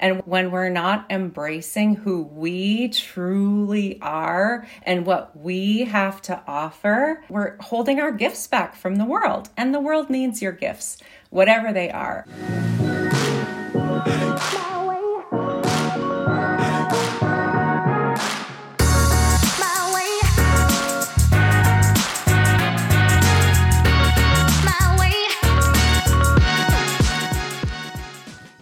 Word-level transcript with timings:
And 0.00 0.22
when 0.24 0.50
we're 0.50 0.70
not 0.70 1.06
embracing 1.10 1.94
who 1.94 2.22
we 2.22 2.88
truly 2.88 4.00
are 4.00 4.66
and 4.82 5.04
what 5.04 5.38
we 5.38 5.84
have 5.84 6.22
to 6.22 6.42
offer, 6.46 7.22
we're 7.28 7.56
holding 7.60 8.00
our 8.00 8.10
gifts 8.10 8.46
back 8.46 8.74
from 8.74 8.96
the 8.96 9.04
world. 9.04 9.50
And 9.58 9.74
the 9.74 9.80
world 9.80 10.08
needs 10.08 10.40
your 10.40 10.52
gifts, 10.52 10.96
whatever 11.28 11.72
they 11.72 11.90
are. 11.90 12.26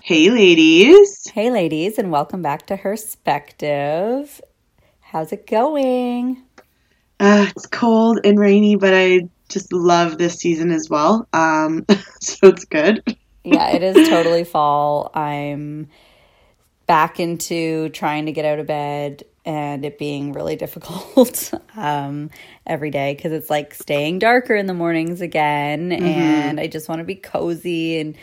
Hey, 0.08 0.30
ladies. 0.30 1.28
Hey, 1.34 1.50
ladies, 1.50 1.98
and 1.98 2.10
welcome 2.10 2.40
back 2.40 2.66
to 2.68 2.76
Herspective. 2.76 4.40
How's 5.00 5.32
it 5.34 5.46
going? 5.46 6.42
Uh, 7.20 7.44
it's 7.50 7.66
cold 7.66 8.20
and 8.24 8.38
rainy, 8.38 8.76
but 8.76 8.94
I 8.94 9.28
just 9.50 9.70
love 9.70 10.16
this 10.16 10.36
season 10.36 10.70
as 10.70 10.88
well. 10.88 11.28
Um, 11.34 11.84
so 12.22 12.48
it's 12.48 12.64
good. 12.64 13.02
yeah, 13.44 13.68
it 13.72 13.82
is 13.82 14.08
totally 14.08 14.44
fall. 14.44 15.10
I'm 15.12 15.88
back 16.86 17.20
into 17.20 17.90
trying 17.90 18.24
to 18.24 18.32
get 18.32 18.46
out 18.46 18.60
of 18.60 18.66
bed 18.66 19.24
and 19.44 19.84
it 19.84 19.98
being 19.98 20.32
really 20.32 20.56
difficult 20.64 21.52
um, 21.76 22.30
every 22.66 22.90
day 22.90 23.14
because 23.14 23.32
it's 23.32 23.50
like 23.50 23.74
staying 23.74 24.20
darker 24.20 24.54
in 24.54 24.68
the 24.68 24.74
mornings 24.74 25.20
again, 25.20 25.90
mm-hmm. 25.90 26.02
and 26.02 26.58
I 26.58 26.66
just 26.66 26.88
want 26.88 27.00
to 27.00 27.04
be 27.04 27.14
cozy 27.14 27.98
and 27.98 28.16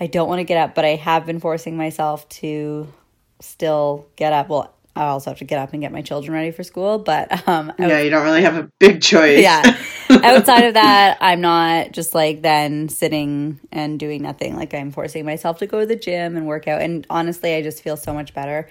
I 0.00 0.06
don't 0.06 0.28
want 0.28 0.40
to 0.40 0.44
get 0.44 0.58
up, 0.58 0.74
but 0.74 0.84
I 0.84 0.96
have 0.96 1.26
been 1.26 1.40
forcing 1.40 1.76
myself 1.76 2.28
to 2.28 2.92
still 3.40 4.06
get 4.16 4.32
up. 4.32 4.48
Well, 4.48 4.74
I 4.94 5.06
also 5.06 5.30
have 5.30 5.38
to 5.38 5.44
get 5.44 5.58
up 5.60 5.72
and 5.72 5.80
get 5.80 5.92
my 5.92 6.02
children 6.02 6.32
ready 6.32 6.50
for 6.50 6.64
school, 6.64 6.98
but 6.98 7.46
um 7.48 7.72
Yeah, 7.78 8.00
you 8.00 8.10
don't 8.10 8.24
really 8.24 8.42
have 8.42 8.56
a 8.56 8.70
big 8.78 9.00
choice. 9.00 9.42
yeah. 9.42 9.62
Outside 10.10 10.64
of 10.64 10.74
that, 10.74 11.18
I'm 11.20 11.40
not 11.40 11.92
just 11.92 12.14
like 12.14 12.42
then 12.42 12.88
sitting 12.88 13.60
and 13.70 13.98
doing 14.00 14.22
nothing. 14.22 14.56
Like 14.56 14.74
I'm 14.74 14.90
forcing 14.90 15.24
myself 15.24 15.58
to 15.58 15.66
go 15.66 15.80
to 15.80 15.86
the 15.86 15.96
gym 15.96 16.36
and 16.36 16.46
work 16.46 16.66
out. 16.66 16.80
And 16.82 17.06
honestly, 17.10 17.54
I 17.54 17.62
just 17.62 17.82
feel 17.82 17.96
so 17.96 18.12
much 18.12 18.34
better 18.34 18.68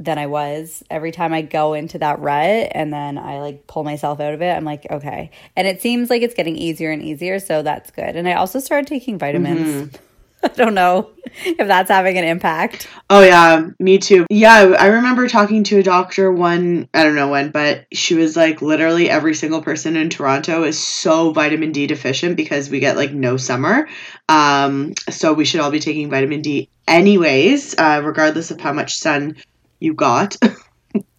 than 0.00 0.18
I 0.18 0.26
was 0.26 0.84
every 0.90 1.10
time 1.10 1.32
I 1.32 1.42
go 1.42 1.74
into 1.74 1.98
that 1.98 2.20
rut 2.20 2.68
and 2.72 2.92
then 2.92 3.18
I 3.18 3.40
like 3.40 3.66
pull 3.66 3.84
myself 3.84 4.20
out 4.20 4.34
of 4.34 4.42
it. 4.42 4.50
I'm 4.50 4.64
like, 4.64 4.86
okay. 4.90 5.30
And 5.56 5.66
it 5.66 5.80
seems 5.82 6.10
like 6.10 6.22
it's 6.22 6.34
getting 6.34 6.56
easier 6.56 6.90
and 6.90 7.02
easier, 7.02 7.40
so 7.40 7.62
that's 7.62 7.90
good. 7.90 8.16
And 8.16 8.28
I 8.28 8.34
also 8.34 8.60
started 8.60 8.86
taking 8.86 9.18
vitamins. 9.18 9.88
Mm-hmm. 9.90 10.04
I 10.44 10.48
don't 10.48 10.74
know 10.74 11.10
if 11.44 11.66
that's 11.66 11.90
having 11.90 12.16
an 12.16 12.24
impact. 12.24 12.88
Oh 13.10 13.22
yeah, 13.22 13.70
me 13.78 13.98
too. 13.98 14.26
Yeah, 14.30 14.76
I 14.78 14.86
remember 14.86 15.28
talking 15.28 15.64
to 15.64 15.78
a 15.78 15.82
doctor 15.82 16.30
one, 16.30 16.88
I 16.94 17.02
don't 17.02 17.16
know 17.16 17.28
when, 17.28 17.50
but 17.50 17.86
she 17.92 18.14
was 18.14 18.36
like 18.36 18.62
literally 18.62 19.10
every 19.10 19.34
single 19.34 19.62
person 19.62 19.96
in 19.96 20.10
Toronto 20.10 20.62
is 20.62 20.78
so 20.78 21.32
vitamin 21.32 21.72
D 21.72 21.86
deficient 21.86 22.36
because 22.36 22.70
we 22.70 22.80
get 22.80 22.96
like 22.96 23.12
no 23.12 23.36
summer. 23.36 23.88
Um 24.28 24.94
so 25.10 25.32
we 25.32 25.44
should 25.44 25.60
all 25.60 25.70
be 25.70 25.80
taking 25.80 26.10
vitamin 26.10 26.42
D 26.42 26.68
anyways, 26.86 27.76
uh, 27.78 28.00
regardless 28.04 28.50
of 28.50 28.60
how 28.60 28.72
much 28.72 28.96
sun 28.96 29.36
you 29.80 29.94
got. 29.94 30.36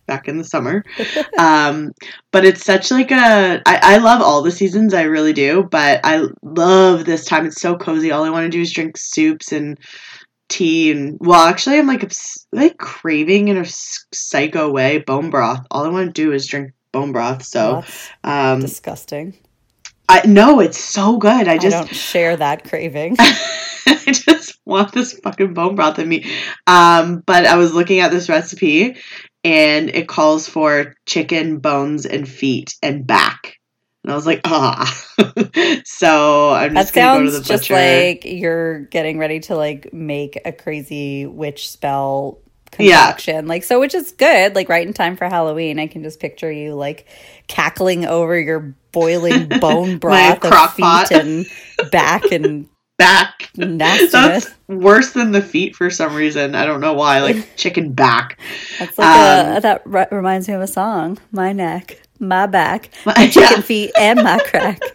back 0.09 0.27
in 0.27 0.37
the 0.37 0.43
summer. 0.43 0.83
um, 1.37 1.93
but 2.31 2.43
it's 2.43 2.65
such 2.65 2.91
like 2.91 3.11
a 3.11 3.61
I, 3.65 3.79
I 3.81 3.97
love 3.97 4.21
all 4.21 4.41
the 4.41 4.51
seasons, 4.51 4.93
I 4.93 5.03
really 5.03 5.33
do, 5.33 5.63
but 5.63 6.01
I 6.03 6.25
love 6.41 7.05
this 7.05 7.25
time. 7.25 7.45
It's 7.45 7.61
so 7.61 7.77
cozy. 7.77 8.11
All 8.11 8.23
I 8.23 8.29
want 8.29 8.45
to 8.45 8.49
do 8.49 8.61
is 8.61 8.73
drink 8.73 8.97
soups 8.97 9.51
and 9.51 9.77
tea 10.49 10.89
and 10.89 11.15
well 11.19 11.45
actually 11.45 11.77
I'm 11.77 11.85
like 11.85 12.11
like 12.51 12.75
craving 12.79 13.49
in 13.49 13.57
a 13.57 13.65
psycho 13.65 14.71
way 14.71 14.97
bone 14.97 15.29
broth. 15.29 15.65
All 15.69 15.85
I 15.85 15.89
want 15.89 16.07
to 16.07 16.21
do 16.21 16.33
is 16.33 16.47
drink 16.47 16.71
bone 16.91 17.11
broth. 17.11 17.43
So 17.43 17.83
um 18.23 18.59
disgusting. 18.59 19.35
I 20.09 20.25
no, 20.25 20.59
it's 20.59 20.83
so 20.83 21.17
good. 21.17 21.47
I 21.47 21.59
just 21.59 21.75
I 21.75 21.79
don't 21.81 21.95
share 21.95 22.35
that 22.35 22.67
craving. 22.67 23.15
I 23.19 24.11
just 24.11 24.59
want 24.65 24.91
this 24.91 25.13
fucking 25.13 25.53
bone 25.53 25.75
broth 25.75 25.99
in 25.99 26.09
me. 26.09 26.25
Um, 26.65 27.21
but 27.25 27.45
I 27.45 27.57
was 27.57 27.73
looking 27.73 27.99
at 27.99 28.09
this 28.11 28.27
recipe 28.27 28.97
and 29.43 29.89
it 29.89 30.07
calls 30.07 30.47
for 30.47 30.95
chicken 31.05 31.59
bones 31.59 32.05
and 32.05 32.27
feet 32.27 32.75
and 32.81 33.05
back. 33.05 33.55
And 34.03 34.11
I 34.11 34.15
was 34.15 34.25
like, 34.25 34.41
ah. 34.45 34.85
so 35.85 36.49
I'm 36.51 36.75
just 36.75 36.93
that 36.93 37.13
gonna 37.13 37.19
go 37.19 37.25
to 37.25 37.31
the 37.31 37.39
butcher. 37.39 37.47
just 37.47 37.69
like 37.69 38.25
you're 38.25 38.81
getting 38.85 39.19
ready 39.19 39.39
to 39.41 39.55
like 39.55 39.93
make 39.93 40.39
a 40.45 40.51
crazy 40.51 41.25
witch 41.25 41.69
spell 41.69 42.39
concoction. 42.71 43.35
Yeah. 43.35 43.49
Like 43.49 43.63
so 43.63 43.79
which 43.79 43.93
is 43.93 44.11
good, 44.11 44.55
like 44.55 44.69
right 44.69 44.87
in 44.87 44.93
time 44.93 45.17
for 45.17 45.27
Halloween. 45.27 45.79
I 45.79 45.87
can 45.87 46.03
just 46.03 46.19
picture 46.19 46.51
you 46.51 46.75
like 46.75 47.07
cackling 47.47 48.05
over 48.05 48.39
your 48.39 48.75
boiling 48.91 49.47
bone 49.59 49.97
broth 49.97 50.43
of 50.43 50.73
feet 50.73 51.11
and 51.11 51.45
back 51.91 52.31
and 52.31 52.67
back. 52.99 53.49
Nastiness. 53.55 54.11
That's 54.11 54.55
worse 54.67 55.13
than 55.13 55.31
the 55.31 55.41
feet 55.41 55.75
for 55.75 55.89
some 55.89 56.13
reason. 56.13 56.53
I 56.53 56.67
don't 56.67 56.81
know 56.81 56.93
why. 56.93 57.21
Like 57.21 57.55
chicken 57.55 57.93
back. 57.93 58.37
That's 58.77 58.99
like 58.99 59.07
um, 59.07 59.57
a, 59.57 59.61
that 59.61 59.81
re- 59.85 60.07
reminds 60.11 60.47
me 60.47 60.53
of 60.53 60.61
a 60.61 60.67
song. 60.67 61.17
My 61.31 61.51
neck, 61.51 61.99
my 62.19 62.45
back, 62.45 62.91
my, 63.05 63.13
my 63.17 63.27
chicken 63.27 63.57
yeah. 63.57 63.61
feet, 63.61 63.91
and 63.97 64.21
my 64.21 64.37
crack. 64.37 64.79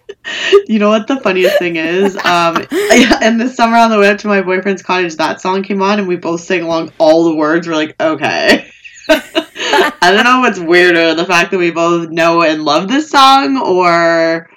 You 0.67 0.79
know 0.79 0.89
what 0.89 1.07
the 1.07 1.21
funniest 1.21 1.59
thing 1.59 1.77
is? 1.77 2.17
Um, 2.25 2.57
in 2.57 3.37
the 3.37 3.53
summer 3.55 3.77
on 3.77 3.91
the 3.91 3.99
way 3.99 4.09
up 4.09 4.17
to 4.21 4.27
my 4.27 4.41
boyfriend's 4.41 4.83
cottage, 4.83 5.17
that 5.17 5.43
song 5.43 5.63
came 5.63 5.83
on, 5.83 5.99
and 5.99 6.09
we 6.09 6.17
both 6.17 6.41
sang 6.41 6.63
along 6.63 6.93
all 6.97 7.25
the 7.25 7.35
words. 7.35 7.69
We're 7.69 7.75
like, 7.75 7.95
okay. 8.01 8.71
I 9.07 9.93
don't 10.01 10.25
know 10.25 10.41
what's 10.41 10.59
weirder, 10.59 11.15
the 11.15 11.27
fact 11.27 11.51
that 11.51 11.59
we 11.59 11.71
both 11.71 12.09
know 12.09 12.43
and 12.43 12.65
love 12.65 12.89
this 12.89 13.11
song, 13.11 13.59
or 13.59 14.49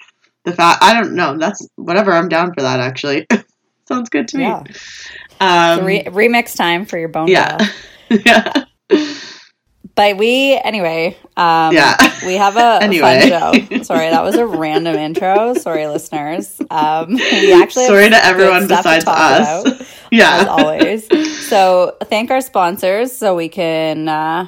the 0.47 0.56
fact 0.56 0.81
I 0.81 0.94
don't 0.94 1.13
know. 1.13 1.38
That's 1.38 1.68
whatever. 1.75 2.12
I'm 2.13 2.30
down 2.30 2.53
for 2.53 2.62
that. 2.62 2.80
Actually, 2.80 3.28
sounds 3.88 4.09
good 4.09 4.28
to 4.30 4.38
me. 4.38 4.44
Yeah. 4.44 4.63
Um, 5.40 5.85
re- 5.85 6.06
remix 6.06 6.56
time 6.56 6.85
for 6.85 6.97
your 6.97 7.09
bone. 7.09 7.28
Yeah, 7.28 7.58
yeah. 8.09 8.63
But 9.96 10.18
we 10.18 10.53
anyway. 10.63 11.18
Um, 11.36 11.74
yeah. 11.74 11.97
We 12.25 12.36
have 12.36 12.56
a, 12.56 12.80
anyway. 12.81 13.30
fun 13.30 13.68
show. 13.68 13.84
Sorry, 13.84 14.09
that 14.09 14.24
was 14.24 14.36
a 14.36 14.46
random 14.46 14.96
intro. 14.96 15.53
Sorry, 15.56 15.86
listeners. 15.88 16.59
Um, 16.72 17.16
we 17.16 17.53
actually 17.53 17.88
sorry 17.88 18.09
to 18.09 18.25
everyone 18.25 18.68
besides 18.68 19.03
to 19.03 19.12
us. 19.12 19.66
About, 19.66 19.88
yeah, 20.12 20.38
as 20.38 20.47
always. 20.47 21.47
So 21.47 21.97
thank 22.06 22.31
our 22.31 22.41
sponsors, 22.41 23.12
so 23.12 23.36
we 23.36 23.50
can 23.50 24.07
uh, 24.07 24.47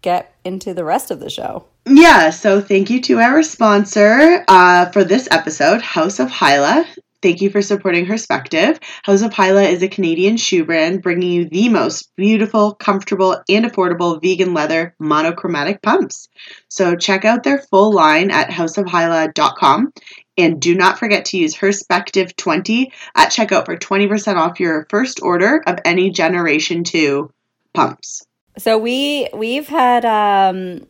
get 0.00 0.32
into 0.44 0.74
the 0.74 0.84
rest 0.84 1.10
of 1.10 1.18
the 1.18 1.30
show. 1.30 1.66
Yeah, 1.86 2.30
so 2.30 2.62
thank 2.62 2.88
you 2.88 3.00
to 3.02 3.18
our 3.18 3.42
sponsor 3.42 4.42
uh, 4.48 4.90
for 4.90 5.04
this 5.04 5.28
episode, 5.30 5.82
House 5.82 6.18
of 6.18 6.30
Hyla. 6.30 6.86
Thank 7.20 7.40
you 7.40 7.50
for 7.50 7.62
supporting 7.62 8.06
Herspective. 8.06 8.78
House 9.02 9.22
of 9.22 9.32
Hyla 9.32 9.62
is 9.62 9.82
a 9.82 9.88
Canadian 9.88 10.36
shoe 10.36 10.64
brand 10.64 11.02
bringing 11.02 11.30
you 11.30 11.48
the 11.48 11.68
most 11.68 12.14
beautiful, 12.16 12.74
comfortable, 12.74 13.42
and 13.48 13.64
affordable 13.64 14.20
vegan 14.22 14.54
leather 14.54 14.94
monochromatic 14.98 15.82
pumps. 15.82 16.28
So 16.68 16.96
check 16.96 17.24
out 17.24 17.42
their 17.42 17.58
full 17.58 17.92
line 17.92 18.30
at 18.30 18.50
houseofhyla.com 18.50 19.92
and 20.36 20.60
do 20.60 20.74
not 20.74 20.98
forget 20.98 21.26
to 21.26 21.38
use 21.38 21.54
Herspective20 21.54 22.92
at 23.14 23.30
checkout 23.30 23.64
for 23.66 23.76
20% 23.76 24.36
off 24.36 24.60
your 24.60 24.86
first 24.90 25.20
order 25.22 25.62
of 25.66 25.78
any 25.84 26.10
Generation 26.10 26.84
2 26.84 27.30
pumps. 27.72 28.26
So 28.56 28.78
we 28.78 29.28
we've 29.34 29.66
had 29.66 30.04
um 30.04 30.86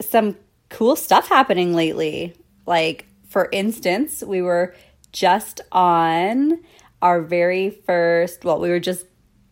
some 0.00 0.36
cool 0.68 0.96
stuff 0.96 1.28
happening 1.28 1.74
lately. 1.74 2.34
Like, 2.66 3.06
for 3.28 3.48
instance, 3.52 4.22
we 4.22 4.42
were 4.42 4.74
just 5.12 5.60
on 5.72 6.60
our 7.02 7.22
very 7.22 7.70
first, 7.70 8.44
well, 8.44 8.60
we 8.60 8.68
were 8.68 8.80
just 8.80 9.06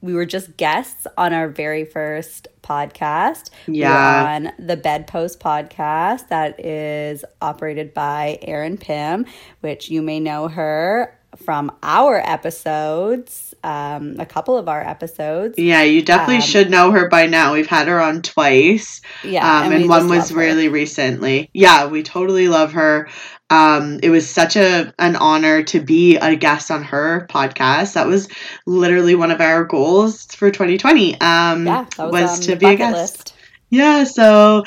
we 0.05 0.13
were 0.13 0.27
just 0.27 0.59
guests 0.59 1.07
on 1.17 1.33
our 1.33 1.49
very 1.49 1.87
first 1.87 2.47
podcast. 2.63 3.49
Yeah. 3.67 4.23
We 4.23 4.47
on 4.47 4.53
the 4.59 4.77
Bedpost 4.77 5.41
podcast 5.41 6.29
that 6.29 6.63
is 6.63 7.25
operated 7.41 7.95
by 7.95 8.39
Erin 8.43 8.77
Pym, 8.77 9.25
which 9.61 9.89
you 9.89 10.03
may 10.03 10.21
know 10.21 10.49
her 10.49 11.19
from 11.37 11.73
our 11.83 12.19
episodes, 12.19 13.54
um, 13.65 14.17
a 14.19 14.27
couple 14.27 14.59
of 14.59 14.69
our 14.69 14.87
episodes. 14.87 15.59
Yeah, 15.59 15.83
you 15.83 16.03
definitely 16.03 16.37
um, 16.37 16.43
should 16.43 16.71
know 16.71 16.91
her 16.91 17.09
by 17.09 17.27
now. 17.27 17.55
We've 17.55 17.67
had 17.67 17.89
her 17.89 18.01
on 18.01 18.23
twice. 18.23 19.01
Yeah, 19.25 19.45
um, 19.45 19.73
and, 19.73 19.75
and 19.83 19.89
one 19.89 20.09
was 20.09 20.33
really 20.33 20.69
recently. 20.69 21.51
Yeah, 21.53 21.87
we 21.87 22.03
totally 22.03 22.49
love 22.49 22.73
her. 22.73 23.09
Um, 23.51 24.01
it 24.03 24.11
was 24.11 24.29
such 24.29 24.57
a 24.57 24.93
an 24.99 25.17
honor 25.17 25.63
to 25.65 25.81
be 25.81 26.17
a 26.17 26.37
guest 26.37 26.71
on 26.71 26.83
her 26.85 27.27
podcast. 27.31 27.95
That 27.95 28.07
was 28.07 28.29
literally 28.67 29.15
one 29.15 29.31
of 29.31 29.41
our 29.41 29.65
goals 29.65 30.27
for 30.27 30.51
2020. 30.51 31.21
Um, 31.21 31.67
yeah, 31.67 31.87
was, 31.99 32.13
was 32.13 32.41
to 32.47 32.57
be 32.57 32.67
a 32.67 32.77
guest. 32.77 32.95
List. 32.95 33.35
Yeah, 33.71 34.05
so 34.05 34.65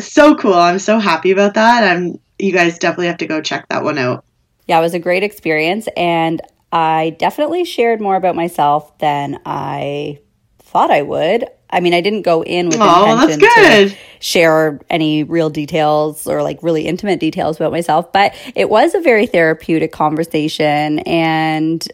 so 0.00 0.36
cool. 0.36 0.54
I'm 0.54 0.78
so 0.78 0.98
happy 0.98 1.30
about 1.30 1.54
that. 1.54 1.84
I'm. 1.84 2.20
You 2.38 2.52
guys 2.52 2.78
definitely 2.78 3.06
have 3.06 3.18
to 3.18 3.26
go 3.26 3.40
check 3.40 3.68
that 3.68 3.84
one 3.84 3.96
out 3.96 4.24
yeah, 4.66 4.78
it 4.78 4.82
was 4.82 4.94
a 4.94 4.98
great 4.98 5.22
experience. 5.22 5.88
And 5.96 6.40
I 6.74 7.10
definitely 7.18 7.64
shared 7.64 8.00
more 8.00 8.16
about 8.16 8.34
myself 8.34 8.98
than 8.98 9.40
I 9.46 10.18
thought 10.58 10.90
I 10.90 11.02
would. 11.02 11.46
I 11.70 11.78
mean, 11.80 11.94
I 11.94 12.00
didn't 12.00 12.22
go 12.22 12.42
in 12.42 12.66
with 12.66 12.78
Oh, 12.80 13.16
that's 13.16 13.34
intention 13.34 13.62
good. 13.64 13.90
to 13.90 13.96
share 14.20 14.80
any 14.90 15.22
real 15.22 15.50
details 15.50 16.26
or 16.26 16.42
like 16.42 16.58
really 16.62 16.86
intimate 16.86 17.20
details 17.20 17.56
about 17.56 17.70
myself, 17.72 18.12
but 18.12 18.34
it 18.56 18.68
was 18.68 18.94
a 18.94 19.00
very 19.00 19.26
therapeutic 19.26 19.92
conversation 19.92 20.98
and 21.00 21.86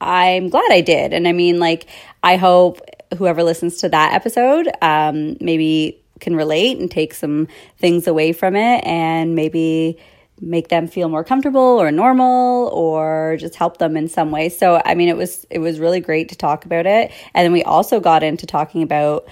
I'm 0.00 0.48
glad 0.48 0.70
I 0.70 0.80
did. 0.80 1.12
And 1.12 1.26
I 1.26 1.32
mean, 1.32 1.58
like, 1.58 1.86
I 2.22 2.36
hope 2.36 2.80
whoever 3.16 3.42
listens 3.42 3.78
to 3.78 3.88
that 3.88 4.12
episode 4.12 4.68
um, 4.82 5.36
maybe 5.40 6.00
can 6.20 6.36
relate 6.36 6.78
and 6.78 6.90
take 6.90 7.14
some 7.14 7.48
things 7.78 8.06
away 8.06 8.32
from 8.32 8.54
it 8.54 8.84
and 8.84 9.34
maybe 9.34 9.98
make 10.40 10.68
them 10.68 10.88
feel 10.88 11.08
more 11.08 11.22
comfortable 11.24 11.60
or 11.60 11.90
normal 11.92 12.68
or 12.68 13.36
just 13.38 13.54
help 13.54 13.78
them 13.78 13.96
in 13.96 14.08
some 14.08 14.30
way. 14.30 14.48
So 14.48 14.82
I 14.84 14.94
mean 14.94 15.08
it 15.08 15.16
was 15.16 15.46
it 15.50 15.58
was 15.60 15.78
really 15.78 16.00
great 16.00 16.28
to 16.30 16.36
talk 16.36 16.64
about 16.64 16.86
it. 16.86 17.12
And 17.34 17.44
then 17.44 17.52
we 17.52 17.62
also 17.62 18.00
got 18.00 18.22
into 18.22 18.44
talking 18.46 18.82
about 18.82 19.26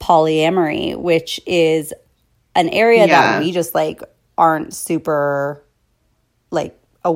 polyamory, 0.00 0.96
which 0.96 1.40
is 1.46 1.92
an 2.54 2.68
area 2.68 3.06
Yeah. 3.06 3.06
that 3.32 3.40
we 3.42 3.52
just 3.52 3.74
like 3.74 4.02
aren't 4.38 4.74
super 4.74 5.64
like 6.50 6.78
a, 7.04 7.14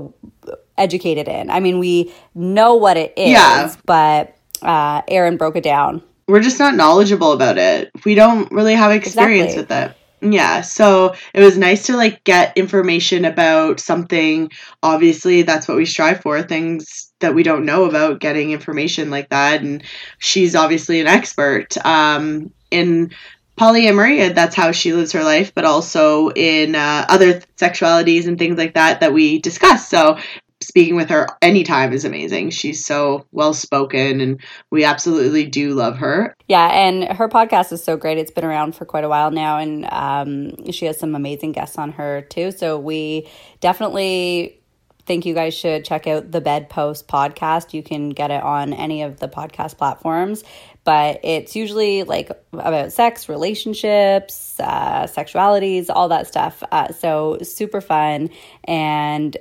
educated 0.79 1.29
in. 1.29 1.51
I 1.51 1.61
mean, 1.61 1.79
we 1.79 2.13
know 2.35 2.75
what 2.75 2.97
it 2.97 3.13
is, 3.17 3.31
Yeah. 3.31 3.75
but 3.85 4.37
uh, 4.63 5.03
Erin 5.09 5.37
broke 5.37 5.57
it 5.57 5.65
down. 5.65 6.03
we're 6.29 6.41
just 6.41 6.59
not 6.59 6.75
knowledgeable 6.75 7.31
about 7.33 7.57
it. 7.57 7.91
We 8.05 8.15
don't 8.17 8.51
really 8.51 8.75
have 8.75 8.91
experience 8.91 9.53
Exactly. 9.55 9.77
with 9.77 9.91
it. 9.93 9.97
Yeah, 10.23 10.63
so 10.63 11.15
it 11.35 11.41
was 11.43 11.59
nice 11.59 11.87
to 11.87 11.97
like 11.97 12.25
get 12.25 12.57
information 12.57 13.27
about 13.27 13.81
something. 13.81 14.51
Obviously, 14.83 15.43
that's 15.43 15.69
what 15.69 15.77
we 15.77 15.85
strive 15.85 16.21
for, 16.23 16.43
things 16.43 17.13
that 17.21 17.35
we 17.35 17.43
don't 17.43 17.67
know 17.67 17.85
about, 17.85 18.21
getting 18.21 18.51
information 18.53 19.11
like 19.11 19.29
that 19.29 19.63
and 19.63 19.83
she's 20.19 20.55
obviously 20.55 21.01
an 21.01 21.07
expert 21.07 21.77
um 21.85 22.51
in 22.71 23.11
polyamory, 23.59 24.35
that's 24.35 24.55
how 24.55 24.71
she 24.73 24.93
lives 24.93 25.13
her 25.13 25.23
life, 25.25 25.53
but 25.55 25.65
also 25.65 26.29
in 26.31 26.75
uh, 26.75 27.07
other 27.09 27.41
sexualities 27.57 28.27
and 28.27 28.39
things 28.39 28.59
like 28.59 28.75
that 28.75 29.01
that 29.01 29.15
we 29.15 29.39
discuss. 29.39 29.89
So 29.89 30.19
speaking 30.67 30.97
with 30.97 31.09
her 31.11 31.29
anytime 31.43 31.93
is 31.93 32.05
amazing. 32.05 32.51
She's 32.51 32.85
so 32.85 33.25
well 33.33 33.55
spoken 33.55 34.21
and 34.21 34.41
we 34.71 34.85
absolutely 34.85 35.47
do 35.47 35.75
love 35.75 35.97
her. 35.99 36.35
Yeah, 36.49 36.67
and 36.67 37.05
her 37.05 37.29
podcast 37.29 37.73
is 37.73 37.83
so 37.83 37.97
great. 37.97 38.19
It's 38.19 38.31
been 38.31 38.45
around 38.45 38.75
for 38.75 38.85
quite 38.85 39.05
a 39.05 39.09
while 39.09 39.31
now, 39.31 39.59
and 39.59 39.87
um, 39.93 40.73
she 40.73 40.87
has 40.87 40.99
some 40.99 41.15
amazing 41.15 41.53
guests 41.53 41.79
on 41.79 41.93
her 41.93 42.23
too. 42.23 42.51
So 42.51 42.79
we 42.79 43.29
definitely 43.61 44.61
think 45.07 45.25
you 45.25 45.35
guys 45.35 45.55
should 45.55 45.85
check 45.85 46.07
out 46.07 46.33
the 46.33 46.41
Bedpost 46.41 47.07
podcast. 47.07 47.73
You 47.73 47.83
can 47.83 48.11
get 48.11 48.31
it 48.31 48.43
on 48.43 48.73
any 48.73 49.03
of 49.03 49.21
the 49.21 49.29
podcast 49.29 49.79
platforms, 49.79 50.43
but 50.85 51.21
it's 51.23 51.55
usually 51.55 52.03
like 52.03 52.31
about 52.53 52.93
sex, 52.93 53.29
relationships, 53.29 54.59
uh, 54.59 55.07
sexualities, 55.07 55.87
all 55.89 56.09
that 56.09 56.27
stuff. 56.27 56.63
Uh, 56.73 56.93
so 56.93 57.39
super 57.43 57.81
fun, 57.81 58.31
and 58.65 59.37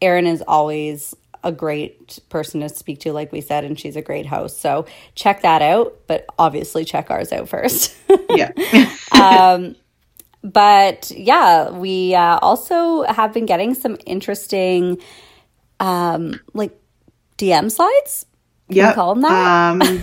Erin 0.00 0.26
is 0.26 0.42
always 0.46 1.14
a 1.42 1.52
great 1.52 2.18
person 2.28 2.60
to 2.60 2.68
speak 2.68 3.00
to, 3.00 3.12
like 3.12 3.32
we 3.32 3.40
said, 3.40 3.64
and 3.64 3.78
she's 3.78 3.96
a 3.96 4.02
great 4.02 4.26
host. 4.26 4.60
So 4.60 4.86
check 5.14 5.42
that 5.42 5.62
out, 5.62 5.98
but 6.06 6.26
obviously 6.38 6.84
check 6.84 7.10
ours 7.10 7.32
out 7.32 7.48
first. 7.48 7.96
Yeah. 8.30 8.52
um, 9.10 9.74
but 10.44 11.10
yeah, 11.10 11.70
we 11.70 12.14
uh, 12.14 12.38
also 12.40 13.02
have 13.02 13.32
been 13.32 13.44
getting 13.44 13.74
some 13.74 13.96
interesting, 14.06 14.98
um, 15.80 16.38
like 16.54 16.78
DM 17.38 17.72
slides. 17.72 18.26
Yeah. 18.68 18.94
call 18.94 19.14
them 19.14 19.22
that? 19.22 19.82
Um, 19.82 20.02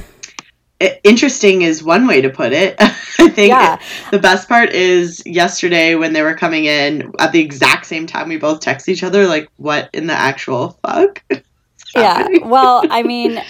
interesting 0.79 1.61
is 1.61 1.83
one 1.83 2.07
way 2.07 2.21
to 2.21 2.29
put 2.29 2.53
it. 2.53 2.75
I 2.79 3.29
think 3.29 3.49
Yeah. 3.49 3.79
the 4.11 4.19
best 4.19 4.47
part 4.47 4.69
is 4.71 5.23
yesterday 5.25 5.95
when 5.95 6.13
they 6.13 6.21
were 6.21 6.35
coming 6.35 6.65
in 6.65 7.11
at 7.19 7.31
the 7.31 7.39
exact 7.39 7.85
same 7.85 8.07
time, 8.07 8.29
we 8.29 8.37
both 8.37 8.59
text 8.59 8.89
each 8.89 9.03
other, 9.03 9.27
like, 9.27 9.49
what 9.57 9.89
in 9.93 10.07
the 10.07 10.13
actual 10.13 10.77
fuck? 10.83 11.23
yeah. 11.95 12.27
Well, 12.43 12.83
I 12.89 13.03
mean, 13.03 13.41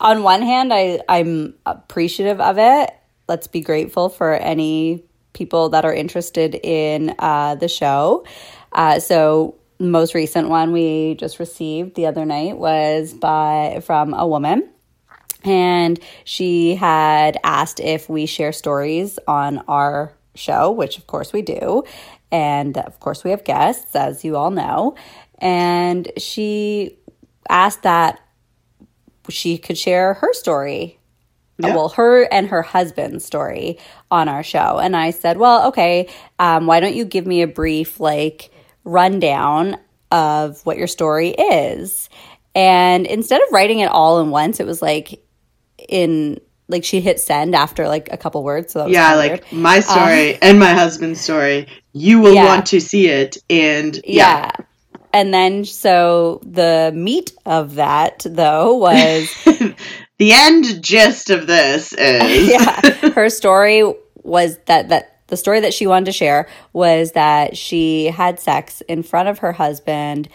on 0.00 0.22
one 0.22 0.42
hand, 0.42 0.72
I 0.72 1.00
I'm 1.08 1.54
appreciative 1.64 2.40
of 2.40 2.58
it. 2.58 2.90
Let's 3.28 3.46
be 3.46 3.60
grateful 3.60 4.08
for 4.08 4.34
any 4.34 5.04
people 5.32 5.70
that 5.70 5.84
are 5.84 5.94
interested 5.94 6.54
in 6.54 7.14
uh, 7.18 7.54
the 7.56 7.68
show. 7.68 8.24
Uh, 8.72 8.98
so 8.98 9.56
most 9.78 10.14
recent 10.14 10.48
one 10.48 10.72
we 10.72 11.14
just 11.16 11.38
received 11.38 11.94
the 11.96 12.06
other 12.06 12.24
night 12.24 12.56
was 12.56 13.12
by 13.12 13.80
from 13.84 14.14
a 14.14 14.26
woman 14.26 14.68
and 15.46 15.98
she 16.24 16.74
had 16.74 17.38
asked 17.44 17.80
if 17.80 18.08
we 18.08 18.26
share 18.26 18.52
stories 18.52 19.18
on 19.26 19.58
our 19.68 20.12
show, 20.34 20.70
which 20.70 20.98
of 20.98 21.06
course 21.06 21.32
we 21.32 21.42
do. 21.42 21.84
And 22.30 22.76
of 22.76 22.98
course, 23.00 23.22
we 23.24 23.30
have 23.30 23.44
guests, 23.44 23.94
as 23.94 24.24
you 24.24 24.36
all 24.36 24.50
know. 24.50 24.96
And 25.38 26.10
she 26.18 26.98
asked 27.48 27.84
that 27.84 28.20
she 29.28 29.58
could 29.58 29.78
share 29.78 30.14
her 30.14 30.32
story. 30.32 30.98
Yeah. 31.58 31.74
Well, 31.74 31.88
her 31.90 32.24
and 32.24 32.48
her 32.48 32.62
husband's 32.62 33.24
story 33.24 33.78
on 34.10 34.28
our 34.28 34.42
show. 34.42 34.78
And 34.78 34.94
I 34.94 35.10
said, 35.10 35.38
well, 35.38 35.68
okay, 35.68 36.10
um, 36.38 36.66
why 36.66 36.80
don't 36.80 36.94
you 36.94 37.04
give 37.04 37.26
me 37.26 37.40
a 37.40 37.46
brief, 37.46 37.98
like, 37.98 38.50
rundown 38.84 39.78
of 40.10 40.64
what 40.66 40.76
your 40.76 40.86
story 40.86 41.30
is? 41.30 42.10
And 42.54 43.06
instead 43.06 43.40
of 43.40 43.48
writing 43.52 43.78
it 43.78 43.90
all 43.90 44.20
in 44.20 44.30
once, 44.30 44.60
it 44.60 44.66
was 44.66 44.82
like 44.82 45.22
in 45.88 46.40
like 46.68 46.84
she 46.84 47.00
hit 47.00 47.20
send 47.20 47.54
after 47.54 47.86
like 47.86 48.08
a 48.12 48.16
couple 48.16 48.42
words. 48.42 48.72
So 48.72 48.80
that 48.80 48.84
was 48.86 48.94
yeah, 48.94 49.14
like 49.14 49.30
weird. 49.30 49.52
My 49.52 49.76
um, 49.76 49.82
story 49.82 50.38
and 50.42 50.58
my 50.58 50.72
husband's 50.72 51.20
story. 51.20 51.68
You 51.92 52.20
will 52.20 52.34
Yeah. 52.34 52.44
want 52.46 52.66
to 52.66 52.80
see 52.80 53.08
it. 53.08 53.36
And 53.48 54.00
yeah. 54.04 54.50
And 55.12 55.32
then 55.32 55.64
so 55.64 56.40
the 56.44 56.92
meat 56.94 57.32
of 57.46 57.76
that 57.76 58.26
though 58.28 58.74
was 58.76 59.30
the 60.18 60.32
end 60.32 60.82
gist 60.82 61.30
of 61.30 61.46
this 61.46 61.92
is. 61.98 62.50
yeah, 62.50 62.80
her 63.14 63.28
story 63.30 63.82
was 64.24 64.58
that 64.66 64.88
that 64.88 65.12
the 65.28 65.36
story 65.36 65.60
that 65.60 65.72
she 65.74 65.86
wanted 65.86 66.06
to 66.06 66.12
share 66.12 66.48
was 66.72 67.12
that 67.12 67.56
she 67.56 68.06
had 68.06 68.38
sex 68.40 68.80
in 68.82 69.02
front 69.02 69.28
of 69.28 69.38
her 69.38 69.52
husband 69.52 70.28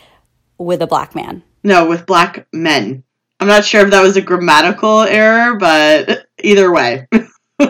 with 0.58 0.82
a 0.82 0.88
black 0.88 1.14
man. 1.16 1.44
No, 1.64 1.88
with 1.88 2.06
black 2.06 2.48
men. 2.52 3.04
I'm 3.42 3.48
not 3.48 3.66
sure 3.66 3.82
if 3.82 3.90
that 3.90 4.04
was 4.04 4.16
a 4.16 4.22
grammatical 4.22 5.02
error, 5.02 5.56
but 5.56 6.28
either 6.44 6.72
way. 6.72 7.08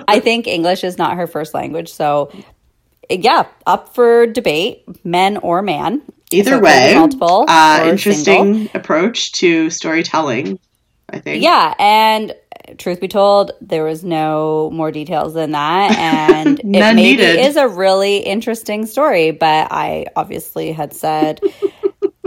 I 0.08 0.20
think 0.20 0.46
English 0.46 0.84
is 0.84 0.98
not 0.98 1.16
her 1.16 1.28
first 1.28 1.54
language, 1.54 1.92
so 1.92 2.30
yeah, 3.10 3.48
up 3.66 3.96
for 3.96 4.28
debate, 4.28 4.84
men 5.06 5.38
or 5.38 5.62
man. 5.62 6.02
Either 6.34 6.52
So 6.52 6.58
it 6.58 6.60
could 6.60 6.62
be 6.62 6.66
way, 6.66 6.94
multiple 6.96 7.46
uh, 7.48 7.86
interesting 7.90 8.54
single. 8.54 8.72
approach 8.74 9.32
to 9.34 9.70
storytelling, 9.70 10.60
I 11.10 11.20
think. 11.20 11.42
Yeah, 11.42 11.74
and 11.80 12.34
truth 12.78 13.02
be 13.02 13.08
told, 13.08 13.52
there 13.62 13.84
was 13.84 14.04
no 14.04 14.70
more 14.72 14.92
details 14.92 15.34
than 15.34 15.52
that, 15.52 15.92
and 15.98 16.60
it 16.60 16.66
maybe 16.66 16.96
needed. 16.96 17.40
is 17.40 17.56
a 17.56 17.68
really 17.68 18.18
interesting 18.18 18.86
story. 18.86 19.32
But 19.32 19.72
I 19.72 20.08
obviously 20.18 20.74
had 20.74 20.94
said. 20.94 21.40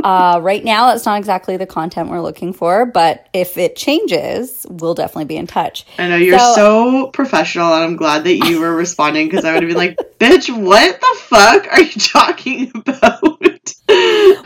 Uh, 0.05 0.39
right 0.43 0.63
now, 0.63 0.93
it's 0.95 1.07
not 1.07 1.19
exactly 1.19 1.57
the 1.57 1.67
content 1.67 2.11
we're 2.11 2.21
looking 2.21 2.53
for, 2.53 2.85
but 2.85 3.27
if 3.33 3.57
it 3.57 3.75
changes, 3.75 4.67
we'll 4.69 4.93
definitely 4.95 5.25
be 5.25 5.37
in 5.37 5.47
touch. 5.47 5.87
I 5.99 6.09
know 6.09 6.17
you're 6.17 6.39
So- 6.39 6.55
so, 6.55 7.07
professional, 7.09 7.73
and 7.73 7.83
I'm 7.83 7.97
glad 7.97 8.23
that 8.25 8.35
you 8.35 8.61
were 8.61 8.77
responding 8.77 9.27
because 9.29 9.45
I 9.47 9.55
would 9.55 9.63
have 9.63 9.69
been 9.71 9.79
like, 9.79 9.97
"Bitch, 10.21 10.55
what 10.55 11.01
the 11.01 11.17
fuck 11.23 11.67
are 11.73 11.81
you 11.83 11.93
talking 12.01 12.71
about?" 12.87 13.41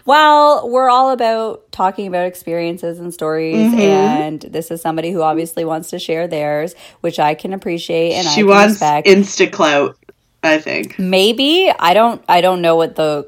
Well, 0.04 0.68
we're 0.70 0.88
all 0.90 1.10
about 1.10 1.70
talking 1.72 2.06
about 2.06 2.26
experiences 2.26 2.98
and 2.98 3.12
stories, 3.12 3.56
Mhm. 3.72 3.78
and 3.80 4.40
this 4.42 4.70
is 4.70 4.80
somebody 4.80 5.10
who 5.10 5.22
obviously 5.22 5.64
wants 5.64 5.90
to 5.90 5.98
share 5.98 6.26
theirs, 6.28 6.74
which 7.00 7.18
I 7.18 7.34
can 7.34 7.52
appreciate 7.52 8.12
and 8.14 8.26
I 8.26 8.30
she 8.30 8.40
can 8.42 8.48
wants 8.48 8.72
respect. 8.74 9.06
insta 9.08 9.50
clout. 9.50 9.96
I 10.42 10.58
think. 10.58 10.98
Maybe 11.00 11.68
I 11.80 11.94
don't. 11.94 12.22
I 12.28 12.40
don't 12.40 12.62
know 12.62 12.76
what 12.76 12.94
the 12.94 13.26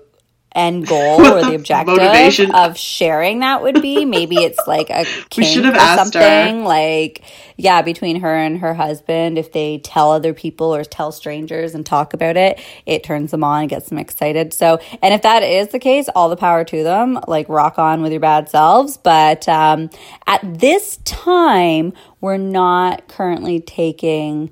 end 0.54 0.86
goal 0.86 1.20
or 1.26 1.42
the 1.44 1.54
objective 1.54 1.96
Motivation. 1.96 2.54
of 2.54 2.76
sharing 2.76 3.40
that 3.40 3.62
would 3.62 3.80
be. 3.82 4.04
Maybe 4.04 4.36
it's 4.36 4.66
like 4.66 4.90
a 4.90 5.04
We 5.36 5.44
should 5.44 5.64
have 5.64 5.74
or 5.74 5.78
asked 5.78 6.14
her. 6.14 6.20
something. 6.20 6.64
Like 6.64 7.22
yeah, 7.56 7.82
between 7.82 8.20
her 8.20 8.34
and 8.34 8.58
her 8.58 8.74
husband, 8.74 9.38
if 9.38 9.52
they 9.52 9.78
tell 9.78 10.12
other 10.12 10.32
people 10.32 10.74
or 10.74 10.82
tell 10.84 11.12
strangers 11.12 11.74
and 11.74 11.84
talk 11.84 12.14
about 12.14 12.36
it, 12.36 12.58
it 12.86 13.04
turns 13.04 13.30
them 13.32 13.44
on 13.44 13.60
and 13.62 13.70
gets 13.70 13.88
them 13.90 13.98
excited. 13.98 14.52
So, 14.54 14.78
and 15.02 15.12
if 15.12 15.22
that 15.22 15.42
is 15.42 15.68
the 15.68 15.78
case, 15.78 16.08
all 16.14 16.28
the 16.30 16.36
power 16.36 16.64
to 16.64 16.82
them. 16.82 17.20
Like 17.28 17.48
rock 17.48 17.78
on 17.78 18.02
with 18.02 18.12
your 18.12 18.20
bad 18.20 18.48
selves. 18.48 18.96
But 18.96 19.48
um, 19.48 19.90
at 20.26 20.40
this 20.58 20.96
time, 21.04 21.92
we're 22.20 22.38
not 22.38 23.08
currently 23.08 23.60
taking 23.60 24.50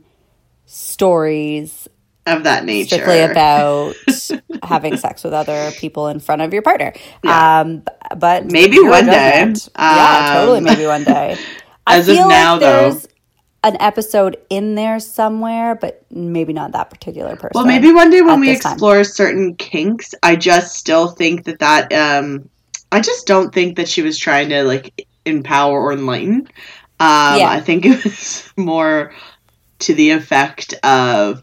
stories 0.66 1.87
Of 2.36 2.44
that 2.44 2.64
nature. 2.64 2.96
strictly 2.96 3.20
about 3.20 3.94
having 4.62 4.96
sex 4.96 5.24
with 5.24 5.32
other 5.32 5.70
people 5.72 6.08
in 6.08 6.20
front 6.20 6.42
of 6.42 6.52
your 6.52 6.62
partner. 6.62 6.92
Yeah. 7.24 7.60
Um, 7.60 7.82
but 8.16 8.46
Maybe 8.46 8.78
one 8.80 9.06
day. 9.06 9.30
judgment. 9.40 9.68
yeah, 9.78 10.28
Um, 10.30 10.36
totally. 10.46 10.60
Maybe 10.60 10.86
one 10.86 11.04
day. 11.04 11.36
I 11.86 11.96
as 11.98 12.08
of 12.08 12.16
feel 12.16 12.28
now, 12.28 12.52
like 12.52 12.60
though- 12.60 12.90
there's 12.90 13.08
an 13.64 13.76
episode 13.80 14.36
in 14.50 14.74
there 14.76 15.00
somewhere, 15.00 15.74
but 15.74 16.04
maybe 16.10 16.52
not 16.52 16.72
that 16.72 16.90
particular 16.90 17.34
person. 17.34 17.50
Well, 17.54 17.66
maybe 17.66 17.92
one 17.92 18.08
day 18.10 18.20
when 18.22 18.38
we 18.40 18.48
this 18.52 18.60
time. 18.62 18.72
explore 18.74 19.02
certain 19.04 19.56
kinks, 19.56 20.14
I 20.22 20.36
just 20.36 20.76
still 20.76 21.08
think 21.08 21.44
that 21.44 21.58
that 21.58 21.92
um, 21.92 22.48
I 22.92 23.00
just 23.00 23.26
don't 23.26 23.52
think 23.52 23.76
that 23.76 23.88
she 23.88 24.02
was 24.02 24.16
trying 24.18 24.48
to 24.50 24.62
like 24.62 25.06
empower 25.24 25.80
or 25.80 25.92
enlighten. 25.92 26.48
Um, 27.00 27.38
Yeah. 27.38 27.48
I 27.50 27.60
think 27.60 27.84
it 27.84 28.04
was 28.04 28.48
more 28.56 29.12
to 29.80 29.94
the 29.94 30.10
effect 30.10 30.74
of 30.84 31.42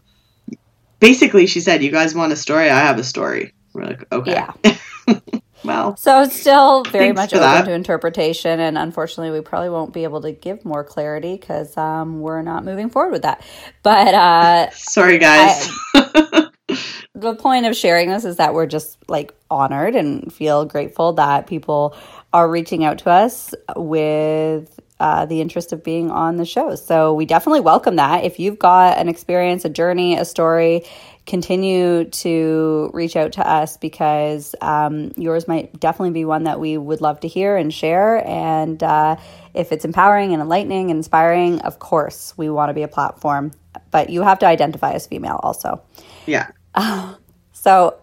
basically 1.00 1.46
she 1.46 1.60
said, 1.60 1.82
"You 1.82 1.90
guys 1.90 2.14
want 2.14 2.32
a 2.32 2.36
story? 2.36 2.70
I 2.70 2.80
have 2.80 2.98
a 2.98 3.04
story." 3.04 3.52
We're 3.74 3.84
like, 3.84 4.10
okay, 4.10 4.32
Yeah. 4.32 4.52
well, 5.64 5.96
So 5.98 6.22
it's 6.22 6.38
still 6.38 6.82
very 6.84 7.12
much 7.12 7.34
open 7.34 7.40
that. 7.40 7.64
to 7.66 7.72
interpretation, 7.72 8.58
and 8.58 8.78
unfortunately, 8.78 9.38
we 9.38 9.42
probably 9.44 9.68
won't 9.68 9.92
be 9.92 10.04
able 10.04 10.22
to 10.22 10.32
give 10.32 10.64
more 10.64 10.82
clarity 10.82 11.36
because 11.36 11.76
um, 11.76 12.20
we're 12.20 12.42
not 12.42 12.64
moving 12.64 12.88
forward 12.88 13.12
with 13.12 13.22
that. 13.22 13.44
But 13.82 14.14
uh, 14.14 14.70
sorry 14.72 15.18
guys. 15.18 15.68
the 17.14 17.34
point 17.38 17.66
of 17.66 17.76
sharing 17.76 18.08
this 18.08 18.24
is 18.24 18.36
that 18.36 18.54
we're 18.54 18.66
just 18.66 18.98
like 19.08 19.34
honored 19.50 19.94
and 19.94 20.32
feel 20.32 20.64
grateful 20.64 21.12
that 21.14 21.46
people 21.46 21.94
are 22.32 22.48
reaching 22.50 22.84
out 22.84 22.98
to 22.98 23.10
us 23.10 23.54
with 23.76 24.80
uh, 24.98 25.26
the 25.26 25.40
interest 25.40 25.72
of 25.72 25.84
being 25.84 26.10
on 26.10 26.36
the 26.36 26.44
show. 26.44 26.74
So 26.74 27.12
we 27.12 27.26
definitely 27.26 27.60
welcome 27.60 27.96
that. 27.96 28.24
If 28.24 28.38
you've 28.38 28.58
got 28.58 28.98
an 28.98 29.08
experience, 29.08 29.64
a 29.64 29.68
journey, 29.68 30.16
a 30.16 30.24
story, 30.24 30.84
continue 31.26 32.04
to 32.04 32.90
reach 32.94 33.16
out 33.16 33.32
to 33.32 33.46
us 33.46 33.76
because 33.76 34.54
um, 34.60 35.12
yours 35.16 35.48
might 35.48 35.78
definitely 35.78 36.12
be 36.12 36.24
one 36.24 36.44
that 36.44 36.60
we 36.60 36.78
would 36.78 37.00
love 37.00 37.20
to 37.20 37.28
hear 37.28 37.56
and 37.56 37.74
share. 37.74 38.26
And 38.26 38.82
uh, 38.82 39.16
if 39.52 39.72
it's 39.72 39.84
empowering 39.84 40.32
and 40.32 40.40
enlightening 40.40 40.90
and 40.90 40.98
inspiring, 40.98 41.60
of 41.60 41.78
course, 41.78 42.32
we 42.36 42.48
want 42.48 42.70
to 42.70 42.74
be 42.74 42.82
a 42.82 42.88
platform. 42.88 43.52
But 43.90 44.08
you 44.10 44.22
have 44.22 44.38
to 44.38 44.46
identify 44.46 44.92
as 44.92 45.06
female 45.06 45.40
also. 45.42 45.82
yeah. 46.26 46.50
So, 47.52 47.98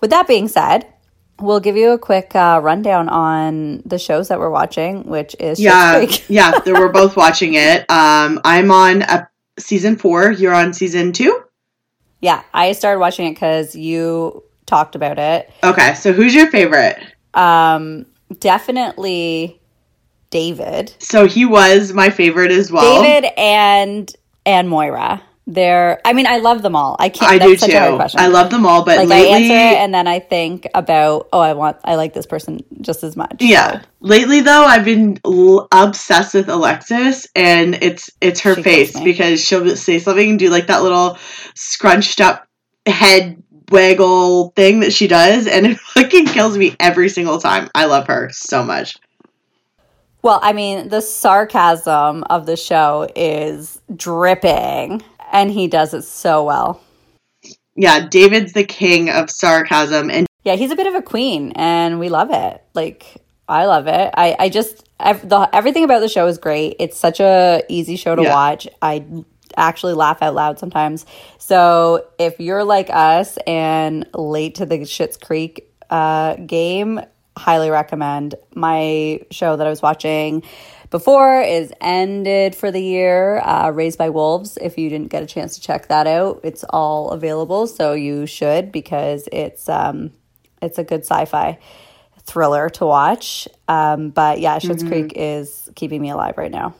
with 0.00 0.10
that 0.10 0.26
being 0.26 0.46
said, 0.46 0.92
we'll 1.40 1.60
give 1.60 1.76
you 1.76 1.90
a 1.90 1.98
quick 1.98 2.34
uh, 2.34 2.60
rundown 2.62 3.08
on 3.08 3.82
the 3.84 3.98
shows 3.98 4.28
that 4.28 4.38
we're 4.38 4.50
watching, 4.50 5.04
which 5.04 5.36
is 5.38 5.60
yeah, 5.60 6.06
yeah. 6.28 6.52
we're 6.66 6.88
both 6.88 7.16
watching 7.16 7.54
it. 7.54 7.80
Um, 7.90 8.40
I'm 8.44 8.70
on 8.70 9.02
a, 9.02 9.28
season 9.58 9.96
four. 9.96 10.30
You're 10.30 10.54
on 10.54 10.72
season 10.72 11.12
two. 11.12 11.42
Yeah, 12.20 12.42
I 12.54 12.72
started 12.72 12.98
watching 12.98 13.26
it 13.26 13.34
because 13.34 13.74
you 13.74 14.42
talked 14.64 14.94
about 14.94 15.18
it. 15.18 15.50
Okay, 15.62 15.94
so 15.94 16.12
who's 16.12 16.34
your 16.34 16.50
favorite? 16.50 16.98
Um, 17.34 18.06
definitely 18.40 19.60
David, 20.30 20.92
So 20.98 21.26
he 21.26 21.44
was 21.44 21.92
my 21.92 22.10
favorite 22.10 22.50
as 22.50 22.72
well. 22.72 23.02
David, 23.02 23.30
and 23.38 24.12
and 24.44 24.68
Moira. 24.68 25.22
They're. 25.46 26.00
I 26.04 26.12
mean, 26.12 26.26
I 26.26 26.38
love 26.38 26.62
them 26.62 26.74
all. 26.74 26.96
I 26.98 27.08
can't. 27.08 27.30
I 27.30 27.38
that's 27.38 27.50
do 27.50 27.56
such 27.56 27.70
too. 27.70 27.76
a 27.76 27.96
question. 27.96 28.20
I 28.20 28.26
love 28.26 28.50
them 28.50 28.66
all, 28.66 28.84
but 28.84 28.98
like 28.98 29.08
lately, 29.08 29.32
I 29.32 29.36
answer 29.36 29.54
it, 29.76 29.80
and 29.80 29.94
then 29.94 30.08
I 30.08 30.18
think 30.18 30.66
about, 30.74 31.28
oh, 31.32 31.38
I 31.38 31.52
want, 31.52 31.76
I 31.84 31.94
like 31.94 32.14
this 32.14 32.26
person 32.26 32.64
just 32.80 33.04
as 33.04 33.16
much. 33.16 33.36
yeah. 33.40 33.80
So, 33.80 33.86
Lately, 34.00 34.40
though, 34.40 34.64
I've 34.64 34.84
been 34.84 35.18
l- 35.24 35.68
obsessed 35.72 36.34
with 36.34 36.48
Alexis, 36.48 37.28
and 37.34 37.76
it's 37.80 38.10
it's 38.20 38.40
her 38.40 38.56
She 38.56 38.62
face 38.62 39.00
because 39.00 39.40
she'll 39.44 39.76
say 39.76 39.98
something 40.00 40.30
and 40.30 40.38
do 40.38 40.48
like 40.50 40.66
that 40.66 40.82
little 40.82 41.18
scrunched 41.54 42.20
up 42.20 42.46
head 42.86 43.42
waggle 43.70 44.50
thing 44.50 44.80
that 44.80 44.92
she 44.92 45.06
does, 45.08 45.46
and 45.46 45.66
it 45.66 45.78
fucking 45.94 46.26
kills 46.26 46.56
me 46.58 46.74
every 46.80 47.08
single 47.08 47.40
time. 47.40 47.68
I 47.74 47.86
love 47.86 48.08
her 48.08 48.30
so 48.32 48.62
much. 48.64 48.96
Well, 50.22 50.40
I 50.42 50.52
mean, 50.52 50.88
the 50.88 51.00
sarcasm 51.02 52.24
of 52.24 52.46
the 52.46 52.56
show 52.56 53.08
is 53.14 53.80
dripping, 53.94 55.02
and 55.36 55.50
he 55.50 55.68
does 55.68 55.92
it 55.92 56.02
so 56.02 56.44
well. 56.44 56.80
Yeah, 57.76 58.08
David's 58.08 58.54
the 58.54 58.64
king 58.64 59.10
of 59.10 59.30
sarcasm, 59.30 60.10
and 60.10 60.26
Yeah, 60.44 60.54
he's 60.56 60.70
a 60.70 60.76
bit 60.76 60.86
of 60.86 60.94
a 60.94 61.02
queen, 61.02 61.52
and 61.56 62.00
we 62.00 62.08
love 62.08 62.30
it. 62.30 62.62
Like, 62.74 63.04
I 63.48 63.66
love 63.66 63.86
it. 63.86 64.10
I, 64.14 64.34
I 64.38 64.48
just, 64.48 64.88
the, 64.98 65.48
everything 65.52 65.84
about 65.84 66.00
the 66.00 66.08
show 66.08 66.26
is 66.26 66.38
great. 66.38 66.76
It's 66.80 66.96
such 66.98 67.20
a 67.20 67.62
easy 67.68 67.96
show 67.96 68.16
to 68.16 68.22
Yeah. 68.22 68.32
watch. 68.32 68.66
I 68.80 69.04
actually 69.58 69.92
laugh 69.92 70.22
out 70.22 70.34
loud 70.34 70.58
sometimes. 70.58 71.04
So 71.38 72.06
if 72.18 72.40
you're 72.40 72.64
like 72.64 72.88
us 72.90 73.38
and 73.46 74.06
late 74.14 74.56
to 74.56 74.66
the 74.66 74.78
Schitt's 74.80 75.18
Creek 75.18 75.70
uh, 75.90 76.36
game, 76.36 77.00
highly 77.36 77.68
recommend. 77.70 78.34
My 78.54 79.20
show 79.30 79.56
that 79.56 79.66
I 79.66 79.70
was 79.70 79.82
watching 79.82 80.42
before 80.96 81.42
is 81.42 81.74
ended 81.78 82.54
for 82.54 82.70
the 82.70 82.80
year, 82.80 83.38
uh, 83.40 83.68
Raised 83.68 83.98
by 83.98 84.08
Wolves. 84.08 84.56
If 84.56 84.78
you 84.78 84.88
didn't 84.88 85.08
get 85.08 85.22
a 85.22 85.26
chance 85.26 85.56
to 85.56 85.60
check 85.60 85.88
that 85.88 86.06
out, 86.06 86.40
it's 86.42 86.64
all 86.70 87.10
available, 87.10 87.66
so 87.66 87.92
you 87.92 88.24
should 88.24 88.72
because 88.72 89.28
it's 89.30 89.68
um, 89.68 90.12
it's 90.62 90.78
a 90.78 90.84
good 90.84 91.02
sci-fi 91.02 91.58
thriller 92.22 92.70
to 92.70 92.86
watch. 92.86 93.46
Um, 93.68 94.08
but 94.08 94.40
yeah, 94.40 94.58
Schitt's 94.58 94.84
Creek 94.84 95.12
is 95.16 95.68
keeping 95.76 96.00
me 96.00 96.08
alive 96.08 96.38
right 96.38 96.50
now. 96.50 96.74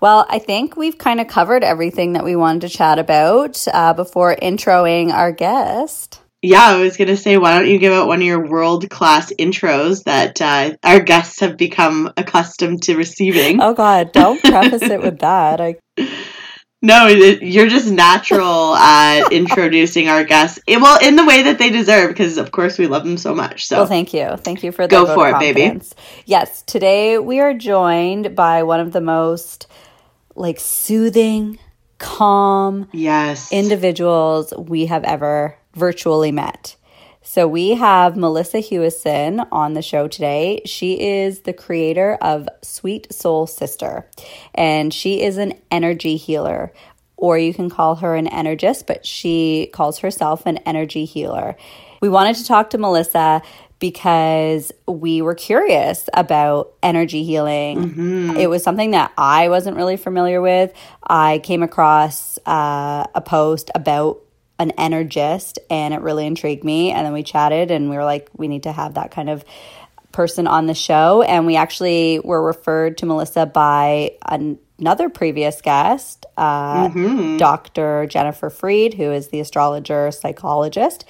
Well, 0.00 0.24
I 0.30 0.38
think 0.38 0.78
we've 0.78 0.96
kind 0.96 1.20
of 1.20 1.28
covered 1.28 1.62
everything 1.62 2.14
that 2.14 2.24
we 2.24 2.34
wanted 2.34 2.62
to 2.62 2.70
chat 2.70 2.98
about 2.98 3.62
uh, 3.70 3.92
before 3.92 4.34
introing 4.36 5.12
our 5.12 5.32
guest. 5.32 6.22
Yeah, 6.42 6.62
I 6.62 6.80
was 6.80 6.96
gonna 6.96 7.16
say, 7.16 7.36
why 7.36 7.58
don't 7.58 7.68
you 7.68 7.78
give 7.78 7.92
out 7.92 8.06
one 8.06 8.20
of 8.20 8.26
your 8.26 8.46
world 8.48 8.88
class 8.88 9.32
intros 9.38 10.04
that 10.04 10.40
uh, 10.40 10.76
our 10.84 11.00
guests 11.00 11.40
have 11.40 11.56
become 11.56 12.12
accustomed 12.16 12.82
to 12.84 12.96
receiving? 12.96 13.60
Oh 13.60 13.74
God, 13.74 14.12
don't 14.12 14.40
preface 14.40 14.82
it 14.82 15.02
with 15.02 15.18
that. 15.20 15.60
I 15.60 15.76
No, 16.80 17.08
it- 17.08 17.42
you're 17.42 17.66
just 17.66 17.90
natural 17.90 18.76
at 18.76 19.32
introducing 19.32 20.08
our 20.08 20.22
guests. 20.22 20.60
Eh, 20.68 20.78
Well, 20.80 21.00
in 21.02 21.16
the 21.16 21.24
way 21.26 21.42
that 21.42 21.58
they 21.58 21.70
deserve, 21.70 22.10
because 22.10 22.38
of 22.38 22.52
course 22.52 22.78
we 22.78 22.86
love 22.86 23.02
them 23.02 23.18
so 23.18 23.34
much. 23.34 23.66
So 23.66 23.78
Well, 23.78 23.86
thank 23.86 24.14
you. 24.14 24.36
Thank 24.36 24.62
you 24.62 24.70
for 24.70 24.86
the 24.86 24.90
Go 24.90 25.12
for 25.12 25.28
it, 25.30 25.38
baby. 25.40 25.80
Yes, 26.24 26.62
today 26.62 27.18
we 27.18 27.40
are 27.40 27.52
joined 27.52 28.36
by 28.36 28.62
one 28.62 28.78
of 28.78 28.92
the 28.92 29.00
most 29.00 29.66
like 30.36 30.60
soothing, 30.60 31.58
calm 31.98 32.88
yes, 32.92 33.50
individuals 33.50 34.54
we 34.56 34.86
have 34.86 35.02
ever 35.02 35.56
virtually 35.78 36.32
met. 36.32 36.76
So 37.22 37.46
we 37.46 37.70
have 37.70 38.16
Melissa 38.16 38.58
Hewison 38.58 39.46
on 39.52 39.74
the 39.74 39.82
show 39.82 40.08
today. 40.08 40.62
She 40.64 41.00
is 41.00 41.40
the 41.40 41.52
creator 41.52 42.16
of 42.22 42.48
Sweet 42.62 43.12
Soul 43.12 43.46
Sister, 43.46 44.08
and 44.54 44.94
she 44.94 45.20
is 45.22 45.36
an 45.36 45.52
energy 45.70 46.16
healer, 46.16 46.72
or 47.16 47.36
you 47.36 47.52
can 47.52 47.68
call 47.68 47.96
her 47.96 48.14
an 48.14 48.28
energist, 48.28 48.86
but 48.86 49.04
she 49.04 49.68
calls 49.74 49.98
herself 49.98 50.46
an 50.46 50.56
energy 50.58 51.04
healer. 51.04 51.56
We 52.00 52.08
wanted 52.08 52.36
to 52.36 52.46
talk 52.46 52.70
to 52.70 52.78
Melissa 52.78 53.42
because 53.78 54.72
we 54.86 55.20
were 55.20 55.34
curious 55.34 56.08
about 56.14 56.72
energy 56.82 57.24
healing. 57.24 57.76
It 58.36 58.48
was 58.48 58.62
something 58.62 58.92
that 58.92 59.12
I 59.18 59.48
wasn't 59.50 59.76
really 59.76 59.96
familiar 59.96 60.40
with. 60.40 60.72
I 61.02 61.40
came 61.40 61.62
across 61.62 62.38
uh, 62.46 63.04
a 63.14 63.20
post 63.20 63.70
about 63.74 64.20
an 64.58 64.72
energist 64.72 65.58
and 65.70 65.94
it 65.94 66.00
really 66.00 66.26
intrigued 66.26 66.64
me. 66.64 66.90
And 66.90 67.06
then 67.06 67.12
we 67.12 67.22
chatted 67.22 67.70
and 67.70 67.88
we 67.90 67.96
were 67.96 68.04
like, 68.04 68.28
we 68.36 68.48
need 68.48 68.64
to 68.64 68.72
have 68.72 68.94
that 68.94 69.10
kind 69.10 69.30
of 69.30 69.44
person 70.12 70.46
on 70.46 70.66
the 70.66 70.74
show. 70.74 71.22
And 71.22 71.46
we 71.46 71.56
actually 71.56 72.18
were 72.20 72.42
referred 72.42 72.98
to 72.98 73.06
Melissa 73.06 73.46
by 73.46 74.12
an- 74.26 74.58
another 74.78 75.08
previous 75.08 75.60
guest, 75.60 76.26
uh, 76.36 76.88
Dr. 77.36 78.06
Jennifer 78.06 78.50
Freed, 78.50 78.94
who 78.94 79.12
is 79.12 79.28
the 79.28 79.40
astrologer 79.40 80.10
psychologist. 80.10 81.04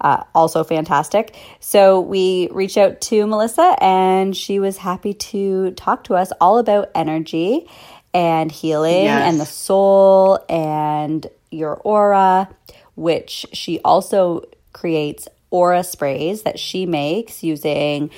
Uh, 0.00 0.24
also 0.34 0.64
fantastic. 0.64 1.36
So 1.60 2.00
we 2.00 2.48
reached 2.50 2.76
out 2.76 3.00
to 3.02 3.26
Melissa 3.26 3.76
and 3.80 4.36
she 4.36 4.58
was 4.58 4.76
happy 4.76 5.14
to 5.14 5.70
talk 5.72 6.04
to 6.04 6.14
us 6.14 6.32
all 6.40 6.58
about 6.58 6.90
energy 6.94 7.68
and 8.12 8.50
healing 8.52 9.04
Yes. 9.04 9.22
and 9.30 9.40
the 9.40 9.46
soul 9.46 10.38
and 10.48 11.26
your 11.50 11.76
aura, 11.76 12.48
which 12.94 13.46
she 13.52 13.80
also 13.84 14.42
creates 14.72 15.28
aura 15.50 15.84
sprays 15.84 16.42
that 16.42 16.58
she 16.58 16.86
makes 16.86 17.42
using 17.42 18.10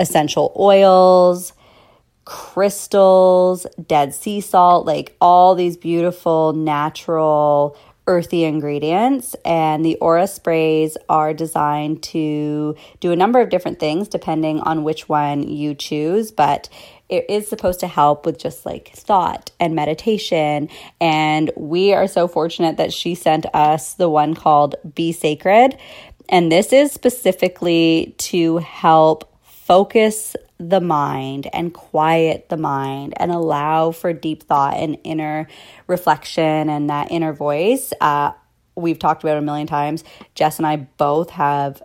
essential 0.00 0.52
oils, 0.58 1.52
crystals, 2.24 3.66
dead 3.86 4.14
sea 4.14 4.40
salt, 4.40 4.86
like 4.86 5.14
all 5.20 5.54
these 5.54 5.76
beautiful 5.76 6.52
natural 6.52 7.76
earthy 8.06 8.44
ingredients. 8.44 9.34
And 9.44 9.84
the 9.84 9.96
aura 9.96 10.26
sprays 10.26 10.96
are 11.08 11.32
designed 11.32 12.02
to 12.04 12.76
do 13.00 13.12
a 13.12 13.16
number 13.16 13.40
of 13.40 13.48
different 13.48 13.78
things 13.78 14.08
depending 14.08 14.60
on 14.60 14.84
which 14.84 15.08
one 15.08 15.42
you 15.42 15.74
choose, 15.74 16.30
but 16.30 16.68
it 17.14 17.26
is 17.28 17.48
supposed 17.48 17.80
to 17.80 17.86
help 17.86 18.26
with 18.26 18.38
just 18.38 18.66
like 18.66 18.88
thought 18.94 19.52
and 19.60 19.74
meditation. 19.74 20.68
And 21.00 21.50
we 21.56 21.94
are 21.94 22.08
so 22.08 22.26
fortunate 22.26 22.76
that 22.78 22.92
she 22.92 23.14
sent 23.14 23.46
us 23.54 23.94
the 23.94 24.08
one 24.08 24.34
called 24.34 24.74
Be 24.94 25.12
Sacred. 25.12 25.78
And 26.28 26.50
this 26.50 26.72
is 26.72 26.90
specifically 26.90 28.14
to 28.18 28.58
help 28.58 29.30
focus 29.42 30.34
the 30.58 30.80
mind 30.80 31.48
and 31.52 31.72
quiet 31.72 32.48
the 32.48 32.56
mind 32.56 33.14
and 33.16 33.30
allow 33.30 33.92
for 33.92 34.12
deep 34.12 34.42
thought 34.42 34.76
and 34.76 34.98
inner 35.04 35.46
reflection 35.86 36.68
and 36.68 36.90
that 36.90 37.10
inner 37.10 37.32
voice. 37.32 37.92
Uh, 38.00 38.32
we've 38.74 38.98
talked 38.98 39.22
about 39.22 39.36
a 39.36 39.42
million 39.42 39.66
times. 39.66 40.04
Jess 40.34 40.58
and 40.58 40.66
I 40.66 40.76
both 40.76 41.30
have 41.30 41.82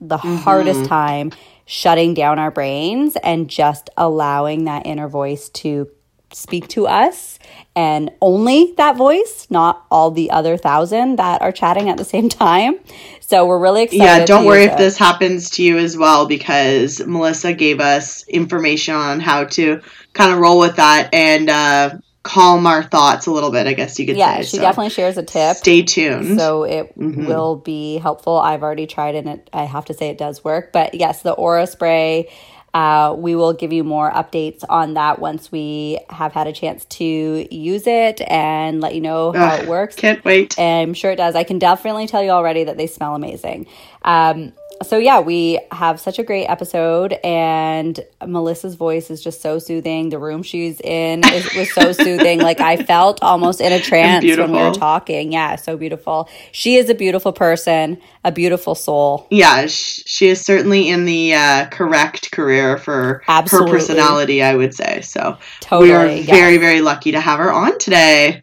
the 0.00 0.18
mm-hmm. 0.18 0.36
hardest 0.36 0.84
time 0.86 1.32
shutting 1.66 2.14
down 2.14 2.38
our 2.38 2.50
brains 2.50 3.16
and 3.22 3.48
just 3.48 3.90
allowing 3.96 4.64
that 4.64 4.86
inner 4.86 5.08
voice 5.08 5.48
to 5.50 5.90
speak 6.32 6.68
to 6.68 6.86
us 6.86 7.38
and 7.74 8.10
only 8.20 8.74
that 8.76 8.96
voice, 8.96 9.46
not 9.50 9.84
all 9.90 10.10
the 10.10 10.30
other 10.30 10.56
thousand 10.56 11.16
that 11.16 11.40
are 11.42 11.52
chatting 11.52 11.88
at 11.88 11.96
the 11.96 12.04
same 12.04 12.28
time. 12.28 12.78
So 13.20 13.46
we're 13.46 13.58
really 13.58 13.82
excited. 13.84 14.02
Yeah, 14.02 14.24
don't 14.24 14.46
worry 14.46 14.64
if 14.64 14.72
it. 14.72 14.78
this 14.78 14.96
happens 14.96 15.50
to 15.50 15.62
you 15.62 15.78
as 15.78 15.96
well 15.96 16.26
because 16.26 17.04
Melissa 17.06 17.52
gave 17.52 17.80
us 17.80 18.26
information 18.26 18.94
on 18.94 19.20
how 19.20 19.44
to 19.44 19.82
kind 20.12 20.32
of 20.32 20.38
roll 20.38 20.58
with 20.58 20.76
that 20.76 21.12
and 21.12 21.50
uh, 21.50 21.90
calm 22.22 22.66
our 22.66 22.82
thoughts 22.82 23.26
a 23.26 23.30
little 23.30 23.50
bit, 23.50 23.66
I 23.66 23.72
guess 23.72 23.98
you 23.98 24.06
could 24.06 24.16
yeah, 24.16 24.32
say. 24.32 24.36
Yeah, 24.36 24.42
she 24.42 24.56
so 24.56 24.62
definitely 24.62 24.90
shares 24.90 25.16
a 25.16 25.22
tip. 25.22 25.56
Stay 25.56 25.82
tuned. 25.82 26.38
So 26.38 26.64
it 26.64 26.98
mm-hmm. 26.98 27.26
will 27.26 27.56
be 27.56 27.98
helpful. 27.98 28.38
I've 28.38 28.62
already 28.62 28.86
tried 28.86 29.14
it 29.14 29.26
and 29.26 29.40
it, 29.40 29.50
I 29.52 29.64
have 29.64 29.86
to 29.86 29.94
say 29.94 30.08
it 30.08 30.18
does 30.18 30.44
work. 30.44 30.72
But 30.72 30.94
yes, 30.94 31.22
the 31.22 31.32
aura 31.32 31.66
spray 31.66 32.28
uh, 32.74 33.14
we 33.16 33.34
will 33.34 33.52
give 33.52 33.72
you 33.72 33.82
more 33.82 34.10
updates 34.10 34.62
on 34.68 34.94
that 34.94 35.18
once 35.18 35.50
we 35.50 35.98
have 36.10 36.32
had 36.32 36.46
a 36.46 36.52
chance 36.52 36.84
to 36.84 37.04
use 37.50 37.86
it 37.86 38.20
and 38.28 38.80
let 38.80 38.94
you 38.94 39.00
know 39.00 39.32
how 39.32 39.54
Ugh, 39.54 39.62
it 39.62 39.68
works. 39.68 39.96
Can't 39.96 40.22
wait. 40.24 40.58
And 40.58 40.90
I'm 40.90 40.94
sure 40.94 41.10
it 41.10 41.16
does. 41.16 41.34
I 41.34 41.44
can 41.44 41.58
definitely 41.58 42.06
tell 42.06 42.22
you 42.22 42.30
already 42.30 42.64
that 42.64 42.76
they 42.76 42.86
smell 42.86 43.14
amazing. 43.14 43.66
Um, 44.02 44.52
so 44.82 44.98
yeah, 44.98 45.20
we 45.20 45.60
have 45.72 46.00
such 46.00 46.18
a 46.18 46.22
great 46.22 46.46
episode, 46.46 47.14
and 47.24 47.98
Melissa's 48.24 48.74
voice 48.74 49.10
is 49.10 49.22
just 49.22 49.40
so 49.40 49.58
soothing. 49.58 50.10
The 50.10 50.18
room 50.18 50.42
she's 50.42 50.80
in 50.80 51.24
is, 51.26 51.54
was 51.54 51.72
so 51.72 51.92
soothing. 52.04 52.40
Like 52.40 52.60
I 52.60 52.76
felt 52.76 53.22
almost 53.22 53.60
in 53.60 53.72
a 53.72 53.80
trance 53.80 54.24
when 54.24 54.52
we 54.52 54.58
were 54.58 54.72
talking. 54.72 55.32
Yeah, 55.32 55.56
so 55.56 55.76
beautiful. 55.76 56.28
She 56.52 56.76
is 56.76 56.88
a 56.88 56.94
beautiful 56.94 57.32
person, 57.32 57.98
a 58.24 58.32
beautiful 58.32 58.74
soul. 58.74 59.26
Yeah, 59.30 59.66
she 59.66 60.28
is 60.28 60.40
certainly 60.40 60.88
in 60.88 61.04
the 61.04 61.34
uh, 61.34 61.66
correct 61.70 62.30
career 62.30 62.78
for 62.78 63.22
Absolutely. 63.26 63.70
her 63.70 63.78
personality. 63.78 64.42
I 64.42 64.54
would 64.54 64.74
say 64.74 65.00
so. 65.00 65.38
Totally, 65.60 65.88
we 65.88 65.94
are 65.94 66.06
yes. 66.06 66.26
very 66.26 66.58
very 66.58 66.80
lucky 66.80 67.12
to 67.12 67.20
have 67.20 67.38
her 67.38 67.52
on 67.52 67.78
today 67.78 68.42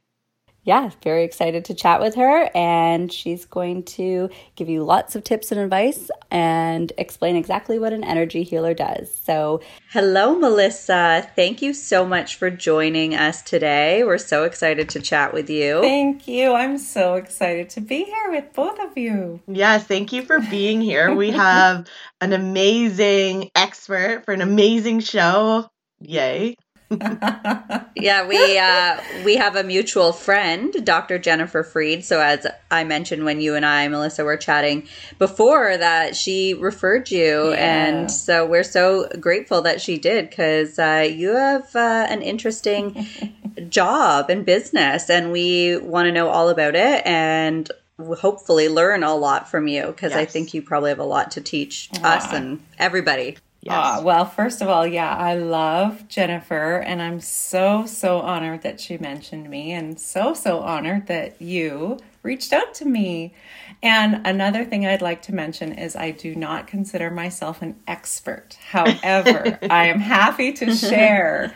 yeah, 0.66 0.90
very 1.04 1.24
excited 1.24 1.64
to 1.66 1.76
chat 1.76 2.02
with 2.02 2.16
her. 2.16 2.50
And 2.56 3.14
she's 3.14 3.46
going 3.46 3.84
to 3.84 4.30
give 4.56 4.68
you 4.68 4.84
lots 4.84 5.16
of 5.16 5.24
tips 5.24 5.52
and 5.52 5.62
advice 5.62 6.10
and 6.32 6.92
explain 6.98 7.36
exactly 7.36 7.78
what 7.78 7.94
an 7.94 8.04
energy 8.04 8.42
healer 8.42 8.74
does. 8.74 9.16
So, 9.24 9.62
hello, 9.92 10.36
Melissa. 10.36 11.30
Thank 11.36 11.62
you 11.62 11.74
so 11.74 12.04
much 12.04 12.36
for 12.36 12.50
joining 12.50 13.14
us 13.14 13.44
today. 13.44 14.04
We're 14.04 14.18
so 14.18 14.44
excited 14.44 14.90
to 14.90 15.00
chat 15.00 15.34
with 15.34 15.52
you. 15.52 15.82
Thank 15.82 16.28
you. 16.28 16.54
I'm 16.54 16.80
so 16.80 17.14
excited 17.14 17.70
to 17.72 17.82
be 17.82 18.04
here 18.04 18.32
with 18.32 18.52
both 18.54 18.80
of 18.80 18.98
you. 18.98 19.42
Yes, 19.48 19.86
thank 19.86 20.12
you 20.12 20.24
for 20.24 20.40
being 20.40 20.82
here. 20.82 21.14
We 21.14 21.30
have 21.32 21.88
an 22.22 22.34
amazing 22.34 23.52
expert 23.54 24.24
for 24.26 24.34
an 24.34 24.42
amazing 24.42 25.02
show. 25.02 25.70
Yay. 26.00 26.56
yeah, 27.96 28.28
we 28.28 28.60
uh, 28.60 29.02
we 29.24 29.36
have 29.36 29.56
a 29.56 29.64
mutual 29.64 30.14
friend, 30.14 30.86
Dr. 30.86 31.18
Jennifer 31.18 31.64
Freed. 31.64 32.06
So 32.06 32.22
as 32.22 32.46
I 32.70 32.84
mentioned 32.84 33.26
when 33.26 33.42
you 33.42 33.56
and 33.56 33.66
I, 33.66 33.88
Melissa, 33.88 34.24
were 34.24 34.38
chatting 34.38 34.88
before, 35.18 35.78
that 35.78 36.16
she 36.16 36.54
referred 36.54 37.10
you, 37.10 37.50
yeah. 37.52 37.88
and 37.88 38.12
so 38.12 38.46
we're 38.46 38.64
so 38.64 39.08
grateful 39.20 39.62
that 39.64 39.82
she 39.82 39.98
did 39.98 40.30
because 40.30 40.78
uh, 40.78 41.08
you 41.12 41.30
have 41.30 41.76
uh, 41.76 42.06
an 42.10 42.22
interesting 42.22 43.08
job 43.70 44.30
and 44.30 44.46
business, 44.46 45.10
and 45.10 45.32
we 45.32 45.78
want 45.78 46.06
to 46.06 46.12
know 46.12 46.30
all 46.30 46.50
about 46.50 46.76
it 46.76 47.06
and 47.06 47.72
hopefully 47.98 48.70
learn 48.70 49.04
a 49.04 49.16
lot 49.16 49.50
from 49.50 49.68
you 49.68 49.88
because 49.88 50.12
yes. 50.12 50.20
I 50.20 50.26
think 50.26 50.54
you 50.54 50.62
probably 50.62 50.90
have 50.90 51.00
a 51.00 51.06
lot 51.06 51.32
to 51.32 51.42
teach 51.42 51.90
us 52.04 52.32
and 52.34 52.62
everybody. 52.78 53.38
Yes. 53.66 54.00
Uh, 54.00 54.04
well, 54.04 54.26
first 54.26 54.62
of 54.62 54.70
all, 54.70 54.86
yeah, 54.86 55.16
I 55.16 55.34
love 55.34 56.08
Jennifer, 56.08 56.78
and 56.78 57.02
I'm 57.02 57.20
so, 57.20 57.88
so 57.88 58.20
honored 58.20 58.62
that 58.62 58.80
she 58.80 59.00
mentioned 59.00 59.50
me, 59.50 59.72
and 59.72 60.00
so, 60.00 60.36
so 60.36 60.60
honored 60.60 61.08
that 61.08 61.42
you 61.42 61.98
reached 62.22 62.54
out 62.54 62.76
to 62.76 62.86
me. 62.86 63.34
And 63.82 64.22
another 64.28 64.66
thing 64.66 64.86
I'd 64.86 65.02
like 65.02 65.24
to 65.24 65.34
mention 65.34 65.72
is 65.72 65.96
I 65.96 66.12
do 66.12 66.36
not 66.36 66.68
consider 66.68 67.10
myself 67.10 67.64
an 67.64 67.76
expert. 67.88 68.56
However, 68.70 69.58
I 69.64 69.88
am 69.88 70.00
happy 70.00 70.54
to 70.54 70.76
share. 70.76 71.52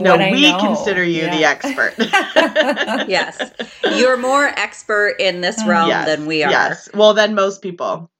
No, 0.00 0.16
we 0.16 0.50
consider 0.58 1.04
you 1.04 1.22
yeah. 1.22 1.36
the 1.36 1.44
expert. 1.44 1.94
yes. 3.08 3.52
You're 3.84 4.16
more 4.16 4.46
expert 4.46 5.16
in 5.20 5.42
this 5.42 5.64
realm 5.64 5.90
yes, 5.90 6.06
than 6.06 6.26
we 6.26 6.42
are. 6.42 6.50
Yes. 6.50 6.88
Well, 6.92 7.14
than 7.14 7.36
most 7.36 7.62
people. 7.62 8.10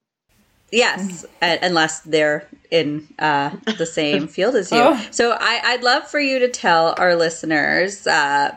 Yes, 0.73 1.27
unless 1.43 2.01
they're 2.01 2.47
in 2.71 3.09
uh, 3.19 3.51
the 3.77 3.87
same 3.93 4.29
field 4.29 4.55
as 4.55 4.71
you. 4.71 4.79
Oh. 4.79 5.07
So 5.11 5.37
I, 5.39 5.75
would 5.75 5.85
love 5.85 6.09
for 6.09 6.21
you 6.21 6.39
to 6.39 6.49
tell 6.49 6.95
our 6.97 7.17
listeners 7.17 8.07
uh, 8.07 8.57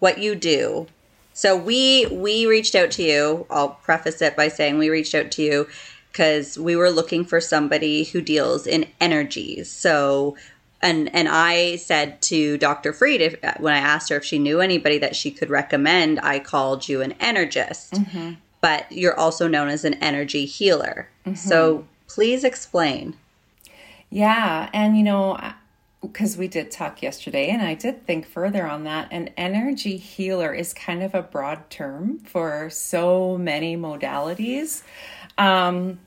what 0.00 0.18
you 0.18 0.34
do. 0.34 0.86
So 1.32 1.56
we 1.56 2.06
we 2.06 2.46
reached 2.46 2.74
out 2.74 2.90
to 2.92 3.02
you. 3.02 3.46
I'll 3.50 3.70
preface 3.70 4.22
it 4.22 4.36
by 4.36 4.48
saying 4.48 4.78
we 4.78 4.90
reached 4.90 5.14
out 5.14 5.30
to 5.32 5.42
you 5.42 5.68
because 6.10 6.58
we 6.58 6.76
were 6.76 6.90
looking 6.90 7.24
for 7.24 7.40
somebody 7.40 8.04
who 8.04 8.20
deals 8.20 8.66
in 8.66 8.86
energies. 9.00 9.70
So 9.70 10.36
and 10.82 11.14
and 11.14 11.28
I 11.28 11.76
said 11.76 12.20
to 12.22 12.58
Dr. 12.58 12.92
Freed 12.92 13.20
if, 13.20 13.36
when 13.60 13.74
I 13.74 13.78
asked 13.78 14.10
her 14.10 14.16
if 14.16 14.24
she 14.24 14.38
knew 14.38 14.60
anybody 14.60 14.98
that 14.98 15.16
she 15.16 15.30
could 15.30 15.50
recommend, 15.50 16.20
I 16.20 16.38
called 16.38 16.88
you 16.88 17.00
an 17.02 17.12
energist. 17.20 17.92
Mm-hmm 17.94 18.34
but 18.60 18.90
you're 18.90 19.18
also 19.18 19.48
known 19.48 19.68
as 19.68 19.84
an 19.84 19.94
energy 19.94 20.44
healer. 20.44 21.08
Mm-hmm. 21.24 21.36
So 21.36 21.86
please 22.08 22.44
explain. 22.44 23.16
Yeah. 24.10 24.70
And, 24.72 24.96
you 24.96 25.02
know, 25.02 25.38
because 26.00 26.36
we 26.36 26.48
did 26.48 26.70
talk 26.70 27.02
yesterday 27.02 27.48
and 27.48 27.62
I 27.62 27.74
did 27.74 28.06
think 28.06 28.26
further 28.26 28.66
on 28.66 28.84
that. 28.84 29.08
An 29.10 29.30
energy 29.36 29.96
healer 29.96 30.52
is 30.52 30.72
kind 30.72 31.02
of 31.02 31.14
a 31.14 31.22
broad 31.22 31.68
term 31.70 32.18
for 32.20 32.70
so 32.70 33.36
many 33.36 33.76
modalities. 33.76 34.82
Um, 35.38 35.98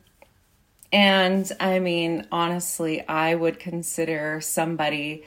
and 0.91 1.51
I 1.59 1.79
mean, 1.79 2.27
honestly, 2.31 3.07
I 3.07 3.35
would 3.35 3.59
consider 3.59 4.41
somebody 4.41 5.23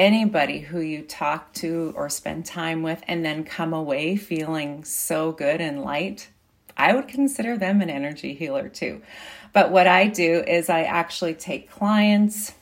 anybody 0.00 0.60
who 0.60 0.80
you 0.80 1.02
talk 1.02 1.52
to 1.52 1.92
or 1.94 2.08
spend 2.08 2.46
time 2.46 2.82
with 2.82 3.02
and 3.06 3.22
then 3.22 3.44
come 3.44 3.74
away 3.74 4.16
feeling 4.16 4.82
so 4.82 5.30
good 5.30 5.60
and 5.60 5.82
light, 5.82 6.30
I 6.74 6.94
would 6.94 7.06
consider 7.06 7.58
them 7.58 7.82
an 7.82 7.90
energy 7.90 8.32
healer 8.32 8.70
too. 8.70 9.02
But 9.52 9.70
what 9.70 9.86
I 9.86 10.06
do 10.06 10.42
is 10.46 10.70
I 10.70 10.84
actually 10.84 11.34
take 11.34 11.70
clients 11.70 12.54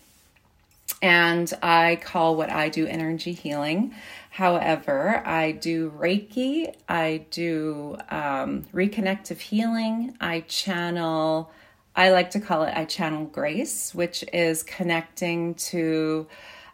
and 1.01 1.53
I 1.63 2.01
call 2.03 2.35
what 2.35 2.51
I 2.51 2.71
do 2.71 2.89
energy 2.89 3.35
healing. 3.35 3.95
However, 4.31 5.23
I 5.25 5.53
do 5.53 5.93
Reiki, 5.93 6.75
I 6.89 7.25
do 7.31 7.99
um, 8.11 8.65
reconnective 8.75 9.39
healing, 9.39 10.17
I 10.21 10.41
channel, 10.41 11.53
I 11.95 12.11
like 12.11 12.31
to 12.31 12.41
call 12.41 12.65
it, 12.65 12.77
I 12.77 12.85
channel 12.85 13.27
grace, 13.27 13.95
which 13.95 14.25
is 14.33 14.65
connecting 14.65 15.55
to 15.55 16.27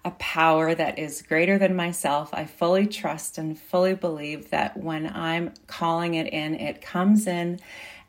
a 0.05 0.11
power 0.13 0.75
that 0.75 0.99
is 0.99 1.23
greater 1.23 1.59
than 1.59 1.75
myself. 1.75 2.31
I 2.33 2.45
fully 2.45 2.87
trust 2.87 3.39
and 3.39 3.59
fully 3.59 3.95
believe 3.95 4.51
that 4.51 4.77
when 4.77 5.07
I'm 5.07 5.55
calling 5.67 6.15
it 6.15 6.33
in, 6.33 6.55
it 6.55 6.83
comes 6.83 7.27
in 7.27 7.61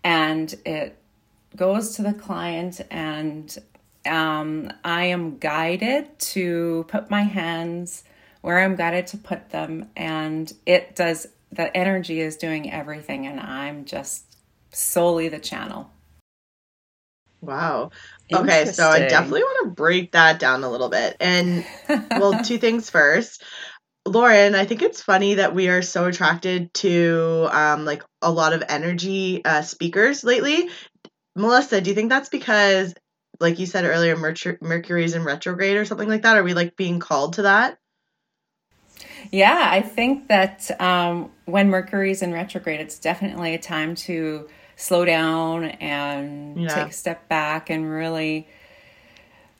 and 0.03 0.53
it 0.65 0.97
goes 1.55 1.95
to 1.95 2.01
the 2.01 2.13
client, 2.13 2.81
and 2.91 3.57
um, 4.05 4.71
I 4.83 5.05
am 5.05 5.37
guided 5.37 6.19
to 6.19 6.85
put 6.89 7.09
my 7.09 7.21
hands 7.21 8.03
where 8.41 8.59
I'm 8.59 8.75
guided 8.75 9.07
to 9.07 9.17
put 9.17 9.49
them, 9.49 9.89
and 9.95 10.51
it 10.65 10.95
does 10.95 11.27
the 11.51 11.75
energy 11.75 12.19
is 12.19 12.35
doing 12.35 12.71
everything, 12.71 13.25
and 13.25 13.39
I'm 13.39 13.85
just 13.85 14.37
solely 14.71 15.29
the 15.29 15.39
channel. 15.39 15.89
Wow. 17.41 17.91
Okay, 18.33 18.65
so 18.65 18.89
I 18.89 18.99
definitely 18.99 19.43
want 19.43 19.67
to 19.67 19.75
break 19.75 20.13
that 20.13 20.39
down 20.39 20.63
a 20.63 20.69
little 20.69 20.89
bit. 20.89 21.15
And 21.19 21.65
well, 22.09 22.39
two 22.43 22.57
things 22.57 22.89
first. 22.89 23.43
Lauren, 24.07 24.55
I 24.55 24.65
think 24.65 24.81
it's 24.81 25.01
funny 25.01 25.35
that 25.35 25.55
we 25.55 25.67
are 25.69 25.81
so 25.81 26.05
attracted 26.05 26.73
to 26.75 27.47
um, 27.51 27.85
like 27.85 28.03
a 28.21 28.31
lot 28.31 28.53
of 28.53 28.63
energy 28.67 29.43
uh, 29.43 29.61
speakers 29.61 30.23
lately. 30.23 30.69
Melissa, 31.35 31.81
do 31.81 31.89
you 31.89 31.95
think 31.95 32.09
that's 32.09 32.29
because, 32.29 32.93
like 33.39 33.59
you 33.59 33.65
said 33.65 33.85
earlier, 33.85 34.15
Mercury 34.15 34.57
Mercury's 34.61 35.15
in 35.15 35.23
retrograde 35.23 35.77
or 35.77 35.85
something 35.85 36.07
like 36.07 36.21
that? 36.21 36.37
Are 36.37 36.43
we 36.43 36.53
like 36.53 36.75
being 36.75 36.99
called 36.99 37.33
to 37.33 37.43
that? 37.43 37.77
Yeah, 39.31 39.69
I 39.71 39.81
think 39.81 40.27
that 40.27 40.69
um, 40.79 41.31
when 41.45 41.69
Mercury's 41.69 42.21
in 42.21 42.31
retrograde, 42.31 42.79
it's 42.79 42.99
definitely 42.99 43.53
a 43.53 43.59
time 43.59 43.95
to 43.95 44.47
slow 44.75 45.05
down 45.05 45.65
and 45.65 46.61
yeah. 46.61 46.67
take 46.67 46.87
a 46.89 46.93
step 46.93 47.27
back 47.27 47.69
and 47.69 47.89
really 47.89 48.47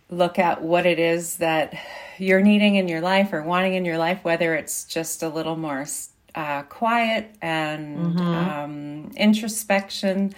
look 0.10 0.38
at 0.38 0.62
what 0.62 0.86
it 0.86 1.00
is 1.00 1.38
that 1.38 1.74
you're 2.18 2.42
needing 2.42 2.76
in 2.76 2.88
your 2.88 3.02
life 3.02 3.34
or 3.34 3.42
wanting 3.42 3.74
in 3.74 3.86
your 3.86 3.98
life, 3.98 4.20
whether 4.24 4.56
it's 4.56 4.86
just 4.86 5.24
a 5.24 5.30
little 5.30 5.56
more 5.56 5.86
uh, 6.36 6.64
quiet 6.64 7.34
and 7.42 7.98
mm-hmm. 7.98 8.20
um, 8.20 9.12
introspection. 9.16 10.34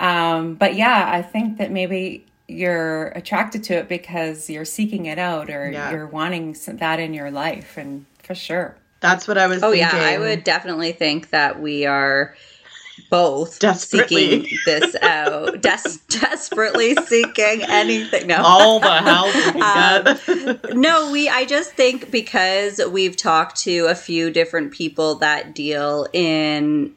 Um, 0.00 0.54
but 0.54 0.74
yeah, 0.74 1.08
I 1.10 1.22
think 1.22 1.58
that 1.58 1.70
maybe 1.70 2.26
you're 2.48 3.08
attracted 3.08 3.64
to 3.64 3.74
it 3.74 3.88
because 3.88 4.50
you're 4.50 4.64
seeking 4.64 5.06
it 5.06 5.18
out 5.18 5.50
or 5.50 5.70
yeah. 5.70 5.90
you're 5.90 6.06
wanting 6.06 6.56
that 6.66 7.00
in 7.00 7.14
your 7.14 7.30
life, 7.30 7.76
and 7.76 8.06
for 8.22 8.34
sure. 8.34 8.76
That's 9.00 9.28
what 9.28 9.38
I 9.38 9.46
was. 9.46 9.62
Oh 9.62 9.72
thinking. 9.72 9.98
yeah, 9.98 10.06
I 10.06 10.18
would 10.18 10.44
definitely 10.44 10.92
think 10.92 11.30
that 11.30 11.60
we 11.60 11.86
are 11.86 12.34
both 13.10 13.62
seeking 13.78 14.46
this 14.64 14.94
out, 15.02 15.60
Des- 15.60 15.98
desperately 16.08 16.94
seeking 17.06 17.62
anything. 17.62 18.26
No, 18.26 18.42
all 18.42 18.80
the 18.80 18.86
help 19.02 19.54
we 19.54 19.60
um, 19.60 20.80
no, 20.80 21.10
we. 21.10 21.28
I 21.28 21.44
just 21.44 21.72
think 21.72 22.10
because 22.10 22.80
we've 22.90 23.16
talked 23.16 23.56
to 23.62 23.86
a 23.86 23.94
few 23.94 24.30
different 24.30 24.72
people 24.72 25.16
that 25.16 25.54
deal 25.54 26.06
in, 26.12 26.94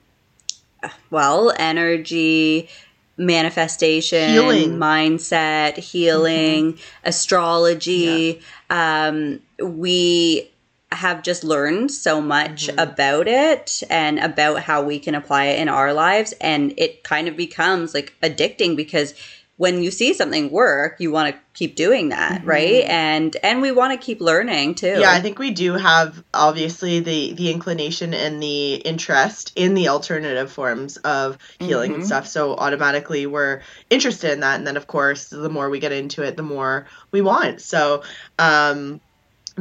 well, 1.09 1.53
energy 1.57 2.69
manifestation, 3.17 4.31
healing. 4.31 4.77
mindset, 4.77 5.77
healing, 5.77 6.73
mm-hmm. 6.73 7.07
astrology. 7.07 8.41
Yeah. 8.69 9.07
Um, 9.07 9.41
we 9.61 10.49
have 10.91 11.21
just 11.21 11.43
learned 11.43 11.91
so 11.91 12.19
much 12.19 12.67
mm-hmm. 12.67 12.79
about 12.79 13.27
it 13.27 13.83
and 13.89 14.19
about 14.19 14.61
how 14.61 14.81
we 14.81 14.99
can 14.99 15.15
apply 15.15 15.45
it 15.45 15.59
in 15.59 15.69
our 15.69 15.93
lives 15.93 16.33
and 16.41 16.73
it 16.77 17.03
kind 17.03 17.27
of 17.27 17.37
becomes 17.37 17.93
like 17.93 18.13
addicting 18.23 18.75
because 18.75 19.13
when 19.57 19.83
you 19.83 19.91
see 19.91 20.13
something 20.13 20.49
work 20.49 20.95
you 20.99 21.11
want 21.11 21.35
to 21.35 21.41
keep 21.53 21.75
doing 21.75 22.09
that 22.09 22.39
mm-hmm. 22.39 22.49
right 22.49 22.85
and 22.85 23.37
and 23.43 23.61
we 23.61 23.71
want 23.71 23.91
to 23.91 24.03
keep 24.03 24.19
learning 24.19 24.73
too 24.73 24.99
yeah 24.99 25.11
i 25.11 25.19
think 25.19 25.37
we 25.37 25.51
do 25.51 25.73
have 25.73 26.23
obviously 26.33 27.01
the 27.01 27.33
the 27.33 27.51
inclination 27.51 28.13
and 28.15 28.41
the 28.41 28.75
interest 28.75 29.51
in 29.55 29.75
the 29.75 29.89
alternative 29.89 30.51
forms 30.51 30.97
of 30.97 31.37
healing 31.59 31.91
mm-hmm. 31.91 31.99
and 31.99 32.07
stuff 32.07 32.25
so 32.25 32.55
automatically 32.55 33.27
we're 33.27 33.61
interested 33.91 34.31
in 34.31 34.39
that 34.39 34.57
and 34.57 34.65
then 34.65 34.77
of 34.77 34.87
course 34.87 35.27
the 35.27 35.49
more 35.49 35.69
we 35.69 35.79
get 35.79 35.91
into 35.91 36.23
it 36.23 36.35
the 36.35 36.41
more 36.41 36.87
we 37.11 37.21
want 37.21 37.61
so 37.61 38.01
um 38.39 38.99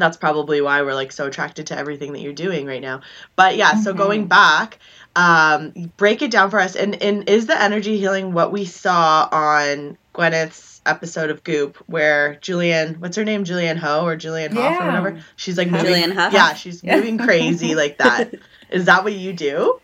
that's 0.01 0.17
probably 0.17 0.61
why 0.61 0.83
we're 0.83 0.95
like 0.95 1.13
so 1.13 1.27
attracted 1.27 1.69
to 1.69 1.79
everything 1.79 2.13
that 2.13 2.21
you're 2.21 2.33
doing 2.33 2.67
right 2.67 2.83
now. 2.83 3.03
But 3.37 3.57
yeah, 3.57 3.73
mm-hmm. 3.73 3.83
so 3.83 3.95
going 3.95 4.27
back, 4.27 4.79
um, 5.17 5.73
break 5.97 6.23
it 6.23 6.31
down 6.31 6.51
for 6.51 6.61
us. 6.61 6.77
And 6.77 7.01
and 7.03 7.29
is 7.29 7.47
the 7.47 7.61
energy 7.61 7.99
healing 7.99 8.33
what 8.33 8.53
we 8.53 8.65
saw 8.65 9.29
on 9.31 9.99
Gwyneth's 10.15 10.81
episode 10.87 11.31
of 11.31 11.45
Goop, 11.45 11.77
where 11.87 12.39
Julianne, 12.41 12.99
what's 12.99 13.17
her 13.17 13.25
name, 13.25 13.45
Julianne 13.45 13.77
Ho 13.79 14.07
or 14.07 14.17
Julianne 14.17 14.55
yeah. 14.55 14.73
Hough 14.73 14.83
or 14.83 14.87
whatever, 14.87 15.25
she's 15.37 15.59
like 15.59 15.71
moving, 15.71 15.93
Julianne 15.93 16.15
Hough. 16.15 16.33
Yeah, 16.33 16.55
she's 16.55 16.83
moving 16.83 17.19
crazy 17.19 17.75
like 17.75 17.99
that. 17.99 18.35
Is 18.71 18.87
that 18.87 19.05
what 19.05 19.13
you 19.13 19.33
do? 19.33 19.81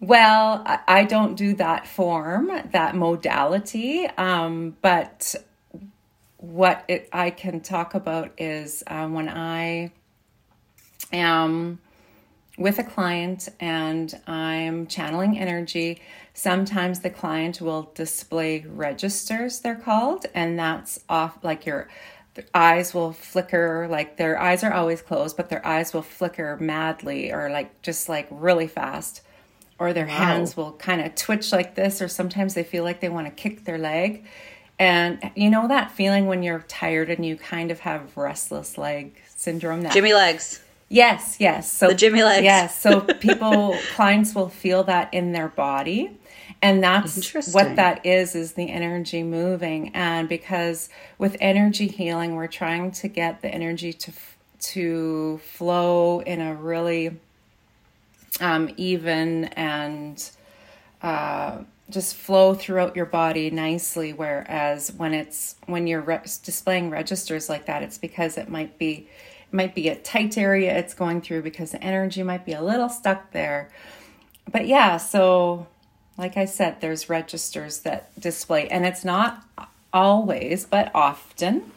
Well, 0.00 0.62
I 0.88 1.04
don't 1.04 1.34
do 1.34 1.54
that 1.56 1.86
form, 1.86 2.50
that 2.72 2.96
modality, 2.96 4.06
um, 4.06 4.74
but 4.80 5.34
what 6.40 6.84
it, 6.88 7.08
I 7.12 7.30
can 7.30 7.60
talk 7.60 7.94
about 7.94 8.32
is 8.38 8.82
um, 8.86 9.12
when 9.12 9.28
I 9.28 9.92
am 11.12 11.80
with 12.56 12.78
a 12.78 12.84
client 12.84 13.48
and 13.60 14.18
I'm 14.26 14.86
channeling 14.86 15.38
energy, 15.38 16.00
sometimes 16.32 17.00
the 17.00 17.10
client 17.10 17.60
will 17.60 17.90
display 17.94 18.64
registers, 18.66 19.60
they're 19.60 19.74
called, 19.74 20.26
and 20.34 20.58
that's 20.58 21.00
off 21.10 21.38
like 21.42 21.66
your 21.66 21.88
eyes 22.54 22.94
will 22.94 23.12
flicker, 23.12 23.86
like 23.90 24.16
their 24.16 24.40
eyes 24.40 24.64
are 24.64 24.72
always 24.72 25.02
closed, 25.02 25.36
but 25.36 25.50
their 25.50 25.64
eyes 25.66 25.92
will 25.92 26.02
flicker 26.02 26.56
madly 26.58 27.30
or 27.30 27.50
like 27.50 27.82
just 27.82 28.08
like 28.08 28.26
really 28.30 28.66
fast. 28.66 29.22
Or 29.78 29.94
their 29.94 30.06
wow. 30.06 30.12
hands 30.12 30.58
will 30.58 30.72
kind 30.72 31.00
of 31.00 31.14
twitch 31.14 31.52
like 31.52 31.74
this, 31.74 32.02
or 32.02 32.08
sometimes 32.08 32.52
they 32.52 32.64
feel 32.64 32.84
like 32.84 33.00
they 33.00 33.08
want 33.08 33.26
to 33.26 33.30
kick 33.30 33.64
their 33.64 33.78
leg 33.78 34.26
and 34.80 35.30
you 35.36 35.50
know 35.50 35.68
that 35.68 35.92
feeling 35.92 36.26
when 36.26 36.42
you're 36.42 36.64
tired 36.66 37.10
and 37.10 37.24
you 37.24 37.36
kind 37.36 37.70
of 37.70 37.80
have 37.80 38.16
restless 38.16 38.78
leg 38.78 39.14
syndrome? 39.36 39.82
That 39.82 39.92
Jimmy 39.92 40.14
legs. 40.14 40.62
Yes, 40.88 41.36
yes. 41.38 41.70
So 41.70 41.88
the 41.88 41.94
Jimmy 41.94 42.22
legs. 42.22 42.44
Yes. 42.44 42.80
So 42.80 43.00
people, 43.20 43.76
clients 43.94 44.34
will 44.34 44.48
feel 44.48 44.82
that 44.84 45.12
in 45.12 45.32
their 45.32 45.48
body. 45.48 46.18
And 46.62 46.82
that's 46.82 47.34
what 47.54 47.76
that 47.76 48.04
is, 48.04 48.34
is 48.34 48.54
the 48.54 48.70
energy 48.70 49.22
moving. 49.22 49.94
And 49.94 50.28
because 50.28 50.88
with 51.18 51.36
energy 51.40 51.86
healing, 51.86 52.34
we're 52.34 52.48
trying 52.48 52.90
to 52.92 53.08
get 53.08 53.42
the 53.42 53.48
energy 53.48 53.92
to, 53.92 54.12
to 54.60 55.38
flow 55.38 56.20
in 56.20 56.40
a 56.40 56.54
really 56.54 57.18
um, 58.40 58.70
even 58.78 59.44
and, 59.44 60.30
uh, 61.02 61.58
just 61.90 62.14
flow 62.14 62.54
throughout 62.54 62.96
your 62.96 63.06
body 63.06 63.50
nicely 63.50 64.12
whereas 64.12 64.92
when 64.92 65.12
it's 65.12 65.56
when 65.66 65.86
you're 65.86 66.00
re- 66.00 66.20
displaying 66.42 66.90
registers 66.90 67.48
like 67.48 67.66
that 67.66 67.82
it's 67.82 67.98
because 67.98 68.38
it 68.38 68.48
might 68.48 68.78
be 68.78 69.08
it 69.50 69.54
might 69.54 69.74
be 69.74 69.88
a 69.88 69.96
tight 69.96 70.38
area 70.38 70.76
it's 70.76 70.94
going 70.94 71.20
through 71.20 71.42
because 71.42 71.72
the 71.72 71.82
energy 71.82 72.22
might 72.22 72.44
be 72.44 72.52
a 72.52 72.62
little 72.62 72.88
stuck 72.88 73.32
there. 73.32 73.70
But 74.50 74.66
yeah 74.66 74.96
so 74.96 75.66
like 76.18 76.36
i 76.36 76.44
said 76.44 76.80
there's 76.80 77.08
registers 77.08 77.80
that 77.80 78.18
display 78.20 78.68
and 78.68 78.84
it's 78.84 79.04
not 79.04 79.44
always 79.92 80.66
but 80.66 80.90
often 80.94 81.72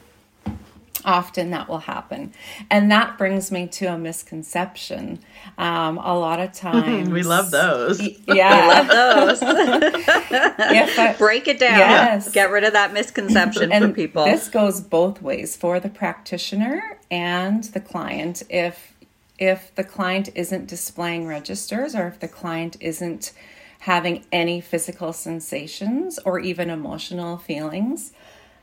often 1.06 1.52
that 1.52 1.68
will 1.68 1.80
happen. 1.80 2.34
And 2.70 2.92
that 2.92 3.18
brings 3.18 3.52
me 3.52 3.68
to 3.68 3.86
a 3.88 3.98
misconception. 3.98 5.20
Um, 5.58 5.98
a 5.98 6.18
lot 6.18 6.40
of 6.40 6.54
times. 6.54 7.10
we 7.12 7.24
love 7.24 7.52
those. 7.52 8.02
Yeah. 8.28 8.84
We 8.84 8.90
love 8.90 9.40
those. 9.40 9.40
I, 9.44 11.16
Break 11.18 11.48
it 11.48 11.60
down. 11.60 11.78
Yes. 11.78 12.32
Get 12.32 12.50
rid 12.50 12.64
of 12.64 12.74
that 12.74 12.94
misconception 12.94 13.72
and 13.72 13.86
for 13.86 13.92
people. 13.92 14.26
This 14.26 14.48
goes 14.50 14.82
both 14.82 15.22
ways 15.22 15.56
for 15.56 15.80
the 15.80 15.90
practitioner 15.90 16.98
and 17.12 17.64
the 17.66 17.80
client. 17.80 18.44
If 18.50 18.94
if 19.38 19.76
the 19.76 19.84
client 19.84 20.30
isn't 20.36 20.68
displaying 20.68 21.28
registers 21.28 21.96
or 21.96 22.08
if 22.08 22.20
the 22.20 22.28
client 22.28 22.78
isn't 22.80 23.34
having 23.80 24.24
any 24.32 24.62
physical 24.62 25.12
sensations 25.12 26.18
or 26.20 26.40
even 26.40 26.70
emotional 26.70 27.38
feelings, 27.38 28.14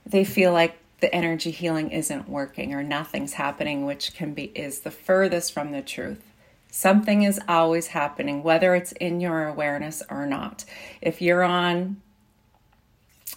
they 0.07 0.25
feel 0.25 0.53
like 0.53 0.80
the 1.01 1.15
energy 1.15 1.51
healing 1.51 1.91
isn't 1.91 2.29
working 2.29 2.75
or 2.75 2.83
nothing's 2.83 3.35
happening, 3.35 3.85
which 3.85 4.15
can 4.15 4.35
be 4.35 4.45
is 4.55 4.81
the 4.81 4.91
furthest 4.91 5.53
from 5.53 5.73
the 5.73 5.83
truth. 5.83 6.23
Something 6.71 7.23
is 7.23 7.41
always 7.49 7.89
happening, 7.89 8.43
whether 8.43 8.75
it's 8.75 8.93
in 8.93 9.21
your 9.21 9.47
awareness 9.47 10.03
or 10.09 10.25
not. 10.27 10.65
If 11.03 11.21
you're 11.21 11.43
on 11.43 12.01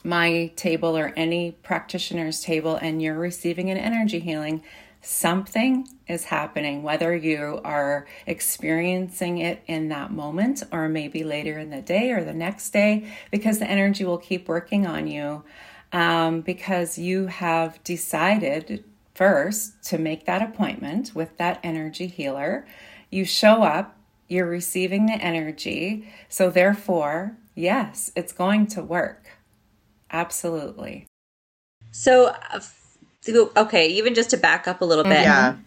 my 0.04 0.52
table 0.56 0.98
or 0.98 1.14
any 1.16 1.52
practitioner's 1.64 2.42
table 2.42 2.76
and 2.76 3.02
you're 3.02 3.18
receiving 3.18 3.70
an 3.70 3.78
energy 3.78 4.20
healing, 4.20 4.62
something 5.02 5.88
is 6.08 6.26
happening, 6.26 6.84
whether 6.84 7.16
you 7.16 7.60
are 7.64 8.06
experiencing 8.28 9.38
it 9.40 9.64
in 9.68 9.90
that 9.90 10.12
moment 10.12 10.64
or 10.72 10.88
maybe 10.88 11.24
later 11.24 11.58
in 11.58 11.70
the 11.70 11.82
day 11.82 12.12
or 12.12 12.24
the 12.24 12.34
next 12.34 12.70
day, 12.72 13.12
because 13.32 13.60
the 13.60 13.70
energy 13.70 14.06
will 14.06 14.18
keep 14.18 14.48
working 14.48 14.86
on 14.86 15.08
you 15.08 15.44
um, 15.94 16.42
because 16.42 16.98
you 16.98 17.28
have 17.28 17.82
decided 17.84 18.84
first 19.14 19.84
to 19.86 20.00
make 20.00 20.26
that 20.26 20.42
appointment 20.42 21.12
with 21.14 21.38
that 21.38 21.60
energy 21.64 22.08
healer. 22.08 22.66
You 23.12 23.26
show 23.26 23.62
up, 23.62 23.96
you're 24.28 24.48
receiving 24.48 25.06
the 25.06 25.14
energy. 25.14 26.12
So, 26.28 26.50
therefore, 26.50 27.38
yes, 27.54 28.12
it's 28.16 28.34
going 28.34 28.68
to 28.68 28.82
work. 28.82 29.28
Absolutely. 30.12 31.06
So, 31.92 32.36
okay, 33.56 33.88
even 33.88 34.16
just 34.16 34.32
to 34.32 34.38
back 34.38 34.68
up 34.68 34.82
a 34.82 34.86
little 34.86 35.04
bit. 35.04 35.22
Yeah. 35.22 35.58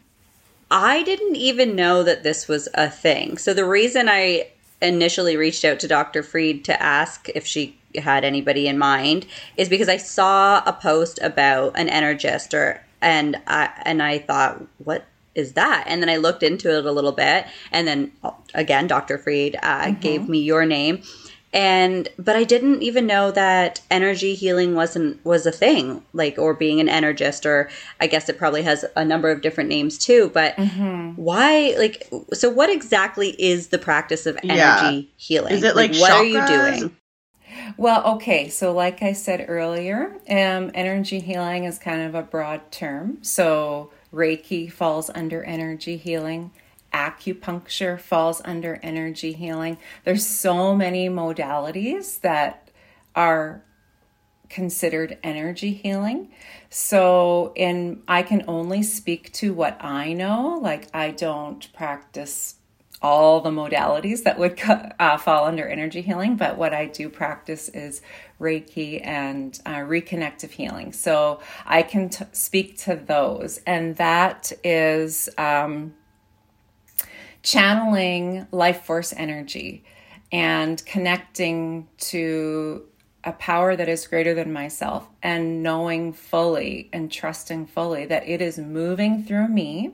I 0.69 1.05
didn't 1.05 1.37
even 1.37 1.77
know 1.77 2.03
that 2.03 2.25
this 2.25 2.49
was 2.49 2.69
a 2.75 2.91
thing. 2.91 3.39
So, 3.39 3.55
the 3.55 3.65
reason 3.65 4.09
I 4.09 4.49
initially 4.83 5.37
reached 5.37 5.65
out 5.65 5.79
to 5.81 5.89
Dr. 5.89 6.25
Freed 6.25 6.65
to 6.65 6.83
ask 6.83 7.29
if 7.35 7.47
she 7.47 7.79
had 7.97 8.25
anybody 8.25 8.69
in 8.69 8.79
mind 8.79 9.27
is 9.57 9.69
because 9.69 9.89
I 9.89 9.97
saw 9.97 10.63
a 10.67 10.73
post 10.73 11.19
about 11.23 11.79
an 11.79 11.89
energist 11.89 12.55
or 12.55 12.83
and 13.01 13.37
I 13.47 13.71
and 13.85 14.03
I 14.03 14.19
thought 14.19 14.63
what 14.79 15.05
is 15.35 15.53
that? 15.53 15.85
And 15.87 16.03
then 16.03 16.09
I 16.09 16.17
looked 16.17 16.43
into 16.43 16.77
it 16.77 16.87
a 16.87 16.93
little 16.93 17.13
bit, 17.13 17.47
and 17.71 17.87
then 17.87 18.11
again, 18.55 18.87
Dr. 18.87 19.19
Freed 19.19 19.57
uh, 19.63 19.85
mm-hmm. 19.85 20.01
gave 20.01 20.29
me 20.29 20.39
your 20.39 20.65
name, 20.65 21.03
and 21.53 22.09
but 22.19 22.37
I 22.37 22.45
didn't 22.45 22.83
even 22.83 23.07
know 23.07 23.31
that 23.31 23.81
energy 23.91 24.35
healing 24.35 24.75
wasn't 24.75 25.25
was 25.25 25.47
a 25.47 25.53
thing, 25.53 26.03
like 26.13 26.39
or 26.39 26.55
being 26.55 26.81
an 26.81 26.89
energist, 26.89 27.47
or 27.47 27.69
I 28.01 28.07
guess 28.07 28.29
it 28.29 28.39
probably 28.39 28.63
has 28.63 28.85
a 28.97 29.05
number 29.05 29.31
of 29.31 29.43
different 29.43 29.69
names 29.69 29.99
too. 29.99 30.31
But 30.33 30.57
mm-hmm. 30.57 31.13
why, 31.13 31.75
like, 31.79 32.09
so 32.33 32.51
what 32.51 32.71
exactly 32.71 33.31
is 33.39 33.69
the 33.69 33.79
practice 33.79 34.27
of 34.27 34.37
energy 34.43 34.59
yeah. 34.59 35.01
healing? 35.17 35.55
Is 35.55 35.63
it 35.63 35.77
like, 35.77 35.93
like 35.93 36.01
what 36.01 36.13
are 36.13 36.25
you 36.25 36.47
doing? 36.47 36.97
Well, 37.77 38.05
okay. 38.15 38.49
So, 38.49 38.73
like 38.73 39.03
I 39.03 39.13
said 39.13 39.45
earlier, 39.49 40.17
um, 40.29 40.71
energy 40.75 41.21
healing 41.21 41.65
is 41.65 41.79
kind 41.79 42.03
of 42.03 42.15
a 42.15 42.23
broad 42.23 42.71
term. 42.71 43.19
So, 43.23 43.91
Reiki 44.13 44.71
falls 44.71 45.11
under 45.15 45.43
energy 45.45 45.97
healing. 45.97 46.53
Acupuncture 46.93 48.01
falls 48.01 48.41
under 48.45 48.79
energy 48.83 49.33
healing. 49.33 49.79
There's 50.05 50.27
so 50.27 50.75
many 50.75 51.09
modalities 51.09 52.21
that 52.21 52.71
are 53.15 53.63
considered 54.49 55.19
energy 55.23 55.73
healing. 55.73 56.31
So, 56.71 57.53
in 57.57 58.03
I 58.09 58.23
can 58.23 58.45
only 58.49 58.83
speak 58.83 59.33
to 59.35 59.53
what 59.53 59.83
I 59.85 60.13
know. 60.13 60.59
Like 60.63 60.89
I 60.95 61.11
don't 61.11 61.73
practice 61.73 62.57
all 63.03 63.41
the 63.41 63.51
modalities 63.51 64.23
that 64.25 64.39
would 64.39 64.59
uh, 64.99 65.19
fall 65.19 65.45
under 65.45 65.67
energy 65.69 66.01
healing, 66.01 66.37
but 66.37 66.57
what 66.57 66.73
I 66.73 66.87
do 66.87 67.09
practice 67.09 67.69
is 67.69 68.01
Reiki 68.41 69.05
and 69.05 69.59
uh, 69.67 69.77
reconnective 69.77 70.51
healing. 70.51 70.93
So 70.93 71.41
I 71.65 71.83
can 71.83 72.09
t- 72.09 72.25
speak 72.33 72.79
to 72.79 72.97
those, 72.97 73.61
and 73.67 73.97
that 73.97 74.53
is 74.65 75.29
um, 75.37 75.95
channeling 77.43 78.47
life 78.51 78.85
force 78.85 79.13
energy 79.17 79.85
and 80.33 80.85
connecting 80.87 81.89
to 81.99 82.83
a 83.25 83.33
power 83.33 83.77
that 83.77 83.89
is 83.89 84.07
greater 84.07 84.35
than 84.35 84.53
myself 84.53 85.09
and 85.23 85.63
knowing 85.63 86.13
fully 86.13 86.89
and 86.93 87.11
trusting 87.11 87.67
fully 87.67 88.07
that 88.07 88.27
it 88.29 88.41
is 88.41 88.59
moving 88.59 89.25
through 89.25 89.49
me 89.49 89.93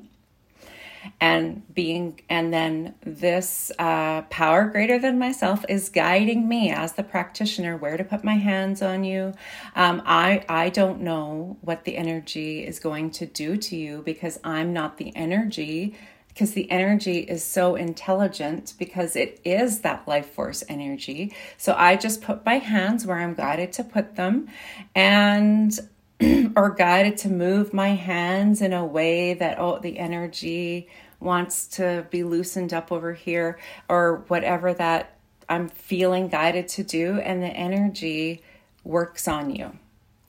and 1.21 1.62
being 1.75 2.21
and 2.29 2.53
then 2.53 2.95
this 3.05 3.73
uh, 3.79 4.23
power 4.23 4.67
greater 4.67 4.99
than 4.99 5.19
myself 5.19 5.65
is 5.69 5.88
guiding 5.88 6.49
me 6.49 6.71
as 6.71 6.93
the 6.93 7.03
practitioner 7.03 7.77
where 7.77 7.97
to 7.97 8.05
put 8.05 8.25
my 8.25 8.37
hands 8.37 8.83
on 8.83 9.05
you 9.05 9.33
um, 9.75 10.03
i 10.05 10.45
i 10.49 10.69
don't 10.69 11.01
know 11.01 11.57
what 11.61 11.85
the 11.85 11.97
energy 11.97 12.65
is 12.67 12.79
going 12.79 13.11
to 13.11 13.27
do 13.27 13.57
to 13.57 13.77
you 13.77 14.03
because 14.03 14.38
i'm 14.45 14.73
not 14.73 14.97
the 14.99 15.15
energy 15.17 15.95
because 16.33 16.53
the 16.53 16.71
energy 16.71 17.19
is 17.19 17.45
so 17.45 17.75
intelligent 17.75 18.73
because 18.79 19.17
it 19.17 19.38
is 19.45 19.81
that 19.81 20.09
life 20.09 20.31
force 20.31 20.65
energy. 20.67 21.35
So 21.59 21.75
I 21.77 21.97
just 21.97 22.23
put 22.23 22.47
my 22.47 22.57
hands 22.57 23.05
where 23.05 23.19
I'm 23.19 23.35
guided 23.35 23.73
to 23.75 23.85
put 23.85 24.17
them 24.17 24.49
and 24.95 25.79
or 26.57 26.71
guided 26.71 27.17
to 27.19 27.29
move 27.29 27.73
my 27.73 27.91
hands 27.91 28.63
in 28.63 28.73
a 28.73 28.85
way 28.85 29.35
that 29.35 29.59
oh 29.59 29.79
the 29.79 29.99
energy 29.99 30.89
wants 31.21 31.67
to 31.67 32.07
be 32.11 32.23
loosened 32.23 32.73
up 32.73 32.91
over 32.91 33.13
here 33.13 33.59
or 33.89 34.25
whatever 34.29 34.75
that 34.75 35.17
I'm 35.49 35.69
feeling 35.69 36.29
guided 36.29 36.69
to 36.69 36.83
do 36.83 37.19
and 37.19 37.43
the 37.43 37.49
energy 37.49 38.43
works 38.85 39.29
on 39.29 39.55
you. 39.55 39.79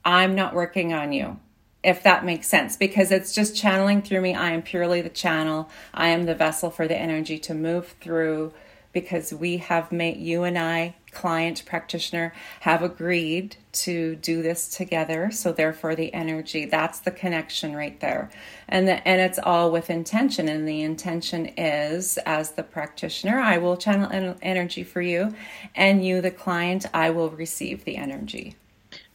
I'm 0.06 0.36
not 0.36 0.54
working 0.54 0.94
on 0.94 1.14
you 1.14 1.40
if 1.84 2.02
that 2.04 2.24
makes 2.24 2.48
sense, 2.48 2.78
because 2.78 3.12
it's 3.12 3.36
just 3.36 3.56
channeling 3.56 4.02
through 4.02 4.22
me. 4.22 4.34
I 4.34 4.52
am 4.52 4.62
purely 4.62 5.02
the 5.02 5.10
channel. 5.10 5.70
I 5.94 6.10
am 6.10 6.24
the 6.24 6.34
vessel 6.34 6.70
for 6.70 6.88
the 6.88 6.98
energy 6.98 7.38
to 7.40 7.54
move 7.54 7.96
through 8.00 8.54
because 8.94 9.34
we 9.34 9.58
have 9.58 9.92
made, 9.92 10.18
you 10.18 10.44
and 10.44 10.58
I, 10.58 10.96
client 11.13 11.63
practitioner, 11.65 12.34
have 12.62 12.82
agreed 12.82 13.56
to 13.71 14.15
do 14.15 14.41
this 14.41 14.67
together. 14.67 15.32
So 15.32 15.52
therefore 15.52 15.95
the 15.95 16.13
energy, 16.13 16.65
that's 16.65 16.99
the 16.99 17.12
connection 17.12 17.76
right 17.76 17.99
there. 17.99 18.30
And 18.67 18.88
the, 18.88 19.08
and 19.08 19.21
it's 19.21 19.39
all 19.39 19.71
with 19.71 19.89
intention. 19.89 20.47
And 20.47 20.67
the 20.67 20.82
intention 20.82 21.47
is 21.58 22.17
as 22.26 22.52
the 22.52 22.63
practitioner, 22.63 23.39
I 23.39 23.58
will 23.58 23.78
channel 23.78 24.38
energy 24.41 24.84
for 24.84 25.02
you 25.02 25.34
and 25.76 26.06
you, 26.06 26.21
the 26.21 26.32
client, 26.32 26.86
I 26.93 27.10
will 27.12 27.30
receive 27.30 27.84
the 27.84 27.97
energy. 27.97 28.56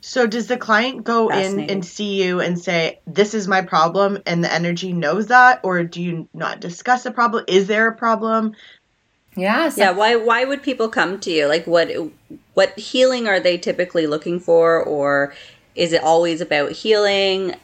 So 0.01 0.27
does 0.27 0.47
the 0.47 0.57
client 0.57 1.05
go 1.05 1.29
in 1.29 1.69
and 1.69 1.85
see 1.85 2.23
you 2.23 2.41
and 2.41 2.59
say, 2.59 3.01
"This 3.07 3.35
is 3.35 3.49
my 3.49 3.63
problem," 3.63 4.19
and 4.27 4.45
the 4.45 4.53
energy 4.53 4.93
knows 4.93 5.27
that, 5.27 5.61
or 5.65 5.83
do 5.83 6.01
you 6.01 6.29
not 6.33 6.61
discuss 6.61 7.05
a 7.05 7.11
problem? 7.11 7.45
Is 7.49 7.67
there 7.67 7.89
a 7.89 7.95
problem? 7.95 8.55
Yeah. 9.39 9.69
So- 9.69 9.81
yeah. 9.83 9.91
Why? 9.93 10.17
Why 10.17 10.45
would 10.45 10.63
people 10.63 10.89
come 10.89 11.19
to 11.21 11.31
you? 11.31 11.47
Like, 11.47 11.67
what? 11.67 11.91
What 12.55 12.79
healing 12.79 13.29
are 13.29 13.41
they 13.41 13.57
typically 13.57 14.07
looking 14.07 14.41
for, 14.41 14.83
or 14.83 15.35
is 15.75 15.93
it 15.93 16.03
always 16.03 16.41
about 16.41 16.73
healing? 16.73 17.55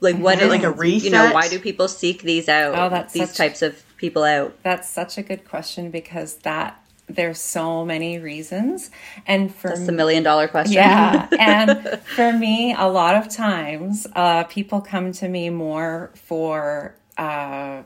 Like, 0.00 0.16
what 0.16 0.40
is 0.40 0.48
like 0.48 0.62
a 0.62 0.70
reset? 0.70 1.04
You 1.04 1.10
know, 1.10 1.32
why 1.32 1.48
do 1.48 1.58
people 1.58 1.88
seek 1.88 2.22
these 2.22 2.48
out? 2.48 2.74
Oh, 2.76 2.88
that's 2.88 3.12
these 3.12 3.28
such, 3.28 3.36
types 3.36 3.62
of 3.62 3.82
people 3.96 4.24
out. 4.24 4.56
That's 4.62 4.88
such 4.88 5.18
a 5.18 5.22
good 5.22 5.48
question 5.48 5.90
because 5.90 6.36
that 6.38 6.80
there's 7.14 7.40
so 7.40 7.84
many 7.84 8.18
reasons 8.18 8.90
and 9.26 9.52
for 9.54 9.68
that's 9.68 9.86
the 9.86 9.92
million 9.92 10.22
dollar 10.22 10.46
question 10.46 10.74
yeah 10.74 11.26
and 11.38 12.00
for 12.14 12.32
me 12.32 12.74
a 12.78 12.86
lot 12.86 13.16
of 13.16 13.28
times 13.28 14.06
uh, 14.14 14.44
people 14.44 14.80
come 14.80 15.10
to 15.12 15.28
me 15.28 15.50
more 15.50 16.10
for 16.14 16.94
uh, 17.18 17.82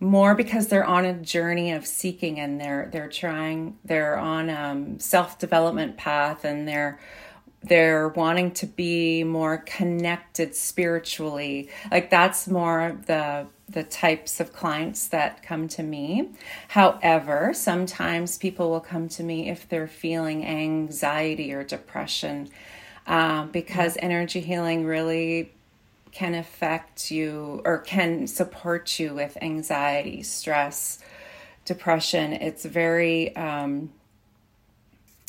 more 0.00 0.34
because 0.34 0.68
they're 0.68 0.84
on 0.84 1.04
a 1.04 1.14
journey 1.14 1.72
of 1.72 1.86
seeking 1.86 2.38
and 2.38 2.60
they're 2.60 2.88
they're 2.92 3.08
trying 3.08 3.76
they're 3.84 4.16
on 4.16 4.48
um, 4.48 4.98
self-development 4.98 5.96
path 5.96 6.44
and 6.44 6.68
they're 6.68 6.98
they're 7.64 8.08
wanting 8.08 8.52
to 8.52 8.66
be 8.66 9.24
more 9.24 9.58
connected 9.58 10.54
spiritually 10.54 11.68
like 11.90 12.10
that's 12.10 12.46
more 12.46 12.96
the 13.06 13.46
the 13.68 13.82
types 13.82 14.40
of 14.40 14.52
clients 14.52 15.08
that 15.08 15.42
come 15.42 15.68
to 15.68 15.82
me. 15.82 16.30
However, 16.68 17.52
sometimes 17.52 18.38
people 18.38 18.70
will 18.70 18.80
come 18.80 19.08
to 19.10 19.22
me 19.22 19.50
if 19.50 19.68
they're 19.68 19.86
feeling 19.86 20.46
anxiety 20.46 21.52
or 21.52 21.64
depression 21.64 22.48
um, 23.06 23.50
because 23.50 23.98
energy 24.00 24.40
healing 24.40 24.86
really 24.86 25.52
can 26.12 26.34
affect 26.34 27.10
you 27.10 27.62
or 27.64 27.78
can 27.78 28.26
support 28.26 28.98
you 28.98 29.14
with 29.14 29.36
anxiety, 29.40 30.22
stress, 30.22 30.98
depression. 31.64 32.32
It's 32.32 32.64
very 32.64 33.34
um, 33.36 33.92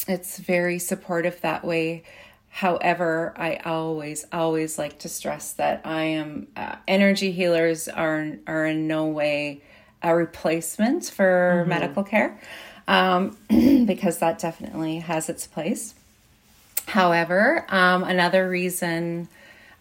it's 0.08 0.38
very 0.40 0.80
supportive 0.80 1.42
that 1.42 1.64
way 1.64 2.04
However, 2.50 3.34
I 3.38 3.58
always, 3.58 4.26
always 4.34 4.78
like 4.78 5.00
to 5.00 5.10
stress 5.10 5.54
that 5.54 5.82
I 5.86 6.02
am 6.02 6.48
uh, 6.56 6.76
energy 6.88 7.32
healers 7.32 7.88
are 7.88 8.34
are 8.48 8.66
in 8.66 8.88
no 8.88 9.06
way 9.08 9.62
a 10.02 10.16
replacement 10.16 11.06
for 11.06 11.60
mm-hmm. 11.60 11.70
medical 11.70 12.04
care, 12.04 12.40
um, 12.88 13.38
because 13.86 14.18
that 14.20 14.40
definitely 14.40 15.00
has 15.00 15.30
its 15.30 15.46
place. 15.46 15.94
However, 16.88 17.66
um, 17.70 18.04
another 18.04 18.50
reason 18.50 19.30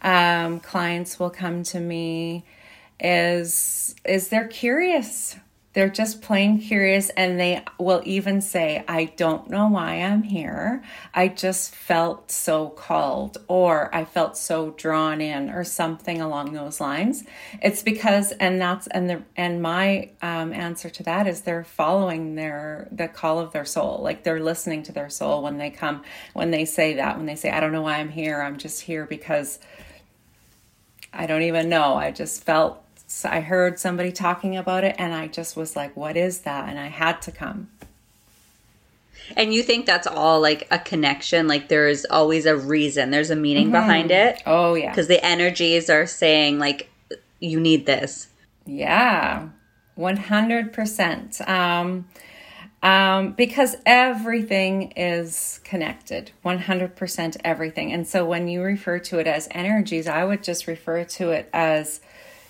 um, 0.02 0.60
clients 0.60 1.18
will 1.18 1.30
come 1.30 1.62
to 1.64 1.80
me 1.80 2.44
is 3.00 3.94
is 4.04 4.28
they're 4.28 4.48
curious 4.48 5.36
they're 5.78 5.88
just 5.88 6.22
plain 6.22 6.58
curious 6.58 7.08
and 7.10 7.38
they 7.38 7.62
will 7.78 8.02
even 8.04 8.40
say, 8.40 8.84
I 8.88 9.04
don't 9.16 9.48
know 9.48 9.68
why 9.68 10.00
I'm 10.02 10.24
here. 10.24 10.82
I 11.14 11.28
just 11.28 11.72
felt 11.72 12.32
so 12.32 12.70
called 12.70 13.38
or 13.46 13.94
I 13.94 14.04
felt 14.04 14.36
so 14.36 14.70
drawn 14.72 15.20
in 15.20 15.50
or 15.50 15.62
something 15.62 16.20
along 16.20 16.54
those 16.54 16.80
lines. 16.80 17.22
It's 17.62 17.84
because, 17.84 18.32
and 18.32 18.60
that's, 18.60 18.88
and 18.88 19.08
the, 19.08 19.22
and 19.36 19.62
my 19.62 20.10
um, 20.20 20.52
answer 20.52 20.90
to 20.90 21.04
that 21.04 21.28
is 21.28 21.42
they're 21.42 21.62
following 21.62 22.34
their, 22.34 22.88
the 22.90 23.06
call 23.06 23.38
of 23.38 23.52
their 23.52 23.64
soul. 23.64 24.00
Like 24.02 24.24
they're 24.24 24.42
listening 24.42 24.82
to 24.82 24.92
their 24.92 25.10
soul 25.10 25.44
when 25.44 25.58
they 25.58 25.70
come, 25.70 26.02
when 26.32 26.50
they 26.50 26.64
say 26.64 26.94
that, 26.94 27.18
when 27.18 27.26
they 27.26 27.36
say, 27.36 27.50
I 27.50 27.60
don't 27.60 27.70
know 27.70 27.82
why 27.82 27.98
I'm 27.98 28.08
here. 28.08 28.42
I'm 28.42 28.56
just 28.56 28.80
here 28.80 29.06
because 29.06 29.60
I 31.12 31.26
don't 31.26 31.42
even 31.42 31.68
know. 31.68 31.94
I 31.94 32.10
just 32.10 32.44
felt 32.44 32.84
I 33.24 33.40
heard 33.40 33.78
somebody 33.78 34.12
talking 34.12 34.56
about 34.56 34.84
it 34.84 34.94
and 34.98 35.14
I 35.14 35.28
just 35.28 35.56
was 35.56 35.74
like, 35.74 35.96
what 35.96 36.16
is 36.16 36.40
that? 36.40 36.68
And 36.68 36.78
I 36.78 36.88
had 36.88 37.22
to 37.22 37.32
come. 37.32 37.68
And 39.36 39.52
you 39.52 39.62
think 39.62 39.86
that's 39.86 40.06
all 40.06 40.40
like 40.40 40.66
a 40.70 40.78
connection? 40.78 41.48
Like 41.48 41.68
there's 41.68 42.04
always 42.06 42.46
a 42.46 42.56
reason, 42.56 43.10
there's 43.10 43.30
a 43.30 43.36
meaning 43.36 43.66
mm-hmm. 43.66 43.72
behind 43.72 44.10
it? 44.10 44.42
Oh, 44.46 44.74
yeah. 44.74 44.90
Because 44.90 45.08
the 45.08 45.24
energies 45.24 45.90
are 45.90 46.06
saying, 46.06 46.58
like, 46.58 46.90
you 47.40 47.60
need 47.60 47.86
this. 47.86 48.28
Yeah, 48.66 49.48
100%. 49.96 51.48
Um, 51.48 52.06
um, 52.82 53.32
because 53.32 53.76
everything 53.84 54.92
is 54.96 55.60
connected 55.64 56.30
100% 56.44 57.36
everything 57.44 57.92
and 57.92 58.06
so 58.06 58.24
when 58.24 58.48
you 58.48 58.62
refer 58.62 58.98
to 58.98 59.18
it 59.18 59.26
as 59.26 59.48
energies 59.50 60.06
i 60.06 60.24
would 60.24 60.42
just 60.42 60.66
refer 60.66 61.04
to 61.04 61.30
it 61.30 61.48
as 61.52 62.00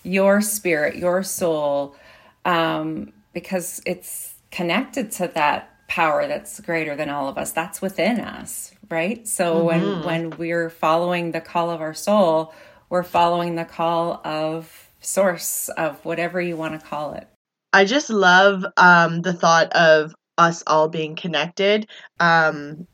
your 0.02 0.40
spirit, 0.40 0.96
your 0.96 1.22
soul, 1.22 1.96
um, 2.44 3.12
because 3.32 3.80
it's 3.86 4.34
connected 4.50 5.10
to 5.12 5.28
that 5.28 5.70
power 5.86 6.26
that's 6.26 6.60
greater 6.60 6.96
than 6.96 7.08
all 7.08 7.28
of 7.28 7.38
us. 7.38 7.52
That's 7.52 7.80
within 7.80 8.20
us, 8.20 8.72
right? 8.90 9.26
So 9.26 9.56
mm-hmm. 9.56 9.66
when 9.66 10.04
when 10.04 10.38
we're 10.38 10.70
following 10.70 11.32
the 11.32 11.40
call 11.40 11.70
of 11.70 11.80
our 11.80 11.94
soul, 11.94 12.54
we're 12.88 13.02
following 13.02 13.56
the 13.56 13.64
call 13.64 14.20
of 14.24 14.88
source 15.00 15.68
of 15.70 16.04
whatever 16.04 16.40
you 16.40 16.56
want 16.56 16.80
to 16.80 16.86
call 16.86 17.14
it. 17.14 17.28
I 17.72 17.84
just 17.84 18.08
love 18.08 18.64
um, 18.76 19.20
the 19.20 19.34
thought 19.34 19.72
of 19.72 20.14
us 20.38 20.62
all 20.66 20.88
being 20.88 21.16
connected. 21.16 21.88
Um, 22.20 22.86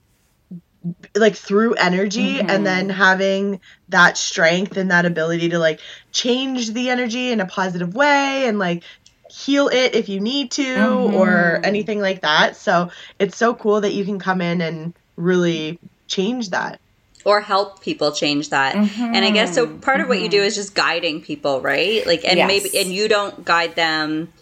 like 1.16 1.34
through 1.36 1.74
energy 1.74 2.38
Mm-hmm. 2.38 2.50
and 2.50 2.66
then 2.66 2.88
having 2.90 3.60
that 3.88 4.18
strength 4.18 4.76
and 4.76 4.90
that 4.90 5.06
ability 5.06 5.50
to 5.50 5.58
like 5.58 5.80
change 6.12 6.72
the 6.72 6.90
energy 6.90 7.30
in 7.32 7.40
a 7.40 7.46
positive 7.46 7.94
way 7.94 8.46
and 8.46 8.58
like 8.58 8.82
heal 9.30 9.68
it 9.68 9.94
if 9.94 10.08
you 10.08 10.20
need 10.20 10.50
to 10.52 11.10
or 11.14 11.58
Mm-hmm. 11.58 11.64
anything 11.64 12.00
like 12.00 12.22
that. 12.22 12.56
So 12.56 12.90
it's 13.18 13.36
so 13.36 13.54
cool 13.54 13.80
that 13.80 13.92
you 13.94 14.04
can 14.04 14.18
come 14.18 14.40
in 14.42 14.60
and 14.60 14.96
really 15.16 15.78
change 16.08 16.50
that. 16.50 16.80
or 17.24 17.40
help 17.40 17.80
people 17.80 18.12
change 18.12 18.50
that. 18.50 18.74
And 18.74 19.16
I 19.24 19.30
guess 19.30 19.54
so 19.54 19.66
part 19.66 20.02
of 20.02 20.08
what 20.08 20.20
you 20.20 20.28
do 20.28 20.42
is 20.42 20.54
just 20.54 20.74
guiding 20.74 21.22
people, 21.22 21.62
right? 21.62 22.06
Like 22.06 22.24
and 22.24 22.36
Yes. 22.36 22.48
maybe 22.48 22.78
and 22.78 22.92
you 22.92 23.08
don't 23.08 23.44
guide 23.46 23.74
them 23.76 24.32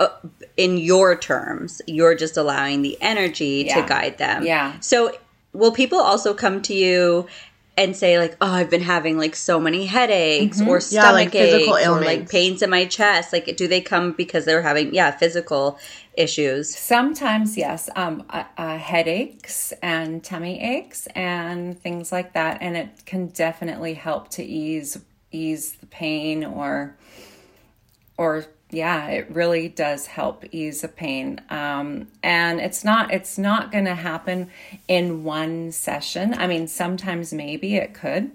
uh, 0.00 0.08
in 0.58 0.76
your 0.76 1.16
terms. 1.16 1.80
You're 1.86 2.16
just 2.16 2.36
allowing 2.36 2.82
the 2.82 2.98
energy 3.00 3.64
Yeah. 3.66 3.80
to 3.80 3.88
guide 3.88 4.18
them. 4.18 4.42
Yeah. 4.42 4.78
So 4.80 5.12
will 5.54 5.72
people 5.72 5.98
also 6.00 6.34
come 6.34 6.60
to 6.62 6.74
you 6.74 7.26
and 7.76 7.96
say 7.96 8.18
like, 8.18 8.36
"Oh, 8.40 8.50
I've 8.50 8.68
been 8.68 8.82
having 8.82 9.16
like 9.16 9.36
so 9.36 9.60
many 9.60 9.86
headaches 9.86 10.60
or 10.60 10.74
Yeah, 10.76 10.80
stomach 10.80 11.14
like 11.14 11.30
physical 11.30 11.76
aches 11.76 11.88
or 11.88 12.00
like 12.00 12.28
pains 12.28 12.60
in 12.60 12.70
my 12.70 12.86
chest?" 12.86 13.32
Like 13.32 13.56
do 13.56 13.68
they 13.68 13.80
come 13.80 14.12
because 14.12 14.44
they're 14.44 14.62
having 14.62 14.92
yeah, 14.92 15.12
physical 15.12 15.78
issues? 16.14 16.76
Sometimes, 16.76 17.56
yes, 17.56 17.88
um, 17.94 18.24
uh, 18.30 18.42
uh, 18.56 18.78
headaches 18.78 19.72
and 19.80 20.24
tummy 20.24 20.60
aches 20.60 21.06
and 21.14 21.80
things 21.80 22.10
like 22.10 22.32
that, 22.32 22.58
and 22.60 22.76
it 22.76 23.06
can 23.06 23.28
definitely 23.28 23.94
help 23.94 24.28
to 24.30 24.42
ease 24.44 24.98
ease 25.30 25.74
the 25.74 25.86
pain 25.86 26.44
or 26.44 26.96
or 28.16 28.44
yeah, 28.70 29.06
it 29.08 29.30
really 29.30 29.68
does 29.68 30.06
help 30.06 30.44
ease 30.52 30.82
the 30.82 30.88
pain. 30.88 31.40
Um, 31.48 32.08
and 32.22 32.60
it's 32.60 32.84
not 32.84 33.12
it's 33.12 33.38
not 33.38 33.72
going 33.72 33.86
to 33.86 33.94
happen 33.94 34.50
in 34.86 35.24
one 35.24 35.72
session. 35.72 36.34
I 36.34 36.46
mean, 36.46 36.68
sometimes 36.68 37.32
maybe 37.32 37.76
it 37.76 37.94
could, 37.94 38.30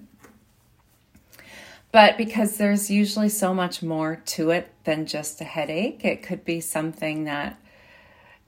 but 1.91 2.17
because 2.17 2.57
there's 2.57 2.89
usually 2.89 3.29
so 3.29 3.53
much 3.53 3.83
more 3.83 4.15
to 4.25 4.49
it 4.49 4.73
than 4.85 5.05
just 5.05 5.39
a 5.41 5.43
headache, 5.43 6.03
it 6.03 6.23
could 6.23 6.43
be 6.43 6.59
something 6.59 7.25
that 7.25 7.59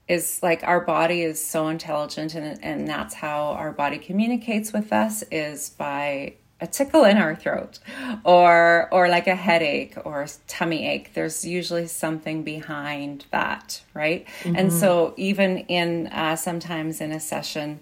is 0.08 0.40
like 0.42 0.62
our 0.64 0.80
body 0.80 1.22
is 1.22 1.44
so 1.44 1.68
intelligent 1.68 2.34
and 2.34 2.62
and 2.64 2.88
that's 2.88 3.14
how 3.14 3.46
our 3.52 3.72
body 3.72 3.98
communicates 3.98 4.72
with 4.72 4.92
us 4.92 5.22
is 5.30 5.70
by 5.70 6.34
a 6.60 6.66
tickle 6.66 7.04
in 7.04 7.18
our 7.18 7.36
throat 7.36 7.78
or 8.24 8.88
or 8.90 9.08
like 9.08 9.26
a 9.26 9.34
headache 9.34 9.94
or 10.04 10.22
a 10.22 10.28
tummy 10.46 10.88
ache. 10.88 11.12
There's 11.14 11.44
usually 11.44 11.86
something 11.86 12.42
behind 12.42 13.26
that 13.30 13.82
right? 13.94 14.26
And 14.44 14.72
so 14.72 15.14
even 15.16 15.58
in 15.58 16.06
uh, 16.08 16.36
sometimes 16.36 17.00
in 17.00 17.12
a 17.12 17.20
session 17.20 17.80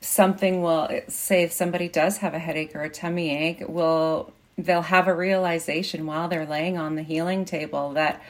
something 0.00 0.62
will 0.62 0.88
say 1.08 1.42
if 1.44 1.52
somebody 1.52 1.88
does 1.88 2.18
have 2.18 2.34
a 2.34 2.38
headache 2.38 2.74
or 2.74 2.82
a 2.82 2.90
tummy 2.90 3.36
ache 3.36 3.62
will 3.68 4.32
they'll 4.58 4.82
have 4.82 5.08
a 5.08 5.14
realization 5.14 6.06
while 6.06 6.28
they're 6.28 6.46
laying 6.46 6.76
on 6.76 6.96
the 6.96 7.02
healing 7.02 7.44
table 7.44 7.92
that 7.92 8.20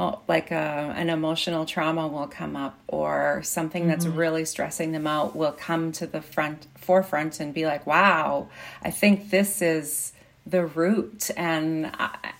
oh, 0.00 0.18
like 0.26 0.50
a, 0.50 0.94
an 0.96 1.08
emotional 1.10 1.64
trauma 1.66 2.08
will 2.08 2.26
come 2.40 2.56
up 2.56 2.74
or 2.88 3.42
something 3.44 3.86
that's 3.86 4.06
really 4.06 4.44
stressing 4.54 4.92
them 4.92 5.06
out 5.06 5.36
will 5.36 5.52
come 5.68 5.92
to 5.92 6.06
the 6.06 6.22
front 6.22 6.66
forefront 6.86 7.38
and 7.40 7.52
be 7.54 7.66
like 7.72 7.86
wow 7.86 8.48
i 8.82 8.90
think 8.90 9.30
this 9.30 9.60
is 9.62 10.12
the 10.46 10.64
root 10.64 11.30
and 11.36 11.86
I, 11.98 12.32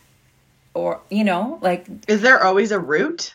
or 0.75 1.01
you 1.11 1.25
know 1.25 1.59
like 1.63 1.87
Is 2.09 2.23
there 2.23 2.43
always 2.43 2.73
a 2.73 2.79
root? 2.81 3.35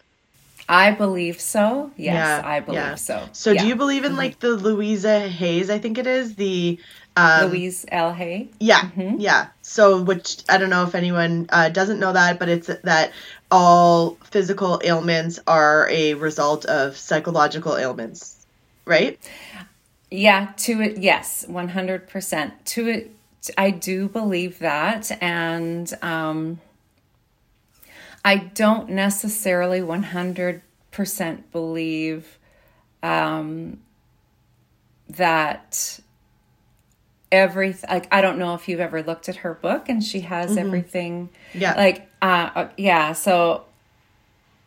i 0.68 0.90
believe 0.92 1.40
so 1.40 1.92
yes 1.96 2.16
Yeah, 2.16 2.42
i 2.44 2.60
believe 2.60 2.80
yeah. 2.82 2.96
so 2.96 3.18
So 3.34 3.52
Yeah. 3.52 3.58
Mm-hmm. 3.58 3.64
do 3.64 3.70
you 3.70 3.76
believe 3.76 4.04
in 4.06 4.16
like 4.24 4.40
the 4.40 4.50
Louisa 4.68 5.20
Hayes, 5.20 5.70
I 5.70 5.78
think 5.78 5.98
it 6.00 6.08
is, 6.08 6.36
the 6.36 6.80
um, 7.16 7.50
louise 7.52 7.86
l 7.92 8.12
hay 8.12 8.50
Yeah, 8.60 8.82
Mm-hmm. 8.82 9.20
yeah. 9.20 9.48
So, 9.62 10.02
which 10.02 10.44
I 10.50 10.58
don't 10.58 10.70
know 10.70 10.84
if 10.84 10.96
anyone 10.96 11.46
uh, 11.50 11.70
doesn't 11.70 12.00
know 12.00 12.14
that, 12.14 12.40
but 12.40 12.50
it's 12.50 12.68
that 12.84 13.12
all 13.52 14.18
physical 14.24 14.82
ailments 14.84 15.40
are 15.48 15.88
a 15.90 16.14
result 16.16 16.66
of 16.66 16.98
psychological 16.98 17.78
ailments, 17.78 18.46
right? 18.86 19.20
Yeah, 20.12 20.54
to 20.58 20.82
it, 20.82 20.98
yes, 20.98 21.46
100%. 21.48 22.52
To 22.66 22.88
it, 22.88 23.12
I 23.58 23.72
do 23.72 24.08
believe 24.08 24.60
that. 24.60 25.12
And 25.22 25.92
um, 26.02 26.60
I 28.24 28.38
don't 28.38 28.90
necessarily 28.90 29.82
100% 29.82 30.62
believe 31.52 32.40
um, 33.04 33.80
that 35.10 36.00
everything, 37.32 37.90
like, 37.90 38.08
I 38.12 38.22
don't 38.22 38.38
know 38.38 38.54
if 38.56 38.68
you've 38.70 38.80
ever 38.80 39.02
looked 39.04 39.28
at 39.30 39.38
her 39.38 39.54
book 39.56 39.90
and 39.90 40.04
she 40.04 40.22
has 40.22 40.58
everything 40.58 41.30
Yeah. 41.54 41.74
like 41.76 42.10
uh 42.22 42.50
uh, 42.56 42.70
yeah 42.78 43.14
so 43.14 43.66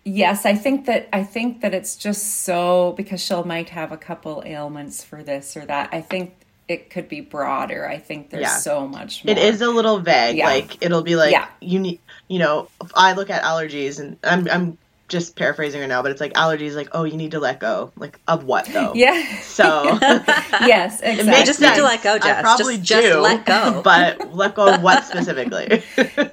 yes 0.04 0.46
i 0.46 0.54
think 0.54 0.86
that 0.86 1.08
i 1.12 1.22
think 1.22 1.60
that 1.60 1.74
it's 1.74 1.96
just 1.96 2.42
so 2.42 2.92
because 2.96 3.20
she'll 3.22 3.44
might 3.44 3.70
have 3.70 3.92
a 3.92 3.96
couple 3.96 4.42
ailments 4.46 5.02
for 5.04 5.22
this 5.22 5.56
or 5.56 5.64
that 5.66 5.88
i 5.92 6.00
think 6.00 6.34
it 6.68 6.90
could 6.90 7.08
be 7.08 7.20
broader 7.20 7.86
i 7.88 7.98
think 7.98 8.30
there's 8.30 8.42
Yeah. 8.42 8.56
so 8.58 8.86
much 8.86 9.24
more 9.24 9.32
It 9.32 9.38
is 9.38 9.60
a 9.62 9.68
little 9.70 9.98
vague. 10.00 10.36
Yeah. 10.36 10.46
Like 10.46 10.82
it'll 10.82 11.02
be 11.02 11.16
like 11.16 11.32
Yeah. 11.32 11.48
you 11.60 11.78
need, 11.78 12.00
you 12.28 12.38
know, 12.38 12.68
if 12.82 12.90
I 12.94 13.12
look 13.14 13.30
at 13.30 13.42
allergies 13.42 13.98
and 13.98 14.18
I'm 14.22 14.46
I'm 14.50 14.78
just 15.08 15.36
paraphrasing 15.36 15.80
her 15.80 15.86
now, 15.86 16.02
but 16.02 16.10
it's 16.10 16.20
like 16.20 16.34
allergies 16.34 16.74
like, 16.76 16.88
oh, 16.92 17.04
you 17.04 17.16
need 17.16 17.30
to 17.30 17.40
let 17.40 17.58
go. 17.60 17.90
Like 17.96 18.20
of 18.28 18.44
what 18.44 18.66
though? 18.66 18.92
yeah 18.94 19.40
So 19.40 19.98
yes 20.02 21.00
exactly 21.02 21.24
makes 21.24 21.38
You 21.40 21.44
just 21.46 21.60
need 21.60 21.74
to 21.76 21.82
let 21.82 22.02
go, 22.02 22.14
I 22.14 22.18
Jess. 22.18 22.42
probably 22.42 22.76
just, 22.76 22.88
just 22.88 23.06
do, 23.06 23.20
let 23.20 23.46
go. 23.46 23.80
But 23.84 24.34
let 24.34 24.54
go 24.54 24.72
of 24.74 24.82
what 24.82 25.04
specifically? 25.04 25.82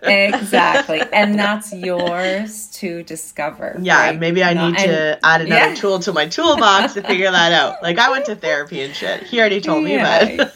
exactly 0.04 1.02
and 1.14 1.40
that's 1.40 1.72
yours 1.74 2.68
to 2.74 3.04
discover 3.04 3.78
Yeah, 3.82 3.98
right? 4.08 4.20
maybe 4.20 4.44
I 4.44 4.54
No, 4.54 4.70
need 4.70 4.78
and- 4.80 4.90
to 4.92 5.20
add 5.24 5.42
another 5.42 5.70
yeah. 5.70 5.76
tool 5.76 6.00
to 6.00 6.12
my 6.14 6.28
toolbox 6.28 6.94
to 6.96 7.02
figure 7.04 7.32
that 7.32 7.52
out. 7.54 7.82
Like 7.82 7.98
I 7.98 8.10
went 8.12 8.26
to 8.26 8.36
therapy 8.36 8.82
and 8.82 8.94
shit. 8.94 9.24
He 9.24 9.40
already 9.40 9.62
told 9.62 9.84
me, 9.84 9.94
Yeah. 9.94 10.36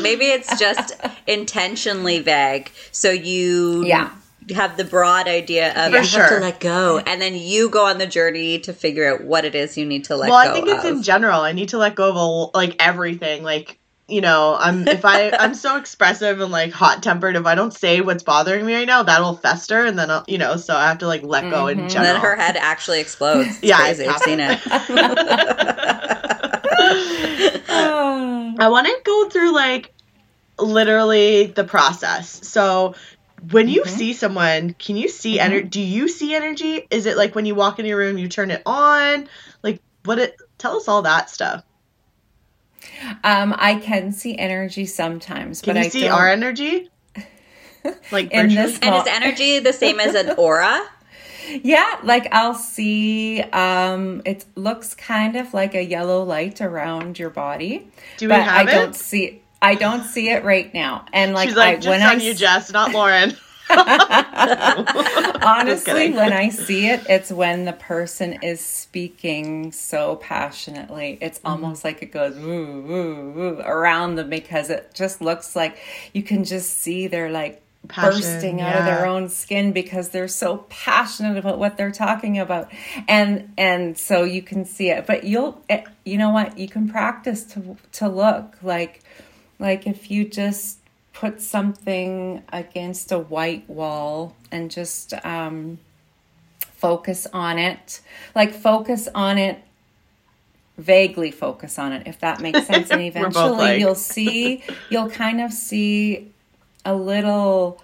Maybe 0.00 0.26
it's 0.26 0.58
just 0.58 0.94
intentionally 1.26 2.20
vague. 2.20 2.70
So 2.92 3.10
you 3.10 3.84
Yeah. 3.84 4.10
Have 4.54 4.76
the 4.76 4.84
broad 4.84 5.28
idea 5.28 5.70
of 5.70 5.92
For 5.92 5.98
you 5.98 6.20
have 6.20 6.28
to 6.30 6.38
let 6.38 6.60
go. 6.60 6.98
And 6.98 7.20
then 7.20 7.34
you 7.34 7.68
go 7.68 7.86
on 7.86 7.98
the 7.98 8.06
journey 8.06 8.60
to 8.60 8.72
figure 8.72 9.12
out 9.12 9.24
what 9.24 9.44
it 9.44 9.54
is 9.54 9.76
you 9.76 9.86
need 9.86 10.04
to 10.04 10.16
let 10.16 10.30
well, 10.30 10.38
I 10.38 10.52
think 10.52 10.68
it's 10.68 10.84
of. 10.84 10.96
in 10.96 11.02
general. 11.02 11.40
I 11.40 11.52
need 11.52 11.70
to 11.70 11.78
let 11.78 11.94
go 11.94 12.10
of 12.10 12.16
a, 12.16 12.56
like 12.56 12.76
everything. 12.78 13.42
Like 13.42 13.78
you 14.08 14.20
know, 14.20 14.56
I'm 14.58 14.86
if 14.86 15.04
I 15.04 15.30
I'm 15.38 15.54
so 15.54 15.76
expressive 15.76 16.40
and 16.40 16.52
like 16.52 16.72
hot 16.72 17.02
tempered. 17.02 17.36
If 17.36 17.46
I 17.46 17.54
don't 17.54 17.72
say 17.72 18.00
what's 18.00 18.22
bothering 18.22 18.64
me 18.64 18.74
right 18.74 18.86
now, 18.86 19.02
that'll 19.02 19.36
fester, 19.36 19.84
and 19.84 19.98
then 19.98 20.10
I'll, 20.10 20.24
you 20.28 20.38
know, 20.38 20.56
so 20.56 20.74
I 20.76 20.88
have 20.88 20.98
to 20.98 21.06
like 21.06 21.22
let 21.22 21.50
go 21.50 21.66
in 21.66 21.78
mm-hmm. 21.78 21.96
and 21.96 22.06
then 22.06 22.20
her 22.20 22.36
head 22.36 22.56
actually 22.56 23.00
explodes. 23.00 23.48
It's 23.48 23.62
Yeah, 23.62 23.78
crazy. 23.78 24.06
I've 24.06 24.20
seen 24.20 24.40
it. 24.40 24.60
I 28.58 28.68
want 28.68 28.86
to 28.86 28.96
go 29.04 29.28
through 29.28 29.52
like 29.52 29.92
literally 30.58 31.46
the 31.46 31.64
process. 31.64 32.48
So 32.48 32.94
when 33.50 33.68
you 33.68 33.84
see 33.86 34.12
someone, 34.14 34.74
can 34.74 34.96
you 34.96 35.08
see 35.08 35.40
energy? 35.40 35.68
Do 35.68 35.80
you 35.80 36.08
see 36.08 36.34
energy? 36.34 36.86
Is 36.90 37.06
it 37.06 37.16
like 37.16 37.34
when 37.34 37.46
you 37.46 37.54
walk 37.54 37.78
in 37.78 37.86
your 37.86 37.98
room, 37.98 38.18
you 38.18 38.28
turn 38.28 38.50
it 38.50 38.62
on? 38.66 39.28
Like 39.62 39.82
what 40.04 40.18
it? 40.18 40.36
Tell 40.58 40.76
us 40.76 40.88
all 40.88 41.02
that 41.02 41.30
stuff. 41.30 41.64
um 43.24 43.54
i 43.58 43.74
can 43.76 44.12
see 44.12 44.36
energy 44.38 44.86
sometimes 44.86 45.62
Can 45.62 45.74
but 45.74 45.76
you 45.76 45.84
i 45.84 45.88
see 45.90 46.08
don't 46.08 46.08
our 46.08 46.28
energy? 46.30 46.90
Like 48.10 48.32
in 48.32 48.54
virtually? 48.54 48.56
this 48.56 48.78
And 48.82 48.94
is 48.94 49.06
energy 49.06 49.58
the 49.60 49.72
same 49.72 50.00
as 50.00 50.14
an 50.14 50.30
aura? 50.36 50.82
Yeah, 51.62 51.98
like 52.02 52.28
I'll 52.32 52.54
see 52.54 53.40
um 53.52 54.22
it 54.24 54.44
looks 54.56 54.94
kind 54.94 55.36
of 55.36 55.54
like 55.54 55.74
a 55.74 55.82
yellow 55.84 56.22
light 56.24 56.60
around 56.60 57.18
your 57.18 57.30
body. 57.30 57.88
Do 58.16 58.30
we 58.30 58.38
but 58.38 58.40
have 58.40 58.66
I 58.66 58.66
it? 58.68 58.74
don't 58.74 58.94
see 58.96 59.42
I 59.62 59.74
don't 59.76 60.04
see 60.04 60.28
it 60.30 60.44
right 60.44 60.72
now. 60.74 61.06
And 61.12 61.34
like, 61.34 61.50
She's 61.50 61.56
like, 61.56 61.76
I 61.76 61.80
just 61.80 61.88
when 61.88 62.02
on 62.02 62.20
I 62.20 62.20
you, 62.20 62.34
Jess, 62.34 62.72
not 62.72 62.92
Lauren. 62.92 63.36
honestly 65.42 66.10
when 66.10 66.32
I 66.32 66.50
see 66.50 66.86
it, 66.88 67.06
it's 67.08 67.30
when 67.30 67.64
the 67.64 67.72
person 67.72 68.34
is 68.34 68.60
speaking 68.60 69.72
so 69.72 70.16
passionately. 70.16 71.18
It's 71.20 71.40
Mm-hmm. 71.44 71.46
almost 71.46 71.84
like 71.84 72.02
it 72.02 72.12
goes 72.12 72.36
woo 72.36 72.82
woo 72.82 73.32
woo 73.32 73.60
around 73.60 74.16
them 74.16 74.30
because 74.30 74.70
it 74.70 74.92
just 74.94 75.20
looks 75.20 75.56
like 75.56 75.78
you 76.12 76.22
can 76.22 76.44
just 76.44 76.78
see 76.78 77.06
they're 77.06 77.30
like 77.30 77.62
Passion, 77.88 78.00
bursting 78.00 78.60
out 78.60 78.76
of 78.76 78.84
their 78.84 79.04
own 79.06 79.28
skin 79.28 79.72
because 79.72 80.10
they're 80.10 80.28
so 80.28 80.58
passionate 80.70 81.36
about 81.38 81.58
what 81.58 81.76
they're 81.76 81.92
talking 81.92 82.38
about 82.38 82.70
and 83.08 83.52
and 83.58 83.98
so 83.98 84.24
you 84.24 84.42
can 84.42 84.64
see 84.64 84.90
it 84.90 85.06
but 85.06 85.24
you'll 85.24 85.62
eh, 85.68 85.84
you 86.04 86.18
know 86.18 86.30
what 86.30 86.58
you 86.58 86.68
can 86.68 86.88
practice 86.88 87.44
to 87.44 87.76
to 87.92 88.08
look 88.08 88.56
like 88.62 89.02
like 89.58 89.86
if 89.86 90.10
you 90.10 90.24
just 90.24 90.78
put 91.12 91.40
something 91.40 92.42
against 92.52 93.10
a 93.12 93.18
white 93.18 93.68
wall 93.68 94.36
and 94.52 94.70
just 94.70 95.14
um 95.24 95.78
focus 96.60 97.26
on 97.32 97.58
it 97.58 98.00
like 98.34 98.52
focus 98.52 99.08
on 99.14 99.38
it 99.38 99.62
vaguely 100.76 101.30
focus 101.30 101.78
on 101.78 101.92
it 101.92 102.06
if 102.06 102.20
that 102.20 102.40
makes 102.40 102.66
sense 102.66 102.90
and 102.90 103.00
eventually 103.12 103.56
like- 103.56 103.80
you'll 103.80 103.94
see 103.94 104.62
you'll 104.90 105.08
kind 105.08 105.40
of 105.40 105.52
see 105.52 106.30
a 106.84 106.94
little 106.94 107.80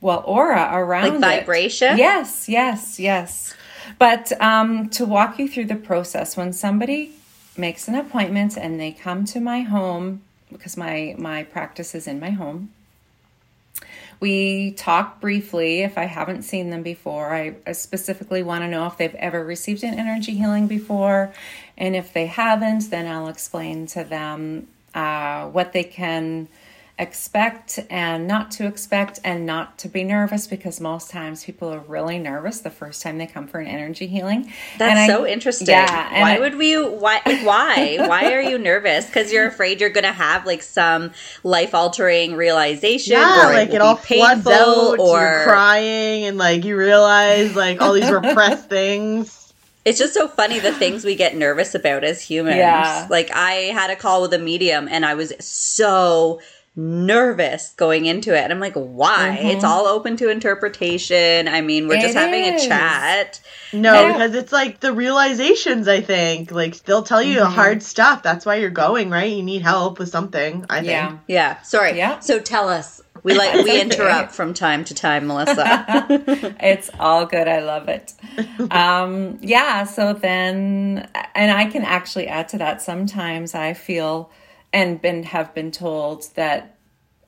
well 0.00 0.22
aura 0.26 0.68
around 0.72 1.20
Like 1.20 1.38
it. 1.38 1.40
vibration? 1.46 1.96
yes 1.96 2.48
yes 2.48 3.00
yes 3.00 3.54
but 3.98 4.30
um, 4.40 4.90
to 4.90 5.06
walk 5.06 5.38
you 5.40 5.48
through 5.48 5.64
the 5.64 5.74
process 5.74 6.36
when 6.36 6.52
somebody 6.52 7.12
makes 7.56 7.88
an 7.88 7.94
appointment 7.96 8.56
and 8.56 8.78
they 8.78 8.92
come 8.92 9.24
to 9.24 9.40
my 9.40 9.62
home 9.62 10.20
because 10.50 10.76
my 10.76 11.14
my 11.18 11.42
practice 11.44 11.94
is 11.94 12.06
in 12.06 12.20
my 12.20 12.30
home 12.30 12.70
we 14.20 14.72
talk 14.72 15.20
briefly 15.20 15.82
if 15.82 15.96
I 15.96 16.04
haven't 16.04 16.42
seen 16.42 16.70
them 16.70 16.82
before. 16.82 17.32
I, 17.32 17.72
specifically 17.72 18.42
want 18.42 18.64
to 18.64 18.68
know 18.68 18.86
if 18.86 18.96
they've 18.96 19.14
ever 19.14 19.44
received 19.44 19.84
an 19.84 19.94
energy 19.94 20.32
healing 20.32 20.66
before. 20.66 21.32
And 21.76 21.94
if 21.94 22.12
they 22.12 22.26
haven't, 22.26 22.90
then 22.90 23.06
I'll 23.06 23.28
explain 23.28 23.86
to 23.88 24.02
them 24.02 24.66
uh, 24.94 25.46
what 25.48 25.72
they 25.72 25.84
can 25.84 26.48
expect 26.98 27.78
and 27.90 28.26
not 28.26 28.50
to 28.50 28.66
expect 28.66 29.20
and 29.22 29.46
not 29.46 29.78
to 29.78 29.88
be 29.88 30.02
nervous 30.02 30.46
because 30.46 30.80
most 30.80 31.10
times 31.10 31.44
people 31.44 31.72
are 31.72 31.78
really 31.80 32.18
nervous 32.18 32.60
the 32.60 32.70
first 32.70 33.02
time 33.02 33.18
they 33.18 33.26
come 33.26 33.46
for 33.46 33.60
an 33.60 33.66
energy 33.68 34.06
healing. 34.06 34.52
That's 34.78 34.90
And 34.90 34.98
I- 34.98 35.06
so 35.06 35.24
interesting. 35.26 35.68
Yeah. 35.68 36.08
and 36.12 36.22
why 36.22 36.36
I- 36.36 36.40
would 36.40 36.56
we? 36.56 36.74
Why? 36.76 37.20
Like, 37.24 37.46
why? 37.46 37.96
why 38.08 38.32
are 38.34 38.40
you 38.42 38.58
nervous? 38.58 39.06
Because 39.06 39.32
you're 39.32 39.46
afraid 39.46 39.80
you're 39.80 39.90
gonna 39.90 40.12
have 40.12 40.44
like 40.44 40.62
some 40.62 41.12
life 41.44 41.74
altering 41.74 42.34
realization. 42.34 43.12
Yeah, 43.12 43.48
or 43.48 43.52
like 43.52 43.68
it, 43.70 43.76
it 43.76 43.80
all 43.80 43.94
be 43.96 44.02
floods 44.16 44.44
painful, 44.44 44.52
out. 44.52 44.98
or 44.98 45.20
You're 45.20 45.44
crying, 45.44 46.24
and 46.24 46.36
like 46.36 46.64
you 46.64 46.76
realize 46.76 47.54
like 47.54 47.80
all 47.80 47.92
these 47.92 48.10
repressed 48.10 48.68
things. 48.68 49.34
It's 49.84 49.98
just 49.98 50.12
so 50.12 50.28
funny 50.28 50.58
the 50.58 50.72
things 50.72 51.04
we 51.04 51.14
get 51.14 51.34
nervous 51.36 51.74
about 51.74 52.04
as 52.04 52.20
humans. 52.20 52.56
Yeah. 52.56 53.06
Like 53.08 53.30
I 53.32 53.52
had 53.72 53.88
a 53.90 53.96
call 53.96 54.20
with 54.20 54.34
a 54.34 54.38
medium 54.38 54.86
and 54.90 55.06
I 55.06 55.14
was 55.14 55.32
so 55.38 56.40
nervous 56.78 57.74
going 57.76 58.06
into 58.06 58.34
it. 58.34 58.38
And 58.44 58.52
I'm 58.52 58.60
like, 58.60 58.74
why? 58.74 59.36
It's 59.40 59.64
all 59.64 59.86
open 59.86 60.16
to 60.18 60.30
interpretation. 60.30 61.48
I 61.48 61.60
mean, 61.60 61.88
we're 61.88 62.00
just 62.00 62.16
Mm-hmm. 62.16 62.32
Having 62.32 62.54
a 62.54 62.68
chat. 62.68 63.40
No, 63.72 63.92
Yeah. 63.92 64.12
because 64.12 64.34
it's 64.34 64.52
like 64.52 64.80
the 64.80 64.92
realizations. 64.92 65.88
I 65.88 66.00
think 66.00 66.50
like 66.52 66.82
they'll 66.84 67.02
tell 67.02 67.22
you 67.22 67.40
Mm-hmm. 67.40 67.52
hard 67.52 67.82
stuff. 67.82 68.22
That's 68.22 68.46
why 68.46 68.56
you're 68.56 68.70
going, 68.70 69.10
right? 69.10 69.30
You 69.30 69.42
need 69.42 69.62
help 69.62 69.98
with 69.98 70.08
something. 70.08 70.64
I 70.70 70.76
think. 70.76 70.88
yeah. 70.90 71.18
Yeah. 71.26 71.62
Sorry. 71.62 71.96
Yeah. 71.96 72.20
So 72.20 72.38
tell 72.38 72.68
us. 72.68 73.02
We 73.24 73.34
like 73.36 73.52
we 73.64 73.80
interrupt 73.80 74.32
from 74.32 74.54
time 74.54 74.84
to 74.84 74.94
time, 74.94 75.26
Melissa. 75.26 76.06
it's 76.60 76.88
all 77.00 77.26
good. 77.26 77.48
I 77.48 77.58
love 77.60 77.88
it. 77.88 78.14
Um, 78.70 79.38
yeah. 79.42 79.84
So 79.84 80.12
then, 80.12 81.08
and 81.34 81.50
I 81.50 81.66
can 81.66 81.82
actually 81.82 82.28
add 82.28 82.48
to 82.50 82.58
that. 82.58 82.80
Sometimes 82.82 83.54
I 83.54 83.74
feel 83.74 84.30
and 84.72 85.00
been 85.00 85.22
have 85.24 85.54
been 85.54 85.70
told 85.70 86.24
that 86.34 86.78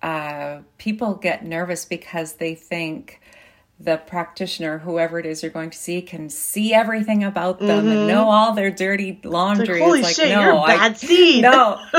uh, 0.02 0.60
people 0.78 1.14
get 1.14 1.44
nervous 1.44 1.84
because 1.84 2.34
they 2.34 2.54
think 2.54 3.19
the 3.82 3.96
practitioner, 3.96 4.76
whoever 4.78 5.18
it 5.18 5.24
is 5.24 5.42
you're 5.42 5.50
going 5.50 5.70
to 5.70 5.78
see, 5.78 6.02
can 6.02 6.28
see 6.28 6.74
everything 6.74 7.24
about 7.24 7.58
them 7.60 7.88
and 7.88 8.06
know 8.06 8.28
all 8.28 8.52
their 8.52 8.70
dirty 8.70 9.12
Mm-hmm. 9.12 9.18
It's 9.20 9.32
laundry. 9.32 9.80
like, 9.80 9.82
holy 9.82 10.00
It's 10.00 10.18
like, 10.18 10.26
shit, 10.28 10.34
no, 10.34 10.40
you're 10.42 10.50
a 10.52 10.60
I- 10.60 10.76
bad 10.76 10.98
seed. 10.98 11.42
no. 11.42 11.80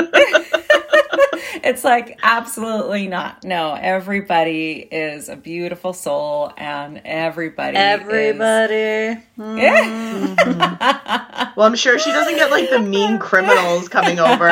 it's 1.64 1.84
like 1.84 2.20
absolutely 2.24 3.08
not. 3.08 3.44
No, 3.44 3.74
everybody 3.74 4.74
is 4.92 5.28
a 5.30 5.36
beautiful 5.36 5.94
soul 5.94 6.52
and 6.58 7.02
everybody 7.04 7.78
is- 7.78 7.84
Everybody. 7.84 9.22
Well, 11.58 11.68
I'm 11.68 11.76
sure 11.76 12.00
she 12.00 12.12
doesn't 12.12 12.36
get 12.36 12.50
like 12.50 12.70
the 12.70 12.80
mean 12.80 13.20
criminals 13.20 13.90
coming 13.90 14.20
over. 14.20 14.48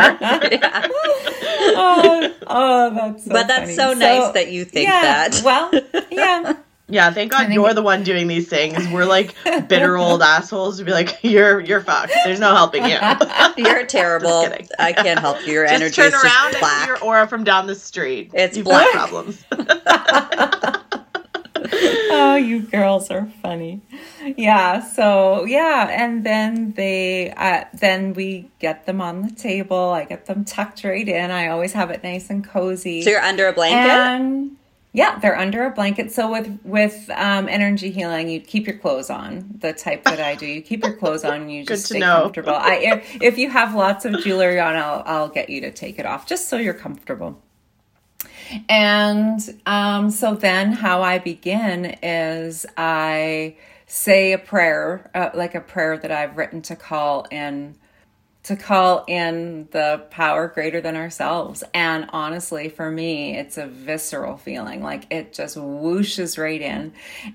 oh, 1.75 2.33
oh, 2.47 2.89
that's 2.93 3.23
so 3.25 3.31
But 3.31 3.47
that's 3.47 3.61
funny. 3.61 3.73
so 3.75 3.93
nice 3.93 4.33
that 4.33 4.51
you 4.51 4.65
think 4.65 4.89
yeah, 4.89 5.29
that. 5.29 5.41
Well, 5.43 5.71
yeah. 6.11 6.57
Yeah, 6.91 7.11
thank 7.11 7.31
God 7.31 7.53
you're 7.53 7.69
it- 7.69 7.73
the 7.75 7.83
one 7.83 8.03
doing 8.03 8.27
these 8.27 8.47
things. 8.47 8.87
We're 8.89 9.05
like 9.05 9.35
bitter 9.67 9.95
old 9.97 10.21
assholes 10.23 10.77
to 10.79 10.83
be 10.83 10.91
like, 10.91 11.19
you're 11.23 11.59
you're 11.59 11.81
fucked. 11.81 12.13
There's 12.25 12.39
no 12.39 12.53
helping 12.55 12.83
you. 12.85 12.97
You're 13.57 13.85
terrible. 13.85 14.47
I 14.79 14.93
can't 14.93 15.19
help 15.19 15.45
you. 15.45 15.53
Your 15.53 15.65
just 15.65 15.73
energy 15.75 15.95
turn 15.95 16.05
is 16.07 16.11
just 16.13 16.23
around 16.25 16.45
and 16.47 16.53
see 16.55 16.59
black. 16.61 16.87
your 16.87 17.03
aura 17.03 17.27
from 17.27 17.43
down 17.43 17.67
the 17.67 17.75
street. 17.75 18.31
It's 18.33 18.55
You've 18.57 18.63
black. 18.65 18.89
problems. 18.91 19.43
oh, 22.11 22.35
you 22.41 22.61
girls 22.61 23.11
are 23.11 23.27
funny. 23.41 23.81
Yeah. 24.37 24.81
So 24.81 25.43
yeah, 25.45 25.87
and 25.89 26.25
then 26.25 26.71
they, 26.73 27.31
uh, 27.31 27.65
then 27.73 28.13
we 28.13 28.49
get 28.59 28.85
them 28.85 29.01
on 29.01 29.23
the 29.23 29.31
table. 29.31 29.89
I 29.89 30.05
get 30.05 30.25
them 30.25 30.45
tucked 30.45 30.83
right 30.83 31.07
in. 31.07 31.31
I 31.31 31.47
always 31.49 31.73
have 31.73 31.89
it 31.91 32.03
nice 32.03 32.29
and 32.29 32.47
cozy. 32.47 33.01
So 33.01 33.09
you're 33.09 33.21
under 33.21 33.47
a 33.47 33.53
blanket? 33.53 33.89
And 33.91 34.57
yeah, 34.91 35.19
they're 35.19 35.37
under 35.37 35.65
a 35.65 35.71
blanket. 35.71 36.11
So 36.11 36.31
with 36.31 36.59
with 36.63 37.09
um, 37.11 37.47
energy 37.47 37.91
healing, 37.91 38.27
you 38.29 38.39
keep 38.39 38.65
your 38.65 38.77
clothes 38.77 39.09
on. 39.09 39.57
The 39.59 39.71
type 39.71 40.03
that 40.05 40.19
I 40.19 40.35
do, 40.35 40.47
you 40.47 40.61
keep 40.61 40.83
your 40.83 40.95
clothes 40.95 41.23
on. 41.23 41.49
You 41.49 41.63
just 41.65 41.85
stay 41.85 41.99
know. 41.99 42.23
comfortable. 42.23 42.53
I 42.53 42.75
if, 42.75 43.21
if 43.21 43.37
you 43.37 43.49
have 43.49 43.75
lots 43.75 44.05
of 44.05 44.19
jewelry 44.23 44.59
on, 44.59 44.75
I'll 44.75 45.03
I'll 45.05 45.29
get 45.29 45.49
you 45.49 45.61
to 45.61 45.71
take 45.71 45.99
it 45.99 46.05
off 46.05 46.25
just 46.25 46.49
so 46.49 46.57
you're 46.57 46.73
comfortable. 46.73 47.39
And 48.67 49.39
um, 49.67 50.09
so 50.09 50.33
then, 50.33 50.71
how 50.71 51.03
I 51.03 51.19
begin 51.19 51.97
is 52.01 52.65
I 52.75 53.57
say 53.85 54.33
a 54.33 54.39
prayer, 54.39 55.11
uh, 55.13 55.29
like 55.35 55.53
a 55.53 55.61
prayer 55.61 55.97
that 55.99 56.11
I've 56.11 56.35
written 56.35 56.63
to 56.63 56.75
call 56.75 57.27
in 57.29 57.75
to 58.49 58.55
call 58.55 59.05
in 59.07 59.67
the 59.69 60.03
power 60.09 60.47
greater 60.47 60.81
than 60.81 60.95
ourselves. 60.95 61.63
And 61.71 62.09
honestly, 62.09 62.67
for 62.67 62.89
me, 62.89 63.37
it's 63.37 63.59
a 63.59 63.67
visceral 63.67 64.37
feeling. 64.37 64.81
Like 64.81 65.05
it 65.11 65.33
just 65.33 65.55
whooshes 65.55 66.35
right 66.35 66.59
in. 66.59 66.93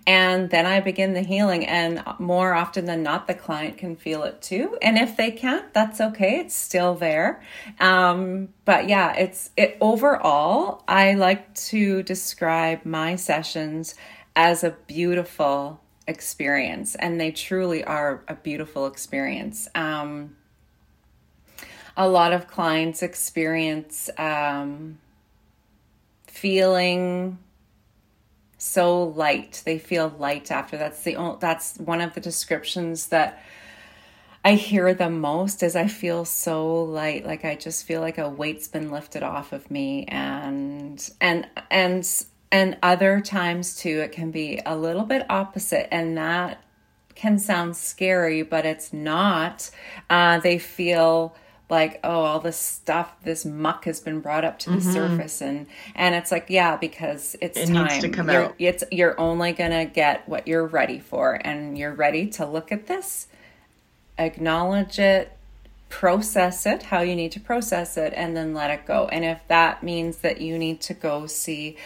And 0.09 0.51
then 0.51 0.67
I 0.67 0.81
begin 0.81 1.15
the 1.15 1.23
healing. 1.23 1.67
And 1.67 2.03
more 2.19 2.53
often 2.53 2.87
than 2.87 3.05
not, 3.05 3.29
the 3.29 3.35
client 3.35 3.79
can 3.79 3.95
feel 3.95 4.25
it 4.25 4.43
too. 4.43 4.77
And 4.83 4.99
if 4.99 5.17
they 5.17 5.31
can't, 5.31 5.73
that's 5.73 6.01
okay. 6.01 6.41
It's 6.41 6.57
still 6.57 6.97
there. 6.97 7.41
Um, 7.79 8.49
but 8.65 8.89
yeah, 8.89 9.15
it's 9.15 9.51
it 9.57 9.79
overall, 9.81 10.83
I 10.89 11.15
like 11.15 11.55
to 11.71 12.03
describe 12.03 12.85
my 12.85 13.15
sessions 13.15 13.95
as 14.35 14.65
a 14.65 14.77
beautiful 14.89 15.81
experience. 16.09 16.97
And 16.97 17.21
they 17.21 17.31
truly 17.31 17.85
are 17.85 18.25
a 18.27 18.35
beautiful 18.35 18.89
experience. 18.89 19.69
Um, 19.77 20.35
a 21.97 22.09
lot 22.09 22.33
of 22.33 22.47
clients 22.47 23.03
experience 23.03 24.11
um, 24.19 24.99
feeling 26.27 27.39
so 28.59 29.03
light. 29.03 29.63
They 29.65 29.79
feel 29.79 30.15
light 30.19 30.51
after. 30.51 30.77
That's 30.77 31.03
the 31.03 31.17
only, 31.17 31.39
that's 31.41 31.77
one 31.79 32.01
of 32.01 32.15
the 32.15 32.21
descriptions 32.21 33.09
that 33.09 33.43
I 34.45 34.55
hear 34.55 34.93
the 34.95 35.11
most. 35.11 35.63
Is 35.63 35.77
I 35.77 35.87
feel 35.87 36.25
so 36.25 36.83
light, 36.83 37.25
like 37.25 37.45
I 37.45 37.55
just 37.55 37.85
feel 37.87 38.01
like 38.01 38.19
a 38.19 38.29
weight's 38.29 38.69
been 38.69 38.91
lifted 38.91 39.23
off 39.23 39.53
of 39.53 39.71
me, 39.71 40.05
and 40.07 41.09
and 41.21 41.49
and 41.71 42.25
and 42.51 42.77
other 42.83 43.21
times 43.21 43.77
too, 43.77 44.01
it 44.01 44.13
can 44.13 44.31
be 44.31 44.61
a 44.65 44.77
little 44.77 45.05
bit 45.05 45.27
opposite, 45.31 45.93
and 45.95 46.17
that 46.19 46.63
can 47.15 47.39
sound 47.39 47.77
scary, 47.77 48.43
but 48.43 48.67
it's 48.67 48.93
not. 48.93 49.71
Uh, 50.11 50.41
they 50.41 50.59
feel 50.59 51.37
like 51.71 51.99
oh 52.05 52.21
all 52.25 52.41
this 52.41 52.59
stuff 52.59 53.15
this 53.25 53.45
muck 53.45 53.87
has 53.87 53.99
been 54.01 54.21
brought 54.21 54.45
up 54.45 54.59
to 54.61 54.71
the 54.71 54.81
surface. 54.81 55.41
And 55.41 55.67
and 55.95 56.15
it's 56.15 56.31
like 56.31 56.47
yeah 56.49 56.77
because 56.77 57.37
it's 57.41 57.59
Mm-hmm. 57.59 57.73
It 57.73 57.75
time 57.75 57.87
needs 57.89 57.99
to 58.01 58.09
come 58.11 58.31
you're, 58.31 58.45
out. 58.45 58.55
it's 58.59 58.85
you're 58.93 59.19
only 59.19 59.53
gonna 59.53 59.87
get 59.87 60.29
what 60.29 60.47
you're 60.47 60.67
ready 60.67 60.99
for. 60.99 61.35
And 61.35 61.79
you're 61.79 61.95
ready 61.95 62.27
to 62.29 62.47
look 62.47 62.71
at 62.73 62.87
this 62.87 63.29
acknowledge 64.19 64.99
it 64.99 65.33
process 65.89 66.67
it 66.67 66.85
how 66.85 67.01
you 67.01 67.15
need 67.15 67.31
to 67.33 67.41
process 67.41 67.97
it 67.97 68.13
and 68.17 68.37
then 68.37 68.53
let 68.55 68.71
it 68.71 68.85
go. 68.87 69.09
And 69.09 69.25
if 69.25 69.41
that 69.49 69.83
means 69.83 70.19
that 70.19 70.41
you 70.41 70.59
need 70.59 70.81
to 70.83 70.95
go 70.95 71.27
see 71.27 71.77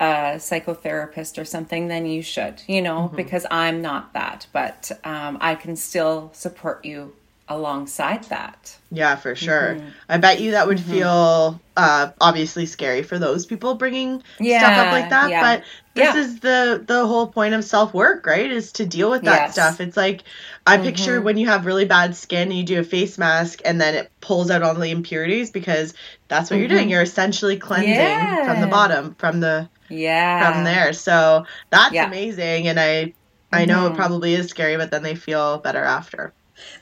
a 0.00 0.34
psychotherapist 0.36 1.40
or 1.40 1.44
something 1.44 1.86
then 1.86 2.06
you 2.06 2.22
should 2.22 2.60
you 2.66 2.82
know 2.82 3.12
because 3.14 3.46
i'm 3.50 3.80
not 3.80 4.12
that. 4.14 4.46
But 4.52 4.90
um, 5.04 5.38
i 5.40 5.54
can 5.54 5.76
still 5.76 6.30
support 6.34 6.84
you 6.84 7.14
alongside 7.54 8.24
that 8.24 8.76
Yeah, 8.90 9.16
for 9.16 9.34
sure. 9.34 9.76
Mm-hmm. 9.76 9.88
I 10.08 10.16
bet 10.18 10.40
you 10.40 10.50
that 10.52 10.66
would 10.66 10.80
feel 10.80 11.60
uh, 11.76 12.10
obviously 12.20 12.66
scary 12.66 13.02
for 13.02 13.18
those 13.18 13.46
people 13.46 13.74
bringing 13.76 14.22
stuff 14.58 14.76
up 14.78 14.92
like 14.92 15.08
that. 15.10 15.30
yeah. 15.30 15.40
But 15.40 15.64
this 15.94 16.14
Yeah. 16.14 16.20
is 16.20 16.40
the 16.40 16.84
the 16.86 17.06
whole 17.06 17.26
point 17.28 17.54
of 17.54 17.64
self 17.64 17.94
work, 17.94 18.26
right? 18.26 18.50
Is 18.50 18.72
to 18.72 18.86
deal 18.86 19.10
with 19.10 19.22
that 19.22 19.42
Yes. 19.42 19.52
stuff. 19.52 19.80
It's 19.80 19.96
like 19.96 20.22
I 20.66 20.76
picture 20.78 21.20
when 21.22 21.36
you 21.38 21.46
have 21.48 21.64
really 21.66 21.84
bad 21.86 22.14
skin, 22.16 22.48
and 22.48 22.56
you 22.58 22.64
do 22.64 22.80
a 22.80 22.84
face 22.84 23.16
mask, 23.18 23.60
and 23.64 23.80
then 23.80 23.94
it 23.94 24.10
pulls 24.20 24.50
out 24.50 24.62
all 24.62 24.74
the 24.74 24.90
impurities 24.90 25.50
because 25.50 25.94
that's 26.28 26.50
what 26.50 26.58
you're 26.58 26.68
doing. 26.68 26.88
You're 26.90 27.02
essentially 27.02 27.56
cleansing 27.56 28.44
from 28.44 28.60
the 28.60 28.66
bottom, 28.66 29.14
from 29.16 29.40
the 29.40 29.68
yeah 29.88 30.52
from 30.52 30.64
there. 30.64 30.92
So 30.92 31.46
that's 31.70 31.94
Yeah. 31.94 32.06
amazing, 32.06 32.68
and 32.68 32.78
I 32.78 33.14
I 33.54 33.64
know 33.66 33.86
it 33.86 33.94
probably 33.94 34.34
is 34.34 34.48
scary, 34.48 34.76
but 34.78 34.90
then 34.90 35.02
they 35.02 35.14
feel 35.14 35.58
better 35.58 35.84
after. 35.84 36.32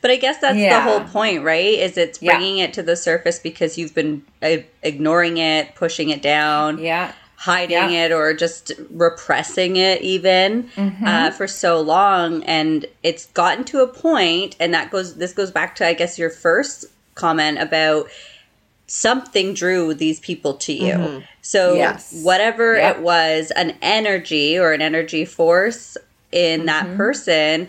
But 0.02 0.10
I 0.10 0.16
guess 0.16 0.38
that's 0.38 0.56
the 0.58 0.80
whole 0.80 1.00
point, 1.00 1.42
right? 1.44 1.78
Is 1.78 1.96
it's 1.96 2.20
Yeah. 2.20 2.32
bringing 2.36 2.58
it 2.58 2.72
to 2.74 2.82
the 2.82 2.96
surface 2.96 3.38
because 3.38 3.78
you've 3.78 3.94
been 3.94 4.22
uh, 4.42 4.56
ignoring 4.82 5.38
it, 5.38 5.74
pushing 5.74 6.10
it 6.10 6.22
down, 6.22 6.78
Yeah. 6.78 7.12
hiding 7.36 7.76
Yeah. 7.76 7.84
Mm-hmm. 7.86 8.12
it, 8.12 8.12
or 8.12 8.34
just 8.34 8.72
repressing 8.90 9.76
it 9.76 10.02
even 10.02 10.68
uh, 11.06 11.30
for 11.30 11.46
so 11.46 11.80
long, 11.80 12.42
and 12.44 12.84
it's 13.02 13.26
gotten 13.26 13.64
to 13.64 13.80
a 13.80 13.86
point, 13.86 14.56
and 14.60 14.74
that 14.74 14.90
goes. 14.90 15.14
This 15.16 15.32
goes 15.32 15.50
back 15.50 15.74
to, 15.76 15.86
I 15.86 15.94
guess, 15.94 16.18
your 16.18 16.30
first 16.30 16.84
comment 17.14 17.58
about 17.60 18.08
something 18.86 19.54
drew 19.54 19.94
these 19.94 20.18
people 20.20 20.54
to 20.54 20.72
you. 20.72 21.22
So 21.42 21.76
Yes. 21.76 22.10
whatever 22.22 22.76
Yep. 22.76 22.96
it 22.96 23.02
was, 23.02 23.50
an 23.52 23.76
energy 23.80 24.58
or 24.58 24.72
an 24.72 24.82
energy 24.82 25.24
force 25.24 25.96
in 26.32 26.66
that 26.66 26.96
person 26.96 27.68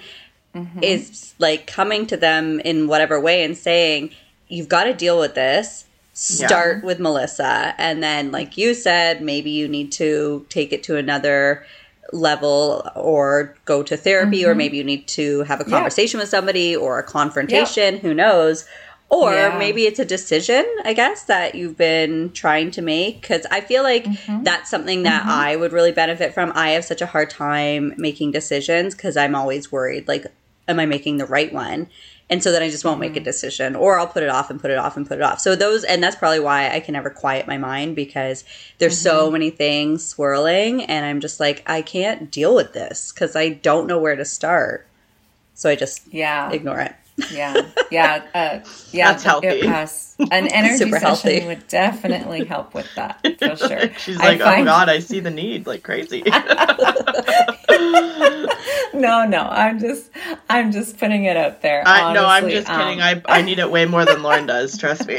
Mm-hmm. 0.56 0.84
is 0.84 1.34
like 1.40 1.66
coming 1.66 2.06
to 2.08 2.18
them 2.18 2.60
in 2.60 2.88
whatever 2.88 3.20
way 3.20 3.44
and 3.44 3.58
saying, 3.58 4.12
You've 4.50 4.68
got 4.68 4.84
to 4.84 4.94
deal 4.94 5.18
with 5.18 5.34
this. 5.34 5.86
Start 6.14 6.84
with 6.84 7.00
Melissa. 7.00 7.74
And 7.78 8.04
then, 8.04 8.32
like 8.32 8.58
you 8.58 8.74
said, 8.74 9.22
maybe 9.22 9.50
you 9.50 9.70
need 9.70 9.94
to 9.94 10.46
take 10.50 10.74
it 10.74 10.84
to 10.84 10.98
another 10.98 11.66
level 12.12 12.86
or 12.96 13.56
go 13.64 13.82
to 13.82 13.96
therapy, 13.96 14.44
or 14.46 14.50
mm-hmm. 14.50 14.58
maybe 14.58 14.78
you 14.78 14.84
need 14.84 15.08
to 15.08 15.44
have 15.44 15.62
a 15.62 15.64
conversation 15.64 16.20
with 16.20 16.28
somebody 16.28 16.76
or 16.76 17.00
a 17.00 17.04
confrontation. 17.04 17.98
Who 17.98 18.14
knows? 18.14 18.66
Or 19.10 19.34
Yeah. 19.34 19.58
maybe 19.58 19.86
it's 19.88 20.00
a 20.00 20.06
decision, 20.06 20.66
I 20.86 20.94
guess, 20.94 21.24
that 21.24 21.56
you've 21.56 21.78
been 21.78 22.32
trying 22.32 22.72
to 22.72 22.82
make. 22.82 23.22
Because 23.22 23.46
I 23.52 23.60
feel 23.62 23.84
like 23.84 24.06
mm-hmm. 24.06 24.44
that's 24.44 24.70
something 24.70 25.04
that 25.04 25.26
I 25.26 25.56
would 25.56 25.74
really 25.74 25.92
benefit 25.92 26.34
from. 26.34 26.54
I 26.56 26.72
have 26.72 26.86
such 26.86 27.02
a 27.02 27.06
hard 27.06 27.30
time 27.30 27.94
making 27.98 28.32
decisions 28.32 28.96
because 28.96 29.18
I'm 29.18 29.36
always 29.36 29.72
worried, 29.72 30.08
like, 30.08 30.26
am 30.68 30.80
I 30.80 30.86
making 30.86 31.18
the 31.18 31.26
right 31.26 31.52
one? 31.54 31.88
And 32.30 32.42
so 32.42 32.54
then 32.54 32.64
I 32.64 32.70
just 32.70 32.86
won't 32.86 33.02
make 33.02 33.12
a 33.12 33.16
mm-hmm. 33.16 33.26
decision, 33.26 33.76
or 33.76 34.00
I'll 34.00 34.08
put 34.08 34.24
it 34.24 34.30
off 34.30 34.50
and 34.50 34.60
put 34.60 34.72
it 34.72 34.78
off 34.78 34.96
and 34.96 35.06
put 35.06 35.18
it 35.18 35.22
off. 35.22 35.42
So 35.42 35.54
those, 35.54 35.84
and 35.84 36.02
that's 36.02 36.16
probably 36.16 36.40
why 36.40 36.70
I 36.70 36.80
can 36.80 36.94
never 36.94 37.10
quiet 37.10 37.46
my 37.46 37.58
mind 37.58 37.94
because 37.94 38.46
there's 38.78 38.98
so 38.98 39.24
mm-hmm. 39.24 39.34
many 39.34 39.50
things 39.50 40.06
swirling, 40.06 40.84
and 40.84 41.06
I'm 41.06 41.20
just 41.20 41.42
like, 41.42 41.62
I 41.68 41.82
can't 41.82 42.32
deal 42.32 42.56
with 42.56 42.72
this 42.72 43.12
because 43.12 43.36
I 43.36 43.50
don't 43.50 43.86
know 43.86 44.00
where 44.00 44.16
to 44.16 44.24
start. 44.24 44.88
So 45.56 45.70
I 45.70 45.76
just 45.76 46.12
Yeah. 46.14 46.50
ignore 46.52 46.80
it. 46.80 46.96
Yeah, 47.32 47.56
yeah, 47.92 48.24
uh, 48.34 48.60
yeah. 48.92 49.12
That's 49.12 49.24
healthy. 49.24 49.48
It, 49.48 49.66
has- 49.66 50.16
an 50.20 50.48
energy 50.54 50.78
Super 50.78 51.00
session 51.00 51.32
healthy. 51.32 51.46
would 51.46 51.68
definitely 51.68 52.46
help 52.46 52.74
with 52.74 52.88
that 52.96 53.20
for 53.40 53.56
sure. 53.56 53.94
She's 54.00 54.20
I 54.20 54.30
like, 54.30 54.42
oh 54.42 54.46
find- 54.46 54.66
god, 54.66 54.90
I 54.90 55.00
see 55.00 55.20
the 55.20 55.30
need 55.32 55.68
like 55.68 55.84
crazy. 55.84 56.24
No, 58.94 59.26
no, 59.26 59.44
I'm 59.44 59.80
just, 59.80 60.12
I'm 60.50 60.72
just 60.72 60.98
putting 60.98 61.24
it 61.24 61.38
out 61.38 61.62
there. 61.62 61.82
I, 61.86 62.14
no, 62.14 62.26
I'm 62.26 62.50
just 62.50 62.68
kidding. 62.68 63.02
Um, 63.02 63.22
I 63.28 63.40
I 63.40 63.42
need 63.42 63.58
it 63.58 63.72
way 63.72 63.86
more 63.86 64.04
than 64.06 64.22
Lauren 64.22 64.46
does. 64.46 64.78
Trust 64.78 65.08
me. 65.08 65.18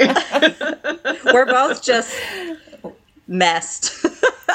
We're 1.33 1.47
both 1.47 1.83
just 1.83 2.15
messed. 3.27 4.05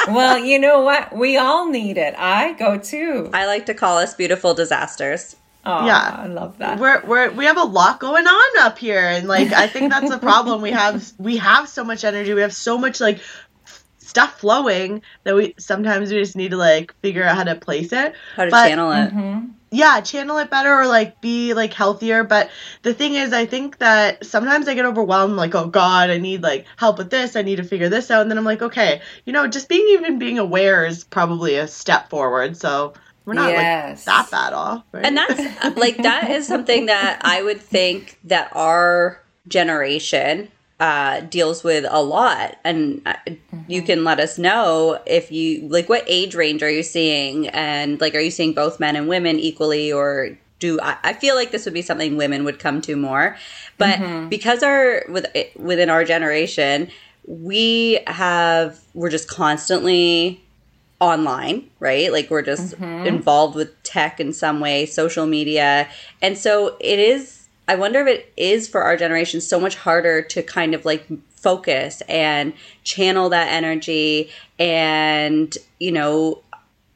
well, 0.08 0.38
you 0.38 0.60
know 0.60 0.82
what? 0.82 1.16
We 1.18 1.36
all 1.36 1.68
need 1.70 1.98
it. 1.98 2.14
I 2.18 2.54
go 2.54 2.78
too. 2.78 3.30
I 3.34 3.48
like 3.48 3.66
to 3.66 3.74
call 3.74 3.98
us 3.98 4.14
beautiful 4.14 4.54
disasters. 4.54 5.36
Oh, 5.68 5.86
Yeah. 5.86 6.15
I 6.24 6.28
love 6.28 6.57
that. 6.59 6.80
we're 6.80 7.03
we're 7.05 7.32
we 7.32 7.45
have 7.45 7.57
a 7.57 7.63
lot 7.63 7.99
going 7.99 8.26
on 8.26 8.57
up 8.65 8.78
here, 8.78 8.99
and 9.01 9.28
like 9.28 9.51
I 9.53 9.68
think 9.68 9.91
that's 9.91 10.09
the 10.09 10.18
problem. 10.20 10.61
We 10.61 10.72
have 10.72 11.11
we 11.18 11.38
have 11.38 11.68
so 11.70 11.84
much 11.84 12.03
energy. 12.03 12.34
We 12.34 12.41
have 12.41 12.53
so 12.53 12.78
much 12.78 12.99
like 13.01 13.20
stuff 13.97 14.39
flowing 14.39 15.01
that 15.24 15.36
we 15.36 15.53
sometimes 15.59 16.11
we 16.11 16.20
just 16.20 16.36
need 16.36 16.51
to 16.51 16.57
like 16.57 16.95
figure 17.01 17.24
out 17.24 17.36
how 17.36 17.43
to 17.43 17.55
place 17.55 17.91
it. 17.91 18.13
How 18.36 18.45
to 18.45 18.51
But- 18.51 18.68
channel 18.70 18.91
it. 18.91 19.09
Mm-hmm. 19.13 19.45
yeah 19.72 19.99
channel 19.99 20.38
it 20.38 20.49
better 20.49 20.74
or 20.74 20.88
like 20.88 21.20
be 21.20 21.53
like 21.53 21.74
healthier 21.74 22.24
but 22.24 22.49
the 22.84 22.93
thing 22.93 23.15
is 23.15 23.34
i 23.34 23.45
think 23.45 23.80
that 23.80 24.26
sometimes 24.26 24.65
i 24.70 24.74
get 24.74 24.86
overwhelmed 24.86 25.36
like 25.36 25.53
oh 25.55 25.68
god 25.68 26.09
i 26.09 26.18
need 26.18 26.41
like 26.41 26.65
help 26.78 26.97
with 26.97 27.09
this 27.09 27.36
i 27.36 27.41
need 27.41 27.57
to 27.57 27.65
figure 27.65 27.89
this 27.89 28.09
out 28.09 28.22
and 28.22 28.32
then 28.32 28.38
i'm 28.38 28.45
like 28.45 28.61
okay 28.61 29.01
you 29.26 29.34
know 29.34 29.45
just 29.45 29.68
being 29.68 29.86
even 29.89 30.18
being 30.20 30.39
aware 30.39 30.86
is 30.86 31.03
probably 31.03 31.55
a 31.57 31.68
step 31.68 32.09
forward 32.09 32.55
so 32.55 32.93
we're 33.28 33.34
not 33.34 33.52
Yes. 33.52 34.08
like 34.08 34.30
that 34.30 34.32
bad 34.32 34.54
off 34.54 34.84
right? 34.94 35.06
And 35.06 35.18
that's 35.18 35.78
like 35.78 35.98
that 35.98 36.32
is 36.32 36.48
something 36.48 36.88
that 36.88 37.20
I 37.22 37.44
would 37.44 37.62
think 37.62 38.18
that 38.24 38.50
our 38.56 39.22
generation 39.48 40.50
uh, 40.80 41.22
deals 41.22 41.64
with 41.64 41.86
a 41.90 42.02
lot. 42.02 42.56
And 42.64 43.02
uh, 43.06 43.16
you 43.68 43.82
can 43.82 44.04
let 44.04 44.20
us 44.20 44.38
know 44.38 45.00
if 45.06 45.32
you 45.32 45.68
like 45.68 45.90
what 45.90 46.04
age 46.08 46.36
range 46.36 46.62
are 46.64 46.70
you 46.70 46.84
seeing, 46.84 47.48
and 47.50 48.00
like 48.00 48.16
are 48.16 48.20
you 48.20 48.32
seeing 48.32 48.54
both 48.54 48.80
men 48.80 48.96
and 48.96 49.08
women 49.10 49.40
equally, 49.40 49.92
or 49.92 50.38
do 50.60 50.80
I, 50.82 50.98
I 51.04 51.14
feel 51.14 51.36
like 51.36 51.52
this 51.52 51.66
would 51.66 51.74
be 51.74 51.82
something 51.82 52.16
women 52.16 52.44
would 52.46 52.60
come 52.60 52.82
to 52.82 52.96
more, 52.96 53.38
but 53.78 54.30
because 54.30 54.62
our 54.64 55.04
with 55.10 55.26
within 55.56 55.90
our 55.90 56.04
generation, 56.06 56.90
we 57.26 58.00
have 58.08 58.80
we're 58.94 59.10
just 59.10 59.28
constantly 59.28 60.44
online, 61.00 61.70
right? 61.80 62.12
Like 62.12 62.30
we're 62.30 62.41
just 62.41 62.76
mm-hmm. 62.76 63.06
involved 63.06 63.56
with 63.56 63.82
tech 63.84 64.20
in 64.20 64.34
some 64.34 64.60
way, 64.60 64.86
social 64.86 65.26
media. 65.26 65.88
And 66.22 66.38
so 66.38 66.76
it 66.80 67.00
is, 67.00 67.48
I 67.68 67.76
wonder 67.76 68.00
if 68.02 68.08
it 68.08 68.34
is 68.36 68.68
for 68.68 68.82
our 68.84 68.98
generation 68.98 69.41
so 69.41 69.60
much 69.60 69.76
harder 69.76 70.22
to 70.24 70.41
kind 70.41 70.74
of 70.74 70.86
like 70.86 71.06
focus 71.30 72.02
and 72.10 72.54
channel 72.84 73.30
that 73.30 73.52
energy 73.52 74.32
and, 74.58 75.56
you 75.80 75.91
know, 75.91 76.41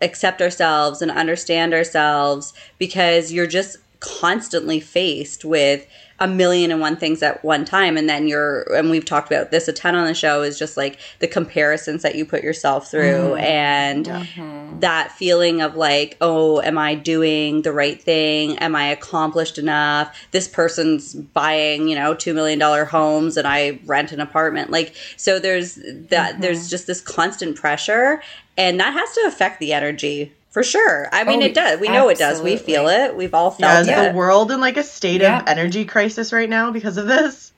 accept 0.02 0.42
ourselves 0.42 1.02
and 1.02 1.12
understand 1.12 1.74
ourselves 1.74 2.54
because 2.80 3.32
you're 3.32 3.46
just 3.46 3.78
constantly 4.00 4.80
faced 4.80 5.46
with 5.46 5.86
a 6.22 6.28
million 6.28 6.70
and 6.70 6.80
one 6.80 6.96
things 6.96 7.24
at 7.24 7.44
one 7.44 7.66
time. 7.66 7.98
And 7.98 8.08
then 8.08 8.28
you're 8.28 8.62
and 8.76 8.92
we've 8.92 9.04
talked 9.04 9.32
about 9.32 9.50
this 9.50 9.68
a 9.68 9.74
ton 9.74 9.96
on 9.96 10.06
the 10.06 10.14
show 10.14 10.44
is 10.44 10.58
just 10.58 10.78
like 10.78 11.00
the 11.18 11.28
comparisons 11.28 12.04
that 12.04 12.14
you 12.14 12.26
put 12.26 12.44
yourself 12.44 12.90
through. 12.92 13.32
Mm-hmm. 13.32 13.44
And 13.44 14.06
mm-hmm. 14.06 14.80
that 14.80 15.12
feeling 15.12 15.62
of 15.62 15.76
like 15.76 16.18
oh 16.22 16.62
am 16.62 16.78
i 16.78 16.94
doing 16.94 17.64
the 17.64 17.74
right 17.74 18.00
thing? 18.00 18.58
Am 18.60 18.76
i 18.76 18.86
accomplished 18.86 19.58
enough? 19.58 20.16
This 20.30 20.48
person's 20.48 21.16
buying 21.16 21.88
you 21.88 21.96
know 21.96 22.14
2 22.14 22.36
million 22.36 22.60
dollar 22.60 22.86
homes 22.86 23.36
and 23.36 23.48
i 23.48 23.80
rent 23.86 24.12
an 24.12 24.22
apartment. 24.22 24.70
Like 24.70 24.94
so 25.18 25.40
there's 25.40 25.76
that 25.76 26.34
mm-hmm. 26.34 26.42
there's 26.42 26.70
just 26.70 26.86
this 26.86 27.02
constant 27.02 27.58
pressure 27.58 28.22
and 28.58 28.80
that 28.80 28.94
has 28.94 29.12
to 29.14 29.24
affect 29.26 29.60
the 29.60 29.74
energy 29.74 30.32
for 30.52 30.64
sure 30.64 31.08
i 31.12 31.24
mean 31.24 31.42
Oh, 31.42 31.46
it 31.46 31.54
does 31.56 31.80
we 31.80 31.88
know 31.88 32.10
it 32.10 32.18
does 32.18 32.42
we 32.42 32.58
feel 32.58 32.88
it 32.88 33.16
we've 33.16 33.34
all 33.34 33.56
yeah 33.60 33.74
felt 33.76 33.82
is 33.82 33.88
it 33.88 34.12
the 34.12 34.18
world 34.18 34.52
in 34.52 34.60
like 34.62 34.78
a 34.78 34.84
state 34.84 35.22
Yeah. 35.22 35.42
of 35.42 35.48
energy 35.48 35.86
crisis 35.86 36.32
right 36.32 36.50
now 36.50 36.72
because 36.72 36.98
of 36.98 37.08
this 37.08 37.52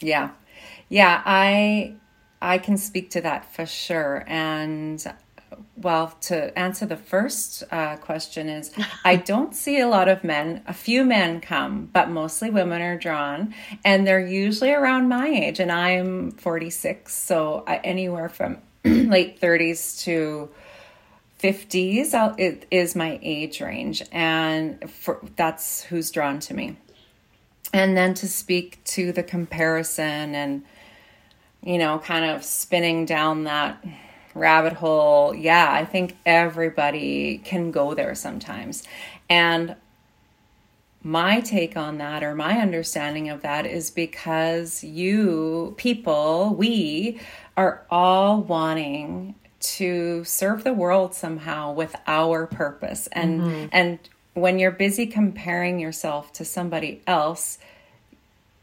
Yeah. 0.00 0.30
Yeah, 0.88 1.22
I 1.24 1.94
I 2.40 2.58
can 2.58 2.76
speak 2.76 3.10
to 3.10 3.20
that 3.22 3.52
for 3.52 3.66
sure. 3.66 4.24
And 4.28 5.02
well, 5.76 6.14
to 6.22 6.56
answer 6.58 6.84
the 6.86 6.96
first 6.98 7.64
uh, 7.72 7.96
question 7.96 8.48
is 8.48 8.72
I 9.04 9.16
don't 9.32 9.54
see 9.54 9.80
a 9.80 9.88
lot 9.88 10.08
of 10.08 10.22
men. 10.22 10.62
A 10.66 10.74
few 10.74 11.02
men 11.04 11.40
come, 11.40 11.88
but 11.92 12.10
mostly 12.10 12.50
women 12.50 12.82
are 12.82 12.98
drawn, 12.98 13.54
and 13.84 14.06
they're 14.06 14.24
usually 14.26 14.70
around 14.72 15.08
my 15.08 15.26
age. 15.28 15.58
And 15.60 15.72
I'm 15.72 16.32
46, 16.32 17.12
so 17.14 17.64
I, 17.66 17.76
anywhere 17.78 18.28
from 18.28 18.58
late 18.84 19.40
30s 19.40 20.02
to 20.04 20.50
50s 21.46 22.12
I'll, 22.12 22.34
it 22.38 22.66
is 22.72 22.96
my 22.96 23.20
age 23.22 23.60
range, 23.60 24.02
and 24.10 24.90
for, 24.90 25.20
that's 25.36 25.84
who's 25.84 26.10
drawn 26.10 26.40
to 26.40 26.54
me. 26.54 26.76
And 27.72 27.96
then 27.96 28.14
to 28.14 28.28
speak 28.28 28.82
to 28.84 29.12
the 29.12 29.22
comparison 29.22 30.34
and 30.34 30.64
you 31.62 31.78
know 31.78 31.98
kind 32.00 32.24
of 32.24 32.44
spinning 32.44 33.04
down 33.04 33.44
that 33.44 33.84
rabbit 34.34 34.74
hole 34.74 35.34
yeah 35.34 35.72
i 35.72 35.84
think 35.84 36.16
everybody 36.26 37.38
can 37.38 37.70
go 37.70 37.94
there 37.94 38.14
sometimes. 38.14 38.82
And 39.28 39.76
my 41.02 41.40
take 41.40 41.76
on 41.76 41.98
that 41.98 42.24
or 42.24 42.34
my 42.34 42.58
understanding 42.58 43.28
of 43.28 43.42
that 43.42 43.66
is 43.66 43.90
because 43.90 44.82
you 44.82 45.74
people 45.76 46.54
we 46.58 47.20
are 47.56 47.86
all 47.90 48.40
wanting 48.42 49.36
to 49.76 50.24
serve 50.24 50.64
the 50.64 50.72
world 50.72 51.14
somehow 51.14 51.72
with 51.72 51.94
our 52.06 52.46
purpose. 52.46 53.08
And 53.12 53.40
mm-hmm. 53.40 53.66
and 53.72 53.98
when 54.34 54.58
you're 54.58 54.70
busy 54.70 55.06
comparing 55.06 55.78
yourself 55.78 56.32
to 56.34 56.44
somebody 56.44 57.00
else 57.06 57.58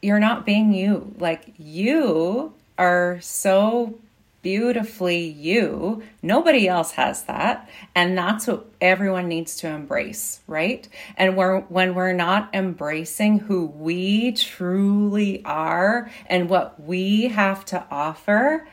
you're 0.04 0.20
not 0.20 0.46
being 0.46 0.74
you. 0.74 1.16
Like 1.18 1.54
you 1.58 2.54
are 2.78 3.20
so 3.22 3.98
beautifully 4.42 5.26
you. 5.26 6.04
Nobody 6.22 6.68
else 6.68 6.92
has 6.92 7.24
that. 7.24 7.70
And 7.96 8.18
that's 8.18 8.46
what 8.46 8.66
everyone 8.82 9.30
needs 9.30 9.56
to 9.58 9.70
embrace 9.70 10.42
right? 10.46 10.88
And 11.16 11.38
we're, 11.38 11.62
when 11.62 11.96
we're 11.96 12.14
not 12.14 12.54
embracing 12.54 13.40
who 13.40 13.66
we 13.66 14.34
truly 14.34 15.44
are 15.46 16.12
and 16.28 16.50
what 16.50 16.82
we 16.84 17.30
have 17.30 17.64
to 17.66 17.86
offer 17.90 18.68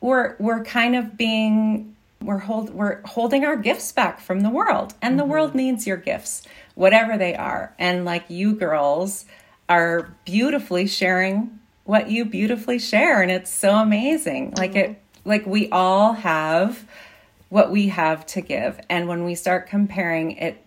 we're 0.00 0.36
we're 0.38 0.64
kind 0.64 0.96
of 0.96 1.16
being 1.16 1.94
we're 2.22 2.38
hold 2.38 2.70
we're 2.70 3.00
holding 3.02 3.44
our 3.44 3.56
gifts 3.56 3.92
back 3.92 4.20
from 4.20 4.40
the 4.40 4.50
world 4.50 4.94
and 5.00 5.18
the 5.18 5.22
mm-hmm. 5.22 5.32
world 5.32 5.54
needs 5.54 5.86
your 5.86 5.96
gifts 5.96 6.46
whatever 6.74 7.18
they 7.18 7.34
are. 7.34 7.74
And 7.78 8.06
like 8.06 8.24
you 8.28 8.54
girls 8.54 9.26
are 9.68 10.14
beautifully 10.24 10.86
sharing 10.86 11.58
what 11.84 12.10
you 12.10 12.24
beautifully 12.24 12.78
share 12.78 13.20
and 13.20 13.30
it's 13.30 13.50
so 13.50 13.76
amazing. 13.76 14.54
Like 14.56 14.74
it 14.74 14.90
mm-hmm. 14.90 15.28
like 15.28 15.46
we 15.46 15.68
all 15.70 16.14
have 16.14 16.86
what 17.50 17.70
we 17.70 17.88
have 17.88 18.24
to 18.26 18.40
give. 18.40 18.80
And 18.88 19.08
when 19.08 19.24
we 19.24 19.34
start 19.34 19.66
comparing, 19.66 20.32
it 20.32 20.64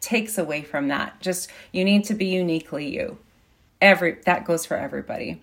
takes 0.00 0.38
away 0.38 0.62
from 0.62 0.88
that. 0.88 1.20
Just 1.20 1.50
you 1.72 1.84
need 1.84 2.04
to 2.04 2.14
be 2.14 2.26
uniquely 2.26 2.94
you. 2.94 3.18
Every 3.80 4.18
that 4.24 4.44
goes 4.44 4.64
for 4.64 4.76
everybody 4.76 5.40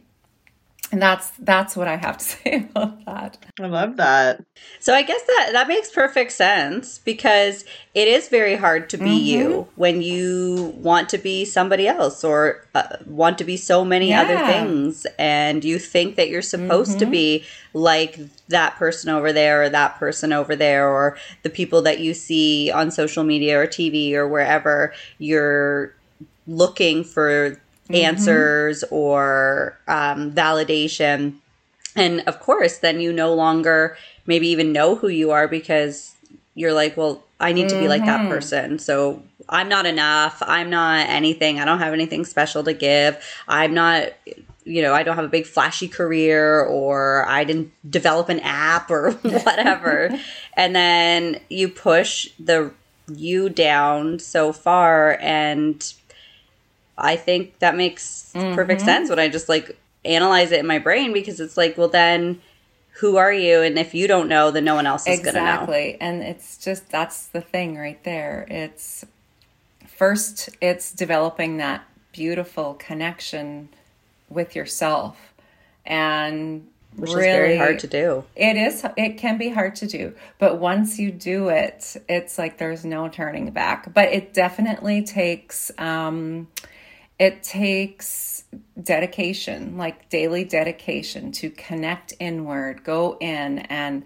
and 0.94 1.02
that's 1.02 1.32
that's 1.40 1.76
what 1.76 1.88
I 1.88 1.96
have 1.96 2.20
to 2.20 2.24
say 2.24 2.68
about 2.70 3.04
that. 3.06 3.38
I 3.60 3.66
love 3.66 3.98
that. 3.98 4.46
So 4.80 4.94
I 4.94 5.02
guess 5.02 5.24
that 5.24 5.50
that 5.54 5.68
makes 5.68 5.92
perfect 5.92 6.32
sense 6.34 7.00
because 7.00 7.66
it 7.96 8.08
is 8.08 8.30
very 8.30 8.56
hard 8.56 8.92
to 8.92 8.98
be 8.98 9.06
mm-hmm. 9.06 9.26
you 9.26 9.68
when 9.76 10.04
you 10.04 10.72
want 10.78 11.10
to 11.10 11.18
be 11.18 11.46
somebody 11.46 11.88
else 11.88 12.24
or 12.24 12.68
uh, 12.76 12.98
want 13.08 13.40
to 13.40 13.44
be 13.44 13.58
so 13.58 13.84
many 13.84 14.10
yeah. 14.10 14.22
other 14.22 14.38
things 14.46 15.08
and 15.18 15.66
you 15.66 15.80
think 15.80 16.16
that 16.16 16.30
you're 16.30 16.44
supposed 16.44 16.92
mm-hmm. 16.92 17.00
to 17.00 17.06
be 17.08 17.44
like 17.74 18.20
that 18.50 18.76
person 18.76 19.10
over 19.10 19.34
there 19.34 19.64
or 19.64 19.70
that 19.70 19.98
person 19.98 20.32
over 20.32 20.56
there 20.56 20.88
or 20.88 21.18
the 21.42 21.50
people 21.50 21.82
that 21.82 22.02
you 22.02 22.14
see 22.14 22.70
on 22.70 22.92
social 22.92 23.24
media 23.24 23.60
or 23.60 23.66
TV 23.66 24.14
or 24.14 24.28
wherever 24.28 24.94
you're 25.18 25.96
looking 26.46 27.04
for 27.04 27.60
mm-hmm. 27.86 27.96
answers 27.96 28.84
or 28.90 29.78
um, 29.88 30.32
validation. 30.32 31.36
And 31.96 32.22
of 32.22 32.40
course, 32.40 32.80
then 32.80 33.00
you 33.00 33.14
no 33.14 33.34
longer 33.34 33.98
maybe 34.26 34.48
even 34.48 34.72
know 34.72 34.96
who 34.96 35.08
you 35.08 35.32
are 35.32 35.48
because 35.48 36.16
you're 36.56 36.74
like, 36.74 36.98
well, 36.98 37.24
I 37.40 37.52
need 37.52 37.70
to 37.70 37.80
be 37.80 37.88
like 37.88 38.06
that 38.06 38.22
mm-hmm. 38.22 38.30
person. 38.30 38.80
So 38.80 39.22
I'm 39.50 39.70
not 39.70 39.86
enough. 39.86 40.42
I'm 40.46 40.70
not 40.70 41.10
anything. 41.10 41.60
I 41.60 41.66
don't 41.66 41.80
have 41.80 41.94
anything 41.94 42.26
special 42.26 42.64
to 42.64 42.74
give. 42.74 43.24
I'm 43.48 43.74
not, 43.74 44.10
you 44.64 44.82
know, 44.82 44.94
I 44.94 45.04
don't 45.04 45.16
have 45.16 45.26
a 45.26 45.30
big 45.30 45.46
flashy 45.46 45.88
career 45.88 46.62
or 46.62 47.28
I 47.28 47.44
didn't 47.44 47.72
develop 47.90 48.30
an 48.30 48.40
app 48.42 48.90
or 48.90 49.12
whatever. 49.22 50.18
and 50.56 50.76
then 50.76 51.42
you 51.50 51.68
push 51.68 52.30
the 52.40 52.72
you 53.14 53.50
down 53.50 54.18
so 54.20 54.54
far 54.54 55.18
and 55.20 55.94
I 56.98 57.16
think 57.16 57.60
that 57.60 57.76
makes 57.76 58.32
mm-hmm. 58.36 58.56
perfect 58.56 58.82
sense 58.82 59.10
when 59.10 59.20
I 59.20 59.30
just 59.30 59.50
like 59.50 59.78
analyze 60.06 60.52
it 60.52 60.60
in 60.60 60.68
my 60.68 60.80
brain 60.80 61.14
because 61.14 61.40
it's 61.40 61.58
like, 61.58 61.78
well, 61.78 61.88
then 61.88 62.42
who 62.98 63.18
are 63.18 63.34
you? 63.34 63.62
And 63.62 63.80
if 63.80 63.94
you 63.94 64.08
don't 64.08 64.28
know, 64.28 64.52
then 64.52 64.64
no 64.66 64.76
one 64.76 64.86
else 64.86 65.08
is 65.08 65.20
exactly. 65.20 65.32
going 65.32 65.46
to 65.46 65.52
know. 65.52 65.64
Exactly. 65.64 65.98
And 66.02 66.24
it's 66.24 66.58
just 66.58 66.90
that's 66.90 67.28
the 67.28 67.42
thing 67.42 67.78
right 67.78 68.04
there. 68.04 68.46
It's 68.50 69.06
first, 69.88 70.50
it's 70.62 70.92
developing 70.92 71.58
that 71.58 71.84
beautiful 72.12 72.76
connection 72.76 73.70
with 74.30 74.56
yourself 74.56 75.34
and 75.86 76.68
which 76.96 77.10
really, 77.12 77.28
is 77.28 77.36
very 77.36 77.58
hard 77.58 77.80
to 77.80 77.88
do. 77.88 78.24
It 78.36 78.56
is. 78.56 78.86
It 78.98 79.18
can 79.18 79.38
be 79.38 79.50
hard 79.50 79.76
to 79.78 79.88
do, 79.88 80.14
but 80.38 80.60
once 80.60 81.00
you 81.00 81.12
do 81.12 81.50
it, 81.50 81.98
it's 82.08 82.38
like 82.38 82.58
there's 82.58 82.86
no 82.86 83.08
turning 83.10 83.50
back. 83.50 83.94
But 83.94 84.10
it 84.10 84.34
definitely 84.34 85.02
takes 85.02 85.72
um, 85.80 86.48
it 87.20 87.44
takes 87.44 88.44
dedication, 88.82 89.78
like 89.78 90.10
daily 90.10 90.44
dedication 90.44 91.32
to 91.34 91.50
connect 91.52 92.14
inward, 92.20 92.84
go 92.84 93.18
in 93.20 93.60
and 93.60 94.04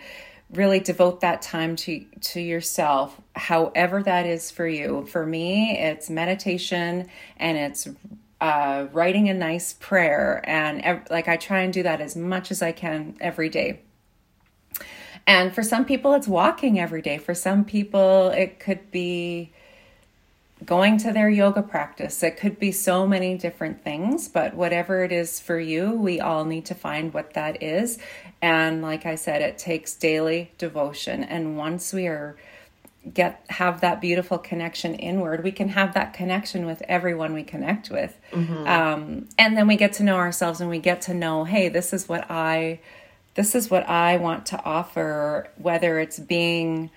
really 0.52 0.80
devote 0.80 1.22
that 1.22 1.42
time 1.42 1.76
to 1.76 2.06
to 2.22 2.40
yourself 2.40 3.20
however 3.36 4.02
that 4.04 4.26
is 4.26 4.50
for 4.50 4.68
you. 4.68 5.06
For 5.06 5.26
me 5.26 5.78
it's 5.78 6.10
meditation 6.10 7.08
and 7.38 7.58
it's 7.58 7.88
uh, 8.40 8.88
writing 8.94 9.30
a 9.30 9.34
nice 9.34 9.74
prayer 9.74 10.42
and 10.44 10.82
ev- 10.84 11.08
like 11.10 11.28
i 11.28 11.38
try 11.38 11.62
and 11.62 11.74
do 11.74 11.82
that 11.84 12.00
as 12.02 12.16
much 12.16 12.52
as 12.52 12.62
i 12.62 12.72
can 12.72 13.18
every 13.20 13.50
day. 13.50 13.82
And 15.26 15.54
for 15.54 15.64
some 15.64 15.84
people 15.84 16.14
it's 16.14 16.28
walking 16.28 16.80
every 16.80 17.02
day. 17.02 17.18
For 17.18 17.34
some 17.34 17.66
people 17.66 18.30
it 18.30 18.60
could 18.60 18.90
be 18.92 19.52
going 20.66 20.98
to 20.98 21.12
their 21.12 21.30
yoga 21.30 21.62
practice. 21.62 22.24
It 22.24 22.38
could 22.38 22.60
be 22.60 22.72
so 22.72 23.06
many 23.06 23.38
different 23.38 23.84
things, 23.84 24.28
but 24.28 24.56
whatever 24.56 25.04
it 25.04 25.12
is 25.12 25.40
for 25.40 25.60
you, 25.60 25.92
we 25.92 26.20
all 26.20 26.46
need 26.46 26.66
to 26.66 26.76
find 26.76 27.14
what 27.14 27.34
that 27.34 27.62
is. 27.62 28.00
And 28.42 28.82
like 28.82 29.06
I 29.06 29.16
said, 29.16 29.42
it 29.42 29.58
takes 29.58 29.94
daily 29.94 30.52
devotion. 30.58 31.24
And 31.24 31.58
once 31.58 31.94
we 31.94 32.08
are 32.08 32.38
get 33.14 33.44
have 33.50 33.82
that 33.82 34.02
beautiful 34.02 34.38
connection 34.38 34.94
inward 34.96 35.44
we 35.44 35.52
can 35.52 35.70
have 35.70 35.94
that 35.94 36.14
connection 36.14 36.66
with 36.66 36.82
everyone 36.90 37.34
we 37.34 37.44
connect 37.44 37.90
with 37.90 38.20
mm-hmm. 38.32 38.68
um, 38.68 39.28
and 39.38 39.56
then 39.56 39.66
we 39.66 39.78
get 39.78 39.94
to 39.94 40.04
know 40.04 40.16
ourselves 40.16 40.60
and 40.60 40.70
we 40.70 40.80
get 40.80 41.02
to 41.02 41.14
know 41.14 41.46
hey 41.46 41.70
this 41.70 41.94
is 41.94 42.10
what 42.10 42.30
i 42.30 42.78
this 43.36 43.56
is 43.56 43.70
what 43.72 43.88
i 43.88 44.18
want 44.18 44.46
to 44.46 44.62
offer 44.66 45.48
whether 45.58 46.00
it's 46.00 46.20
being 46.20 46.90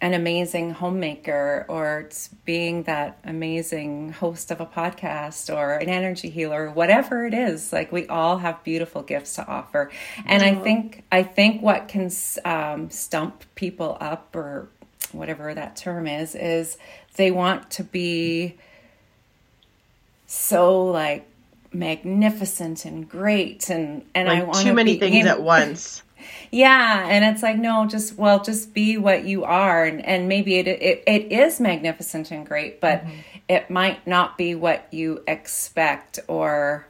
an 0.00 0.14
amazing 0.14 0.70
homemaker 0.70 1.66
or 1.68 2.00
it's 2.00 2.28
being 2.46 2.84
that 2.84 3.18
amazing 3.24 4.12
host 4.12 4.50
of 4.50 4.60
a 4.60 4.66
podcast 4.66 5.54
or 5.54 5.74
an 5.74 5.88
energy 5.88 6.30
healer 6.30 6.70
whatever 6.70 7.26
it 7.26 7.34
is 7.34 7.72
like 7.72 7.92
we 7.92 8.06
all 8.06 8.38
have 8.38 8.62
beautiful 8.64 9.02
gifts 9.02 9.34
to 9.34 9.46
offer. 9.46 9.90
And 10.24 10.42
i 10.42 10.54
think 10.54 11.04
i 11.12 11.22
think 11.22 11.62
what 11.62 11.88
can 11.88 12.10
um, 12.44 12.90
stump 12.90 13.44
people 13.54 13.96
up 14.00 14.34
or 14.34 14.68
whatever 15.12 15.52
that 15.52 15.76
term 15.76 16.06
is 16.06 16.34
is 16.34 16.78
they 17.16 17.30
want 17.30 17.70
to 17.70 17.84
be 17.84 18.56
so 20.26 20.86
like 20.86 21.26
magnificent 21.72 22.84
and 22.84 23.08
great 23.08 23.68
and 23.70 24.04
and 24.14 24.28
like 24.28 24.40
i 24.40 24.44
want 24.44 24.58
too 24.58 24.72
many 24.72 24.94
be, 24.94 25.00
things 25.00 25.26
at 25.26 25.42
once 25.42 26.02
yeah, 26.50 27.06
and 27.08 27.24
it's 27.24 27.42
like 27.42 27.56
no, 27.56 27.86
just 27.86 28.16
well, 28.16 28.42
just 28.42 28.74
be 28.74 28.96
what 28.96 29.24
you 29.24 29.44
are, 29.44 29.84
and, 29.84 30.04
and 30.04 30.28
maybe 30.28 30.56
it, 30.56 30.66
it 30.66 31.02
it 31.06 31.32
is 31.32 31.60
magnificent 31.60 32.30
and 32.30 32.46
great, 32.46 32.80
but 32.80 33.04
mm-hmm. 33.04 33.20
it 33.48 33.70
might 33.70 34.06
not 34.06 34.38
be 34.38 34.54
what 34.54 34.86
you 34.90 35.22
expect 35.26 36.18
or 36.28 36.86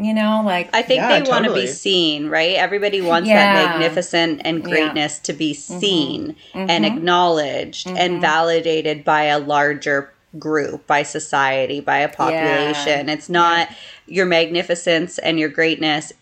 you 0.00 0.14
know 0.14 0.42
like 0.44 0.74
i 0.74 0.82
think 0.82 1.00
yeah, 1.00 1.08
they 1.08 1.18
totally. 1.18 1.30
want 1.30 1.44
to 1.44 1.52
be 1.52 1.66
seen 1.66 2.28
right 2.28 2.56
everybody 2.56 3.00
wants 3.00 3.28
yeah. 3.28 3.54
that 3.54 3.78
magnificent 3.78 4.40
and 4.44 4.64
greatness 4.64 5.18
yeah. 5.18 5.22
to 5.24 5.32
be 5.34 5.52
mm-hmm. 5.52 5.78
seen 5.78 6.36
mm-hmm. 6.54 6.70
and 6.70 6.86
acknowledged 6.86 7.86
mm-hmm. 7.86 7.96
and 7.96 8.20
validated 8.20 9.04
by 9.04 9.24
a 9.24 9.38
larger 9.38 10.12
group 10.38 10.86
by 10.86 11.02
society 11.02 11.80
by 11.80 11.98
a 11.98 12.08
population 12.08 13.08
it's 13.08 13.28
not 13.28 13.68
your 14.06 14.26
magnificence 14.26 15.18
and 15.18 15.38
your 15.38 15.48
greatness 15.48 16.12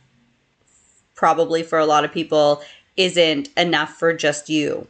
probably 1.18 1.64
for 1.64 1.80
a 1.80 1.84
lot 1.84 2.04
of 2.04 2.12
people 2.12 2.62
isn't 2.96 3.48
enough 3.56 3.94
for 3.98 4.14
just 4.14 4.48
you. 4.48 4.86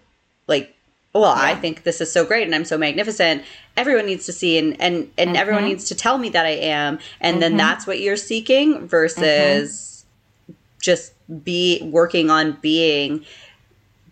Like, 0.47 0.75
well, 1.15 1.35
yeah. 1.35 1.43
I 1.43 1.55
think 1.55 1.85
this 1.85 2.03
is 2.03 2.13
so 2.13 2.27
great 2.27 2.45
and 2.45 2.55
I'm 2.55 2.67
so 2.67 2.77
magnificent. 2.77 3.43
Everyone 3.79 4.05
needs 4.05 4.27
to 4.27 4.33
see 4.33 4.59
and 4.59 4.79
and, 4.79 5.11
and 5.17 5.31
mm-hmm. 5.31 5.37
everyone 5.37 5.65
needs 5.65 5.87
to 5.87 5.95
tell 5.95 6.19
me 6.19 6.29
that 6.29 6.45
I 6.45 6.51
am. 6.51 6.99
And 7.19 7.35
mm-hmm. 7.35 7.41
then 7.41 7.57
that's 7.57 7.87
what 7.87 7.99
you're 8.01 8.19
seeking 8.19 8.87
versus 8.87 10.05
mm-hmm. 10.45 10.59
just 10.83 11.15
be 11.43 11.81
working 11.83 12.29
on 12.29 12.59
being 12.61 13.25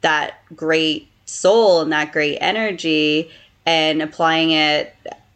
that 0.01 0.41
great 0.55 1.09
soul 1.27 1.83
and 1.83 1.93
that 1.93 2.12
great 2.12 2.39
energy 2.41 3.31
and 3.67 4.01
applying 4.01 4.53
it 4.53 4.95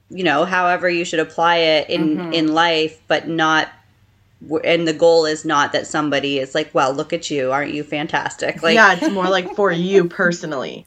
you 0.08 0.22
know 0.22 0.44
however 0.44 0.88
you 0.88 1.04
should 1.04 1.18
apply 1.18 1.56
it 1.56 1.90
in 1.90 2.16
mm-hmm. 2.16 2.32
in 2.32 2.52
life 2.52 3.00
but 3.08 3.26
not 3.26 3.68
and 4.64 4.88
the 4.88 4.92
goal 4.92 5.26
is 5.26 5.44
not 5.44 5.72
that 5.72 5.86
somebody 5.86 6.38
is 6.38 6.54
like, 6.54 6.74
well, 6.74 6.92
look 6.92 7.12
at 7.12 7.30
you, 7.30 7.52
aren't 7.52 7.74
you 7.74 7.82
fantastic? 7.82 8.62
Like, 8.62 8.74
yeah, 8.74 8.94
it's 8.94 9.10
more 9.10 9.28
like 9.28 9.54
for 9.54 9.70
you 9.70 10.08
personally. 10.08 10.86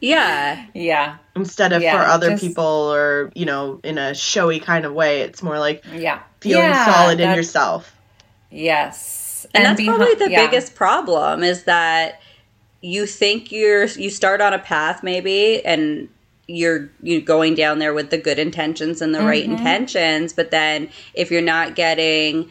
Yeah, 0.00 0.66
yeah. 0.74 1.16
Instead 1.34 1.72
of 1.72 1.82
yeah, 1.82 1.96
for 1.96 2.08
other 2.08 2.30
just, 2.30 2.42
people 2.42 2.64
or 2.64 3.32
you 3.34 3.46
know 3.46 3.80
in 3.82 3.98
a 3.98 4.14
showy 4.14 4.60
kind 4.60 4.84
of 4.84 4.92
way, 4.92 5.22
it's 5.22 5.42
more 5.42 5.58
like 5.58 5.84
yeah, 5.92 6.22
feeling 6.40 6.64
yeah, 6.64 6.84
solid 6.84 7.20
in 7.20 7.34
yourself. 7.34 7.96
Yes, 8.50 9.46
and, 9.54 9.66
and 9.66 9.78
that's 9.78 9.86
probably 9.86 10.14
the 10.14 10.30
yeah. 10.30 10.44
biggest 10.44 10.74
problem 10.74 11.42
is 11.42 11.64
that 11.64 12.20
you 12.82 13.06
think 13.06 13.52
you're 13.52 13.84
you 13.84 14.10
start 14.10 14.40
on 14.40 14.52
a 14.52 14.58
path 14.58 15.02
maybe 15.02 15.64
and 15.64 16.08
you're 16.48 16.90
you're 17.00 17.20
going 17.20 17.54
down 17.54 17.78
there 17.78 17.94
with 17.94 18.10
the 18.10 18.18
good 18.18 18.38
intentions 18.38 19.00
and 19.00 19.14
the 19.14 19.20
mm-hmm. 19.20 19.28
right 19.28 19.44
intentions 19.44 20.32
but 20.32 20.50
then 20.50 20.90
if 21.14 21.30
you're 21.30 21.40
not 21.40 21.76
getting 21.76 22.50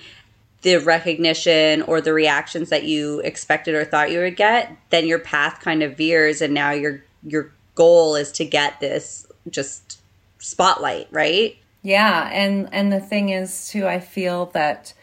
the 0.61 0.77
recognition 0.77 1.81
or 1.83 2.01
the 2.01 2.13
reactions 2.13 2.69
that 2.69 2.83
you 2.83 3.19
expected 3.21 3.73
or 3.73 3.83
thought 3.83 4.11
you 4.11 4.19
would 4.19 4.35
get, 4.35 4.75
then 4.89 5.07
your 5.07 5.19
path 5.19 5.59
kind 5.59 5.81
of 5.81 5.97
veers 5.97 6.41
and 6.41 6.53
now 6.53 6.71
your 6.71 7.03
your 7.23 7.51
goal 7.75 8.15
is 8.15 8.31
to 8.33 8.45
get 8.45 8.79
this 8.79 9.25
just 9.49 9.99
spotlight, 10.39 11.07
right? 11.11 11.57
Yeah, 11.81 12.29
and 12.31 12.69
and 12.71 12.91
the 12.91 12.99
thing 12.99 13.29
is 13.29 13.69
too 13.69 13.87
I 13.87 13.99
feel 13.99 14.47
that 14.47 14.93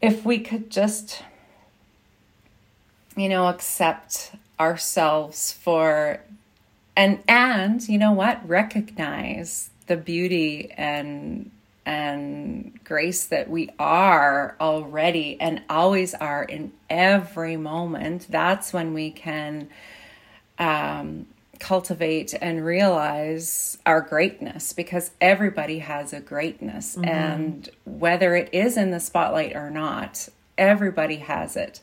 if 0.00 0.24
we 0.24 0.38
could 0.38 0.70
just 0.70 1.22
you 3.16 3.28
know 3.28 3.48
accept 3.48 4.32
ourselves 4.58 5.52
for 5.52 6.20
and 6.96 7.22
and 7.28 7.86
you 7.88 7.98
know 7.98 8.12
what 8.12 8.46
recognize 8.48 9.70
the 9.86 9.96
beauty 9.96 10.70
and 10.76 11.50
and 11.86 12.78
grace 12.84 13.26
that 13.26 13.48
we 13.50 13.70
are 13.78 14.56
already 14.60 15.38
and 15.40 15.62
always 15.68 16.14
are 16.14 16.42
in 16.42 16.72
every 16.88 17.56
moment 17.56 18.26
that's 18.30 18.72
when 18.72 18.94
we 18.94 19.10
can 19.10 19.68
um, 20.58 21.26
cultivate 21.58 22.34
and 22.40 22.64
realize 22.64 23.78
our 23.84 24.00
greatness 24.00 24.72
because 24.72 25.10
everybody 25.20 25.80
has 25.80 26.12
a 26.12 26.20
greatness 26.20 26.96
mm-hmm. 26.96 27.08
and 27.08 27.68
whether 27.84 28.34
it 28.34 28.48
is 28.52 28.76
in 28.76 28.90
the 28.90 29.00
spotlight 29.00 29.54
or 29.54 29.70
not 29.70 30.28
everybody 30.56 31.16
has 31.16 31.56
it 31.56 31.80